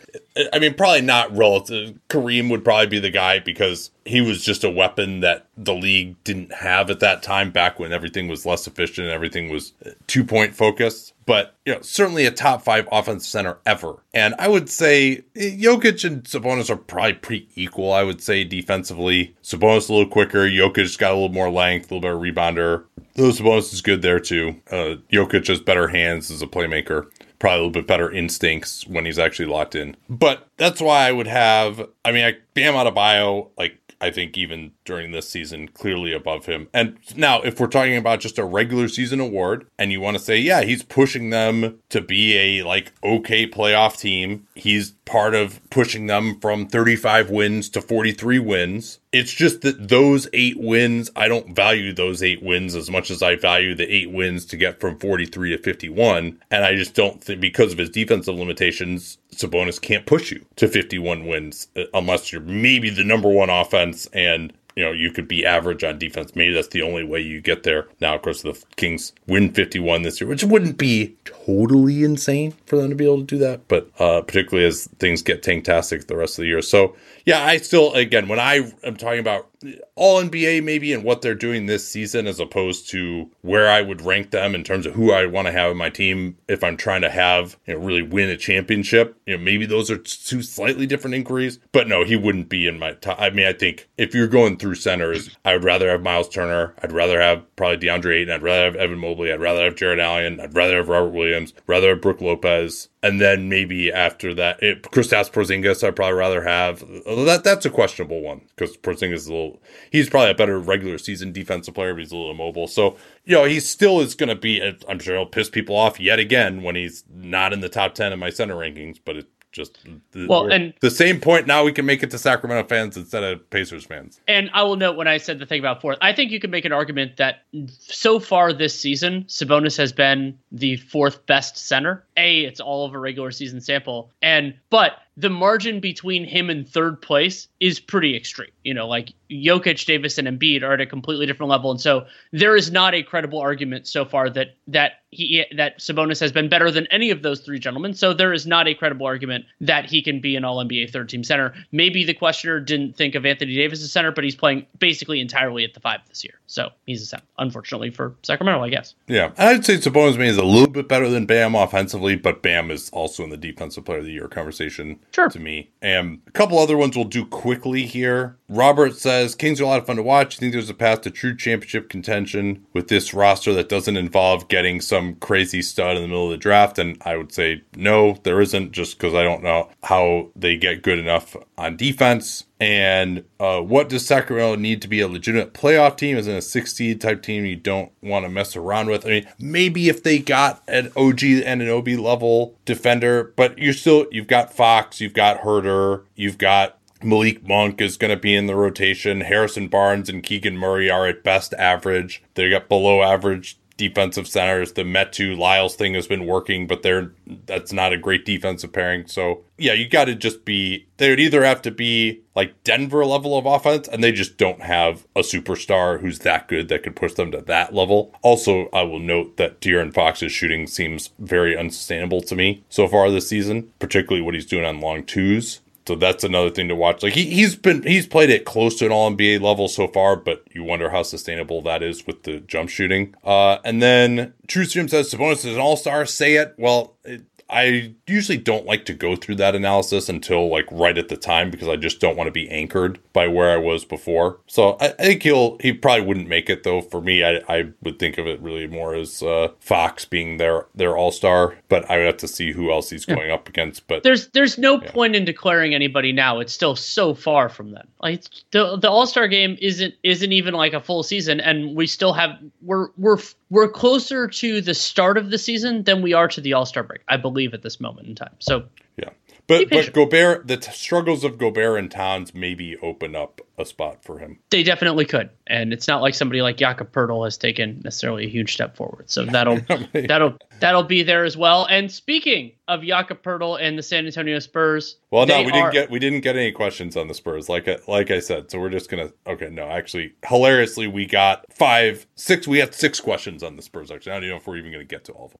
I 0.54 0.60
mean, 0.60 0.74
probably 0.74 1.02
not 1.02 1.36
relative. 1.36 2.00
Kareem 2.10 2.50
would 2.50 2.64
probably 2.64 2.88
be 2.88 3.00
the 3.00 3.10
guy 3.10 3.40
because 3.40 3.92
he 4.06 4.22
was 4.22 4.44
just 4.44 4.64
a 4.64 4.70
weapon 4.70 5.20
that 5.20 5.48
the 5.58 5.74
league 5.74 6.22
didn't 6.24 6.54
have 6.54 6.90
at 6.90 7.00
that 7.02 7.22
time 7.24 7.52
back 7.52 7.80
when 7.80 7.92
everything 7.92 8.28
was 8.28 8.46
less 8.46 8.66
efficient 8.66 9.06
and 9.06 9.14
everything 9.14 9.50
was 9.50 9.74
two 10.10 10.24
point 10.24 10.56
focus, 10.56 11.14
But 11.26 11.56
you 11.66 11.74
know, 11.74 11.82
certainly 11.82 12.26
a 12.26 12.32
top 12.32 12.64
five 12.64 12.88
offensive 12.92 13.30
center 13.30 13.58
ever. 13.66 14.04
And 14.14 14.36
I 14.40 14.48
would 14.48 14.70
say 14.70 15.24
Jokic 15.36 16.04
and 16.04 16.24
Sabonis 16.24 16.70
are 16.70 16.76
probably 16.76 17.14
pretty 17.14 17.50
equal. 17.56 17.94
I 17.94 18.04
would 18.04 18.22
say 18.22 18.44
defensively, 18.44 19.36
Sabonis 19.44 19.90
a 19.90 19.94
little 19.94 20.08
quicker. 20.10 20.48
Jokic 20.48 20.98
got 20.98 21.12
a 21.12 21.16
little 21.16 21.30
more 21.30 21.50
length, 21.50 21.92
a 21.92 21.96
little 21.96 22.02
better 22.02 22.34
rebounder. 22.34 22.86
Though 23.14 23.30
Sabonis 23.30 23.72
is 23.74 23.82
good 23.82 24.02
there 24.02 24.20
too. 24.20 24.62
Uh, 24.70 24.96
Jokic 25.12 25.48
has 25.48 25.62
better 25.62 25.88
hands 25.88 26.32
as 26.32 26.42
a 26.42 26.48
playmaker 26.48 27.08
probably 27.40 27.58
a 27.58 27.60
little 27.60 27.72
bit 27.72 27.88
better 27.88 28.12
instincts 28.12 28.86
when 28.86 29.06
he's 29.06 29.18
actually 29.18 29.46
locked 29.46 29.74
in. 29.74 29.96
But 30.10 30.48
that's 30.58 30.82
why 30.82 31.08
I 31.08 31.12
would 31.14 31.28
have. 31.28 31.88
I 32.04 32.12
mean, 32.12 32.26
I 32.26 32.36
Bam 32.54 32.94
bio 32.94 33.50
like 33.58 33.80
I 34.02 34.12
think 34.12 34.38
even 34.38 34.72
during 34.86 35.12
this 35.12 35.30
season, 35.30 35.68
clearly 35.68 36.14
above 36.14 36.46
him. 36.46 36.70
And 36.74 36.98
now, 37.16 37.42
if 37.42 37.60
we're 37.60 37.68
talking 37.68 37.98
about 37.98 38.20
just 38.20 38.40
a 38.40 38.46
regular 38.46 38.88
season 38.88 39.20
award, 39.20 39.68
and 39.78 39.92
you 39.92 40.02
want 40.02 40.18
to 40.18 40.24
say, 40.24 40.38
yeah, 40.38 40.62
he's 40.62 40.84
pushing 40.84 41.30
them 41.30 41.80
to 41.90 42.02
be 42.02 42.38
a 42.38 42.64
like 42.64 42.94
okay 43.04 43.48
playoff 43.48 44.00
team, 44.00 44.48
he's 44.56 44.92
part 45.06 45.36
of 45.36 45.60
pushing 45.70 46.08
them 46.08 46.40
from 46.40 46.68
35 46.68 47.30
wins 47.30 47.70
to 47.70 47.82
43 47.82 48.40
wins. 48.40 49.00
It's 49.12 49.34
just 49.34 49.62
that 49.62 49.90
those 49.90 50.28
eight 50.34 50.60
wins, 50.60 51.10
I 51.16 51.28
don't 51.28 51.56
value 51.56 51.94
those 51.94 52.22
eight 52.22 52.44
wins 52.44 52.76
as 52.76 52.92
much 52.92 53.10
as 53.10 53.24
I 53.24 53.36
value 53.36 53.74
the 53.74 53.92
eight 53.92 54.12
wins 54.12 54.46
to 54.48 54.58
get 54.58 54.80
from 54.80 55.00
43 55.00 55.52
to 55.52 55.58
51. 55.58 56.40
And 56.52 56.64
I 56.64 56.76
just 56.76 56.94
don't 56.94 57.24
think 57.24 57.42
because 57.42 57.72
of 57.72 57.80
his 57.80 57.90
defensive 57.90 58.36
limitations, 58.36 59.18
Sabonis 59.34 59.82
can't 59.82 60.06
push 60.06 60.32
you 60.32 60.46
to 60.58 60.68
51 60.68 61.26
wins 61.26 61.68
uh, 61.76 61.84
unless 61.96 62.32
you're 62.32 62.42
maybe 62.42 62.92
the 62.92 63.04
number 63.04 63.30
one 63.30 63.50
offense 63.50 64.08
and 64.14 64.54
you 64.76 64.86
know 64.86 64.92
you 64.92 65.12
could 65.12 65.28
be 65.28 65.46
average 65.46 65.84
on 65.84 65.98
defense. 65.98 66.36
Maybe 66.36 66.54
that's 66.54 66.68
the 66.70 66.84
only 66.84 67.04
way 67.04 67.20
you 67.20 67.42
get 67.42 67.64
there. 67.64 67.88
Now, 68.00 68.16
of 68.16 68.22
course, 68.22 68.44
the 68.44 68.62
Kings 68.76 69.14
win 69.28 69.52
51 69.52 70.04
this 70.04 70.22
year, 70.22 70.30
which 70.30 70.44
wouldn't 70.44 70.78
be 70.78 71.16
totally 71.50 72.04
insane 72.04 72.54
for 72.66 72.76
them 72.76 72.90
to 72.90 72.96
be 72.96 73.06
able 73.06 73.18
to 73.18 73.24
do 73.24 73.38
that, 73.38 73.68
but 73.68 73.90
uh, 74.00 74.22
particularly 74.22 74.68
as 74.68 74.88
things 75.00 75.22
get 75.22 75.42
tanktastic 75.42 76.08
the 76.08 76.16
rest 76.16 76.38
of 76.38 76.44
the 76.44 76.48
year. 76.48 76.62
So 76.62 76.96
yeah, 77.26 77.44
I 77.44 77.58
still 77.58 77.94
again 77.94 78.28
when 78.28 78.40
I 78.40 78.72
am 78.84 78.96
talking 78.96 79.20
about 79.20 79.48
all 79.96 80.22
NBA 80.22 80.64
maybe 80.64 80.94
and 80.94 81.04
what 81.04 81.22
they're 81.22 81.36
doing 81.36 81.66
this 81.66 81.88
season 81.88 82.28
as 82.28 82.40
opposed 82.40 82.90
to 82.92 83.30
where 83.42 83.70
I 83.70 83.82
would 83.82 84.02
rank 84.02 84.32
them 84.32 84.56
in 84.56 84.64
terms 84.64 84.86
of 84.86 84.94
who 84.94 85.12
I 85.12 85.26
want 85.26 85.48
to 85.48 85.52
have 85.52 85.72
in 85.72 85.78
my 85.78 85.90
team 85.90 86.38
if 86.48 86.64
I'm 86.64 86.78
trying 86.78 87.02
to 87.02 87.10
have 87.10 87.58
you 87.66 87.74
know 87.74 87.80
really 87.80 88.02
win 88.02 88.30
a 88.30 88.38
championship. 88.38 89.20
You 89.26 89.38
know, 89.38 89.44
maybe 89.44 89.66
those 89.66 89.92
are 89.92 89.98
two 89.98 90.42
slightly 90.42 90.86
different 90.86 91.16
inquiries. 91.16 91.60
But 91.72 91.88
no, 91.88 92.04
he 92.06 92.16
wouldn't 92.16 92.50
be 92.50 92.68
in 92.68 92.80
my 92.80 92.94
top. 92.94 93.20
I 93.20 93.30
mean, 93.30 93.46
I 93.46 93.54
think 93.54 93.90
if 93.98 94.16
you're 94.16 94.28
going 94.28 94.58
through 94.58 94.76
centers, 94.76 95.36
I 95.44 95.54
would 95.54 95.64
rather 95.64 95.90
have 95.90 96.02
Miles 96.02 96.30
Turner. 96.30 96.74
I'd 96.82 96.92
rather 96.92 97.20
have 97.20 97.44
probably 97.56 97.88
DeAndre 97.88 98.22
Ayton. 98.22 98.34
I'd 98.34 98.42
rather 98.42 98.66
have 98.66 98.76
Evan 98.76 99.00
Mobley. 99.00 99.34
I'd 99.34 99.42
rather 99.42 99.66
have 99.66 99.76
Jarrett 99.76 100.00
Allen. 100.00 100.40
I'd 100.40 100.56
rather 100.56 100.78
have 100.78 100.90
Robert 100.90 101.12
Williams. 101.12 101.39
Rather 101.68 101.90
have 101.90 102.02
Brook 102.02 102.22
Lopez 102.22 102.90
and 103.02 103.22
then 103.22 103.48
maybe 103.48 103.92
after 103.92 104.34
that, 104.34 104.62
it, 104.62 104.84
Kristaps 104.84 105.32
Porzingis, 105.32 105.88
I'd 105.88 105.96
probably 105.96 106.18
rather 106.18 106.44
have. 106.44 106.82
That 107.06 107.42
that's 107.46 107.66
a 107.66 107.70
questionable 107.70 108.22
one 108.22 108.42
because 108.50 108.76
Porzingis 108.76 109.14
is 109.14 109.28
a 109.28 109.34
little. 109.34 109.62
He's 109.90 110.10
probably 110.10 110.32
a 110.32 110.36
better 110.36 110.60
regular 110.60 110.98
season 110.98 111.32
defensive 111.32 111.74
player, 111.74 111.94
but 111.94 112.00
he's 112.00 112.12
a 112.12 112.18
little 112.18 112.34
mobile. 112.34 112.68
So 112.68 112.98
you 113.24 113.36
know, 113.36 113.46
he 113.46 113.62
still 113.62 114.02
is 114.02 114.16
going 114.16 114.30
to 114.30 114.36
be. 114.36 114.62
I'm 114.90 115.00
sure 115.00 115.16
he'll 115.16 115.26
piss 115.26 115.50
people 115.50 115.78
off 115.78 115.98
yet 116.00 116.20
again 116.20 116.62
when 116.62 116.76
he's 116.76 117.06
not 117.10 117.54
in 117.54 117.62
the 117.62 117.70
top 117.70 117.96
ten 117.96 118.12
in 118.12 118.20
my 118.20 118.32
center 118.32 118.56
rankings. 118.56 119.00
But 119.04 119.18
it, 119.18 119.28
just 119.52 119.80
the, 120.12 120.28
well, 120.28 120.52
and 120.52 120.74
the 120.82 120.92
same 120.92 121.20
point 121.20 121.48
now 121.48 121.64
we 121.64 121.72
can 121.72 121.86
make 121.86 122.04
it 122.04 122.12
to 122.12 122.18
Sacramento 122.18 122.68
fans 122.68 122.96
instead 122.98 123.24
of 123.24 123.50
Pacers 123.50 123.86
fans. 123.86 124.22
And 124.28 124.50
I 124.54 124.64
will 124.64 124.76
note 124.76 124.96
when 124.96 125.08
I 125.08 125.18
said 125.18 125.40
the 125.40 125.46
thing 125.46 125.60
about 125.60 125.82
fourth, 125.82 125.98
I 126.02 126.14
think 126.14 126.32
you 126.32 126.40
can 126.40 126.52
make 126.52 126.66
an 126.66 126.72
argument 126.72 127.18
that 127.18 127.44
so 127.78 128.20
far 128.20 128.54
this 128.54 128.80
season, 128.80 129.24
Sabonis 129.26 129.78
has 129.78 129.92
been 129.92 130.38
the 130.52 130.78
fourth 130.78 131.26
best 131.26 131.58
center. 131.58 132.06
A, 132.18 132.42
it's 132.42 132.60
all 132.60 132.86
of 132.86 132.94
a 132.94 133.00
regular 133.00 133.32
season 133.32 133.62
sample, 133.62 134.12
and 134.22 134.54
but 134.70 135.00
the 135.18 135.30
margin 135.30 135.80
between 135.80 136.24
him 136.24 136.50
and 136.50 136.68
third 136.68 137.02
place 137.02 137.48
is 137.60 137.80
pretty 137.80 138.16
extreme. 138.16 138.52
You 138.64 138.74
know, 138.74 138.88
like 138.88 139.14
Jokic, 139.32 139.86
Davis, 139.86 140.18
and 140.18 140.28
Embiid 140.28 140.64
are 140.64 140.74
at 140.74 140.82
a 140.82 140.86
completely 140.86 141.26
different 141.26 141.50
level, 141.50 141.72
and 141.72 141.80
so 141.80 142.06
there 142.32 142.56
is 142.56 142.72
not 142.72 142.96
a 142.96 143.04
credible 143.04 143.40
argument 143.40 143.88
so 143.88 144.06
far 144.06 144.30
that 144.30 144.56
that 144.68 144.94
he 145.12 145.44
that 145.56 145.80
Sabonis 145.80 146.20
has 146.20 146.32
been 146.32 146.50
better 146.50 146.70
than 146.72 146.88
any 146.88 147.10
of 147.10 147.22
those 147.22 147.42
three 147.42 147.60
gentlemen. 147.60 147.94
So 147.94 148.14
there 148.14 148.34
is 148.34 148.46
not 148.46 148.68
a 148.68 148.74
credible 148.74 149.06
argument 149.06 149.46
that 149.62 149.86
he 149.86 150.02
can 150.02 150.20
be 150.20 150.36
an 150.36 150.46
All 150.46 150.64
NBA 150.64 150.92
third 150.92 151.10
team 151.10 151.24
center. 151.24 151.54
Maybe 151.72 152.04
the 152.04 152.14
questioner 152.14 152.60
didn't 152.60 152.96
think 152.96 153.16
of 153.16 153.26
Anthony 153.26 153.56
Davis 153.56 153.82
as 153.82 153.92
center, 153.92 154.12
but 154.12 154.24
he's 154.24 154.36
playing 154.36 154.66
basically 154.78 155.20
entirely 155.20 155.64
at 155.64 155.74
the 155.74 155.80
five 155.80 156.02
this 156.08 156.24
year, 156.24 156.40
so 156.48 156.70
he's 156.86 157.02
a 157.02 157.06
center. 157.06 157.24
Unfortunately 157.38 157.90
for 157.90 158.16
Sacramento, 158.24 158.64
I 158.64 158.70
guess. 158.70 158.96
Yeah, 159.08 159.32
I'd 159.38 159.66
say 159.66 159.78
Sabonis 159.78 160.18
maybe 160.18 160.28
is 160.28 160.38
a 160.38 160.44
little 160.44 160.70
bit 160.70 160.88
better 160.88 161.10
than 161.10 161.26
Bam 161.26 161.56
offensively, 161.56 162.16
but 162.16 162.42
Bam 162.42 162.70
is 162.72 162.90
also 162.92 163.24
in 163.24 163.30
the 163.30 163.38
defensive 163.38 163.86
player 163.86 164.00
of 164.00 164.06
the 164.06 164.12
year 164.12 164.28
conversation 164.28 165.00
sure. 165.12 165.30
to 165.30 165.40
me. 165.40 165.72
And 165.82 166.22
a 166.28 166.32
couple 166.32 166.60
other 166.60 166.78
ones 166.78 166.96
we'll 166.96 167.06
do 167.06 167.26
quickly 167.26 167.86
here. 167.86 168.38
Robert 168.48 168.96
says 168.96 169.19
Kings 169.28 169.60
are 169.60 169.64
a 169.64 169.68
lot 169.68 169.80
of 169.80 169.88
fun 169.88 169.98
to 169.98 170.04
watch. 170.04 170.36
You 170.36 170.40
think 170.40 170.54
there's 170.54 170.70
a 170.70 170.74
path 170.74 171.02
to 171.02 171.12
true 171.12 171.36
championship 171.36 171.90
contention 171.90 172.66
with 172.74 172.88
this 172.88 173.14
roster 173.14 173.54
that 173.54 173.70
doesn't 173.70 173.98
involve 173.98 174.48
getting 174.48 174.82
some 174.82 175.16
crazy 175.16 175.62
stud 175.62 175.96
in 175.96 176.02
the 176.02 176.08
middle 176.08 176.26
of 176.26 176.32
the 176.32 176.38
draft? 176.38 176.80
And 176.80 176.98
I 177.06 177.18
would 177.18 177.32
say 177.32 177.64
no, 177.76 178.18
there 178.24 178.42
isn't, 178.42 178.72
just 178.72 178.98
because 178.98 179.14
I 179.14 179.24
don't 179.24 179.44
know 179.44 179.70
how 179.84 180.30
they 180.36 180.58
get 180.58 180.82
good 180.82 181.00
enough 181.00 181.36
on 181.58 181.78
defense. 181.78 182.46
And 182.62 183.24
uh, 183.40 183.62
what 183.62 183.88
does 183.88 184.06
Sacramento 184.06 184.56
need 184.56 184.82
to 184.82 184.90
be 184.90 185.00
a 185.00 185.08
legitimate 185.08 185.54
playoff 185.54 185.96
team? 185.96 186.18
Is 186.18 186.28
in 186.28 186.36
a 186.36 186.42
six 186.42 186.74
seed 186.74 187.00
type 187.00 187.24
team 187.24 187.46
you 187.46 187.56
don't 187.56 187.92
want 188.02 188.26
to 188.26 188.30
mess 188.30 188.56
around 188.56 188.90
with. 188.90 189.06
I 189.06 189.10
mean, 189.10 189.28
maybe 189.40 189.88
if 189.88 190.04
they 190.04 190.20
got 190.20 190.62
an 190.68 190.92
OG 190.98 191.24
and 191.24 191.62
an 191.62 191.70
OB 191.70 191.88
level 191.88 192.58
defender, 192.66 193.34
but 193.38 193.58
you're 193.58 193.74
still 193.74 194.08
you've 194.12 194.28
got 194.28 194.54
Fox, 194.54 195.00
you've 195.00 195.14
got 195.14 195.42
Huerter, 195.42 196.04
you've 196.16 196.38
got 196.38 196.79
Malik 197.02 197.48
Monk 197.48 197.82
is 197.82 197.98
going 197.98 198.12
to 198.12 198.20
be 198.20 198.36
in 198.36 198.48
the 198.48 198.56
rotation. 198.56 199.22
Harrison 199.22 199.68
Barnes 199.68 200.10
and 200.10 200.24
Keegan 200.24 200.58
Murray 200.58 200.90
are 200.90 201.08
at 201.08 201.24
best 201.24 201.54
average. 201.54 202.24
They 202.34 202.50
got 202.50 202.70
below 202.70 203.02
average 203.02 203.58
defensive 203.80 204.28
centers. 204.28 204.74
The 204.74 204.84
Metu 204.84 205.38
Lyles 205.38 205.76
thing 205.76 205.94
has 205.94 206.06
been 206.06 206.26
working, 206.26 206.68
but 206.68 206.84
they're 206.84 207.14
that's 207.46 207.72
not 207.72 207.94
a 207.94 207.98
great 207.98 208.26
defensive 208.26 208.74
pairing. 208.74 209.08
So 209.08 209.46
yeah, 209.58 209.74
you 209.74 209.88
got 209.88 210.06
to 210.06 210.16
just 210.16 210.44
be. 210.46 210.86
They 210.98 211.10
would 211.10 211.20
either 211.20 211.44
have 211.44 211.62
to 211.64 211.72
be 211.72 212.22
like 212.36 212.62
Denver 212.64 213.06
level 213.06 213.38
of 213.38 213.46
offense, 213.46 213.88
and 213.88 214.04
they 214.04 214.12
just 214.12 214.38
don't 214.38 214.62
have 214.62 215.08
a 215.16 215.22
superstar 215.22 216.02
who's 216.02 216.20
that 216.20 216.50
good 216.50 216.68
that 216.68 216.84
could 216.84 216.98
push 216.98 217.14
them 217.14 217.32
to 217.32 217.42
that 217.42 217.74
level. 217.74 218.14
Also, 218.22 218.68
I 218.74 218.84
will 218.84 219.00
note 219.00 219.38
that 219.38 219.62
De'Aaron 219.62 219.94
Fox's 219.94 220.34
shooting 220.34 220.68
seems 220.68 221.12
very 221.18 221.58
unsustainable 221.58 222.22
to 222.24 222.36
me 222.36 222.64
so 222.68 222.88
far 222.88 223.10
this 223.10 223.30
season, 223.30 223.72
particularly 223.80 224.22
what 224.22 224.36
he's 224.36 224.46
doing 224.46 224.66
on 224.66 224.82
long 224.82 225.06
twos. 225.06 225.62
So 225.90 225.96
that's 225.96 226.24
another 226.24 226.52
thing 226.52 226.68
to 226.68 226.76
watch. 226.76 227.02
Like 227.02 227.14
he, 227.14 227.26
he's 227.32 227.56
been 227.56 227.82
he's 227.82 228.06
played 228.06 228.30
it 228.30 228.46
close 228.46 228.76
to 228.76 228.86
an 228.86 228.92
all 228.92 229.10
NBA 229.10 229.42
level 229.42 229.68
so 229.68 229.88
far, 229.88 230.16
but 230.16 230.44
you 230.52 230.64
wonder 230.64 230.92
how 230.92 231.02
sustainable 231.02 231.64
that 231.64 231.82
is 231.82 232.06
with 232.06 232.22
the 232.26 232.42
jump 232.42 232.70
shooting. 232.70 233.16
Uh, 233.24 233.58
and 233.66 233.82
then 233.82 234.36
True 234.46 234.66
Stream 234.66 234.88
says 234.88 235.12
Sabonis 235.12 235.48
is 235.48 235.56
an 235.56 235.60
all 235.60 235.78
star. 235.78 236.06
Say 236.06 236.36
it. 236.36 236.54
Well, 236.60 236.96
it, 237.04 237.24
I 237.50 237.96
usually 238.08 238.38
don't 238.38 238.66
like 238.66 238.86
to 238.86 238.94
go 238.94 239.16
through 239.16 239.36
that 239.36 239.56
analysis 239.56 240.10
until 240.10 240.50
like 240.50 240.66
right 240.72 240.98
at 240.98 241.10
the 241.10 241.18
time 241.18 241.50
because 241.50 241.68
I 241.68 241.76
just 241.76 242.00
don't 242.00 242.16
want 242.16 242.28
to 242.28 242.32
be 242.32 242.50
anchored 242.50 243.00
by 243.14 243.28
where 243.28 243.52
I 243.52 243.58
was 243.58 243.86
before. 243.86 244.40
So 244.48 244.78
I, 244.80 244.88
I 244.88 245.04
think 245.04 245.24
he'll 245.24 245.58
he 245.60 245.74
probably 245.74 246.06
wouldn't 246.06 246.28
make 246.28 246.50
it 246.50 246.64
though. 246.64 246.82
For 246.82 247.02
me, 247.02 247.24
I, 247.24 247.42
I 247.50 247.72
would 247.82 248.00
think 248.00 248.18
of 248.18 248.28
it 248.28 248.40
really 248.42 248.68
more 248.68 248.94
as 248.94 249.24
uh, 249.24 249.50
Fox 249.60 250.06
being 250.06 250.38
their 250.38 250.68
their 250.76 250.96
all 250.96 251.12
star, 251.12 251.56
but 251.70 251.90
I 251.90 251.98
would 251.98 252.06
have 252.06 252.18
to 252.18 252.28
see 252.28 252.52
who 252.52 252.72
else 252.72 252.90
he's 252.90 253.06
going 253.06 253.32
up 253.32 253.50
against. 253.50 253.88
But 253.88 254.04
there's 254.04 254.28
there's 254.30 254.58
no 254.58 254.82
yeah. 254.82 254.92
point 254.92 255.16
in 255.16 255.26
declaring 255.26 255.74
anybody 255.74 256.12
now. 256.12 256.40
It's 256.40 256.54
still 256.54 256.76
so 256.76 257.14
far 257.14 257.50
from 257.50 257.72
them. 257.72 257.88
Like 258.02 258.26
the 258.52 258.78
the 258.78 258.90
All 258.90 259.08
Star 259.08 259.28
game 259.28 259.58
isn't 259.62 259.94
isn't 260.04 260.32
even 260.32 260.54
like 260.54 260.74
a 260.74 260.80
full 260.80 261.04
season, 261.04 261.40
and 261.40 261.76
we 261.76 261.88
still 261.88 262.14
have 262.14 262.32
we're 262.62 262.90
we're 262.98 263.18
we're 263.50 263.70
closer 263.70 264.28
to 264.28 264.62
the 264.62 264.74
start 264.74 265.18
of 265.18 265.32
the 265.32 265.38
season 265.38 265.84
than 265.84 266.02
we 266.02 266.14
are 266.14 266.28
to 266.28 266.42
the 266.42 266.54
All 266.54 266.66
Star 266.66 266.84
break, 266.84 267.02
I 267.08 267.18
believe, 267.18 267.39
at 267.48 267.62
this 267.62 267.80
moment 267.80 268.08
in 268.08 268.16
time. 268.16 268.36
So 268.40 268.66
yeah, 268.98 269.10
but 269.50 269.68
but 269.72 269.94
Gobert, 269.94 270.48
the 270.48 270.58
t- 270.58 270.72
struggles 270.72 271.24
of 271.24 271.40
Gobert 271.40 271.80
and 271.80 271.90
Towns 271.90 272.36
maybe 272.36 272.78
open 272.84 273.16
up 273.16 273.42
a 273.58 273.66
spot 273.66 274.04
for 274.04 274.20
him. 274.20 274.38
They 274.52 274.62
definitely 274.62 275.06
could, 275.06 275.32
and 275.48 275.74
it's 275.74 275.88
not 275.88 276.04
like 276.04 276.14
somebody 276.14 276.44
like 276.44 276.58
Jakob 276.58 276.92
Poeltl 276.92 277.26
has 277.26 277.36
taken 277.36 277.82
necessarily 277.84 278.26
a 278.26 278.30
huge 278.30 278.54
step 278.54 278.78
forward. 278.78 279.10
So 279.10 279.26
that'll 279.26 279.60
that'll 279.94 280.38
that'll 280.60 280.84
be 280.84 281.02
there 281.02 281.26
as 281.26 281.36
well. 281.36 281.66
And 281.66 281.92
speaking 281.92 282.52
of 282.68 282.84
Jakob 282.84 283.24
Poeltl 283.24 283.60
and 283.60 283.76
the 283.76 283.82
San 283.82 284.06
Antonio 284.06 284.38
Spurs, 284.38 284.98
well, 285.10 285.26
no, 285.26 285.40
we 285.42 285.52
didn't 285.52 285.72
get 285.72 285.90
we 285.90 285.98
didn't 285.98 286.22
get 286.22 286.36
any 286.36 286.52
questions 286.52 286.96
on 286.96 287.08
the 287.08 287.16
Spurs, 287.16 287.50
like 287.50 287.68
I, 287.68 287.78
like 287.88 288.12
I 288.12 288.20
said. 288.20 288.52
So 288.52 288.60
we're 288.60 288.70
just 288.70 288.88
gonna 288.88 289.12
okay. 289.26 289.50
No, 289.50 289.68
actually, 289.68 290.14
hilariously, 290.28 290.86
we 290.86 291.08
got 291.08 291.44
five, 291.52 292.06
six. 292.14 292.48
We 292.48 292.60
had 292.60 292.76
six 292.76 293.00
questions 293.00 293.42
on 293.42 293.56
the 293.56 293.64
Spurs. 293.64 293.90
Actually, 293.90 294.12
I 294.12 294.16
don't 294.16 294.24
even 294.26 294.36
know 294.36 294.42
if 294.42 294.48
we're 294.48 294.58
even 294.58 294.72
gonna 294.72 294.84
get 294.84 295.06
to 295.06 295.12
all 295.14 295.26
of 295.26 295.32
them. 295.32 295.40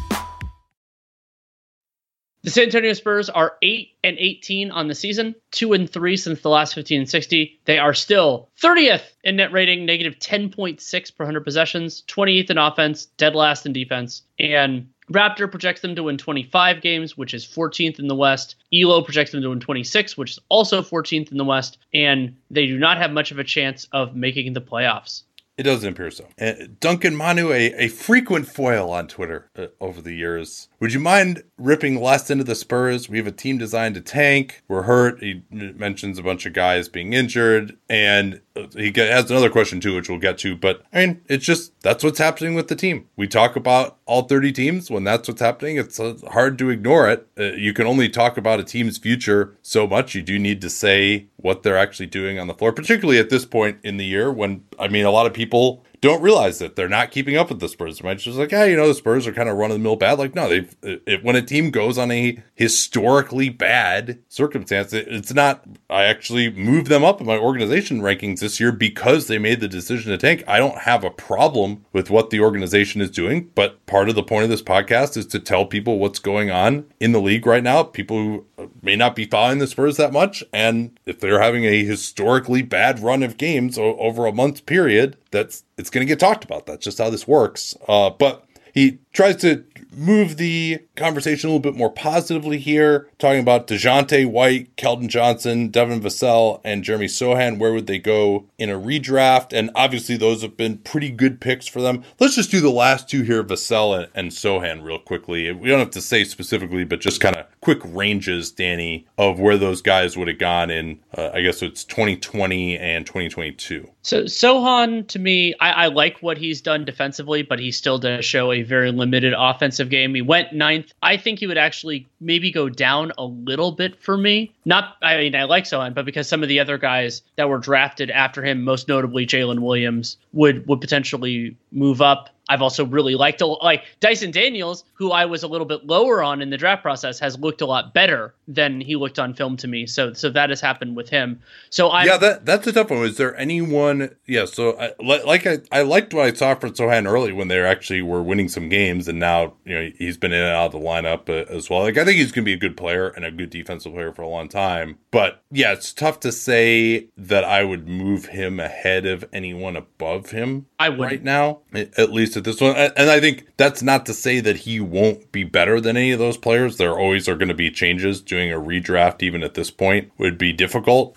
The 2.43 2.49
San 2.49 2.63
Antonio 2.65 2.93
Spurs 2.93 3.29
are 3.29 3.57
8 3.61 3.89
and 4.03 4.17
18 4.17 4.71
on 4.71 4.87
the 4.87 4.95
season, 4.95 5.35
2 5.51 5.73
and 5.73 5.87
3 5.87 6.17
since 6.17 6.41
the 6.41 6.49
last 6.49 6.73
15 6.73 7.01
and 7.01 7.09
60. 7.09 7.59
They 7.65 7.77
are 7.77 7.93
still 7.93 8.49
30th 8.59 9.03
in 9.23 9.35
net 9.35 9.51
rating, 9.51 9.85
negative 9.85 10.17
10.6 10.17 11.15
per 11.15 11.23
100 11.23 11.43
possessions, 11.43 12.03
28th 12.07 12.49
in 12.49 12.57
offense, 12.57 13.05
dead 13.05 13.35
last 13.35 13.67
in 13.67 13.73
defense. 13.73 14.23
And 14.39 14.87
Raptor 15.11 15.51
projects 15.51 15.81
them 15.81 15.95
to 15.95 16.03
win 16.03 16.17
25 16.17 16.81
games, 16.81 17.15
which 17.15 17.35
is 17.35 17.45
14th 17.45 17.99
in 17.99 18.07
the 18.07 18.15
West. 18.15 18.55
Elo 18.73 19.03
projects 19.03 19.31
them 19.31 19.43
to 19.43 19.49
win 19.49 19.59
26, 19.59 20.17
which 20.17 20.31
is 20.31 20.39
also 20.49 20.81
14th 20.81 21.31
in 21.31 21.37
the 21.37 21.45
West. 21.45 21.77
And 21.93 22.37
they 22.49 22.65
do 22.65 22.79
not 22.79 22.97
have 22.97 23.11
much 23.11 23.31
of 23.31 23.37
a 23.37 23.43
chance 23.43 23.87
of 23.91 24.15
making 24.15 24.53
the 24.53 24.61
playoffs. 24.61 25.23
It 25.61 25.65
doesn't 25.65 25.89
appear 25.89 26.09
so. 26.09 26.27
Uh, 26.41 26.53
Duncan 26.79 27.15
Manu, 27.15 27.51
a, 27.51 27.71
a 27.83 27.87
frequent 27.87 28.47
foil 28.47 28.89
on 28.89 29.07
Twitter 29.07 29.51
uh, 29.55 29.67
over 29.79 30.01
the 30.01 30.15
years. 30.15 30.69
Would 30.79 30.91
you 30.91 30.99
mind 30.99 31.43
ripping 31.55 32.01
less 32.01 32.31
into 32.31 32.43
the 32.43 32.55
Spurs? 32.55 33.07
We 33.07 33.19
have 33.19 33.27
a 33.27 33.31
team 33.31 33.59
designed 33.59 33.93
to 33.93 34.01
tank. 34.01 34.63
We're 34.67 34.81
hurt. 34.81 35.21
He 35.21 35.43
mentions 35.51 36.17
a 36.17 36.23
bunch 36.23 36.47
of 36.47 36.53
guys 36.53 36.89
being 36.89 37.13
injured. 37.13 37.77
And 37.87 38.41
he 38.75 38.91
has 38.95 39.31
another 39.31 39.49
question 39.49 39.79
too, 39.79 39.95
which 39.95 40.09
we'll 40.09 40.19
get 40.19 40.37
to. 40.39 40.55
But 40.55 40.83
I 40.91 41.05
mean, 41.05 41.21
it's 41.27 41.45
just 41.45 41.79
that's 41.81 42.03
what's 42.03 42.19
happening 42.19 42.53
with 42.53 42.67
the 42.67 42.75
team. 42.75 43.07
We 43.15 43.27
talk 43.27 43.55
about 43.55 43.97
all 44.05 44.23
30 44.23 44.51
teams 44.51 44.91
when 44.91 45.03
that's 45.03 45.27
what's 45.27 45.41
happening. 45.41 45.77
It's 45.77 45.99
uh, 45.99 46.15
hard 46.31 46.57
to 46.59 46.69
ignore 46.69 47.09
it. 47.09 47.27
Uh, 47.39 47.53
you 47.53 47.73
can 47.73 47.87
only 47.87 48.09
talk 48.09 48.37
about 48.37 48.59
a 48.59 48.63
team's 48.63 48.97
future 48.97 49.55
so 49.61 49.87
much. 49.87 50.15
You 50.15 50.21
do 50.21 50.37
need 50.37 50.61
to 50.61 50.69
say 50.69 51.27
what 51.37 51.63
they're 51.63 51.77
actually 51.77 52.07
doing 52.07 52.39
on 52.39 52.47
the 52.47 52.53
floor, 52.53 52.73
particularly 52.73 53.19
at 53.19 53.29
this 53.29 53.45
point 53.45 53.77
in 53.83 53.97
the 53.97 54.05
year 54.05 54.31
when, 54.31 54.63
I 54.77 54.87
mean, 54.87 55.05
a 55.05 55.11
lot 55.11 55.25
of 55.25 55.33
people 55.33 55.83
don't 56.01 56.23
realize 56.23 56.57
that 56.57 56.75
they're 56.75 56.89
not 56.89 57.11
keeping 57.11 57.37
up 57.37 57.49
with 57.49 57.59
the 57.59 57.69
Spurs. 57.69 57.99
They 57.99 58.07
might 58.07 58.17
just 58.17 58.37
like, 58.37 58.51
yeah, 58.51 58.65
you 58.65 58.75
know, 58.75 58.87
the 58.87 58.95
Spurs 58.95 59.27
are 59.27 59.31
kind 59.31 59.47
of 59.47 59.55
run 59.55 59.69
of 59.69 59.77
the 59.77 59.83
mill 59.83 59.95
bad. 59.95 60.17
Like, 60.17 60.33
no, 60.33 60.49
they've 60.49 60.75
it, 60.81 61.23
when 61.23 61.35
a 61.35 61.43
team 61.43 61.69
goes 61.69 61.99
on 61.99 62.09
a 62.09 62.41
historically 62.55 63.49
bad 63.49 64.19
circumstance, 64.27 64.93
it, 64.93 65.07
it's 65.07 65.33
not. 65.33 65.63
I 65.91 66.03
actually 66.03 66.49
moved 66.49 66.87
them 66.87 67.03
up 67.03 67.21
in 67.21 67.27
my 67.27 67.37
organization 67.37 68.01
rankings 68.01 68.39
this 68.39 68.59
year 68.59 68.71
because 68.71 69.27
they 69.27 69.37
made 69.37 69.59
the 69.59 69.67
decision 69.67 70.11
to 70.11 70.17
tank. 70.17 70.43
I 70.47 70.57
don't 70.57 70.79
have 70.79 71.03
a 71.03 71.11
problem 71.11 71.85
with 71.93 72.09
what 72.09 72.31
the 72.31 72.39
organization 72.39 72.99
is 72.99 73.11
doing, 73.11 73.51
but 73.53 73.85
part 73.85 74.09
of 74.09 74.15
the 74.15 74.23
point 74.23 74.43
of 74.43 74.49
this 74.49 74.63
podcast 74.63 75.17
is 75.17 75.27
to 75.27 75.39
tell 75.39 75.65
people 75.67 75.99
what's 75.99 76.19
going 76.19 76.49
on 76.49 76.85
in 76.99 77.11
the 77.11 77.21
league 77.21 77.45
right 77.45 77.63
now. 77.63 77.83
People 77.83 78.17
who 78.17 78.45
may 78.81 78.95
not 78.95 79.15
be 79.15 79.25
following 79.25 79.59
the 79.59 79.67
Spurs 79.67 79.97
that 79.97 80.13
much. 80.13 80.43
And 80.53 80.99
if 81.05 81.19
they're 81.19 81.41
having 81.41 81.65
a 81.65 81.83
historically 81.83 82.61
bad 82.61 82.99
run 82.99 83.23
of 83.23 83.37
games 83.37 83.77
over 83.77 84.25
a 84.25 84.33
month 84.33 84.65
period, 84.65 85.17
that's 85.31 85.63
it's 85.77 85.89
going 85.89 86.05
to 86.05 86.11
get 86.11 86.19
talked 86.19 86.43
about. 86.43 86.65
That's 86.65 86.83
just 86.83 86.97
how 86.97 87.09
this 87.09 87.27
works. 87.27 87.75
Uh, 87.87 88.09
but 88.09 88.45
he 88.73 88.99
tries 89.13 89.37
to 89.37 89.63
move 89.91 90.37
the 90.37 90.79
conversation 90.95 91.49
a 91.49 91.53
little 91.53 91.71
bit 91.71 91.77
more 91.77 91.91
positively 91.91 92.57
here, 92.57 93.09
talking 93.19 93.41
about 93.41 93.67
DeJounte 93.67 94.29
White, 94.29 94.75
Keldon 94.75 95.07
Johnson, 95.07 95.69
Devin 95.69 96.01
Vassell, 96.01 96.61
and 96.63 96.83
Jeremy 96.83 97.07
Sochan. 97.07 97.57
Where 97.57 97.73
would 97.73 97.87
they 97.87 97.99
go 97.99 98.45
in 98.57 98.69
a 98.69 98.79
redraft? 98.79 99.53
And 99.53 99.69
obviously, 99.75 100.17
those 100.17 100.41
have 100.41 100.57
been 100.57 100.77
pretty 100.79 101.09
good 101.09 101.41
picks 101.41 101.67
for 101.67 101.81
them. 101.81 102.03
Let's 102.19 102.35
just 102.35 102.51
do 102.51 102.61
the 102.61 102.69
last 102.69 103.09
two 103.09 103.23
here, 103.23 103.43
Vassell 103.43 103.97
and, 103.97 104.11
and 104.15 104.31
Sochan, 104.31 104.83
real 104.83 104.99
quickly. 104.99 105.51
We 105.51 105.69
don't 105.69 105.79
have 105.79 105.91
to 105.91 106.01
say 106.01 106.23
specifically, 106.23 106.83
but 106.83 107.01
just 107.01 107.21
kind 107.21 107.35
of 107.35 107.45
quick 107.61 107.79
ranges, 107.83 108.51
Danny, 108.51 109.07
of 109.17 109.39
where 109.39 109.57
those 109.57 109.81
guys 109.81 110.17
would 110.17 110.27
have 110.27 110.39
gone 110.39 110.69
in, 110.69 110.99
uh, 111.17 111.31
I 111.33 111.41
guess 111.41 111.61
it's 111.61 111.83
2020 111.83 112.77
and 112.77 113.05
2022. 113.05 113.89
So 114.03 114.23
Sochan 114.23 115.07
to 115.09 115.19
me, 115.19 115.53
I, 115.59 115.71
I 115.71 115.87
like 115.87 116.17
what 116.19 116.37
he's 116.37 116.61
done 116.61 116.85
defensively, 116.85 117.43
but 117.43 117.59
he 117.59 117.71
still 117.71 117.99
does 117.99 118.25
show 118.25 118.51
a 118.51 118.63
very 118.63 118.91
limited 118.91 119.33
offensive 119.37 119.89
game. 119.89 120.15
He 120.15 120.21
went 120.21 120.53
ninth. 120.53 120.91
I 121.03 121.17
think 121.17 121.39
he 121.39 121.47
would 121.47 121.57
actually 121.57 122.07
maybe 122.19 122.51
go 122.51 122.67
down 122.67 123.11
a 123.17 123.25
little 123.25 123.71
bit 123.71 124.01
for 124.01 124.17
me. 124.17 124.51
Not, 124.65 124.95
I 125.01 125.17
mean, 125.17 125.35
I 125.35 125.43
like 125.43 125.65
Sochan, 125.65 125.93
but 125.93 126.05
because 126.05 126.27
some 126.27 126.41
of 126.41 126.49
the 126.49 126.59
other 126.59 126.77
guys 126.77 127.21
that 127.35 127.49
were 127.49 127.59
drafted 127.59 128.09
after 128.09 128.43
him, 128.43 128.63
most 128.63 128.87
notably 128.87 129.27
Jalen 129.27 129.59
Williams, 129.59 130.17
would 130.33 130.67
would 130.67 130.81
potentially 130.81 131.55
move 131.71 132.01
up. 132.01 132.29
I've 132.51 132.61
also 132.61 132.85
really 132.85 133.15
liked 133.15 133.39
a, 133.39 133.45
like 133.45 133.85
Dyson 134.01 134.31
Daniels, 134.31 134.83
who 134.93 135.11
I 135.11 135.25
was 135.25 135.41
a 135.41 135.47
little 135.47 135.65
bit 135.65 135.85
lower 135.85 136.21
on 136.21 136.41
in 136.41 136.49
the 136.49 136.57
draft 136.57 136.81
process, 136.81 137.17
has 137.19 137.39
looked 137.39 137.61
a 137.61 137.65
lot 137.65 137.93
better 137.93 138.35
than 138.45 138.81
he 138.81 138.97
looked 138.97 139.19
on 139.19 139.33
film 139.33 139.55
to 139.57 139.69
me. 139.69 139.87
So 139.87 140.11
so 140.11 140.29
that 140.31 140.49
has 140.49 140.59
happened 140.59 140.97
with 140.97 141.07
him. 141.07 141.39
So 141.69 141.87
I 141.87 142.03
yeah, 142.03 142.17
that 142.17 142.45
that's 142.45 142.67
a 142.67 142.73
tough 142.73 142.89
one. 142.89 143.05
Is 143.05 143.15
there 143.15 143.35
anyone? 143.37 144.13
Yeah, 144.27 144.43
so 144.43 144.77
I, 144.77 144.93
like 145.01 145.47
I 145.47 145.59
I 145.71 145.83
liked 145.83 146.13
what 146.13 146.25
I 146.25 146.33
saw 146.33 146.53
from 146.55 146.71
Sochan 146.71 147.05
early 147.05 147.31
when 147.31 147.47
they 147.47 147.61
actually 147.61 148.01
were 148.01 148.21
winning 148.21 148.49
some 148.49 148.67
games, 148.67 149.07
and 149.07 149.17
now 149.17 149.53
you 149.63 149.75
know 149.75 149.89
he's 149.97 150.17
been 150.17 150.33
in 150.33 150.43
and 150.43 150.53
out 150.53 150.67
of 150.67 150.71
the 150.73 150.85
lineup 150.85 151.29
uh, 151.29 151.49
as 151.49 151.69
well. 151.69 151.83
Like 151.83 151.97
I 151.97 152.03
think 152.03 152.17
he's 152.17 152.33
going 152.33 152.43
to 152.43 152.49
be 152.49 152.53
a 152.53 152.57
good 152.57 152.75
player 152.75 153.07
and 153.07 153.23
a 153.23 153.31
good 153.31 153.49
defensive 153.49 153.93
player 153.93 154.11
for 154.11 154.23
a 154.23 154.27
long 154.27 154.49
time. 154.49 154.97
But 155.09 155.41
yeah, 155.51 155.71
it's 155.71 155.93
tough 155.93 156.19
to 156.21 156.33
say 156.33 157.07
that 157.15 157.45
I 157.45 157.63
would 157.63 157.87
move 157.87 158.25
him 158.25 158.59
ahead 158.59 159.05
of 159.05 159.23
anyone 159.31 159.77
above 159.77 160.31
him. 160.31 160.65
I 160.81 160.89
would 160.89 160.99
right 160.99 161.23
now, 161.23 161.59
at 161.73 162.11
least 162.11 162.35
at 162.37 162.43
this 162.43 162.59
one. 162.59 162.75
And 162.75 163.09
I 163.09 163.19
think 163.19 163.47
that's 163.57 163.83
not 163.83 164.05
to 164.07 164.13
say 164.13 164.39
that 164.39 164.57
he 164.57 164.79
won't 164.79 165.31
be 165.31 165.43
better 165.43 165.79
than 165.79 165.95
any 165.95 166.11
of 166.11 166.19
those 166.19 166.37
players. 166.37 166.77
There 166.77 166.97
always 166.97 167.29
are 167.29 167.35
going 167.35 167.49
to 167.49 167.53
be 167.53 167.69
changes. 167.69 168.21
Doing 168.21 168.51
a 168.51 168.55
redraft, 168.55 169.21
even 169.21 169.43
at 169.43 169.53
this 169.53 169.69
point, 169.69 170.11
would 170.17 170.37
be 170.37 170.53
difficult 170.53 171.15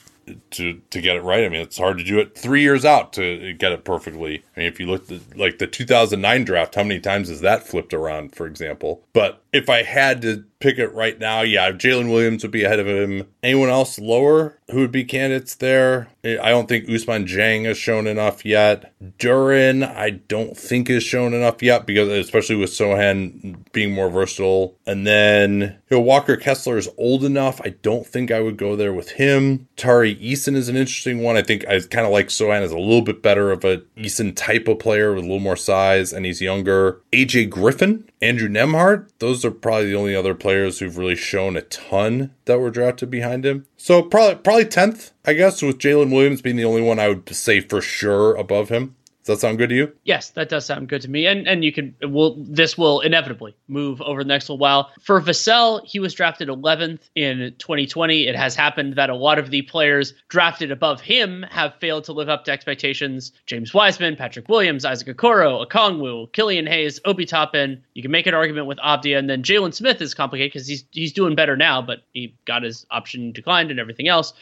to 0.51 0.81
to 0.91 1.01
get 1.01 1.17
it 1.17 1.23
right. 1.23 1.45
I 1.45 1.49
mean, 1.49 1.61
it's 1.61 1.79
hard 1.79 1.99
to 1.99 2.05
do 2.05 2.19
it 2.19 2.37
three 2.37 2.63
years 2.63 2.85
out 2.85 3.13
to 3.15 3.53
get 3.55 3.73
it 3.73 3.85
perfectly. 3.85 4.45
I 4.57 4.61
mean, 4.61 4.69
if 4.69 4.81
you 4.81 4.87
look 4.87 5.11
at 5.11 5.37
like 5.37 5.59
the 5.59 5.67
2009 5.67 6.45
draft, 6.45 6.75
how 6.75 6.85
many 6.85 7.01
times 7.01 7.29
has 7.29 7.41
that 7.41 7.67
flipped 7.67 7.95
around, 7.95 8.35
for 8.35 8.47
example? 8.47 9.03
But 9.13 9.43
if 9.55 9.71
I 9.71 9.85
had 9.85 10.21
to 10.23 10.45
pick 10.59 10.79
it 10.79 10.93
right 10.95 11.19
now, 11.19 11.43
yeah, 11.43 11.71
Jalen 11.71 12.11
Williams 12.11 12.43
would 12.43 12.51
be 12.51 12.65
ahead 12.65 12.81
of 12.81 12.87
him. 12.87 13.29
Anyone 13.43 13.69
else 13.69 13.99
lower 13.99 14.59
who 14.71 14.79
would 14.79 14.91
be 14.91 15.05
candidates 15.05 15.55
there? 15.55 16.09
I 16.25 16.49
don't 16.49 16.69
think 16.69 16.87
Ousmane 16.87 17.29
Dieng 17.29 17.67
has 17.67 17.77
shown 17.77 18.07
enough 18.07 18.47
yet. 18.47 18.93
Duren, 19.19 19.87
I 19.87 20.11
don't 20.11 20.57
think 20.57 20.89
has 20.89 21.05
shown 21.05 21.35
enough 21.35 21.63
yet 21.63 21.87
because 21.87 22.09
especially 22.09 22.57
with 22.57 22.71
Sochan 22.71 23.57
being 23.73 23.93
more 23.93 24.09
versatile. 24.09 24.75
And 24.87 25.07
then 25.07 25.79
you 25.91 25.99
know, 25.99 26.01
Walker 26.01 26.37
Kessler 26.37 26.79
is 26.79 26.89
old 26.97 27.25
enough. 27.25 27.61
I 27.63 27.75
don't 27.83 28.07
think 28.07 28.31
I 28.31 28.41
would 28.41 28.57
go 28.57 28.75
there 28.75 28.95
with 28.95 29.11
him. 29.11 29.69
Tari 29.77 30.17
Eason 30.17 30.57
is 30.57 30.71
an 30.71 30.77
interesting 30.77 31.23
one. 31.23 31.37
I 31.37 31.43
think 31.43 31.69
I 31.69 31.79
kind 31.81 32.07
of 32.07 32.13
like 32.13 32.29
Sochan 32.29 32.63
as 32.63 32.73
a 32.73 32.79
little 32.79 33.03
bit 33.03 33.23
better 33.23 33.53
of 33.53 33.65
a 33.65 33.79
Eason 33.99 34.35
type 34.35 34.67
of 34.67 34.79
player 34.79 35.11
with 35.11 35.25
a 35.25 35.27
little 35.27 35.41
more 35.41 35.57
size, 35.57 36.13
and 36.13 36.25
he's 36.25 36.41
younger. 36.41 37.03
AJ 37.13 37.51
Griffin, 37.51 38.09
Andrew 38.23 38.49
Nembhard, 38.49 39.11
those 39.19 39.44
are 39.45 39.51
probably 39.51 39.87
the 39.87 39.97
only 39.97 40.15
other 40.15 40.35
players 40.35 40.79
who've 40.79 40.97
really 40.97 41.17
shown 41.17 41.57
a 41.57 41.63
ton 41.63 42.33
that 42.45 42.61
were 42.61 42.71
drafted 42.71 43.11
behind 43.11 43.45
him. 43.45 43.67
So 43.77 44.03
probably 44.03 44.37
probably 44.37 44.65
tenth, 44.67 45.13
I 45.25 45.35
guess, 45.35 45.63
with 45.63 45.79
Jalen 45.79 46.13
Williams 46.13 46.43
being 46.43 46.57
the 46.57 46.65
only 46.65 46.83
one 46.83 46.99
I 46.99 47.09
would 47.09 47.29
say 47.35 47.61
for 47.61 47.81
sure 47.81 48.35
above 48.35 48.69
him. 48.69 48.97
Does 49.25 49.37
that 49.37 49.41
sound 49.41 49.57
good 49.57 49.71
to 49.71 49.75
you? 49.75 49.91
Yes, 50.05 50.31
that 50.31 50.51
does 50.51 50.67
sound 50.67 50.91
good 50.91 51.01
to 51.01 51.09
me. 51.09 51.27
And 51.27 51.49
and 51.49 51.65
you 51.65 51.73
can 51.73 51.95
will 52.03 52.37
this 52.39 52.77
will 52.77 53.01
inevitably 53.01 53.55
move 53.69 54.03
over 54.03 54.23
the 54.23 54.29
next 54.29 54.51
little 54.51 54.59
while. 54.59 54.91
For 55.01 55.19
Vassell, 55.19 55.81
he 55.87 55.99
was 55.99 56.13
drafted 56.13 56.49
11th 56.49 57.09
in 57.15 57.55
2020. 57.59 58.27
It 58.27 58.37
has 58.37 58.55
happened 58.55 58.97
that 58.97 59.09
a 59.09 59.17
lot 59.17 59.39
of 59.39 59.49
the 59.49 59.63
players 59.63 60.13
drafted 60.29 60.71
above 60.71 61.01
him 61.01 61.43
have 61.51 61.75
failed 61.77 62.05
to 62.05 62.13
live 62.13 62.29
up 62.29 62.45
to 62.45 62.53
expectations. 62.53 63.33
James 63.47 63.73
Wiseman, 63.73 64.15
Patrick 64.17 64.47
Williams, 64.51 64.85
Isaac 64.85 65.17
Okoro, 65.17 65.67
Okongwu, 65.67 66.31
Killian 66.35 66.67
Hayes, 66.67 67.01
Obi 67.07 67.25
Toppin. 67.25 67.83
You 67.95 68.03
can 68.03 68.11
make 68.11 68.27
an 68.27 68.35
argument 68.35 68.67
with 68.67 68.77
Avdija, 68.79 69.19
and 69.19 69.31
then 69.31 69.43
Jalen 69.43 69.73
Smith 69.73 70.03
is 70.03 70.13
complicated 70.13 70.53
because 70.53 70.69
he's 70.69 70.85
he's 70.91 71.15
doing 71.15 71.35
better 71.35 71.57
now, 71.57 71.81
but 71.81 72.03
he 72.13 72.35
got 72.45 72.63
his 72.63 72.85
option 72.91 73.33
declined 73.33 73.71
and 73.71 73.81
everything 73.81 74.07
else. 74.07 74.35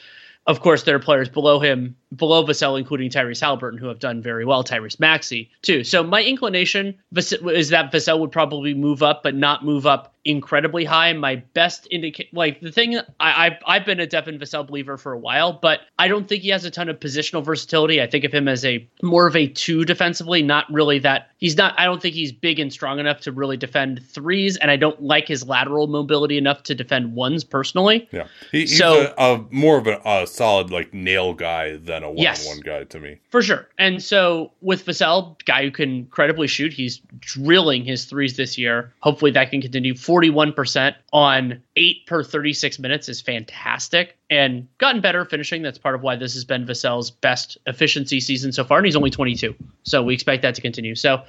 Of 0.47 0.61
course, 0.61 0.83
there 0.83 0.97
are 0.97 1.01
players 1.01 1.29
below 1.29 1.61
him, 1.61 1.95
below 2.15 2.45
Vassell, 2.45 2.77
including 2.77 3.11
Tyrese 3.11 3.41
Halliburton, 3.41 3.79
who 3.79 3.87
have 3.87 4.01
done 4.01 4.21
very 4.21 4.45
well. 4.45 4.65
Tyrese 4.65 4.99
Maxey, 4.99 5.51
too. 5.63 5.85
So 5.85 6.03
my 6.03 6.23
inclination 6.23 6.99
is 7.15 7.69
that 7.69 7.93
Vassell 7.93 8.19
would 8.19 8.33
probably 8.33 8.75
move 8.75 9.05
up, 9.05 9.23
but 9.23 9.37
not 9.37 9.65
move 9.65 9.87
up 9.87 10.15
incredibly 10.25 10.85
high. 10.85 11.13
My 11.13 11.37
best 11.37 11.89
indicate, 11.91 12.33
like 12.33 12.61
the 12.61 12.73
thing, 12.73 12.97
I, 12.97 13.03
I 13.21 13.59
I've 13.67 13.87
been 13.87 14.01
a 14.01 14.07
Devin 14.07 14.39
Vassell 14.39 14.67
believer 14.67 14.97
for 14.97 15.13
a 15.13 15.19
while, 15.19 15.53
but 15.53 15.81
I 15.99 16.09
don't 16.09 16.29
think 16.29 16.43
he 16.43 16.51
has 16.51 16.65
a 16.65 16.71
ton 16.71 16.89
of 16.89 17.01
positional 17.01 17.45
versatility. 17.45 18.01
I 18.01 18.07
think 18.07 18.25
of 18.25 18.33
him 18.33 18.49
as 18.49 18.65
a 18.65 18.89
more 19.03 19.27
of 19.27 19.37
a 19.37 19.47
two 19.47 19.85
defensively, 19.85 20.43
not 20.43 20.73
really 20.73 20.99
that 21.01 21.31
he's 21.39 21.57
not. 21.57 21.75
I 21.79 21.85
don't 21.85 22.01
think 22.01 22.15
he's 22.15 22.33
big 22.33 22.59
and 22.59 22.73
strong 22.73 22.99
enough 22.99 23.21
to 23.23 23.33
really 23.33 23.57
defend 23.57 24.05
threes, 24.07 24.57
and 24.57 24.71
I 24.71 24.77
don't 24.77 25.03
like 25.03 25.29
his 25.29 25.47
lateral 25.47 25.87
mobility 25.87 26.39
enough 26.39 26.63
to 26.65 26.75
defend 26.75 27.15
ones 27.15 27.45
personally. 27.45 28.09
Yeah, 28.13 28.29
he, 28.51 28.61
he's 28.61 28.79
so, 28.79 29.13
a, 29.19 29.35
a, 29.35 29.47
more 29.51 29.79
of 29.79 29.87
a, 29.87 30.01
a, 30.05 30.27
solid 30.27 30.71
like 30.71 30.95
nail 30.95 31.35
guy 31.35 31.77
than 31.77 32.03
a 32.03 32.11
one-on-one 32.11 32.19
yes, 32.19 32.59
guy 32.61 32.85
to 32.85 33.01
me 33.01 33.19
for 33.31 33.43
sure. 33.43 33.69
And 33.79 34.03
so 34.03 34.53
with 34.61 34.85
Vassell, 34.85 35.43
guy 35.45 35.65
who 35.65 35.71
can 35.71 36.07
credibly 36.07 36.47
shoot, 36.47 36.73
he's 36.73 37.01
drilling 37.19 37.85
his 37.85 38.05
threes 38.05 38.37
this 38.37 38.59
year. 38.59 38.93
Hopefully 39.01 39.31
that 39.33 39.51
can 39.51 39.61
continue. 39.61 39.95
41% 40.13 40.95
on 41.15 41.63
8 41.77 42.07
per 42.07 42.23
36 42.23 42.79
minutes 42.79 43.09
is 43.09 43.23
fantastic 43.23 44.19
and 44.29 44.69
gotten 44.77 45.01
better 45.01 45.25
finishing. 45.25 45.63
That's 45.63 45.79
part 45.79 45.95
of 45.95 46.03
why 46.03 46.17
this 46.17 46.35
has 46.35 46.45
been 46.45 46.67
Vassell's 46.67 47.11
best 47.11 47.57
efficiency 47.67 48.21
season 48.21 48.53
so 48.53 48.63
far. 48.63 48.77
And 48.77 48.85
he's 48.85 48.95
only 48.95 49.09
22. 49.09 49.55
So 49.85 50.03
we 50.03 50.13
expect 50.13 50.43
that 50.43 50.55
to 50.57 50.61
continue. 50.61 50.95
So 50.95 51.23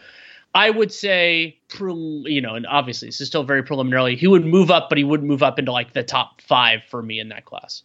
I 0.54 0.70
would 0.70 0.92
say, 0.92 1.58
you 1.80 2.42
know, 2.42 2.56
and 2.56 2.68
obviously 2.68 3.08
this 3.08 3.22
is 3.22 3.30
still 3.30 3.44
very 3.44 3.64
preliminarily, 3.64 4.18
he 4.18 4.28
would 4.28 4.46
move 4.46 4.70
up, 4.70 4.90
but 4.90 4.98
he 4.98 5.06
wouldn't 5.06 5.30
move 5.30 5.44
up 5.44 5.60
into 5.60 5.72
like 5.72 5.94
the 5.94 6.04
top 6.04 6.42
five 6.42 6.84
for 6.90 7.02
me 7.02 7.22
in 7.22 7.30
that 7.30 7.46
class. 7.46 7.84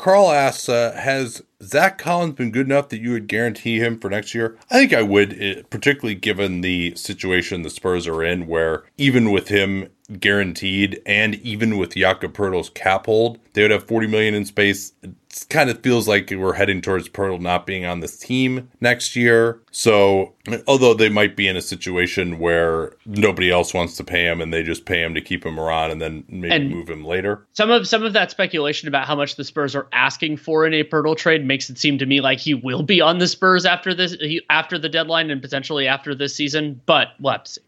Carl 0.00 0.30
asks, 0.30 0.66
uh, 0.66 0.92
has 0.92 1.42
Zach 1.62 1.98
Collins 1.98 2.34
been 2.34 2.50
good 2.50 2.64
enough 2.64 2.88
that 2.88 3.02
you 3.02 3.12
would 3.12 3.28
guarantee 3.28 3.78
him 3.80 3.98
for 3.98 4.08
next 4.08 4.34
year? 4.34 4.56
I 4.70 4.78
think 4.78 4.94
I 4.94 5.02
would, 5.02 5.36
eh, 5.38 5.62
particularly 5.68 6.14
given 6.14 6.62
the 6.62 6.94
situation 6.96 7.60
the 7.60 7.68
Spurs 7.68 8.06
are 8.06 8.24
in, 8.24 8.46
where 8.46 8.84
even 8.96 9.30
with 9.30 9.48
him 9.48 9.90
guaranteed, 10.18 11.00
and 11.06 11.36
even 11.36 11.78
with 11.78 11.94
Jakob 11.94 12.32
Poeltl's 12.32 12.70
cap 12.70 13.06
hold, 13.06 13.38
they 13.52 13.62
would 13.62 13.70
have 13.70 13.86
40 13.86 14.06
million 14.06 14.34
in 14.34 14.44
space. 14.44 14.92
It 15.02 15.14
kind 15.48 15.70
of 15.70 15.80
feels 15.80 16.08
like 16.08 16.30
we're 16.30 16.54
heading 16.54 16.80
towards 16.80 17.08
Poeltl 17.08 17.40
not 17.40 17.66
being 17.66 17.84
on 17.84 18.00
this 18.00 18.18
team 18.18 18.68
next 18.80 19.14
year. 19.14 19.60
So, 19.70 20.34
although 20.66 20.94
they 20.94 21.08
might 21.08 21.36
be 21.36 21.46
in 21.46 21.56
a 21.56 21.62
situation 21.62 22.38
where 22.38 22.92
nobody 23.06 23.50
else 23.50 23.72
wants 23.72 23.96
to 23.98 24.04
pay 24.04 24.26
him 24.26 24.40
and 24.40 24.52
they 24.52 24.62
just 24.62 24.86
pay 24.86 25.02
him 25.02 25.14
to 25.14 25.20
keep 25.20 25.44
him 25.44 25.58
around 25.58 25.92
and 25.92 26.00
then 26.00 26.24
maybe 26.28 26.54
and 26.54 26.70
move 26.70 26.88
him 26.88 27.04
later. 27.04 27.46
Some 27.52 27.70
of 27.70 27.86
some 27.86 28.02
of 28.02 28.12
that 28.12 28.30
speculation 28.30 28.88
about 28.88 29.06
how 29.06 29.14
much 29.14 29.36
the 29.36 29.44
Spurs 29.44 29.76
are 29.76 29.86
asking 29.92 30.38
for 30.38 30.66
in 30.66 30.74
a 30.74 30.82
Poeltl 30.84 31.16
trade 31.16 31.44
makes 31.44 31.70
it 31.70 31.78
seem 31.78 31.98
to 31.98 32.06
me 32.06 32.20
like 32.20 32.40
he 32.40 32.54
will 32.54 32.82
be 32.82 33.00
on 33.00 33.18
the 33.18 33.28
Spurs 33.28 33.64
after 33.64 33.94
this 33.94 34.16
after 34.48 34.78
the 34.78 34.88
deadline 34.88 35.30
and 35.30 35.40
potentially 35.40 35.86
after 35.86 36.14
this 36.14 36.34
season, 36.34 36.80
but 36.86 37.08
we'll 37.20 37.32
have 37.32 37.44
to 37.44 37.52
see. 37.52 37.60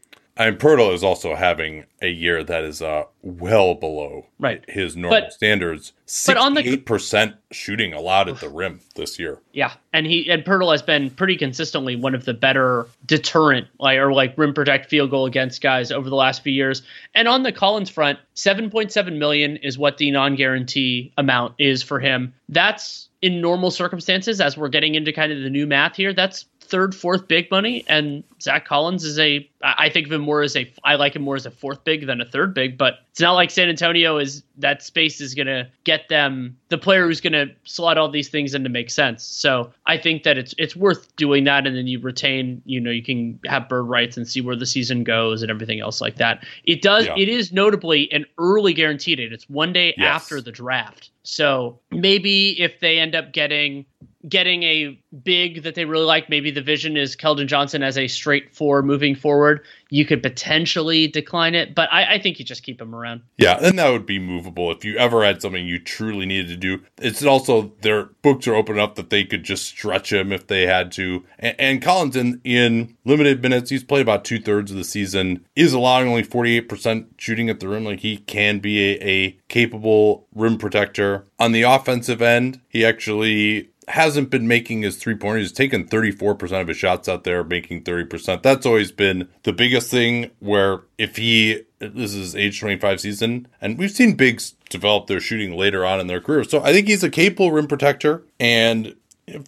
And 0.49 0.59
Poeltl 0.59 0.93
is 0.93 1.05
also 1.05 1.35
having 1.35 1.85
a 2.01 2.09
year 2.09 2.43
that 2.43 2.65
is 2.65 2.83
uh, 2.83 3.05
well 3.23 3.75
below 3.75 4.27
right. 4.39 4.65
his 4.69 4.97
normal 4.97 5.21
but, 5.21 5.33
standards. 5.33 5.93
But 6.27 6.37
on 6.37 6.55
the 6.55 6.69
eight 6.69 6.85
percent 6.85 7.37
shooting 7.53 7.93
allowed 7.93 8.29
at 8.29 8.41
the 8.41 8.49
rim 8.49 8.81
this 8.97 9.19
year. 9.19 9.41
Yeah, 9.53 9.73
and 9.93 10.07
he 10.07 10.29
and 10.31 10.45
Poeltl 10.45 10.73
has 10.73 10.83
been 10.83 11.11
pretty 11.11 11.37
consistently 11.37 11.97
one 11.97 12.15
of 12.15 12.25
the 12.25 12.35
better 12.35 12.87
deterrent 13.07 13.69
like 13.79 13.99
or 13.99 14.13
like 14.13 14.37
rim 14.37 14.53
protect 14.53 14.91
field 14.91 15.11
goal 15.11 15.27
against 15.27 15.63
guys 15.63 15.93
over 15.93 16.11
the 16.11 16.17
last 16.17 16.43
few 16.43 16.53
years. 16.53 16.83
And 17.15 17.29
on 17.29 17.45
the 17.45 17.53
Collins 17.53 17.89
front, 17.89 18.19
seven 18.35 18.69
point 18.69 18.91
seven 18.91 19.19
million 19.19 19.57
is 19.59 19.79
what 19.79 19.99
the 19.99 20.11
non 20.11 20.35
guarantee 20.35 21.13
amount 21.17 21.55
is 21.59 21.83
for 21.83 22.01
him. 22.01 22.35
That's 22.49 23.09
in 23.23 23.41
normal 23.41 23.71
circumstances, 23.71 24.41
as 24.41 24.57
we're 24.57 24.69
getting 24.69 24.97
into 24.97 25.13
kind 25.13 25.33
of 25.33 25.41
the 25.43 25.51
new 25.51 25.67
math 25.67 25.95
here. 25.95 26.13
That's 26.13 26.45
third, 26.63 26.95
fourth 26.95 27.29
big 27.29 27.51
money, 27.51 27.85
and 27.89 28.25
Zach 28.41 28.65
Collins 28.67 29.05
is 29.05 29.19
a. 29.19 29.49
I 29.63 29.89
think 29.91 30.07
of 30.07 30.13
him 30.13 30.23
more 30.23 30.43
as 30.43 30.57
a. 30.57 30.73
I 30.85 30.95
like 30.97 31.15
him 31.15 31.23
more 31.23 31.37
as 31.37 31.47
a 31.47 31.51
fourth 31.51 31.85
big 31.85 32.07
than 32.07 32.21
a 32.21 32.25
third 32.25 32.55
big, 32.55 32.77
but 32.77 33.01
it's 33.11 33.21
not 33.21 33.33
like 33.35 33.51
San 33.51 33.69
Antonio 33.69 34.19
is 34.19 34.43
that 34.59 34.83
space 34.83 35.21
is 35.21 35.35
gonna 35.35 35.69
get 35.85 36.09
them 36.09 36.57
the 36.69 36.79
player 36.79 37.07
who's 37.07 37.21
gonna 37.21 37.47
slot 37.65 37.99
all 37.99 38.09
these 38.11 38.29
things 38.29 38.55
in 38.55 38.65
to 38.65 38.69
make 38.71 38.91
sense. 38.91 39.23
So 39.23 39.73
I 39.87 39.97
think 39.99 40.23
that 40.25 40.39
it's 40.39 40.55
it's 40.59 40.75
worth 40.75 41.15
doing 41.17 41.45
that, 41.45 41.67
and 41.67 41.77
then 41.77 41.87
you 41.87 42.01
retain. 42.01 42.63
You 42.65 42.81
know, 42.81 42.91
you 42.91 43.03
can 43.03 43.39
have 43.47 43.69
bird 43.69 43.85
rights 43.85 44.17
and 44.17 44.27
see 44.27 44.41
where 44.41 44.57
the 44.57 44.67
season 44.67 45.05
goes 45.05 45.43
and 45.43 45.51
everything 45.51 45.81
else 45.81 46.01
like 46.01 46.17
that. 46.17 46.45
It 46.65 46.83
does. 46.83 47.07
Yeah. 47.07 47.15
It 47.17 47.29
is 47.29 47.53
notably 47.53 48.11
an 48.13 48.25
early 48.39 48.73
guaranteed 48.73 49.19
date. 49.19 49.33
It's 49.33 49.49
one 49.49 49.73
day 49.73 49.95
Yes. 49.97 50.23
after 50.23 50.41
the 50.41 50.53
draft. 50.53 51.11
So 51.25 51.79
maybe 51.93 52.61
if 52.61 52.81
they 52.81 52.99
end 52.99 53.15
up 53.15 53.33
getting 53.33 53.85
getting 54.29 54.63
a 54.63 54.99
big 55.25 55.63
that 55.65 55.75
they 55.75 55.85
really 55.85 56.05
like, 56.05 56.31
maybe 56.31 56.51
the 56.51 56.63
vision 56.63 56.97
is 56.97 57.17
Keldon 57.17 57.47
Johnson 57.47 57.83
as 57.83 57.99
a 57.99 58.09
straight 58.09 58.55
four 58.55 58.83
moving 58.83 59.15
forward. 59.15 59.65
You 59.91 60.07
could 60.07 60.23
potentially 60.23 61.07
decline 61.07 61.55
it, 61.55 61.75
but 61.75 61.93
I, 61.93 62.15
I 62.15 62.19
think 62.19 62.39
you 62.39 62.45
just 62.45 62.63
keep 62.63 62.81
him 62.81 62.95
around. 62.95 63.21
Yeah, 63.37 63.59
and 63.61 63.79
that 63.79 63.91
would 63.91 64.07
be 64.07 64.19
movable 64.19 64.71
if 64.71 64.85
you 64.85 64.97
ever 64.97 65.25
had 65.25 65.43
something 65.43 65.67
you 65.67 65.79
truly 65.79 66.25
needed 66.25 66.49
to 66.49 66.57
do. 66.57 66.83
It's 66.99 67.23
also 67.25 67.73
their 67.83 68.05
books 68.23 68.47
are 68.47 68.55
open 68.55 68.77
enough 68.77 68.95
that 68.95 69.11
they 69.11 69.25
could 69.25 69.45
just 69.45 69.67
stretch 69.67 70.13
him 70.13 70.33
if 70.33 70.47
they 70.47 70.67
had 70.67 70.93
to. 70.93 71.25
And, 71.39 71.57
and 71.59 71.83
Collins 71.83 72.17
in, 72.17 72.41
in 72.45 72.97
limited 73.05 73.43
minutes, 73.43 73.71
he's 73.71 73.85
played 73.85 74.03
about 74.03 74.25
two 74.25 74.41
thirds 74.41 74.71
of 74.71 74.77
the 74.79 74.85
season, 74.85 75.45
is 75.57 75.73
allowing 75.75 76.09
only 76.09 76.23
forty 76.23 76.57
eight 76.57 76.69
percent 76.69 77.09
shooting 77.19 77.51
at 77.51 77.61
the 77.61 77.69
rim. 77.69 77.85
Like 77.85 78.01
he 78.01 78.17
can 78.17 78.61
be 78.61 78.95
a, 78.95 79.07
a 79.07 79.39
capable 79.49 80.27
rim 80.35 80.57
protector. 80.57 81.27
On 81.39 81.53
the 81.53 81.63
offensive 81.63 82.23
end, 82.23 82.61
he 82.69 82.85
actually 82.85 83.69
hasn't 83.89 84.31
been 84.31 84.47
making 84.47 84.83
his 84.83 84.97
three 84.97 85.15
pointers. 85.15 85.49
He's 85.49 85.53
taken 85.53 85.87
34% 85.87 86.61
of 86.61 86.69
his 86.69 86.77
shots 86.77 87.09
out 87.09 87.25
there, 87.25 87.43
making 87.45 87.85
30%. 87.85 88.43
That's 88.43 88.67
always 88.67 88.93
been 88.93 89.29
the 89.43 89.53
biggest 89.53 89.91
thing 89.91 90.31
where 90.41 90.83
if 90.99 91.17
he, 91.17 91.63
this 91.79 92.15
is 92.15 92.37
age 92.37 92.61
25 92.61 93.01
season, 93.01 93.49
and 93.61 93.79
we've 93.79 93.91
seen 93.91 94.15
bigs 94.15 94.55
develop 94.71 95.07
their 95.07 95.21
shooting 95.21 95.57
later 95.57 95.85
on 95.85 96.01
in 96.01 96.07
their 96.07 96.21
career. 96.21 96.45
So 96.45 96.63
I 96.63 96.73
think 96.73 96.87
he's 96.87 97.05
a 97.05 97.11
capable 97.11 97.53
rim 97.53 97.67
protector 97.67 98.23
and 98.39 98.95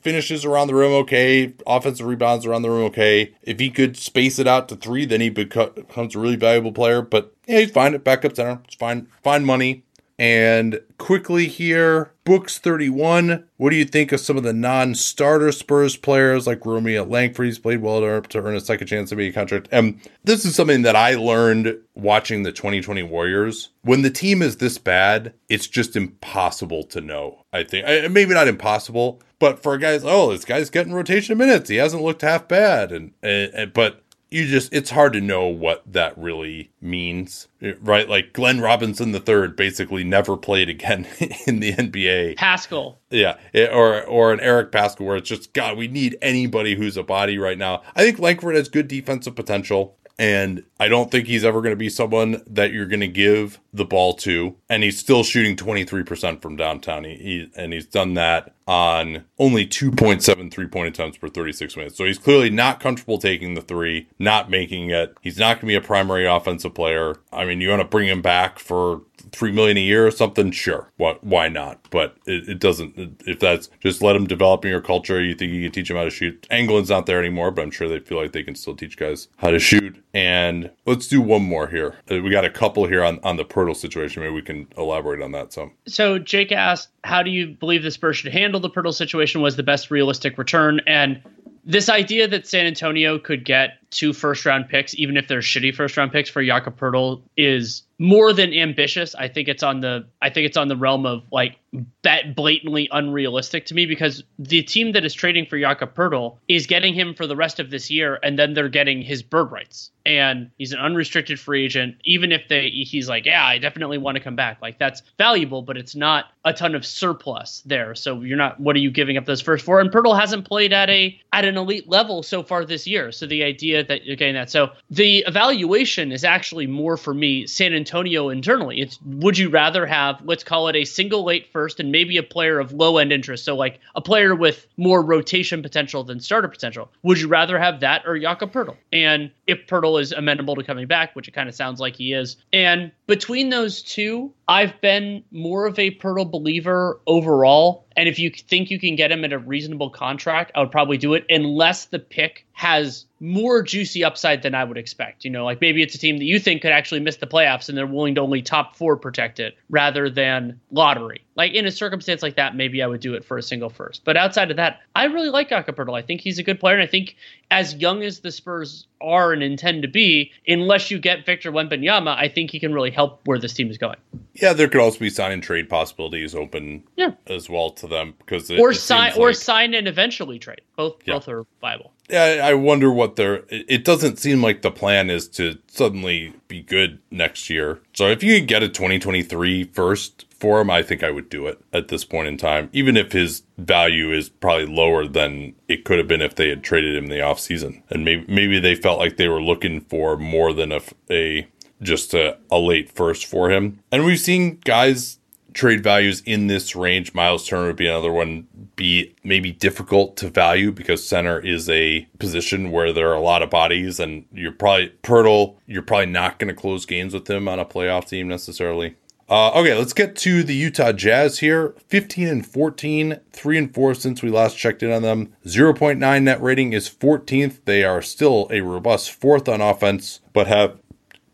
finishes 0.01 0.45
around 0.45 0.69
the 0.69 0.75
rim 0.75 0.93
okay, 0.93 1.53
offensive 1.67 2.07
rebounds 2.07 2.47
around 2.47 2.63
the 2.63 2.71
rim 2.71 2.85
okay. 2.85 3.35
If 3.43 3.59
he 3.61 3.71
could 3.71 3.97
space 3.97 4.39
it 4.39 4.47
out 4.47 4.69
to 4.69 4.77
three, 4.77 5.05
then 5.05 5.21
he 5.21 5.31
becomes 5.31 6.15
a 6.15 6.19
really 6.19 6.37
valuable 6.37 6.73
player. 6.73 7.03
But 7.03 7.35
yeah, 7.47 7.61
he's 7.61 7.71
fine 7.71 7.95
at 7.95 8.05
backup 8.05 8.37
center. 8.37 8.61
It's 8.65 8.77
fine, 8.77 9.09
fine 9.23 9.45
money. 9.45 9.84
And 10.19 10.81
quickly 10.97 11.49
here, 11.49 12.13
Books 12.25 12.59
31. 12.59 13.45
What 13.57 13.71
do 13.71 13.77
you 13.77 13.85
think 13.85 14.13
of 14.13 14.21
some 14.21 14.37
of 14.37 14.45
the 14.45 14.53
non 14.53 14.95
starter 14.95 15.51
Spurs 15.51 15.97
players 15.97 16.47
like 16.47 16.65
Romeo? 16.65 17.05
He's 17.05 17.59
played 17.59 17.83
well 17.83 18.01
to 18.01 18.39
earn 18.39 18.55
a 18.57 18.61
second 18.61 18.87
chance 18.87 19.11
to 19.11 19.17
be 19.17 19.27
a 19.29 19.33
contract. 19.33 19.69
And 19.73 20.01
this 20.23 20.45
is 20.45 20.55
something 20.55 20.83
that 20.83 20.97
I 20.97 21.17
learned 21.17 21.77
watching 21.95 22.45
the 22.45 22.53
2020 22.53 23.03
Warriors. 23.03 23.71
When 23.83 24.03
the 24.03 24.11
team 24.11 24.41
is 24.41 24.57
this 24.59 24.79
bad, 24.79 25.35
it's 25.49 25.67
just 25.67 25.97
impossible 25.97 26.85
to 26.85 27.01
know. 27.01 27.45
I 27.53 27.65
think, 27.65 27.87
I- 27.87 28.09
maybe 28.09 28.35
not 28.35 28.49
impossible, 28.49 29.21
but 29.39 29.63
for 29.63 29.77
guys, 29.77 30.03
oh, 30.05 30.31
this 30.33 30.45
guy's 30.45 30.71
getting 30.71 30.93
rotation 30.95 31.37
minutes. 31.37 31.69
He 31.69 31.77
hasn't 31.77 32.03
looked 32.03 32.23
half 32.23 32.49
bad. 32.49 32.93
And, 32.93 33.13
and, 33.23 33.53
and 33.53 33.73
but 33.73 34.04
you 34.35 34.47
just 34.47 34.73
it's 34.75 34.91
hard 34.91 35.13
to 35.13 35.21
know 35.21 35.47
what 35.47 35.83
that 35.91 36.17
really 36.19 36.73
means 36.81 37.49
right? 37.81 38.09
Like 38.09 38.33
glenn 38.33 38.61
robinson 38.61 39.13
the 39.13 39.21
third 39.21 39.57
basically 39.57 40.05
never 40.05 40.37
played 40.37 40.69
again 40.69 41.07
in 41.47 41.61
the 41.61 41.73
nba 41.73 42.37
Paschall. 42.37 42.97
yeah 43.11 43.37
or 43.73 44.05
or 44.05 44.33
an 44.33 44.41
eric 44.41 44.73
Paschall 44.73 45.07
where 45.07 45.17
it's 45.17 45.29
just 45.29 45.53
god 45.53 45.77
we 45.77 45.89
need 45.89 46.19
anybody 46.21 46.75
who's 46.75 46.97
a 46.97 47.03
body 47.03 47.39
right 47.39 47.59
now. 47.59 47.83
I 47.95 48.03
think 48.03 48.19
langford 48.19 48.57
has 48.57 48.69
good 48.69 48.89
defensive 48.89 49.37
potential 49.37 49.97
and 50.19 50.63
I 50.79 50.89
don't 50.89 51.11
think 51.11 51.27
he's 51.27 51.45
ever 51.45 51.61
going 51.61 51.73
to 51.73 51.77
be 51.77 51.89
someone 51.89 52.43
that 52.47 52.73
you're 52.73 52.87
going 52.87 53.01
to 53.01 53.09
give 53.09 53.59
the 53.73 53.85
ball 53.85 54.15
to. 54.15 54.57
And 54.69 54.85
he's 54.85 54.99
still 54.99 55.25
shooting 55.25 55.57
23% 55.57 56.41
from 56.41 56.57
downtown. 56.57 57.05
He, 57.05 57.17
he 57.17 57.51
and 57.57 57.73
he's 57.73 57.87
done 57.87 58.15
that 58.15 58.55
on 58.67 59.25
only 59.39 59.67
2.7 59.67 60.51
three 60.53 60.69
point 60.69 60.89
attempts 60.89 61.19
per 61.19 61.29
36 61.29 61.77
minutes. 61.77 61.97
So 61.97 62.05
he's 62.05 62.19
clearly 62.19 62.51
not 62.51 62.81
comfortable 62.81 63.19
taking 63.19 63.55
the 63.55 63.61
three, 63.61 64.09
not 64.19 64.51
making 64.51 64.91
it. 64.91 65.17
He's 65.21 65.39
not 65.39 65.57
going 65.57 65.63
to 65.63 65.67
be 65.67 65.75
a 65.75 65.81
primary 65.81 66.27
offensive 66.27 66.75
player. 66.75 67.17
I 67.33 67.45
mean, 67.45 67.61
you 67.61 67.71
want 67.71 67.83
to 67.83 67.89
bring 67.89 68.09
him 68.09 68.23
back 68.23 68.59
for 68.61 69.03
three 69.35 69.53
million 69.53 69.77
a 69.77 69.81
year 69.81 70.07
or 70.07 70.11
something? 70.11 70.51
Sure. 70.51 70.91
Why, 70.97 71.17
why 71.21 71.49
not? 71.49 71.87
But 71.91 72.17
it, 72.27 72.49
it 72.49 72.59
doesn't, 72.61 73.23
if 73.27 73.41
that's 73.41 73.69
just 73.81 74.03
let 74.03 74.17
him 74.17 74.27
develop 74.27 74.65
in 74.65 74.71
your 74.71 74.81
culture, 74.81 75.23
you 75.23 75.35
think 75.35 75.53
you 75.53 75.63
can 75.63 75.73
teach 75.73 75.91
him 75.91 75.97
how 75.97 76.05
to 76.05 76.11
shoot. 76.11 76.47
Engelland's 76.51 76.91
not 76.91 77.07
there 77.07 77.19
anymore, 77.19 77.51
but 77.51 77.63
I'm 77.63 77.71
sure 77.71 77.89
they 77.89 77.99
feel 77.99 78.21
like 78.21 78.33
they 78.33 78.43
can 78.43 78.55
still 78.55 78.77
teach 78.77 78.97
guys 78.97 79.29
how 79.37 79.51
to 79.51 79.59
shoot. 79.59 80.03
And 80.15 80.71
let's 80.87 81.09
do 81.09 81.21
one 81.21 81.43
more 81.43 81.67
here. 81.67 81.97
Uh, 82.11 82.23
We 82.23 82.31
got 82.31 82.45
a 82.45 82.51
couple 82.51 82.87
here 82.87 83.03
on, 83.05 83.21
on 83.23 83.37
the 83.37 83.45
Poeltl 83.45 83.77
situation. 83.77 84.23
Maybe 84.23 84.35
we 84.35 84.43
can 84.43 84.69
elaborate 84.79 85.23
on 85.23 85.33
that 85.33 85.53
some. 85.53 85.73
So 85.87 86.19
Jake 86.19 86.53
asked, 86.53 86.89
"How 87.03 87.23
do 87.23 87.31
you 87.31 87.49
believe 87.49 87.83
the 87.83 87.91
Spurs 87.91 88.17
should 88.17 88.33
handle 88.33 88.61
the 88.61 88.71
Poeltl 88.71 88.95
situation? 88.95 89.41
Was 89.43 89.57
the 89.57 89.63
best 89.63 89.91
realistic 89.91 90.39
return?" 90.39 90.81
And 90.87 91.21
this 91.65 91.89
idea 91.89 92.29
that 92.29 92.47
San 92.47 92.67
Antonio 92.67 93.19
could 93.19 93.45
get 93.45 93.79
two 93.95 94.13
first 94.13 94.45
round 94.45 94.69
picks, 94.69 94.95
even 94.99 95.17
if 95.17 95.29
they're 95.29 95.41
shitty 95.41 95.75
first 95.75 95.97
round 95.97 96.13
picks 96.13 96.29
for 96.29 96.43
Jakob 96.45 96.79
Poeltl, 96.79 97.23
is 97.37 97.83
more 97.99 98.33
than 98.33 98.53
ambitious. 98.53 99.15
I 99.15 99.29
think 99.29 99.49
it's 99.49 99.63
on 99.63 99.81
the 99.81 100.07
I 100.21 100.31
think 100.31 100.47
it's 100.47 100.57
on 100.57 100.69
the 100.69 100.77
realm 100.77 101.07
of 101.07 101.23
like 101.31 101.59
bet 102.03 102.37
blatantly 102.37 102.89
unrealistic 102.93 103.67
to 103.67 103.75
me 103.75 103.87
because 103.87 104.23
the 104.39 104.63
team 104.63 104.93
that 104.93 105.05
is 105.05 105.13
trading 105.15 105.47
for 105.47 105.59
Jakob 105.59 105.95
Poeltl 105.95 106.37
is 106.49 106.67
getting 106.67 106.95
him 106.95 107.15
for 107.15 107.27
the 107.27 107.37
rest 107.37 107.61
of 107.61 107.71
this 107.71 107.91
year, 107.91 108.19
and 108.23 108.39
then 108.39 108.55
they're 108.55 108.69
getting 108.69 109.03
his 109.03 109.23
bird 109.23 109.51
rights, 109.51 109.91
and 110.05 110.51
he's 110.59 110.73
an 110.73 110.81
unrestricted 110.81 111.39
free 111.39 111.65
agent. 111.65 111.97
Even 112.05 112.33
if 112.33 112.49
they 112.49 112.69
he's 112.69 113.09
like, 113.09 113.27
yeah, 113.27 113.45
I 113.45 113.59
definitely 113.59 113.99
want 113.99 114.17
to 114.17 114.23
come 114.23 114.37
back. 114.37 114.59
Like 114.61 114.79
that's 114.79 115.03
valuable, 115.17 115.63
but 115.63 115.77
it's 115.77 115.95
not 115.95 116.27
a 116.45 116.53
ton 116.53 116.75
of 116.75 116.85
surplus 116.85 117.63
there. 117.65 117.95
So 117.95 118.21
you're 118.23 118.39
not. 118.39 118.59
What 118.61 118.77
are 118.77 118.81
you 118.81 118.91
giving 118.91 119.17
up 119.17 119.25
those 119.25 119.41
first 119.41 119.65
four? 119.65 119.81
And 119.81 119.91
Poeltl 119.91 120.19
hasn't 120.19 120.47
played 120.47 120.73
at 120.73 120.91
a 120.91 121.19
at 121.33 121.45
an 121.45 121.57
elite 121.57 121.89
level 121.89 122.23
so 122.23 122.43
far 122.43 122.65
this 122.65 122.87
year. 122.87 123.13
So 123.13 123.27
the 123.27 123.45
idea 123.45 123.84
that 123.89 124.05
you're 124.05 124.17
getting 124.17 124.35
that. 124.35 124.51
So 124.51 124.71
the 124.91 125.25
evaluation 125.27 126.13
is 126.13 126.25
actually 126.25 126.67
more 126.67 126.97
for 126.97 127.15
me 127.15 127.47
San 127.47 127.75
Antonio 127.75 128.29
internally. 128.29 128.81
It's 128.81 128.99
would 129.05 129.39
you 129.39 129.51
rather 129.51 129.87
have 129.87 130.21
let's 130.25 130.45
call 130.45 130.69
it 130.69 130.77
a 130.77 130.85
single 130.85 131.25
late 131.25 131.47
first 131.53 131.81
and 131.81 131.93
maybe 131.93 132.17
a 132.17 132.23
player 132.23 132.59
of 132.59 132.73
low 132.73 132.99
end 132.99 133.13
interest. 133.13 133.45
So 133.45 133.57
like 133.57 133.81
a 133.95 134.01
player 134.01 134.35
with 134.35 134.67
more 134.77 135.03
rotation 135.03 135.63
potential 135.63 136.05
than 136.05 136.21
starter 136.21 136.49
potential. 136.49 136.91
Would 137.03 137.21
you 137.21 137.29
rather 137.29 137.59
have 137.59 137.81
that 137.81 138.03
or 138.07 138.19
Jakob 138.19 138.53
Poeltl? 138.53 138.77
And 138.93 139.31
if 139.47 139.67
Poeltl 139.67 140.01
is 140.01 140.13
amenable 140.13 140.57
to 140.57 140.63
coming 140.63 140.87
back, 140.87 141.15
which 141.15 141.29
it 141.29 141.33
kind 141.33 141.49
of 141.49 141.55
sounds 141.55 141.81
like 141.81 141.97
he 141.97 142.13
is, 142.13 142.37
and 142.53 142.93
between 143.07 143.51
those 143.51 143.83
two, 143.83 144.33
I've 144.47 144.81
been 144.81 145.25
more 145.31 145.67
of 145.67 145.79
a 145.79 145.91
Poeltl 145.91 146.31
believer 146.31 147.01
overall. 147.07 147.87
And 147.97 148.09
if 148.09 148.19
you 148.19 148.31
think 148.31 148.71
you 148.71 148.79
can 148.79 148.97
get 148.97 149.13
him 149.13 149.25
at 149.25 149.33
a 149.33 149.39
reasonable 149.39 149.91
contract, 149.91 150.53
I 150.55 150.61
would 150.61 150.71
probably 150.71 150.99
do 150.99 151.15
it 151.15 151.25
unless 151.31 151.87
the 151.87 151.99
pick 151.99 152.47
has 152.53 153.07
more 153.21 153.63
juicy 153.63 154.05
upside 154.05 154.43
than 154.43 154.55
I 154.55 154.65
would 154.65 154.77
expect. 154.77 155.25
You 155.25 155.31
know, 155.31 155.45
like 155.45 155.61
maybe 155.61 155.83
it's 155.83 155.95
a 155.95 155.99
team 155.99 156.19
that 156.19 156.25
you 156.25 156.39
think 156.39 156.63
could 156.63 156.73
actually 156.73 157.01
miss 157.01 157.17
the 157.17 157.27
playoffs 157.27 157.69
and 157.69 157.79
they're 157.79 157.87
willing 157.87 158.17
to 158.17 158.21
only 158.21 158.43
top 158.43 158.77
four 158.77 158.97
protect 158.97 159.41
it 159.41 159.57
rather 159.71 160.11
than 160.11 160.61
lottery. 160.71 161.25
Like 161.37 161.53
in 161.53 161.67
a 161.67 161.71
circumstance 161.71 162.23
like 162.23 162.37
that, 162.37 162.55
maybe 162.55 162.83
I 162.83 162.87
would 162.87 163.01
do 163.01 163.15
it 163.15 163.25
for 163.25 163.39
a 163.39 163.43
single 163.43 163.71
first. 163.71 164.05
But 164.05 164.17
outside 164.17 164.51
of 164.51 164.57
that, 164.59 164.81
I 164.95 165.05
really 165.07 165.31
like 165.31 165.49
Jakob 165.49 165.79
I 165.91 166.03
think 166.03 166.21
he's 166.21 166.39
a 166.39 166.43
good 166.43 166.61
player. 166.61 166.75
And 166.75 166.83
I 166.83 166.87
think 166.87 167.17
as 167.51 167.75
young 167.75 168.03
as 168.03 168.21
the 168.21 168.31
Spurs 168.31 168.87
are 169.01 169.33
and 169.33 169.43
intend 169.43 169.83
to 169.83 169.89
be, 169.89 170.33
unless 170.47 170.91
you 170.91 170.99
get 170.99 171.27
Victor 171.27 171.51
Wembanyama, 171.51 172.17
I 172.17 172.29
think 172.29 172.51
he 172.51 172.61
can 172.61 172.73
really 172.73 172.91
help 172.91 173.21
where 173.25 173.39
this 173.39 173.53
team 173.53 173.71
is 173.71 173.79
going. 173.79 173.97
Yeah, 174.35 174.53
there 174.53 174.69
could 174.69 174.81
also 174.81 174.99
be 174.99 175.11
sign 175.11 175.33
and 175.33 175.43
trade 175.43 175.69
possibilities 175.69 176.35
open 176.35 176.83
Yeah. 176.97 177.13
as 177.27 177.49
well 177.49 177.71
to 177.71 177.87
them 177.87 178.15
because 178.19 178.51
it, 178.51 178.59
or 178.59 178.73
it 178.73 178.77
sign 178.77 179.13
seems 179.13 179.19
or 179.23 179.33
sign 179.33 179.75
and 179.75 179.87
eventually 179.87 180.39
trade. 180.39 180.61
Both 180.77 180.97
Yeah. 181.07 181.15
both 181.15 181.29
are 181.29 181.45
viable. 181.61 181.93
Yeah, 182.11 182.41
I 182.45 182.53
wonder 182.55 182.91
what 182.93 183.17
their. 183.17 183.45
It 183.49 183.83
doesn't 183.85 184.19
seem 184.19 184.43
like 184.43 184.61
the 184.63 184.71
plan 184.71 185.09
is 185.09 185.27
to 185.29 185.57
suddenly 185.69 186.35
be 186.49 186.61
good 186.61 186.99
next 187.11 187.49
year. 187.49 187.81
So 187.95 188.09
if 188.11 188.23
you 188.23 188.39
could 188.39 188.49
get 188.49 188.63
a 188.63 188.69
2023 188.69 189.65
first 189.65 190.27
for 190.39 190.61
him, 190.61 190.69
I 190.69 190.83
think 190.83 191.03
I 191.03 191.11
would 191.11 191.31
do 191.31 191.47
it 191.47 191.59
at 191.73 191.89
this 191.89 192.05
point 192.05 192.29
in 192.29 192.37
time, 192.37 192.69
even 192.75 192.99
if 192.99 193.13
his 193.13 193.43
value 193.57 194.13
is 194.13 194.29
probably 194.29 194.67
lower 194.67 195.07
than 195.09 195.55
it 195.69 195.85
could 195.85 195.97
have 195.97 196.09
been 196.09 196.21
if 196.21 196.35
they 196.35 196.51
had 196.51 196.63
traded 196.63 196.95
him 196.95 197.05
in 197.05 197.11
the 197.11 197.17
offseason. 197.21 197.83
And 197.89 198.05
maybe 198.05 198.25
maybe 198.29 198.59
they 198.61 198.75
felt 198.75 198.99
like 198.99 199.17
they 199.17 199.29
were 199.29 199.41
looking 199.43 199.81
for 199.81 200.19
more 200.19 200.53
than 200.53 200.73
a, 200.73 200.81
a 201.11 201.47
just 201.83 202.15
a, 202.15 202.39
a 202.51 202.59
late 202.59 202.91
first 202.91 203.27
for 203.27 203.51
him. 203.51 203.81
And 203.91 204.05
we've 204.05 204.21
seen 204.21 204.59
guys 204.65 205.19
trade 205.55 205.83
values 205.83 206.21
in 206.27 206.49
this 206.49 206.77
range. 206.77 207.15
Miles 207.15 207.47
Turner 207.47 207.69
would 207.69 207.77
be 207.77 207.87
another 207.87 208.13
one, 208.13 208.47
be 208.77 209.15
maybe 209.23 209.53
difficult 209.53 210.17
to 210.19 210.29
value 210.29 210.73
because 210.73 211.07
center 211.07 211.39
is 211.39 211.71
a 211.71 212.07
position 212.19 212.71
where 212.73 212.93
there 212.93 213.09
are 213.11 213.15
a 213.15 213.21
lot 213.21 213.43
of 213.43 213.51
bodies 213.51 214.01
and 214.01 214.25
you're 214.33 214.53
probably 214.53 214.93
Poeltl, 215.03 215.57
you're 215.67 215.83
probably 215.83 216.07
not 216.07 216.39
going 216.39 216.55
to 216.55 216.61
close 216.61 216.85
games 216.85 217.15
with 217.15 217.31
him 217.31 217.49
on 217.49 217.59
a 217.59 217.65
playoff 217.65 218.09
team 218.09 218.29
necessarily. 218.29 218.97
Uh, 219.27 219.51
okay, 219.53 219.73
let's 219.75 219.95
get 219.95 220.17
to 220.17 220.43
the 220.43 220.55
Utah 220.55 220.93
Jazz 220.93 221.39
here. 221.39 221.75
15 221.89 222.29
and 222.29 222.47
14, 222.47 223.21
3 223.33 223.59
and 223.59 223.75
4 223.75 223.95
since 223.95 224.23
we 224.23 224.29
last 224.29 224.59
checked 224.59 224.83
in 224.83 224.93
on 224.93 225.01
them. 225.01 225.33
0.9 225.47 226.23
net 226.23 226.43
rating 226.43 226.75
is 226.75 226.91
14th. 226.91 227.61
They 227.65 227.85
are 227.85 228.03
still 228.03 228.49
a 228.51 228.61
robust 228.61 229.13
fourth 229.13 229.49
on 229.49 229.63
offense, 229.63 230.21
but 230.35 230.47
have 230.47 230.79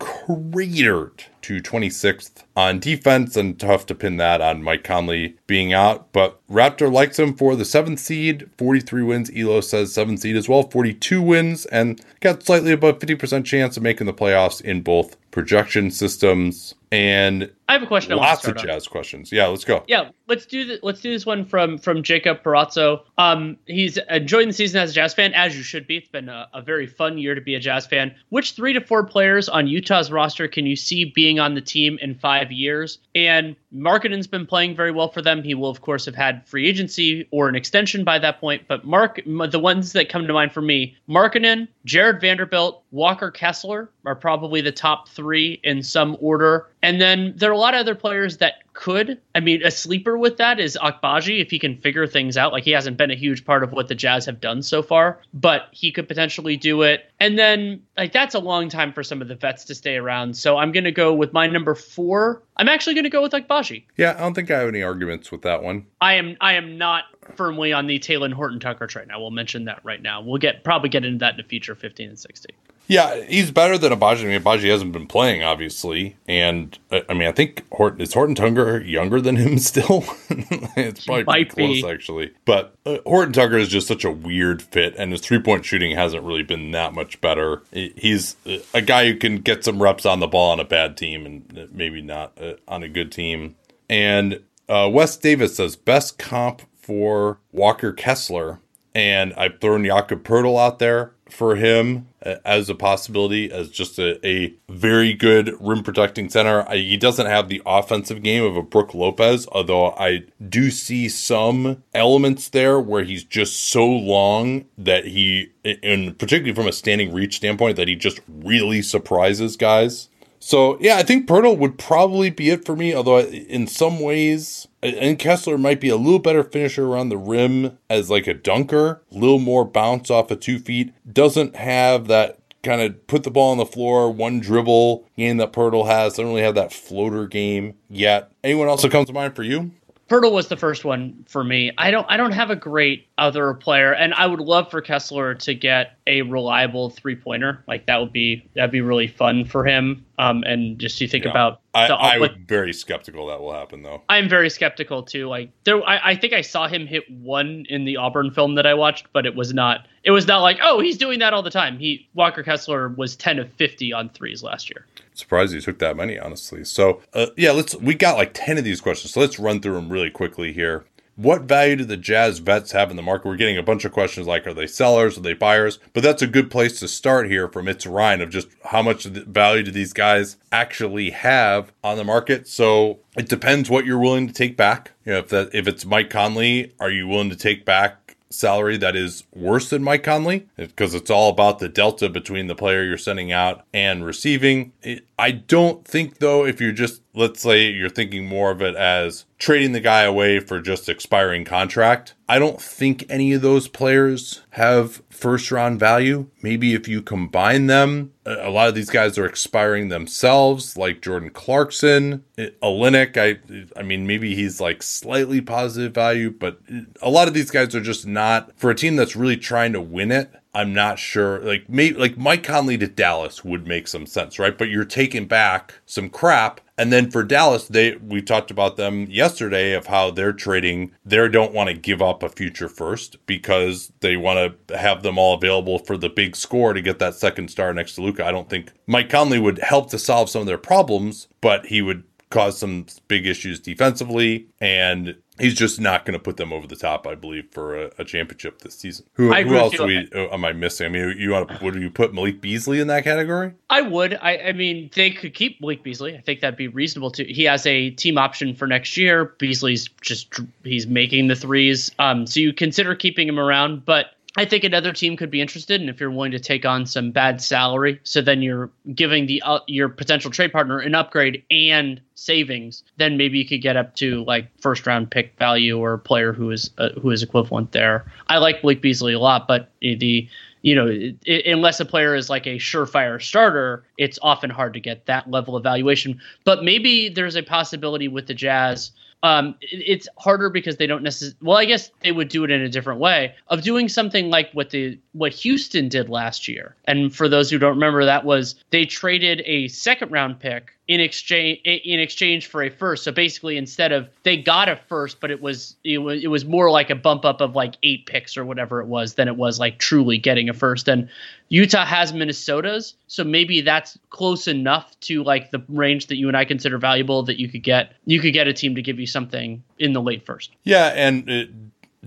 cratered 0.01 1.27
to 1.43 1.61
26th 1.61 2.43
on 2.57 2.81
defense, 2.81 3.37
and 3.37 3.59
tough 3.59 3.87
to 3.87 3.95
pin 3.95 4.17
that 4.17 4.41
on 4.41 4.63
Mike 4.63 4.83
Conley 4.83 5.37
being 5.47 5.73
out. 5.73 6.13
But 6.13 6.41
Raptor 6.49 6.93
likes 6.93 7.19
him 7.19 7.35
for 7.35 7.55
the 7.55 7.65
seventh 7.65 8.01
seed, 8.01 8.51
43 8.59 9.03
wins. 9.03 9.31
Elo 9.35 9.61
says 9.61 9.93
seventh 9.93 10.21
seed 10.21 10.37
as 10.37 10.49
well, 10.49 10.65
42 10.65 11.23
wins, 11.23 11.67
and 11.67 12.01
got 12.21 12.43
slightly 12.43 12.73
above 12.73 12.99
50% 12.99 13.45
chance 13.45 13.77
of 13.77 13.83
making 13.83 14.07
the 14.07 14.13
playoffs 14.13 14.61
in 14.61 14.83
both 14.83 15.17
projection 15.31 15.91
systems. 15.91 16.75
And 16.91 17.51
I 17.71 17.75
have 17.75 17.85
a 17.85 17.87
question. 17.87 18.17
Lots 18.17 18.49
of 18.49 18.57
jazz 18.57 18.89
on. 18.89 18.91
questions. 18.91 19.31
Yeah, 19.31 19.47
let's 19.47 19.65
go. 19.65 19.85
Yeah, 19.87 20.11
let's 20.27 20.45
do 20.45 20.65
the, 20.65 20.81
let's 20.83 21.01
do 21.01 21.13
this 21.13 21.25
one 21.25 21.45
from 21.45 21.79
from 21.79 22.03
Jacob 22.03 22.43
Perazzo. 22.43 23.03
Um, 23.17 23.59
he's 23.67 23.97
enjoying 24.09 24.49
the 24.49 24.55
season 24.55 24.81
as 24.81 24.91
a 24.91 24.93
Jazz 24.93 25.15
fan, 25.15 25.33
as 25.35 25.57
you 25.57 25.63
should 25.63 25.87
be. 25.87 25.99
It's 25.99 26.09
been 26.09 26.29
a, 26.29 26.49
a, 26.53 26.63
very 26.63 26.89
fun 26.89 27.17
year 27.17 27.37
to 27.37 27.41
be 27.41 27.55
a 27.55 27.61
Jazz 27.61 27.87
fan. 27.87 28.13
Which 28.31 28.55
three 28.55 28.73
to 28.73 28.81
four 28.81 29.05
players 29.05 29.49
on 29.49 29.69
Utah's 29.69 30.11
roster 30.11 30.49
can 30.49 30.67
you 30.67 30.75
see 30.75 31.05
being 31.05 31.39
on 31.39 31.55
the 31.55 31.61
team 31.61 31.97
in 32.03 32.17
five 32.17 32.51
years? 32.51 32.99
And 33.15 33.55
Markkanen's 33.73 34.27
been 34.27 34.47
playing 34.47 34.75
very 34.75 34.91
well 34.91 35.09
for 35.09 35.23
them. 35.23 35.43
He 35.45 35.55
will, 35.55 35.71
of 35.71 35.81
course, 35.81 36.07
have 36.07 36.17
had 36.17 36.47
free 36.49 36.69
agency 36.69 37.29
or 37.31 37.49
an 37.49 37.55
extension 37.55 38.03
by 38.03 38.19
that 38.19 38.41
point. 38.41 38.63
But 38.67 38.85
Mark, 38.85 39.21
the 39.25 39.61
ones 39.61 39.93
that 39.93 40.09
come 40.09 40.27
to 40.27 40.33
mind 40.33 40.53
for 40.53 40.63
me, 40.63 40.97
Markkanen, 41.09 41.69
Jarred 41.85 42.21
Vanderbilt, 42.21 42.83
Walker 42.91 43.31
Kessler 43.31 43.91
are 44.05 44.17
probably 44.17 44.61
the 44.61 44.73
top 44.73 45.09
three 45.09 45.61
in 45.63 45.83
some 45.83 46.17
order. 46.21 46.69
And 46.83 47.01
then 47.01 47.35
there 47.37 47.55
lot 47.61 47.75
of 47.75 47.81
other 47.81 47.95
players 47.95 48.39
that 48.39 48.55
could. 48.81 49.21
I 49.35 49.41
mean, 49.41 49.63
a 49.63 49.71
sleeper 49.71 50.17
with 50.17 50.39
that 50.39 50.59
is 50.59 50.79
Agbaji 50.81 51.43
if 51.43 51.51
he 51.51 51.59
can 51.59 51.77
figure 51.77 52.07
things 52.07 52.39
out. 52.39 52.51
Like 52.51 52.65
he 52.65 52.71
hasn't 52.71 52.97
been 52.97 53.11
a 53.11 53.15
huge 53.15 53.45
part 53.45 53.63
of 53.63 53.73
what 53.73 53.89
the 53.89 53.95
Jazz 53.95 54.25
have 54.25 54.41
done 54.41 54.63
so 54.63 54.83
far, 54.83 55.21
but 55.35 55.69
he 55.71 55.93
could 55.93 56.09
potentially 56.09 56.57
do 56.57 56.81
it. 56.81 57.11
And 57.21 57.39
then 57.39 57.83
like 57.99 58.13
that's 58.13 58.35
a 58.35 58.39
long 58.39 58.71
time 58.71 58.95
for 58.95 59.03
some 59.03 59.21
of 59.21 59.29
the 59.29 59.35
vets 59.35 59.67
to 59.67 59.75
stay 59.75 59.97
around. 59.97 60.35
So 60.35 60.57
I'm 60.57 60.73
gonna 60.73 60.91
go 60.91 61.13
with 61.13 61.35
my 61.35 61.47
number 61.47 61.75
four. 61.75 62.43
I'm 62.57 62.69
actually 62.69 62.95
gonna 62.95 63.11
go 63.11 63.21
with 63.21 63.33
Agbaji. 63.33 63.85
Yeah, 63.99 64.15
I 64.17 64.21
don't 64.21 64.33
think 64.33 64.51
I 64.51 64.61
have 64.61 64.69
any 64.69 64.83
arguments 64.83 65.31
with 65.31 65.43
that 65.43 65.63
one. 65.63 65.85
I 66.01 66.15
am 66.15 66.39
I 66.41 66.55
am 66.55 66.79
not 66.79 67.05
firmly 67.37 67.75
on 67.75 67.87
the 67.87 67.99
Talen 67.99 68.33
Horton 68.33 68.61
Tucker 68.61 68.87
train. 68.87 69.11
I 69.11 69.19
will 69.19 69.31
mention 69.31 69.67
that 69.67 69.85
right 69.85 70.01
now. 70.01 70.23
We'll 70.23 70.39
get 70.39 70.65
probably 70.65 70.89
get 70.89 71.05
into 71.05 71.19
that 71.19 71.33
in 71.33 71.37
the 71.37 71.49
future, 71.49 71.75
15 71.75 72.09
and 72.09 72.19
16. 72.19 72.57
Yeah, 72.91 73.23
he's 73.23 73.53
better 73.53 73.79
than 73.79 73.93
Agbaji. 73.93 74.25
I 74.25 74.25
mean, 74.25 74.41
Agbaji 74.41 74.69
hasn't 74.69 74.91
been 74.91 75.07
playing, 75.07 75.45
obviously, 75.45 76.17
and 76.27 76.77
uh, 76.91 77.03
I 77.09 77.15
mean, 77.15 77.29
I 77.29 77.33
think 77.33 77.65
Horton 77.71 78.01
is 78.01 78.13
Horton 78.13 78.35
Tucker 78.35 78.70
younger 78.79 79.21
than 79.21 79.37
him 79.37 79.59
still. 79.71 80.05
it's 80.29 81.07
probably 81.07 81.25
pretty 81.25 81.45
close, 81.47 81.83
be. 81.83 81.89
actually. 81.89 82.33
But 82.45 82.75
uh, 82.85 82.99
Horton 83.07 83.33
Tucker 83.33 83.57
is 83.57 83.69
just 83.69 83.89
such 83.89 84.05
a 84.05 84.11
weird 84.11 84.63
fit, 84.63 84.95
and 84.97 85.13
his 85.13 85.21
three 85.21 85.41
point 85.41 85.65
shooting 85.65 85.97
hasn't 85.97 86.25
really 86.25 86.43
been 86.43 86.71
that 86.73 86.95
much 86.95 87.21
better. 87.21 87.63
He's 87.73 88.37
uh, 88.47 88.59
a 88.75 88.83
guy 88.83 89.07
who 89.07 89.17
can 89.17 89.37
get 89.37 89.65
some 89.65 89.83
reps 89.83 90.05
on 90.07 90.21
the 90.21 90.27
ball 90.27 90.53
on 90.53 90.61
a 90.61 90.65
bad 90.65 90.97
team, 90.97 91.27
and 91.27 91.59
uh, 91.59 91.67
maybe 91.73 92.03
not 92.03 92.33
uh, 92.41 92.55
on 92.69 92.83
a 92.83 92.89
good 92.89 93.11
team. 93.11 93.57
And 93.89 94.43
uh, 94.69 94.89
Wes 94.93 95.17
Davis 95.17 95.57
says 95.57 95.77
best 95.77 96.19
comp 96.19 96.63
for 96.77 97.39
Walker 97.53 97.93
Kessler, 97.93 98.61
and 98.95 99.33
I've 99.35 99.61
thrown 99.61 99.85
Jakob 99.85 100.23
Poeltl 100.23 100.59
out 100.59 100.79
there 100.79 101.13
for 101.29 101.57
him 101.57 102.07
as 102.23 102.69
a 102.69 102.75
possibility 102.75 103.51
as 103.51 103.71
just 103.71 103.99
a, 103.99 104.25
a 104.27 104.55
very 104.69 105.15
good 105.15 105.55
rim 105.61 105.83
protecting 105.83 106.29
center. 106.29 106.69
I, 106.69 106.77
he 106.77 106.97
doesn't 106.97 107.27
have 107.27 107.49
the 107.49 107.63
offensive 107.65 108.23
game 108.23 108.45
of 108.45 108.57
a 108.57 108.63
Brook 108.63 108.95
Lopez, 108.95 109.47
although 109.53 109.93
I 109.93 110.25
do 110.47 110.71
see 110.71 111.09
some 111.09 111.83
elements 111.95 112.49
there 112.49 112.79
where 112.79 113.05
he's 113.05 113.25
just 113.25 113.57
so 113.71 113.87
long 113.87 114.67
that 114.77 115.07
he, 115.07 115.51
and 115.83 116.19
particularly 116.19 116.55
from 116.55 116.69
a 116.69 116.73
standing 116.73 117.13
reach 117.13 117.37
standpoint, 117.37 117.77
that 117.77 117.89
he 117.89 117.97
just 117.97 118.21
really 118.29 118.83
surprises 118.83 119.57
guys. 119.57 120.09
So 120.41 120.79
yeah, 120.81 120.97
I 120.97 121.03
think 121.03 121.29
Poeltl 121.29 121.59
would 121.59 121.79
probably 121.79 122.31
be 122.31 122.51
it 122.51 122.65
for 122.65 122.75
me. 122.75 122.95
Although 122.95 123.21
in 123.21 123.67
some 123.67 124.01
ways, 124.01 124.67
and 124.83 125.19
Kessler 125.19 125.59
might 125.59 125.81
be 125.81 125.89
a 125.89 125.97
little 125.97 126.19
better 126.19 126.43
finisher 126.43 126.87
around 126.87 127.09
the 127.09 127.19
rim 127.19 127.79
as 127.89 128.11
like 128.11 128.27
a 128.27 128.35
dunker, 128.35 129.03
a 129.11 129.15
little 129.15 129.39
more 129.39 129.65
bounce 129.65 130.11
off 130.11 130.31
of 130.31 130.41
two 130.41 130.59
feet. 130.59 130.93
Doesn't 131.11 131.57
have 131.57 132.07
that 132.09 132.39
kind 132.63 132.81
of 132.81 133.07
put 133.07 133.23
the 133.23 133.31
ball 133.31 133.53
on 133.53 133.59
the 133.59 133.67
floor, 133.67 134.11
one 134.11 134.41
dribble 134.41 135.07
game 135.17 135.39
that 135.39 135.53
Poeltl 135.53 135.87
has. 135.87 136.13
Doesn't 136.13 136.27
really 136.27 136.43
have 136.43 136.55
that 136.55 136.73
floater 136.73 137.27
game 137.27 137.75
yet. 137.89 138.31
Anyone 138.45 138.69
else 138.69 138.83
that 138.83 138.93
comes 138.93 139.07
to 139.09 139.13
mind 139.13 139.35
for 139.35 139.43
you? 139.43 139.73
Poeltl 140.11 140.33
was 140.33 140.49
the 140.49 140.57
first 140.57 140.85
one 140.85 141.25
for 141.29 141.45
me. 141.45 141.71
I 141.79 141.93
don't 141.93 142.05
I 142.09 142.17
don't 142.17 142.33
have 142.33 142.51
a 142.51 142.57
great 142.57 143.07
other 143.17 143.55
player, 143.55 143.93
and 143.93 144.13
I 144.13 144.27
would 144.27 144.41
love 144.41 144.69
for 144.69 144.81
Kessler 144.81 145.37
to 145.37 145.55
get 145.55 145.99
a 146.05 146.23
reliable 146.23 146.91
three 146.91 147.15
pointer. 147.15 147.63
Like 147.69 147.87
that 147.87 148.01
would 148.01 148.13
be 148.13 148.45
that'd 148.57 148.73
be 148.73 148.81
really 148.81 149.07
fun 149.07 149.45
for 149.45 149.65
him. 149.65 150.05
Um, 150.19 150.43
and 150.43 150.81
just 150.81 151.01
you 151.01 151.07
think 151.07 151.25
yeah. 151.25 151.31
about 151.31 151.61
I, 151.75 151.87
the, 151.87 151.95
I 151.95 152.19
would 152.19 152.49
very 152.49 152.73
skeptical 152.73 153.29
that 153.29 153.41
will 153.41 153.53
happen 153.53 153.83
though. 153.83 154.03
I'm 154.09 154.29
very 154.29 154.51
skeptical 154.51 155.05
too. 155.05 155.29
Like 155.29 155.53
there, 155.63 155.81
I, 155.89 156.11
I 156.11 156.17
think 156.17 156.33
I 156.33 156.41
saw 156.41 156.67
him 156.67 156.89
hit 156.89 157.09
one 157.09 157.65
in 157.69 157.85
the 157.85 157.99
Auburn 157.99 158.33
film 158.33 158.57
that 158.57 158.67
I 158.67 158.75
watched, 158.75 159.07
but 159.13 159.27
it 159.27 159.37
was 159.37 159.55
not. 159.55 159.87
It 160.03 160.11
was 160.11 160.27
not 160.27 160.41
like 160.41 160.59
oh 160.61 160.81
he's 160.81 160.99
doing 160.99 161.21
that 161.21 161.35
all 161.35 161.45
the 161.45 161.51
time. 161.51 161.79
He 161.79 162.09
Walker 162.15 162.43
Kessler 162.43 162.89
was 162.89 163.15
10 163.15 163.39
of 163.39 163.53
50 163.53 163.93
on 163.93 164.09
threes 164.09 164.43
last 164.43 164.71
year. 164.71 164.87
Surprised 165.21 165.55
he 165.55 165.61
took 165.61 165.79
that 165.79 165.97
many, 165.97 166.19
honestly. 166.19 166.65
So 166.65 167.03
uh, 167.15 167.27
yeah, 167.37 167.53
let's. 167.53 167.77
We 167.77 167.95
got 167.95 168.17
like 168.17 168.33
10 168.35 168.59
of 168.59 168.65
these 168.65 168.81
questions, 168.81 169.13
so 169.13 169.21
let's 169.21 169.39
run 169.39 169.61
through 169.61 169.75
them 169.75 169.89
really 169.89 170.11
quickly 170.11 170.53
here 170.53 170.85
what 171.21 171.43
value 171.43 171.77
do 171.77 171.85
the 171.85 171.99
Jazz 171.99 172.39
vets 172.39 172.73
have 172.73 172.91
in 172.91 172.97
the 172.97 173.03
market? 173.03 173.29
We're 173.29 173.37
getting 173.37 173.59
a 173.59 173.63
bunch 173.63 173.85
of 173.85 173.93
questions 173.93 174.27
like, 174.27 174.47
are 174.47 174.55
they 174.55 174.67
sellers? 174.67 175.19
Are 175.19 175.21
they 175.21 175.35
buyers? 175.35 175.79
But 175.93 176.03
that's 176.03 176.23
a 176.23 176.27
good 176.27 176.51
place 176.51 176.81
to 176.81 176.89
start 176.89 177.29
here 177.29 177.47
from 177.47 177.69
It's 177.69 177.87
Ryan 177.87 178.23
of 178.23 178.31
just 178.31 178.49
how 178.65 178.81
much 178.81 179.05
value 179.05 179.63
do 179.63 179.71
these 179.71 179.93
guys 179.93 180.39
actually 180.51 181.11
have 181.11 181.73
on 181.85 181.99
the 181.99 182.05
market? 182.05 182.49
So 182.49 183.01
it 183.19 183.29
depends 183.29 183.69
what 183.69 183.85
you're 183.85 183.99
willing 183.99 184.29
to 184.29 184.33
take 184.33 184.57
back. 184.57 184.93
You 185.05 185.13
know, 185.13 185.19
if 185.19 185.29
that 185.29 185.55
if 185.55 185.69
it's 185.69 185.85
Mike 185.85 186.09
Conley, 186.09 186.73
are 186.81 186.91
you 186.91 187.07
willing 187.07 187.31
to 187.31 187.37
take 187.37 187.67
back 187.67 188.17
salary 188.31 188.77
that 188.77 188.95
is 188.95 189.25
worse 189.35 189.71
than 189.71 189.83
Mike 189.83 190.05
Conley 190.05 190.47
because 190.57 190.95
it's 190.95 191.11
all 191.11 191.31
about 191.31 191.59
the 191.59 191.69
delta 191.69 192.09
between 192.09 192.47
the 192.47 192.55
player 192.55 192.85
you're 192.85 192.97
sending 192.97 193.33
out 193.33 193.65
and 193.75 194.05
receiving. 194.05 194.73
I 195.21 195.33
don't 195.33 195.87
think, 195.87 196.19
though, 196.19 196.47
if 196.47 196.63
you're 196.63 196.73
just, 196.73 197.03
let's 197.15 197.43
say 197.43 197.71
you're 197.71 197.91
thinking 197.91 198.27
more 198.27 198.51
of 198.51 198.63
it 198.63 198.75
as 198.75 199.27
trading 199.39 199.73
the 199.73 199.81
guy 199.81 200.03
away 200.03 200.41
for 200.41 200.63
just 200.63 200.89
expiring 200.89 201.45
contract, 201.45 202.15
I 202.27 202.39
don't 202.39 202.61
think 202.61 203.05
any 203.11 203.35
of 203.35 203.43
those 203.43 203.69
players 203.69 204.41
have 204.51 205.03
first 205.11 205.51
round 205.51 205.79
value. 205.79 206.31
Maybe 206.43 206.73
if 206.73 206.89
you 206.89 207.03
combine 207.03 207.67
them, 207.67 208.13
a 208.25 208.49
lot 208.49 208.71
of 208.71 208.75
these 208.75 208.89
guys 208.89 209.19
are 209.19 209.27
expiring 209.27 209.91
themselves, 209.91 210.79
like 210.79 211.03
Jordan 211.03 211.31
Clarkson, 211.31 212.25
eh, 212.39 212.51
Olynyk. 212.63 213.19
I, 213.19 213.79
I 213.79 213.83
mean, 213.83 214.07
maybe 214.07 214.35
he's 214.35 214.59
like 214.59 214.83
slightly 214.83 215.43
positive 215.43 215.93
value, 215.93 216.31
but 216.31 216.61
eh, 216.73 216.83
a 217.03 217.11
lot 217.11 217.29
of 217.29 217.35
these 217.35 217.51
guys 217.51 217.75
are 217.75 217.83
just 217.83 218.07
not 218.07 218.59
for 218.59 218.71
a 218.71 218.75
team 218.75 218.97
that's 218.97 219.17
really 219.17 219.37
trying 219.37 219.75
to 219.75 219.83
win 219.83 220.11
it. 220.11 220.33
I'm 220.53 220.73
not 220.73 220.99
sure. 220.99 221.41
Like 221.41 221.69
maybe 221.69 221.97
like 221.97 222.17
Mike 222.17 222.43
Conley 222.43 222.77
to 222.79 222.89
Dallas 222.89 223.45
would 223.45 223.67
make 223.67 223.87
some 223.87 224.07
sense, 224.07 224.39
right? 224.39 224.57
But 224.57 224.69
you're 224.69 224.85
taking 224.85 225.27
back 225.27 225.81
some 225.87 226.11
crap. 226.11 226.61
And 226.77 226.93
then 226.93 227.11
for 227.11 227.23
Dallas, 227.23 227.69
they 227.69 227.97
we 227.97 228.23
talked 228.23 228.51
about 228.51 228.77
them 228.77 229.07
yesterday 229.09 229.75
of 229.75 229.87
how 229.87 230.11
they're 230.11 230.33
trading. 230.33 230.93
They 231.05 231.29
don't 231.29 231.53
want 231.53 231.69
to 231.69 231.75
give 231.75 232.03
up 232.03 232.23
a 232.23 232.29
future 232.29 232.69
first 232.69 233.25
because 233.27 233.93
they 234.01 234.17
want 234.17 234.57
to 234.69 234.79
have 234.79 235.03
them 235.03 235.19
all 235.19 235.35
available 235.35 235.79
for 235.79 235.97
the 235.97 236.09
big 236.09 236.35
score 236.35 236.73
to 236.73 236.83
get 236.83 236.99
that 236.99 237.15
second 237.15 237.49
star 237.49 237.73
next 237.73 237.95
to 237.95 238.03
Luka. 238.03 238.27
I 238.27 238.33
don't 238.33 238.49
think 238.49 238.73
Mike 238.87 239.11
Conley 239.11 239.39
would 239.39 239.59
help 239.59 239.91
to 239.91 239.99
solve 239.99 240.31
some 240.31 240.41
of 240.41 240.47
their 240.47 240.59
problems, 240.59 241.29
but 241.41 241.67
he 241.67 241.83
would 241.83 242.03
cause 242.31 242.59
some 242.59 242.87
big 243.09 243.27
issues 243.27 243.59
defensively 243.61 244.47
and 244.61 245.17
he's 245.41 245.55
just 245.55 245.81
not 245.81 246.05
going 246.05 246.13
to 246.13 246.23
put 246.23 246.37
them 246.37 246.53
over 246.53 246.67
the 246.67 246.77
top, 246.77 247.07
I 247.07 247.15
believe, 247.15 247.49
for 247.51 247.87
a, 247.87 247.91
a 247.99 248.05
championship 248.05 248.61
this 248.61 248.77
season. 248.77 249.07
Who, 249.15 249.33
who 249.33 249.57
else 249.57 249.79
we, 249.79 250.09
uh, 250.15 250.33
am 250.33 250.45
I 250.45 250.53
missing? 250.53 250.87
I 250.87 250.89
mean, 250.91 251.17
you 251.19 251.31
want 251.31 251.49
to, 251.49 251.65
would 251.65 251.75
you 251.75 251.91
put 251.91 252.15
Malik 252.15 252.41
Beasley 252.41 252.79
in 252.79 252.87
that 252.89 253.05
category? 253.05 253.53
I 253.69 253.83
would. 253.83 254.15
I, 254.21 254.37
I 254.39 254.53
mean, 254.53 254.91
they 254.95 255.11
could 255.11 255.35
keep 255.35 255.61
Malik 255.61 255.83
Beasley. 255.83 256.17
I 256.17 256.21
think 256.21 256.41
that'd 256.41 256.57
be 256.57 256.69
reasonable 256.69 257.11
too. 257.11 257.25
He 257.29 257.45
has 257.45 257.67
a 257.67 257.91
team 257.91 258.19
option 258.19 258.55
for 258.55 258.67
next 258.67 258.97
year. 258.97 259.35
Beasley's 259.39 259.89
just 260.01 260.41
he's 260.63 260.87
making 260.87 261.29
the 261.29 261.37
threes, 261.37 261.91
um, 261.99 262.27
so 262.27 262.41
you 262.41 262.53
consider 262.53 262.95
keeping 262.95 263.29
him 263.29 263.39
around, 263.39 263.85
but 263.85 264.15
I 264.37 264.45
think 264.45 264.63
another 264.63 264.93
team 264.93 265.17
could 265.17 265.31
be 265.31 265.41
interested, 265.41 265.81
and 265.81 265.91
if 265.91 265.99
you're 265.99 266.11
willing 266.11 266.31
to 266.31 266.39
take 266.39 266.65
on 266.65 266.87
some 266.87 267.11
bad 267.11 267.43
salary, 267.43 268.01
so 268.05 268.21
then 268.21 268.43
you're 268.43 268.71
giving 268.95 269.27
the 269.27 269.43
uh, 269.45 269.59
your 269.67 269.89
potential 269.89 270.31
trade 270.31 270.53
partner 270.53 270.79
an 270.79 270.95
upgrade 270.95 271.43
and 271.51 272.01
savings, 272.15 272.85
then 272.97 273.17
maybe 273.17 273.39
you 273.39 273.45
could 273.45 273.61
get 273.61 273.77
up 273.77 273.97
to 273.97 274.23
like 274.25 274.47
first 274.61 274.87
round 274.87 275.11
pick 275.11 275.37
value 275.37 275.79
or 275.79 275.95
a 275.95 275.99
player 275.99 276.33
who 276.33 276.51
is 276.53 276.71
uh, 276.79 276.91
who 277.01 277.11
is 277.11 277.25
equivalent 277.25 277.73
there. 277.73 278.05
I 278.29 278.39
like 278.39 278.63
Blake 278.63 278.81
Beasley 278.81 279.15
a 279.15 279.19
lot, 279.19 279.49
but 279.49 279.69
the 279.81 280.29
you 280.63 280.75
know, 280.75 280.87
it, 280.91 281.47
unless 281.47 281.81
a 281.81 281.85
player 281.85 282.15
is 282.15 282.31
like 282.31 282.47
a 282.47 282.57
surefire 282.57 283.21
starter, 283.21 283.85
it's 283.99 284.19
often 284.23 284.51
hard 284.51 284.75
to 284.75 284.81
get 284.81 285.07
that 285.07 285.31
level 285.31 285.57
of 285.57 285.63
valuation. 285.63 286.21
But 286.45 286.63
maybe 286.63 287.09
there's 287.09 287.37
a 287.37 287.43
possibility 287.43 288.09
with 288.09 288.27
the 288.27 288.35
Jazz 288.35 288.93
um, 289.23 289.55
it, 289.61 289.83
it's 289.87 290.09
harder 290.19 290.51
because 290.51 290.77
they 290.77 290.87
don't 290.87 291.03
necessarily. 291.03 291.37
Well, 291.43 291.57
I 291.59 291.65
guess 291.65 291.91
they 292.01 292.13
would 292.13 292.29
do 292.29 292.45
it 292.45 292.51
in 292.51 292.61
a 292.63 292.69
different 292.69 293.01
way 293.01 293.35
of 293.49 293.63
doing 293.63 293.89
something 293.89 294.31
like 294.31 294.51
what 294.53 294.71
the 294.71 294.99
what 295.13 295.33
Houston 295.33 295.89
did 295.89 296.09
last 296.09 296.49
year. 296.49 296.77
And 296.87 297.15
for 297.15 297.29
those 297.29 297.51
who 297.51 297.59
don't 297.59 297.75
remember, 297.75 298.05
that 298.05 298.25
was 298.25 298.55
they 298.71 298.87
traded 298.87 299.43
a 299.45 299.69
second 299.69 300.11
round 300.11 300.41
pick 300.41 300.73
in 300.91 301.01
exchange 301.01 301.61
in 301.65 302.01
exchange 302.01 302.49
for 302.49 302.65
a 302.65 302.69
first. 302.69 303.05
So 303.05 303.13
basically, 303.13 303.57
instead 303.57 303.93
of 303.93 304.09
they 304.25 304.37
got 304.37 304.69
a 304.69 304.75
first, 304.75 305.21
but 305.21 305.31
it 305.31 305.41
was 305.41 305.77
it 305.85 305.99
was 305.99 306.21
it 306.25 306.27
was 306.27 306.45
more 306.45 306.69
like 306.69 306.91
a 306.91 306.97
bump 306.97 307.25
up 307.25 307.41
of 307.41 307.55
like 307.55 307.77
eight 307.85 308.07
picks 308.07 308.37
or 308.37 308.45
whatever 308.45 308.81
it 308.81 308.89
was 308.89 309.15
than 309.15 309.29
it 309.29 309.37
was 309.37 309.61
like 309.61 309.79
truly 309.79 310.19
getting 310.19 310.49
a 310.49 310.53
first. 310.53 310.89
And 310.89 311.09
Utah 311.49 311.85
has 311.85 312.13
Minnesota's, 312.13 312.95
so 313.07 313.23
maybe 313.23 313.61
that's 313.61 313.97
close 314.11 314.49
enough 314.49 314.99
to 315.03 315.23
like 315.23 315.53
the 315.53 315.63
range 315.69 316.09
that 316.09 316.17
you 316.17 316.27
and 316.27 316.37
I 316.37 316.45
consider 316.45 316.77
valuable 316.77 317.23
that 317.23 317.39
you 317.39 317.49
could 317.49 317.63
get 317.63 317.93
you 318.05 318.19
could 318.19 318.33
get 318.33 318.49
a 318.49 318.53
team 318.53 318.75
to 318.75 318.83
give 318.83 318.99
you 318.99 319.07
something 319.07 319.63
in 319.79 319.93
the 319.93 320.03
late 320.03 320.27
first. 320.27 320.51
Yeah, 320.65 320.87
and. 320.89 321.31
It- 321.31 321.51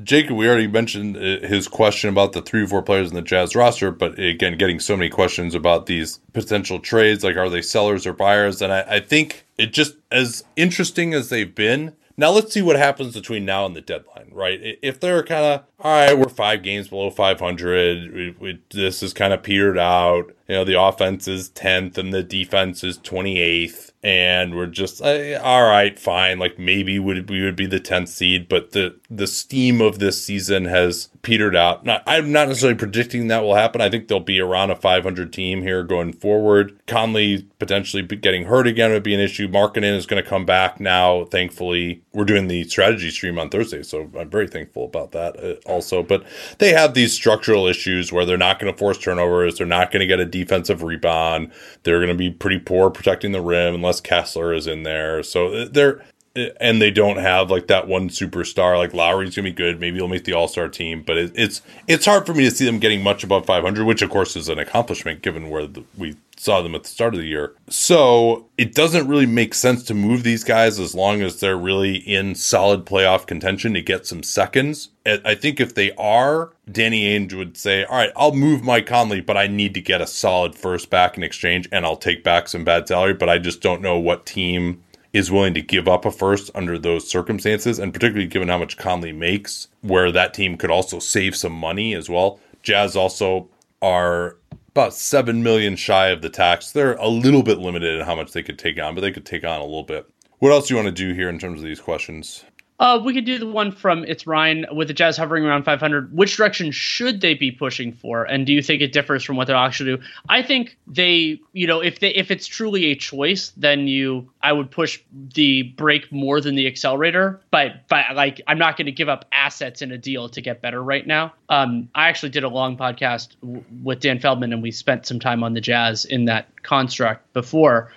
Jacob, 0.02 0.36
we 0.38 0.48
already 0.48 0.68
mentioned 0.68 1.16
uh, 1.16 1.48
his 1.48 1.68
question 1.68 2.10
about 2.10 2.34
the 2.34 2.42
three 2.42 2.64
or 2.64 2.68
four 2.68 2.82
players 2.82 3.10
in 3.10 3.16
the 3.16 3.22
Jazz 3.22 3.56
roster, 3.56 3.92
but 3.92 4.18
again, 4.18 4.58
getting 4.58 4.80
so 4.80 4.98
many 4.98 5.10
questions 5.10 5.54
about 5.54 5.86
these 5.86 6.20
potential 6.34 6.80
trades, 6.80 7.24
like 7.24 7.38
are 7.38 7.50
they 7.50 7.62
sellers 7.62 8.08
or 8.08 8.14
buyers? 8.14 8.62
And 8.62 8.74
I, 8.74 8.82
I 8.88 9.00
think 9.00 9.46
it 9.58 9.72
just 9.72 9.96
as 10.12 10.44
interesting 10.56 11.14
as 11.14 11.30
they've 11.30 11.54
been. 11.54 11.94
Now 12.18 12.32
let's 12.32 12.54
see 12.54 12.62
what 12.62 12.76
happens 12.76 13.14
between 13.14 13.46
now 13.46 13.66
and 13.66 13.76
the 13.76 13.82
deadline, 13.82 14.30
right? 14.32 14.60
If 14.82 15.00
they're 15.00 15.24
kind 15.24 15.46
of 15.46 15.64
all 15.80 15.92
right, 15.92 16.18
we're 16.18 16.30
five 16.30 16.64
games 16.64 16.88
below 16.88 17.10
500. 17.10 18.14
We, 18.14 18.36
we, 18.40 18.62
this 18.72 19.04
is 19.04 19.14
kind 19.14 19.34
of 19.34 19.44
petered 19.44 19.78
out. 19.78 20.32
You 20.48 20.56
know, 20.56 20.64
the 20.64 20.80
offense 20.80 21.28
is 21.28 21.50
10th 21.52 21.98
and 21.98 22.14
the 22.14 22.24
defense 22.24 22.84
is 22.84 22.98
28th 23.00 23.93
and 24.04 24.56
we're 24.56 24.68
just 24.68 25.02
uh, 25.02 25.40
all 25.42 25.64
right, 25.64 25.98
fine. 25.98 26.40
Like 26.40 26.60
maybe 26.60 27.00
would 27.00 27.30
we 27.30 27.42
would 27.44 27.56
be 27.56 27.66
the 27.66 27.80
tenth 27.80 28.10
seed, 28.10 28.50
but 28.50 28.72
the 28.72 29.00
the 29.10 29.28
steam 29.28 29.82
of 29.82 30.00
this 30.00 30.24
season 30.24 30.66
has 30.66 31.10
petered 31.24 31.56
out. 31.56 31.86
Not, 31.86 32.04
I'm 32.06 32.32
not 32.34 32.50
necessarily 32.50 32.78
predicting 32.78 33.30
that 33.30 33.44
will 33.44 33.56
happen. 33.56 33.80
I 33.80 33.90
think 33.90 34.08
they'll 34.08 34.20
be 34.20 34.42
around 34.42 34.72
a 34.72 34.76
500 34.76 35.32
team 35.32 35.62
here 35.62 35.82
going 35.82 36.12
forward. 36.12 36.78
Conley 36.86 37.48
potentially 37.60 38.04
getting 38.04 38.44
hurt 38.44 38.68
again 38.68 38.92
would 38.92 39.04
be 39.04 39.14
an 39.14 39.22
issue. 39.22 39.48
Markkanen 39.48 39.96
is 39.96 40.06
going 40.06 40.22
to 40.22 40.30
come 40.30 40.46
back 40.46 40.82
now. 40.82 41.24
Thankfully, 41.26 42.04
we're 42.12 42.26
doing 42.26 42.48
the 42.48 42.66
strategy 42.66 43.10
stream 43.10 43.40
on 43.40 43.50
Thursday, 43.50 43.84
so 43.84 44.12
I'm 44.20 44.30
very 44.30 44.48
thankful 44.48 44.84
about 44.84 45.14
that 45.14 45.40
uh, 45.42 45.56
also. 45.66 46.04
But 46.04 46.26
they 46.60 46.74
have 46.74 46.94
these 46.94 47.14
structural 47.14 47.68
issues 47.68 48.12
where 48.12 48.26
they're 48.26 48.38
not 48.38 48.60
going 48.60 48.72
to 48.72 48.78
force 48.78 48.98
turnovers. 48.98 49.58
They're 49.58 49.66
not 49.66 49.92
going 49.92 50.02
to 50.02 50.08
get 50.08 50.20
a 50.20 50.26
defensive 50.26 50.84
rebound. 50.84 51.54
They're 51.84 52.00
going 52.00 52.10
to 52.10 52.16
be 52.16 52.32
pretty 52.32 52.60
poor 52.60 52.90
protecting 52.90 53.32
the 53.32 53.42
rim 53.42 53.76
unless 53.76 54.02
Kessler 54.02 54.54
is 54.54 54.68
in 54.68 54.84
there. 54.84 55.24
So 55.24 55.54
uh, 55.54 55.68
they're 55.72 56.04
and 56.36 56.82
they 56.82 56.90
don't 56.90 57.18
have 57.18 57.52
like 57.52 57.68
that 57.68 57.88
one 57.88 58.10
superstar 58.10 58.78
like 58.78 58.94
Lauri's 58.94 59.36
gonna 59.36 59.50
be 59.50 59.52
good. 59.52 59.80
Maybe 59.80 59.98
he'll 59.98 60.08
make 60.08 60.24
the 60.24 60.34
All 60.34 60.48
Star 60.48 60.68
team, 60.68 61.04
but 61.06 61.18
it, 61.18 61.32
it's 61.36 61.62
it's 61.88 62.06
hard 62.06 62.26
for 62.26 62.34
me 62.34 62.44
to 62.46 62.52
see 62.52 62.66
them 62.66 62.80
getting 62.80 63.04
much 63.04 63.24
above 63.24 63.46
500, 63.46 63.86
which 63.86 64.02
of 64.02 64.10
course 64.10 64.36
is 64.36 64.50
an 64.50 64.58
accomplishment 64.58 65.22
given 65.22 65.50
where 65.50 65.68
the, 65.68 65.84
we 65.96 66.16
saw 66.36 66.62
them 66.62 66.74
at 66.74 66.84
the 66.84 66.90
start 66.90 67.14
of 67.14 67.20
the 67.20 67.28
year. 67.28 67.54
So 67.70 68.48
it 68.58 68.74
doesn't 68.74 69.08
really 69.08 69.28
make 69.28 69.54
sense 69.54 69.84
to 69.84 69.94
move 69.94 70.24
these 70.24 70.44
guys 70.44 70.80
as 70.80 70.96
long 70.96 71.22
as 71.22 71.40
they're 71.40 71.58
really 71.58 71.98
in 71.98 72.34
solid 72.34 72.86
playoff 72.86 73.28
contention 73.28 73.74
to 73.76 73.82
get 73.82 74.08
some 74.08 74.24
seconds. 74.24 74.90
I 75.06 75.36
think 75.36 75.60
if 75.60 75.76
they 75.76 75.92
are, 75.94 76.52
Danny 76.70 77.08
Ainge 77.08 77.34
would 77.34 77.58
say, 77.58 77.84
All 77.86 77.98
right, 77.98 78.12
I'll 78.16 78.34
move 78.34 78.64
Mike 78.64 78.88
Conley, 78.88 79.22
but 79.22 79.38
I 79.38 79.46
need 79.46 79.76
to 79.76 79.82
get 79.82 80.02
a 80.02 80.08
solid 80.08 80.56
first 80.56 80.90
back 80.90 81.16
in 81.16 81.24
exchange 81.24 81.70
and 81.72 81.86
I'll 81.86 81.96
take 81.96 82.24
back 82.24 82.48
some 82.48 82.64
bad 82.64 82.88
salary. 82.88 83.14
But 83.14 83.30
I 83.30 83.38
just 83.38 83.62
don't 83.62 83.82
know 83.82 84.00
what 84.00 84.26
team 84.26 84.84
is 85.14 85.32
willing 85.32 85.54
to 85.54 85.62
give 85.62 85.88
up 85.88 86.06
a 86.06 86.12
first 86.12 86.50
under 86.56 86.78
those 86.78 87.08
circumstances, 87.08 87.80
and 87.80 87.94
particularly 87.94 88.28
given 88.28 88.50
how 88.50 88.58
much 88.58 88.78
Conley 88.78 89.14
makes, 89.14 89.68
where 89.82 90.12
that 90.12 90.34
team 90.34 90.58
could 90.58 90.72
also 90.72 91.00
save 91.00 91.36
some 91.36 91.54
money 91.54 91.94
as 91.94 92.10
well. 92.10 92.40
Jazz 92.64 92.96
also 92.96 93.48
are 93.82 94.38
about 94.70 94.94
seven 94.94 95.44
million 95.44 95.76
shy 95.76 96.08
of 96.08 96.24
the 96.24 96.30
tax. 96.30 96.72
They're 96.72 96.96
a 96.96 97.08
little 97.08 97.44
bit 97.44 97.60
limited 97.60 98.00
in 98.00 98.06
how 98.06 98.16
much 98.16 98.32
they 98.32 98.42
could 98.42 98.58
take 98.58 98.82
on, 98.82 98.96
but 98.96 99.02
they 99.02 99.12
could 99.12 99.26
take 99.26 99.44
on 99.44 99.62
a 99.62 99.66
little 99.66 99.84
bit. 99.84 100.10
What 100.40 100.52
else 100.52 100.68
do 100.68 100.74
you 100.74 100.84
want 100.84 100.96
to 100.96 101.04
do 101.04 101.14
here 101.14 101.30
in 101.30 101.38
terms 101.38 101.60
of 101.60 101.66
these 101.66 101.80
questions? 101.80 102.44
Uh, 102.80 103.00
we 103.04 103.14
could 103.14 103.26
do 103.26 103.38
the 103.38 103.48
one 103.48 103.72
from 103.72 104.04
it's 104.06 104.26
Ryan 104.26 104.66
with 104.72 104.88
the 104.88 104.94
Jazz 104.94 105.16
hovering 105.16 105.46
around 105.46 105.64
500. 105.64 106.16
Which 106.16 106.36
direction 106.36 106.72
should 106.72 107.22
they 107.22 107.34
be 107.34 107.52
pushing 107.52 107.94
for? 107.94 108.24
And 108.24 108.46
do 108.46 108.54
you 108.54 108.62
think 108.62 108.82
it 108.82 108.92
differs 108.92 109.24
from 109.24 109.36
what 109.36 109.48
they'll 109.48 109.58
actually 109.58 109.96
do? 109.96 110.04
I 110.28 110.42
think 110.42 110.78
they, 110.88 111.40
you 111.54 111.68
know, 111.68 111.82
if 111.82 112.00
they 112.00 112.10
if 112.10 112.32
it's 112.32 112.48
truly 112.48 112.86
a 112.86 112.96
choice, 112.96 113.54
then 113.56 113.88
you 113.88 114.30
I 114.42 114.54
would 114.54 114.72
push 114.72 115.00
the 115.34 115.64
brake 115.64 116.12
more 116.12 116.42
than 116.42 116.56
the 116.56 116.68
accelerator. 116.68 117.40
But 117.52 117.88
but 117.90 118.16
like 118.16 118.42
I'm 118.48 118.58
not 118.58 118.76
going 118.76 118.88
to 118.88 118.92
give 118.92 119.10
up 119.10 119.26
assets 119.32 119.82
in 119.82 119.92
a 119.92 119.98
deal 119.98 120.28
to 120.30 120.42
get 120.42 120.62
better 120.62 120.84
right 120.84 121.06
now. 121.06 121.34
Um, 121.50 121.90
I 121.94 122.10
actually 122.10 122.30
did 122.30 122.44
a 122.44 122.50
long 122.50 122.76
podcast 122.76 123.36
w- 123.42 123.64
with 123.84 124.00
Dan 124.00 124.20
Feldman, 124.20 124.52
and 124.52 124.64
we 124.64 124.72
spent 124.72 125.06
some 125.06 125.20
time 125.20 125.44
on 125.44 125.54
the 125.54 125.62
Jazz 125.62 126.06
in 126.06 126.26
that 126.26 126.48
construct 126.64 127.32
before. 127.34 127.92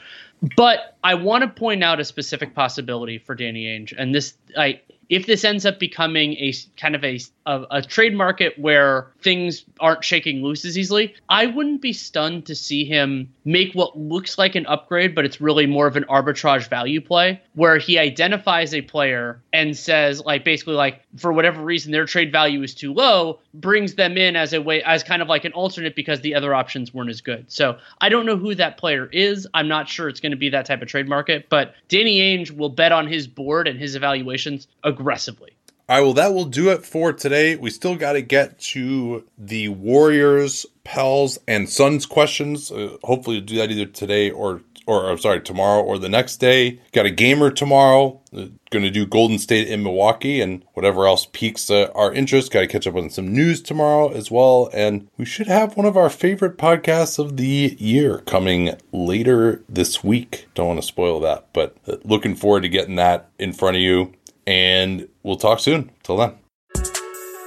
But 0.56 0.96
I 1.02 1.14
want 1.14 1.42
to 1.42 1.48
point 1.48 1.82
out 1.82 2.00
a 2.00 2.04
specific 2.04 2.54
possibility 2.54 3.18
for 3.18 3.34
Danny 3.34 3.66
Ainge, 3.66 3.94
and 3.96 4.14
this 4.14 4.34
I 4.56 4.80
if 5.08 5.26
this 5.26 5.44
ends 5.44 5.64
up 5.64 5.78
becoming 5.78 6.32
a 6.34 6.52
kind 6.76 6.94
of 6.94 7.04
a, 7.04 7.20
a, 7.46 7.66
a 7.70 7.82
trade 7.82 8.14
market 8.14 8.58
where 8.58 9.08
things 9.22 9.64
aren't 9.80 10.04
shaking 10.04 10.42
loose 10.42 10.64
as 10.64 10.76
easily, 10.76 11.14
I 11.28 11.46
wouldn't 11.46 11.82
be 11.82 11.92
stunned 11.92 12.46
to 12.46 12.54
see 12.54 12.84
him 12.84 13.32
make 13.44 13.72
what 13.74 13.98
looks 13.98 14.38
like 14.38 14.54
an 14.54 14.66
upgrade, 14.66 15.14
but 15.14 15.24
it's 15.24 15.40
really 15.40 15.66
more 15.66 15.86
of 15.86 15.96
an 15.96 16.04
arbitrage 16.04 16.68
value 16.68 17.00
play 17.00 17.40
where 17.54 17.78
he 17.78 17.98
identifies 17.98 18.74
a 18.74 18.82
player 18.82 19.40
and 19.52 19.76
says, 19.76 20.22
like, 20.24 20.44
basically, 20.44 20.74
like, 20.74 21.02
for 21.16 21.32
whatever 21.32 21.62
reason, 21.62 21.92
their 21.92 22.04
trade 22.04 22.32
value 22.32 22.62
is 22.62 22.74
too 22.74 22.92
low, 22.92 23.38
brings 23.54 23.94
them 23.94 24.18
in 24.18 24.36
as 24.36 24.52
a 24.52 24.60
way, 24.60 24.82
as 24.82 25.02
kind 25.02 25.22
of 25.22 25.28
like 25.28 25.44
an 25.44 25.52
alternate 25.52 25.94
because 25.94 26.20
the 26.20 26.34
other 26.34 26.54
options 26.54 26.92
weren't 26.92 27.10
as 27.10 27.20
good. 27.20 27.44
So 27.48 27.78
I 28.00 28.08
don't 28.08 28.26
know 28.26 28.36
who 28.36 28.54
that 28.56 28.76
player 28.76 29.06
is. 29.12 29.46
I'm 29.54 29.68
not 29.68 29.88
sure 29.88 30.08
it's 30.08 30.20
going 30.20 30.32
to 30.32 30.36
be 30.36 30.50
that 30.50 30.66
type 30.66 30.82
of 30.82 30.88
trade 30.88 31.08
market, 31.08 31.46
but 31.48 31.74
Danny 31.88 32.18
Ainge 32.18 32.50
will 32.50 32.68
bet 32.68 32.92
on 32.92 33.06
his 33.06 33.26
board 33.26 33.68
and 33.68 33.78
his 33.78 33.94
evaluations 33.94 34.68
aggressively. 34.98 35.56
All 35.89 35.97
right, 35.97 36.02
well, 36.02 36.14
that 36.14 36.35
will 36.35 36.47
do 36.47 36.70
it 36.70 36.85
for 36.85 37.12
today. 37.12 37.55
We 37.55 37.70
still 37.70 37.94
got 37.94 38.14
to 38.14 38.23
get 38.23 38.59
to 38.59 39.24
the 39.39 39.68
Warriors, 39.68 40.66
Pels, 40.82 41.39
and 41.47 41.68
Suns 41.68 42.06
questions. 42.06 42.73
Uh, 42.73 42.97
hopefully, 43.05 43.40
do 43.40 43.56
that 43.59 43.70
either 43.70 43.86
today 43.86 44.31
or, 44.31 44.62
or 44.86 45.09
I'm 45.09 45.18
sorry, 45.18 45.40
tomorrow 45.40 45.82
or 45.82 45.98
the 45.98 46.09
next 46.09 46.39
day. 46.39 46.81
Got 46.90 47.06
a 47.06 47.10
gamer 47.10 47.52
tomorrow. 47.52 48.20
Uh, 48.36 48.47
Going 48.70 48.82
to 48.82 48.90
do 48.90 49.06
Golden 49.06 49.39
State 49.39 49.68
in 49.68 49.85
Milwaukee 49.85 50.40
and 50.40 50.64
whatever 50.74 51.06
else 51.06 51.28
piques 51.32 51.70
uh, 51.70 51.89
our 51.94 52.12
interest. 52.12 52.51
Got 52.51 52.62
to 52.62 52.66
catch 52.66 52.89
up 52.89 52.97
on 52.97 53.09
some 53.09 53.32
news 53.32 53.62
tomorrow 53.62 54.10
as 54.10 54.28
well. 54.28 54.68
And 54.74 55.09
we 55.16 55.24
should 55.24 55.47
have 55.47 55.77
one 55.77 55.86
of 55.86 55.97
our 55.97 56.10
favorite 56.10 56.59
podcasts 56.59 57.20
of 57.20 57.36
the 57.36 57.77
year 57.78 58.18
coming 58.27 58.77
later 58.90 59.62
this 59.68 60.02
week. 60.02 60.48
Don't 60.55 60.66
want 60.66 60.81
to 60.81 60.86
spoil 60.86 61.20
that, 61.20 61.47
but 61.52 61.77
uh, 61.86 61.97
looking 62.02 62.35
forward 62.35 62.62
to 62.62 62.68
getting 62.68 62.97
that 62.97 63.31
in 63.39 63.52
front 63.52 63.77
of 63.77 63.82
you 63.82 64.12
and 64.47 65.09
we'll 65.23 65.36
talk 65.36 65.60
soon. 65.60 65.90
Till 66.02 66.16
then. 66.16 66.35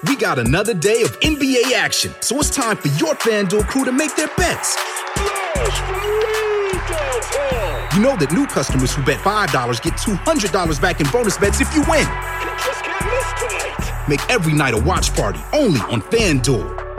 We 0.07 0.15
got 0.15 0.39
another 0.39 0.73
day 0.73 1.01
of 1.01 1.19
NBA 1.19 1.73
action, 1.73 2.13
so 2.21 2.37
it's 2.37 2.49
time 2.49 2.77
for 2.77 2.87
your 2.87 3.15
FanDuel 3.15 3.67
crew 3.67 3.83
to 3.83 3.91
make 3.91 4.15
their 4.15 4.29
bets. 4.37 4.77
You 7.95 8.01
know 8.01 8.15
that 8.15 8.31
new 8.31 8.45
customers 8.47 8.93
who 8.93 9.03
bet 9.03 9.17
$5 9.19 9.81
get 9.81 9.93
$200 9.93 10.81
back 10.81 11.01
in 11.01 11.07
bonus 11.11 11.37
bets 11.37 11.59
if 11.59 11.73
you 11.75 11.81
win. 11.89 12.07
Make 14.07 14.21
every 14.29 14.53
night 14.53 14.73
a 14.73 14.77
watch 14.77 15.13
party 15.15 15.39
only 15.53 15.81
on 15.81 16.01
FanDuel. 16.03 16.98